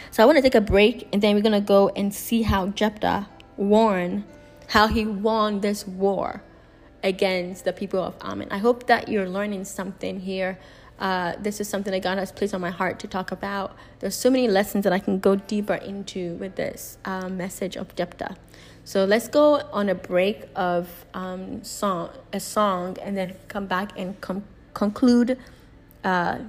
So 0.10 0.24
I 0.24 0.26
want 0.26 0.38
to 0.38 0.42
take 0.42 0.56
a 0.56 0.62
break 0.62 1.08
and 1.14 1.22
then 1.22 1.36
we're 1.36 1.44
going 1.44 1.54
to 1.54 1.62
go 1.62 1.90
and 1.90 2.12
see 2.12 2.42
how 2.42 2.68
Jephthah 2.68 3.28
won, 3.58 4.26
how 4.70 4.88
he 4.88 5.06
won 5.06 5.62
this 5.62 5.86
war 5.86 6.42
against 7.04 7.64
the 7.64 7.72
people 7.72 8.00
of 8.00 8.16
Ammon. 8.22 8.48
I 8.50 8.58
hope 8.58 8.88
that 8.88 9.08
you're 9.08 9.30
learning 9.30 9.66
something 9.66 10.22
here 10.22 10.58
uh, 11.00 11.34
this 11.40 11.60
is 11.60 11.68
something 11.68 11.92
that 11.92 12.04
God 12.04 12.18
has 12.18 12.32
placed 12.32 12.54
on 12.54 12.62
my 12.62 12.70
heart 12.70 13.00
to 13.00 13.08
talk 13.08 13.32
about. 13.32 13.76
There's 14.00 14.16
so 14.16 14.30
many 14.30 14.48
lessons 14.48 14.84
that 14.84 14.94
I 14.94 15.00
can 15.00 15.20
go 15.20 15.36
deeper 15.36 15.76
into 15.76 16.36
with 16.36 16.56
this 16.56 16.98
uh, 17.06 17.30
message 17.30 17.76
of 17.76 17.96
Jephthah. 17.96 18.36
So 18.86 19.06
let's 19.06 19.28
go 19.28 19.62
on 19.72 19.90
a 19.90 19.96
break 19.96 20.44
of 20.56 21.06
um, 21.14 21.64
song, 21.64 22.10
a 22.32 22.40
song, 22.40 22.98
and 23.02 23.18
then 23.18 23.36
come 23.48 23.66
back 23.66 23.98
and 23.98 24.20
com- 24.22 24.44
conclude 24.74 25.38
uh, 26.04 26.40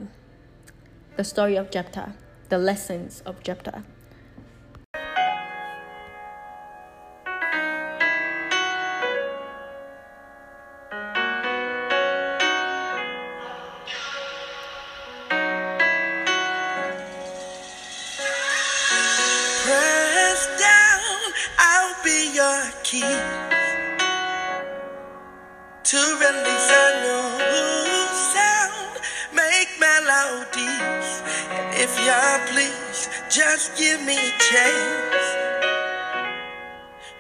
the 1.17 1.25
story 1.25 1.57
of 1.57 1.71
Jephthah, 1.71 2.15
the 2.49 2.59
lessons 2.59 3.23
of 3.25 3.43
Jephthah. 3.43 3.85
And 32.07 32.59
if 32.59 33.31
just 33.31 33.77
give 33.79 34.03
me 34.03 34.13
a 34.15 34.33
chance 34.39 35.27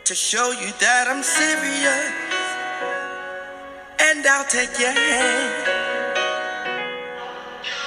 to 0.04 0.14
show 0.14 0.52
you 0.52 0.70
that 0.80 1.08
I'm 1.08 1.22
serious. 1.22 2.12
And 3.98 4.26
I'll 4.26 4.44
take 4.44 4.78
your 4.78 4.92
hand. 4.92 6.04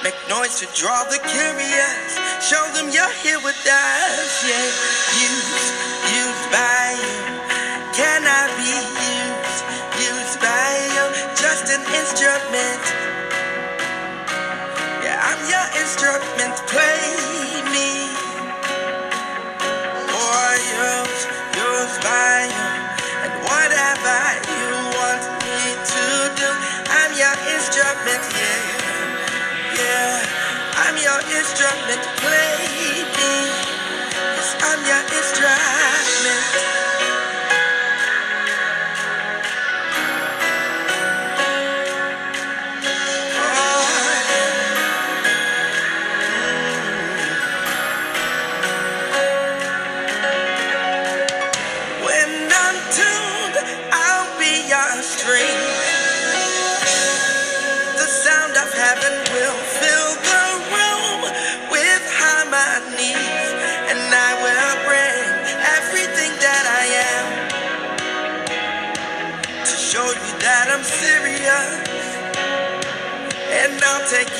Make 0.02 0.18
noise 0.28 0.58
to 0.60 0.66
draw 0.74 1.04
the 1.04 1.18
curious. 1.22 2.18
Show 2.42 2.64
them 2.74 2.90
you're 2.92 3.14
here 3.22 3.38
with 3.44 3.62
us. 3.66 4.44
Yeah, 4.44 4.66
used, 5.22 5.72
used 6.10 6.50
by 6.50 6.96
you. 6.98 7.27
Play 16.68 17.62
me. 17.72 17.90
Or. 19.98 20.50
And 23.24 23.32
whatever 23.44 24.20
you 24.52 24.70
want 24.98 25.24
me 25.44 25.60
to 25.92 26.04
do, 26.40 26.50
I'm 26.90 27.12
your 27.16 27.36
instrument. 27.54 28.24
Yeah 28.34 28.78
yeah. 29.76 30.22
I'm 30.84 30.96
your 30.96 31.20
instrument, 31.38 32.02
play 32.22 32.57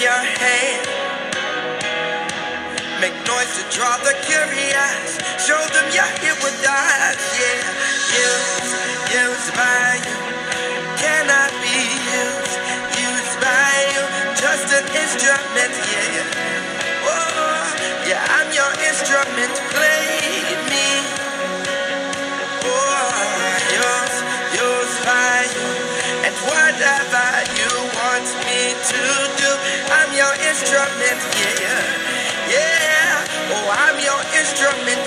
your 0.08 0.24
hand, 0.40 1.04
make 3.00 3.18
noise 3.28 3.52
to 3.60 3.64
draw 3.76 3.92
the 4.08 4.14
curious, 4.24 5.20
show 5.36 5.60
them 5.76 5.86
you're 5.92 6.14
here 6.24 6.38
with 6.40 6.60
us. 6.64 7.20
Yeah, 7.36 7.60
used, 8.24 8.72
used 9.20 9.52
by 9.52 10.00
you, 10.08 10.18
cannot 10.96 11.52
be 11.60 11.80
used 12.24 12.56
used 13.04 13.36
by 13.44 13.72
you, 13.92 14.04
just 14.40 14.68
an 14.78 14.86
instrument, 14.96 15.74
yeah. 15.92 16.24
Oh, 17.04 17.64
yeah, 18.08 18.36
I'm 18.36 18.48
your 18.56 18.72
instrument, 18.88 19.52
play 19.76 19.97
instrument, 30.96 31.20
yeah. 31.60 31.84
Yeah, 32.48 33.52
oh, 33.52 33.68
I'm 33.70 33.98
your 34.00 34.20
instrument, 34.40 35.02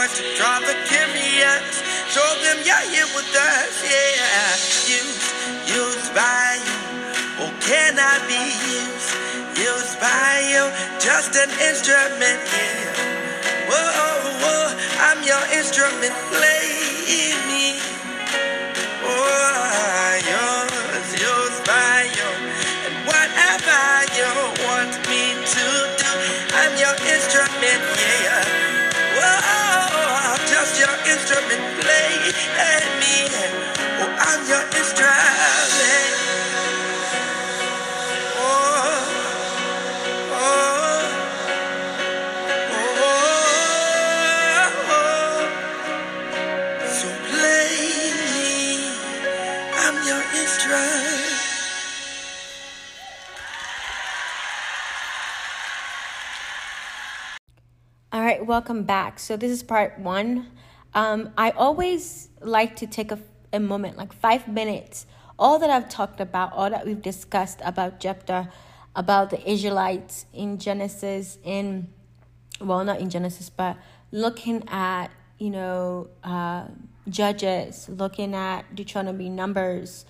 Noise 0.00 0.16
to 0.16 0.34
draw 0.34 0.58
the 0.60 0.72
curious. 0.88 1.82
Show 2.08 2.24
them 2.40 2.56
you're 2.64 2.86
here 2.88 3.04
with 3.14 3.28
us, 3.36 3.84
yeah. 3.84 4.56
Used, 4.88 5.28
used 5.68 6.14
by 6.14 6.56
you. 6.56 7.44
Oh, 7.44 7.52
can 7.60 7.98
I 8.00 8.16
be 8.24 8.40
used? 8.80 9.12
Used 9.60 10.00
by 10.00 10.40
you. 10.48 10.64
Just 11.00 11.36
an 11.36 11.50
instrument, 11.68 12.40
yeah. 12.48 13.68
Whoa, 13.68 14.40
whoa, 14.40 14.72
I'm 15.04 15.22
your 15.22 15.44
instrument. 15.58 16.14
Play 16.32 16.99
welcome 58.50 58.82
back. 58.82 59.20
So 59.20 59.36
this 59.36 59.52
is 59.52 59.62
part 59.62 59.96
one. 60.00 60.48
Um, 60.92 61.30
I 61.38 61.50
always 61.50 62.30
like 62.40 62.74
to 62.76 62.86
take 62.88 63.12
a, 63.12 63.18
a 63.52 63.60
moment, 63.60 63.96
like 63.96 64.12
five 64.12 64.48
minutes. 64.48 65.06
All 65.38 65.60
that 65.60 65.70
I've 65.70 65.88
talked 65.88 66.20
about, 66.20 66.52
all 66.52 66.68
that 66.68 66.84
we've 66.84 67.00
discussed 67.00 67.60
about 67.64 68.00
Jephthah, 68.00 68.50
about 68.96 69.30
the 69.30 69.40
Israelites 69.48 70.26
in 70.34 70.58
Genesis, 70.58 71.38
in 71.44 71.90
well, 72.60 72.84
not 72.84 72.98
in 72.98 73.08
Genesis, 73.08 73.48
but 73.50 73.76
looking 74.10 74.68
at 74.68 75.12
you 75.38 75.50
know 75.50 76.08
uh, 76.24 76.64
Judges, 77.08 77.88
looking 77.88 78.34
at 78.34 78.74
Deuteronomy, 78.74 79.28
Numbers, 79.28 80.04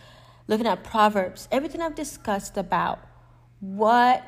looking 0.49 0.67
at 0.67 0.83
Proverbs. 0.83 1.47
Everything 1.53 1.83
I've 1.83 1.95
discussed 1.95 2.57
about 2.57 3.01
what 3.61 4.25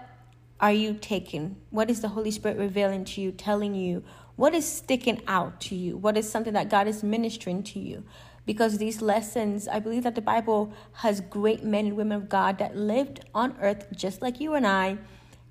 are 0.63 0.73
you 0.73 0.95
taking? 0.95 1.57
What 1.71 1.91
is 1.91 2.01
the 2.01 2.09
Holy 2.09 2.31
Spirit 2.31 2.57
revealing 2.57 3.05
to 3.07 3.21
you, 3.21 3.33
telling 3.33 3.75
you? 3.75 4.05
What 4.37 4.55
is 4.55 4.65
sticking 4.65 5.21
out 5.27 5.61
to 5.63 5.75
you? 5.75 5.97
What 5.97 6.17
is 6.17 6.31
something 6.31 6.53
that 6.53 6.71
God 6.71 6.87
is 6.87 7.03
ministering 7.03 7.65
to 7.65 7.81
you? 7.81 8.05
Because 8.47 8.79
these 8.79 9.03
lessons, 9.03 9.67
I 9.67 9.81
believe 9.81 10.05
that 10.05 10.15
the 10.15 10.23
Bible 10.23 10.73
has 10.95 11.21
great 11.21 11.65
men 11.65 11.87
and 11.87 11.97
women 11.97 12.17
of 12.17 12.29
God 12.29 12.59
that 12.59 12.77
lived 12.77 13.21
on 13.35 13.57
earth 13.61 13.89
just 13.95 14.23
like 14.23 14.41
you 14.41 14.55
and 14.55 14.65
I. 14.65 14.99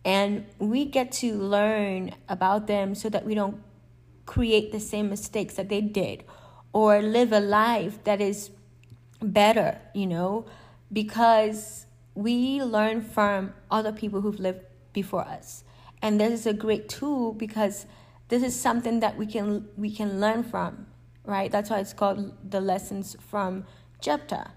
And 0.05 0.45
we 0.59 0.85
get 0.85 1.11
to 1.13 1.35
learn 1.35 2.15
about 2.29 2.67
them 2.67 2.95
so 2.95 3.09
that 3.09 3.25
we 3.25 3.35
don't 3.35 3.61
create 4.25 4.71
the 4.71 4.79
same 4.79 5.09
mistakes 5.09 5.55
that 5.55 5.67
they 5.67 5.81
did 5.81 6.23
or 6.71 7.01
live 7.01 7.33
a 7.33 7.41
life 7.41 8.01
that 8.05 8.21
is 8.21 8.49
better, 9.21 9.77
you 9.93 10.07
know, 10.07 10.45
because 10.91 11.85
we 12.15 12.63
learn 12.63 13.01
from 13.01 13.53
other 13.69 13.91
people 13.91 14.21
who've 14.21 14.39
lived 14.39 14.61
before 14.93 15.21
us. 15.21 15.63
And 16.01 16.19
this 16.19 16.31
is 16.31 16.45
a 16.45 16.53
great 16.53 16.89
tool 16.89 17.33
because 17.33 17.85
this 18.29 18.43
is 18.43 18.59
something 18.59 19.01
that 19.01 19.17
we 19.17 19.25
can 19.25 19.67
we 19.77 19.93
can 19.93 20.19
learn 20.19 20.43
from, 20.43 20.87
right? 21.25 21.51
That's 21.51 21.69
why 21.69 21.79
it's 21.79 21.93
called 21.93 22.33
the 22.49 22.61
lessons 22.61 23.15
from 23.19 23.65
Jephthah. 23.99 24.51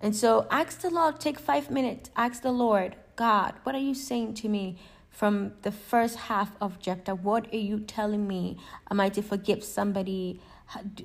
And 0.00 0.14
so 0.14 0.46
ask 0.50 0.80
the 0.80 0.90
Lord, 0.90 1.20
take 1.20 1.38
five 1.38 1.70
minutes, 1.70 2.10
ask 2.16 2.42
the 2.42 2.52
Lord, 2.52 2.96
God, 3.16 3.54
what 3.62 3.74
are 3.74 3.80
you 3.80 3.94
saying 3.94 4.34
to 4.34 4.48
me 4.48 4.78
from 5.10 5.52
the 5.62 5.72
first 5.72 6.16
half 6.16 6.52
of 6.60 6.78
Jephthah? 6.78 7.14
What 7.14 7.52
are 7.52 7.58
you 7.58 7.80
telling 7.80 8.28
me? 8.28 8.58
Am 8.90 9.00
I 9.00 9.08
to 9.10 9.22
forgive 9.22 9.64
somebody? 9.64 10.40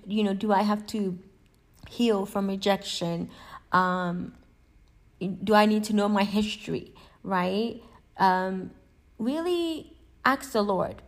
You 0.06 0.24
know, 0.24 0.34
do 0.34 0.52
I 0.52 0.64
have 0.64 0.86
to 0.88 1.18
heal 1.90 2.26
from 2.26 2.48
rejection? 2.48 3.30
Um, 3.72 4.34
do 5.44 5.54
I 5.54 5.66
need 5.66 5.84
to 5.86 5.94
know 5.94 6.10
my 6.10 6.24
history, 6.24 6.94
right? 7.24 7.82
Um, 8.22 8.70
really 9.18 9.98
ask 10.24 10.52
the 10.52 10.62
Lord. 10.62 11.02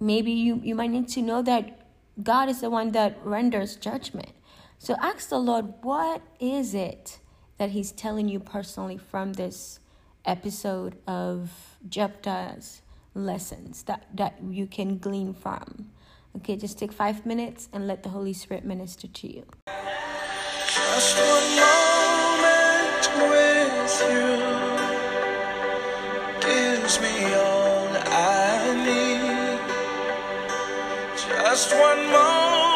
Maybe 0.00 0.32
you, 0.32 0.60
you 0.64 0.74
might 0.74 0.90
need 0.90 1.08
to 1.08 1.22
know 1.22 1.42
that 1.42 1.86
God 2.22 2.48
is 2.48 2.62
the 2.62 2.70
one 2.70 2.92
that 2.92 3.18
renders 3.22 3.76
judgment. 3.76 4.32
So 4.78 4.96
ask 5.00 5.28
the 5.28 5.38
Lord, 5.38 5.74
what 5.82 6.22
is 6.40 6.74
it 6.74 7.20
that 7.58 7.70
He's 7.70 7.92
telling 7.92 8.28
you 8.28 8.40
personally 8.40 8.96
from 8.96 9.34
this 9.34 9.78
episode 10.24 10.96
of 11.06 11.76
Jephthah's 11.86 12.80
lessons 13.14 13.82
that, 13.82 14.06
that 14.14 14.38
you 14.42 14.66
can 14.66 14.96
glean 14.96 15.34
from? 15.34 15.90
Okay, 16.36 16.56
just 16.56 16.78
take 16.78 16.92
five 16.92 17.26
minutes 17.26 17.68
and 17.74 17.86
let 17.86 18.02
the 18.02 18.08
Holy 18.08 18.32
Spirit 18.32 18.64
minister 18.64 19.06
to 19.06 19.32
you. 19.32 19.44
Just 19.66 21.16
one 21.18 21.56
moment 21.56 23.30
with 23.30 24.02
you 24.10 24.73
gives 26.46 27.00
me 27.00 27.34
all 27.34 27.88
I 28.06 28.74
need. 28.86 29.60
Just 31.16 31.72
one 31.72 32.02
moment 32.10 32.73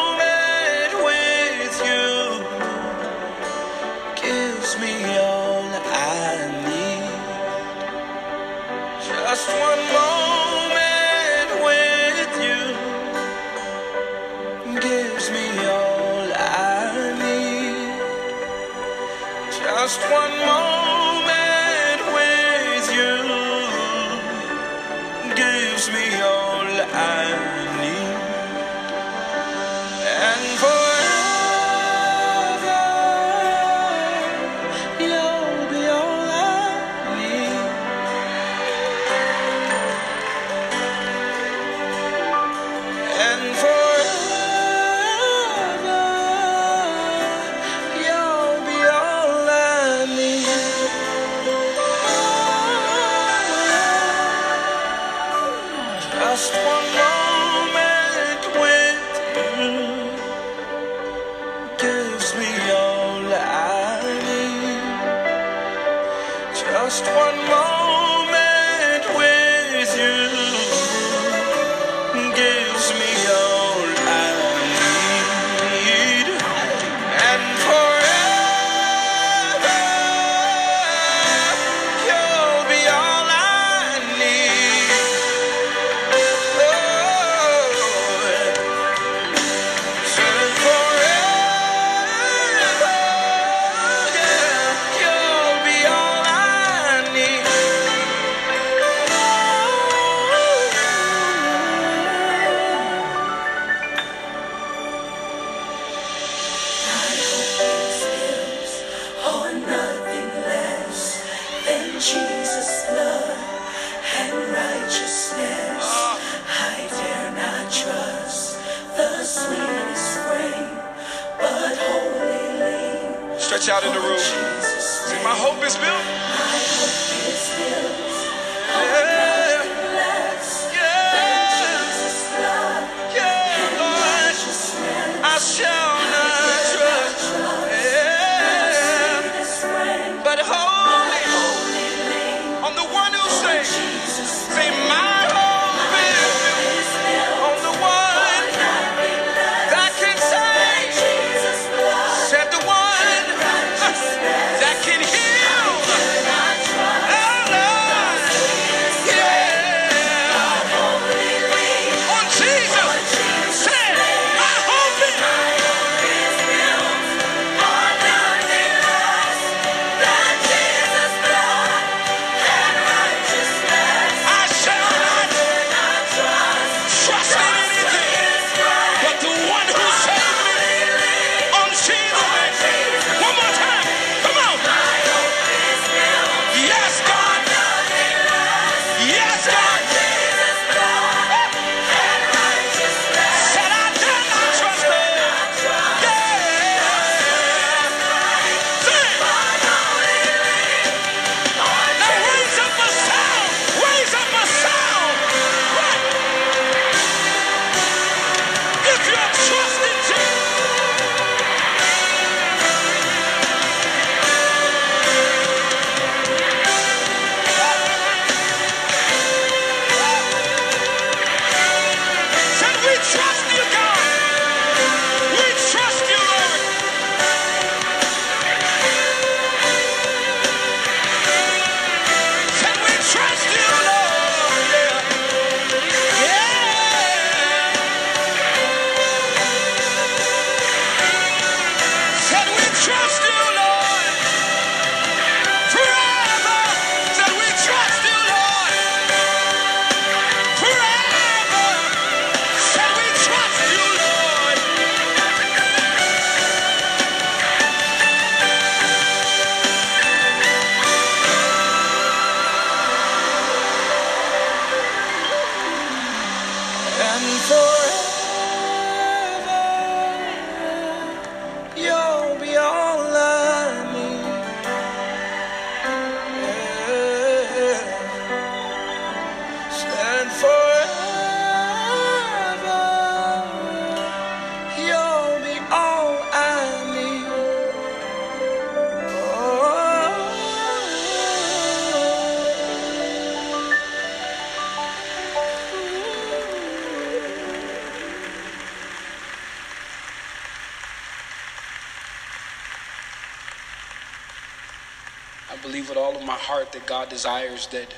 desires 307.09 307.67
that 307.67 307.93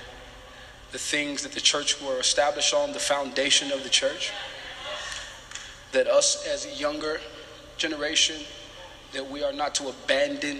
the 0.91 0.97
things 0.97 1.43
that 1.43 1.51
the 1.53 1.61
church 1.61 2.01
were 2.01 2.19
established 2.19 2.73
on, 2.73 2.91
the 2.91 2.99
foundation 2.99 3.71
of 3.71 3.83
the 3.83 3.89
church, 3.89 4.31
that 5.91 6.07
us 6.07 6.45
as 6.47 6.65
a 6.65 6.75
younger 6.75 7.19
generation, 7.77 8.37
that 9.13 9.29
we 9.29 9.43
are 9.43 9.53
not 9.53 9.75
to 9.75 9.89
abandon 9.89 10.57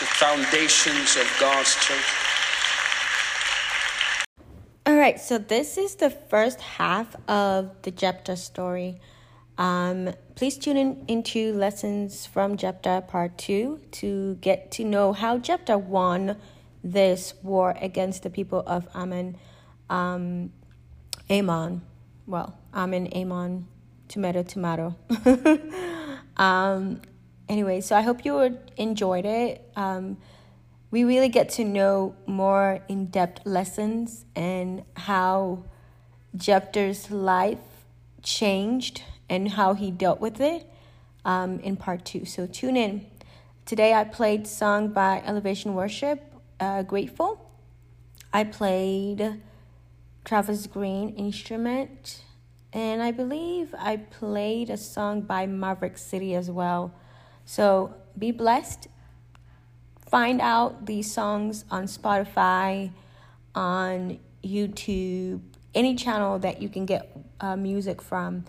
the 0.00 0.06
foundations 0.06 1.16
of 1.16 1.36
God's 1.38 1.74
church. 1.76 2.04
All 4.84 4.96
right, 4.96 5.20
so 5.20 5.38
this 5.38 5.78
is 5.78 5.94
the 5.96 6.10
first 6.10 6.60
half 6.60 7.14
of 7.28 7.70
the 7.82 7.90
Jephthah 7.90 8.36
story. 8.36 9.00
Um, 9.58 10.14
please 10.34 10.56
tune 10.56 10.76
in 10.76 11.04
into 11.08 11.52
lessons 11.52 12.26
from 12.26 12.56
Jephthah 12.56 13.04
part 13.08 13.36
two 13.36 13.80
to 13.92 14.36
get 14.36 14.70
to 14.72 14.84
know 14.84 15.12
how 15.12 15.38
Jephthah 15.38 15.78
won 15.78 16.36
this 16.82 17.34
war 17.42 17.76
against 17.80 18.22
the 18.22 18.30
people 18.30 18.62
of 18.66 18.88
Ammon, 18.94 19.36
um, 19.90 20.52
Ammon. 21.28 21.82
Well, 22.26 22.56
Ammon, 22.72 23.08
Ammon, 23.08 23.66
tomato, 24.08 24.42
tomato. 24.42 24.96
um, 26.36 27.02
anyway, 27.48 27.80
so 27.80 27.94
I 27.94 28.00
hope 28.00 28.24
you 28.24 28.58
enjoyed 28.76 29.26
it. 29.26 29.70
Um, 29.76 30.16
we 30.90 31.04
really 31.04 31.28
get 31.28 31.50
to 31.50 31.64
know 31.64 32.14
more 32.26 32.80
in 32.88 33.06
depth 33.06 33.46
lessons 33.46 34.24
and 34.34 34.84
how 34.96 35.64
Jephthah's 36.36 37.10
life 37.10 37.58
changed 38.22 39.02
and 39.32 39.52
how 39.52 39.72
he 39.72 39.90
dealt 39.90 40.20
with 40.20 40.40
it 40.40 40.66
um, 41.24 41.58
in 41.60 41.76
part 41.76 42.04
two. 42.04 42.24
So 42.26 42.46
tune 42.46 42.76
in. 42.76 43.06
Today 43.64 43.94
I 43.94 44.04
played 44.04 44.46
song 44.46 44.88
by 44.88 45.22
Elevation 45.24 45.72
Worship, 45.74 46.22
uh, 46.60 46.82
Grateful. 46.82 47.50
I 48.32 48.44
played 48.44 49.40
Travis 50.24 50.66
Greene 50.66 51.14
instrument, 51.16 52.24
and 52.74 53.02
I 53.02 53.10
believe 53.10 53.74
I 53.78 53.96
played 53.96 54.68
a 54.68 54.76
song 54.76 55.22
by 55.22 55.46
Maverick 55.46 55.96
City 55.96 56.34
as 56.34 56.50
well. 56.50 56.92
So 57.46 57.94
be 58.18 58.32
blessed 58.32 58.88
find 60.12 60.42
out 60.42 60.84
these 60.84 61.10
songs 61.10 61.64
on 61.70 61.84
Spotify, 61.84 62.90
on 63.54 64.18
YouTube, 64.44 65.40
any 65.74 65.94
channel 65.94 66.38
that 66.40 66.60
you 66.60 66.68
can 66.68 66.84
get 66.84 67.16
uh, 67.40 67.56
music 67.56 68.02
from. 68.02 68.44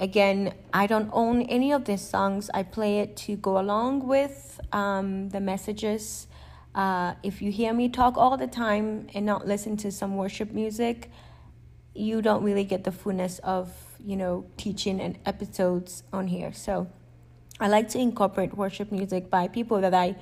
Again, 0.00 0.54
I 0.72 0.86
don't 0.86 1.10
own 1.12 1.42
any 1.42 1.72
of 1.72 1.84
these 1.84 2.00
songs. 2.00 2.48
I 2.54 2.62
play 2.62 3.00
it 3.00 3.18
to 3.18 3.36
go 3.36 3.60
along 3.60 4.06
with 4.06 4.58
um, 4.72 5.28
the 5.28 5.40
messages. 5.40 6.26
Uh, 6.74 7.14
if 7.22 7.42
you 7.42 7.52
hear 7.52 7.74
me 7.74 7.90
talk 7.90 8.16
all 8.16 8.38
the 8.38 8.46
time 8.46 9.08
and 9.12 9.26
not 9.26 9.46
listen 9.46 9.76
to 9.76 9.92
some 9.92 10.16
worship 10.16 10.52
music, 10.52 11.10
you 11.94 12.22
don't 12.22 12.42
really 12.42 12.64
get 12.64 12.84
the 12.84 12.92
fullness 12.92 13.40
of 13.40 13.70
you 14.02 14.16
know 14.16 14.46
teaching 14.56 15.00
and 15.02 15.18
episodes 15.26 16.02
on 16.14 16.28
here. 16.28 16.54
So 16.54 16.88
I 17.60 17.68
like 17.68 17.90
to 17.90 17.98
incorporate 17.98 18.56
worship 18.56 18.90
music 18.90 19.28
by 19.28 19.48
people 19.48 19.82
that 19.82 19.92
I 19.92 20.16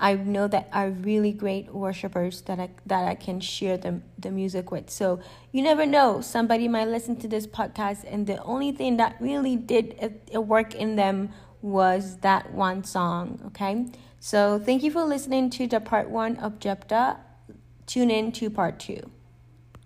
I 0.00 0.14
know 0.14 0.48
that 0.48 0.68
are 0.72 0.88
really 0.88 1.32
great 1.32 1.74
worshipers 1.74 2.40
that 2.42 2.58
I 2.58 2.70
that 2.86 3.06
I 3.06 3.14
can 3.14 3.38
share 3.38 3.76
the 3.76 4.00
the 4.18 4.30
music 4.30 4.70
with. 4.70 4.88
So 4.88 5.20
you 5.52 5.62
never 5.62 5.84
know, 5.84 6.22
somebody 6.22 6.66
might 6.68 6.88
listen 6.88 7.16
to 7.16 7.28
this 7.28 7.46
podcast 7.46 8.04
and 8.10 8.26
the 8.26 8.42
only 8.42 8.72
thing 8.72 8.96
that 8.96 9.16
really 9.20 9.56
did 9.56 9.94
a, 10.00 10.38
a 10.38 10.40
work 10.40 10.74
in 10.74 10.96
them 10.96 11.30
was 11.60 12.16
that 12.18 12.52
one 12.54 12.82
song. 12.82 13.40
Okay, 13.48 13.86
so 14.18 14.58
thank 14.58 14.82
you 14.82 14.90
for 14.90 15.04
listening 15.04 15.50
to 15.50 15.66
the 15.66 15.80
part 15.80 16.08
one 16.08 16.36
of 16.36 16.58
Jephthah. 16.58 17.18
Tune 17.86 18.10
in 18.10 18.32
to 18.32 18.48
part 18.48 18.78
two. 18.80 19.10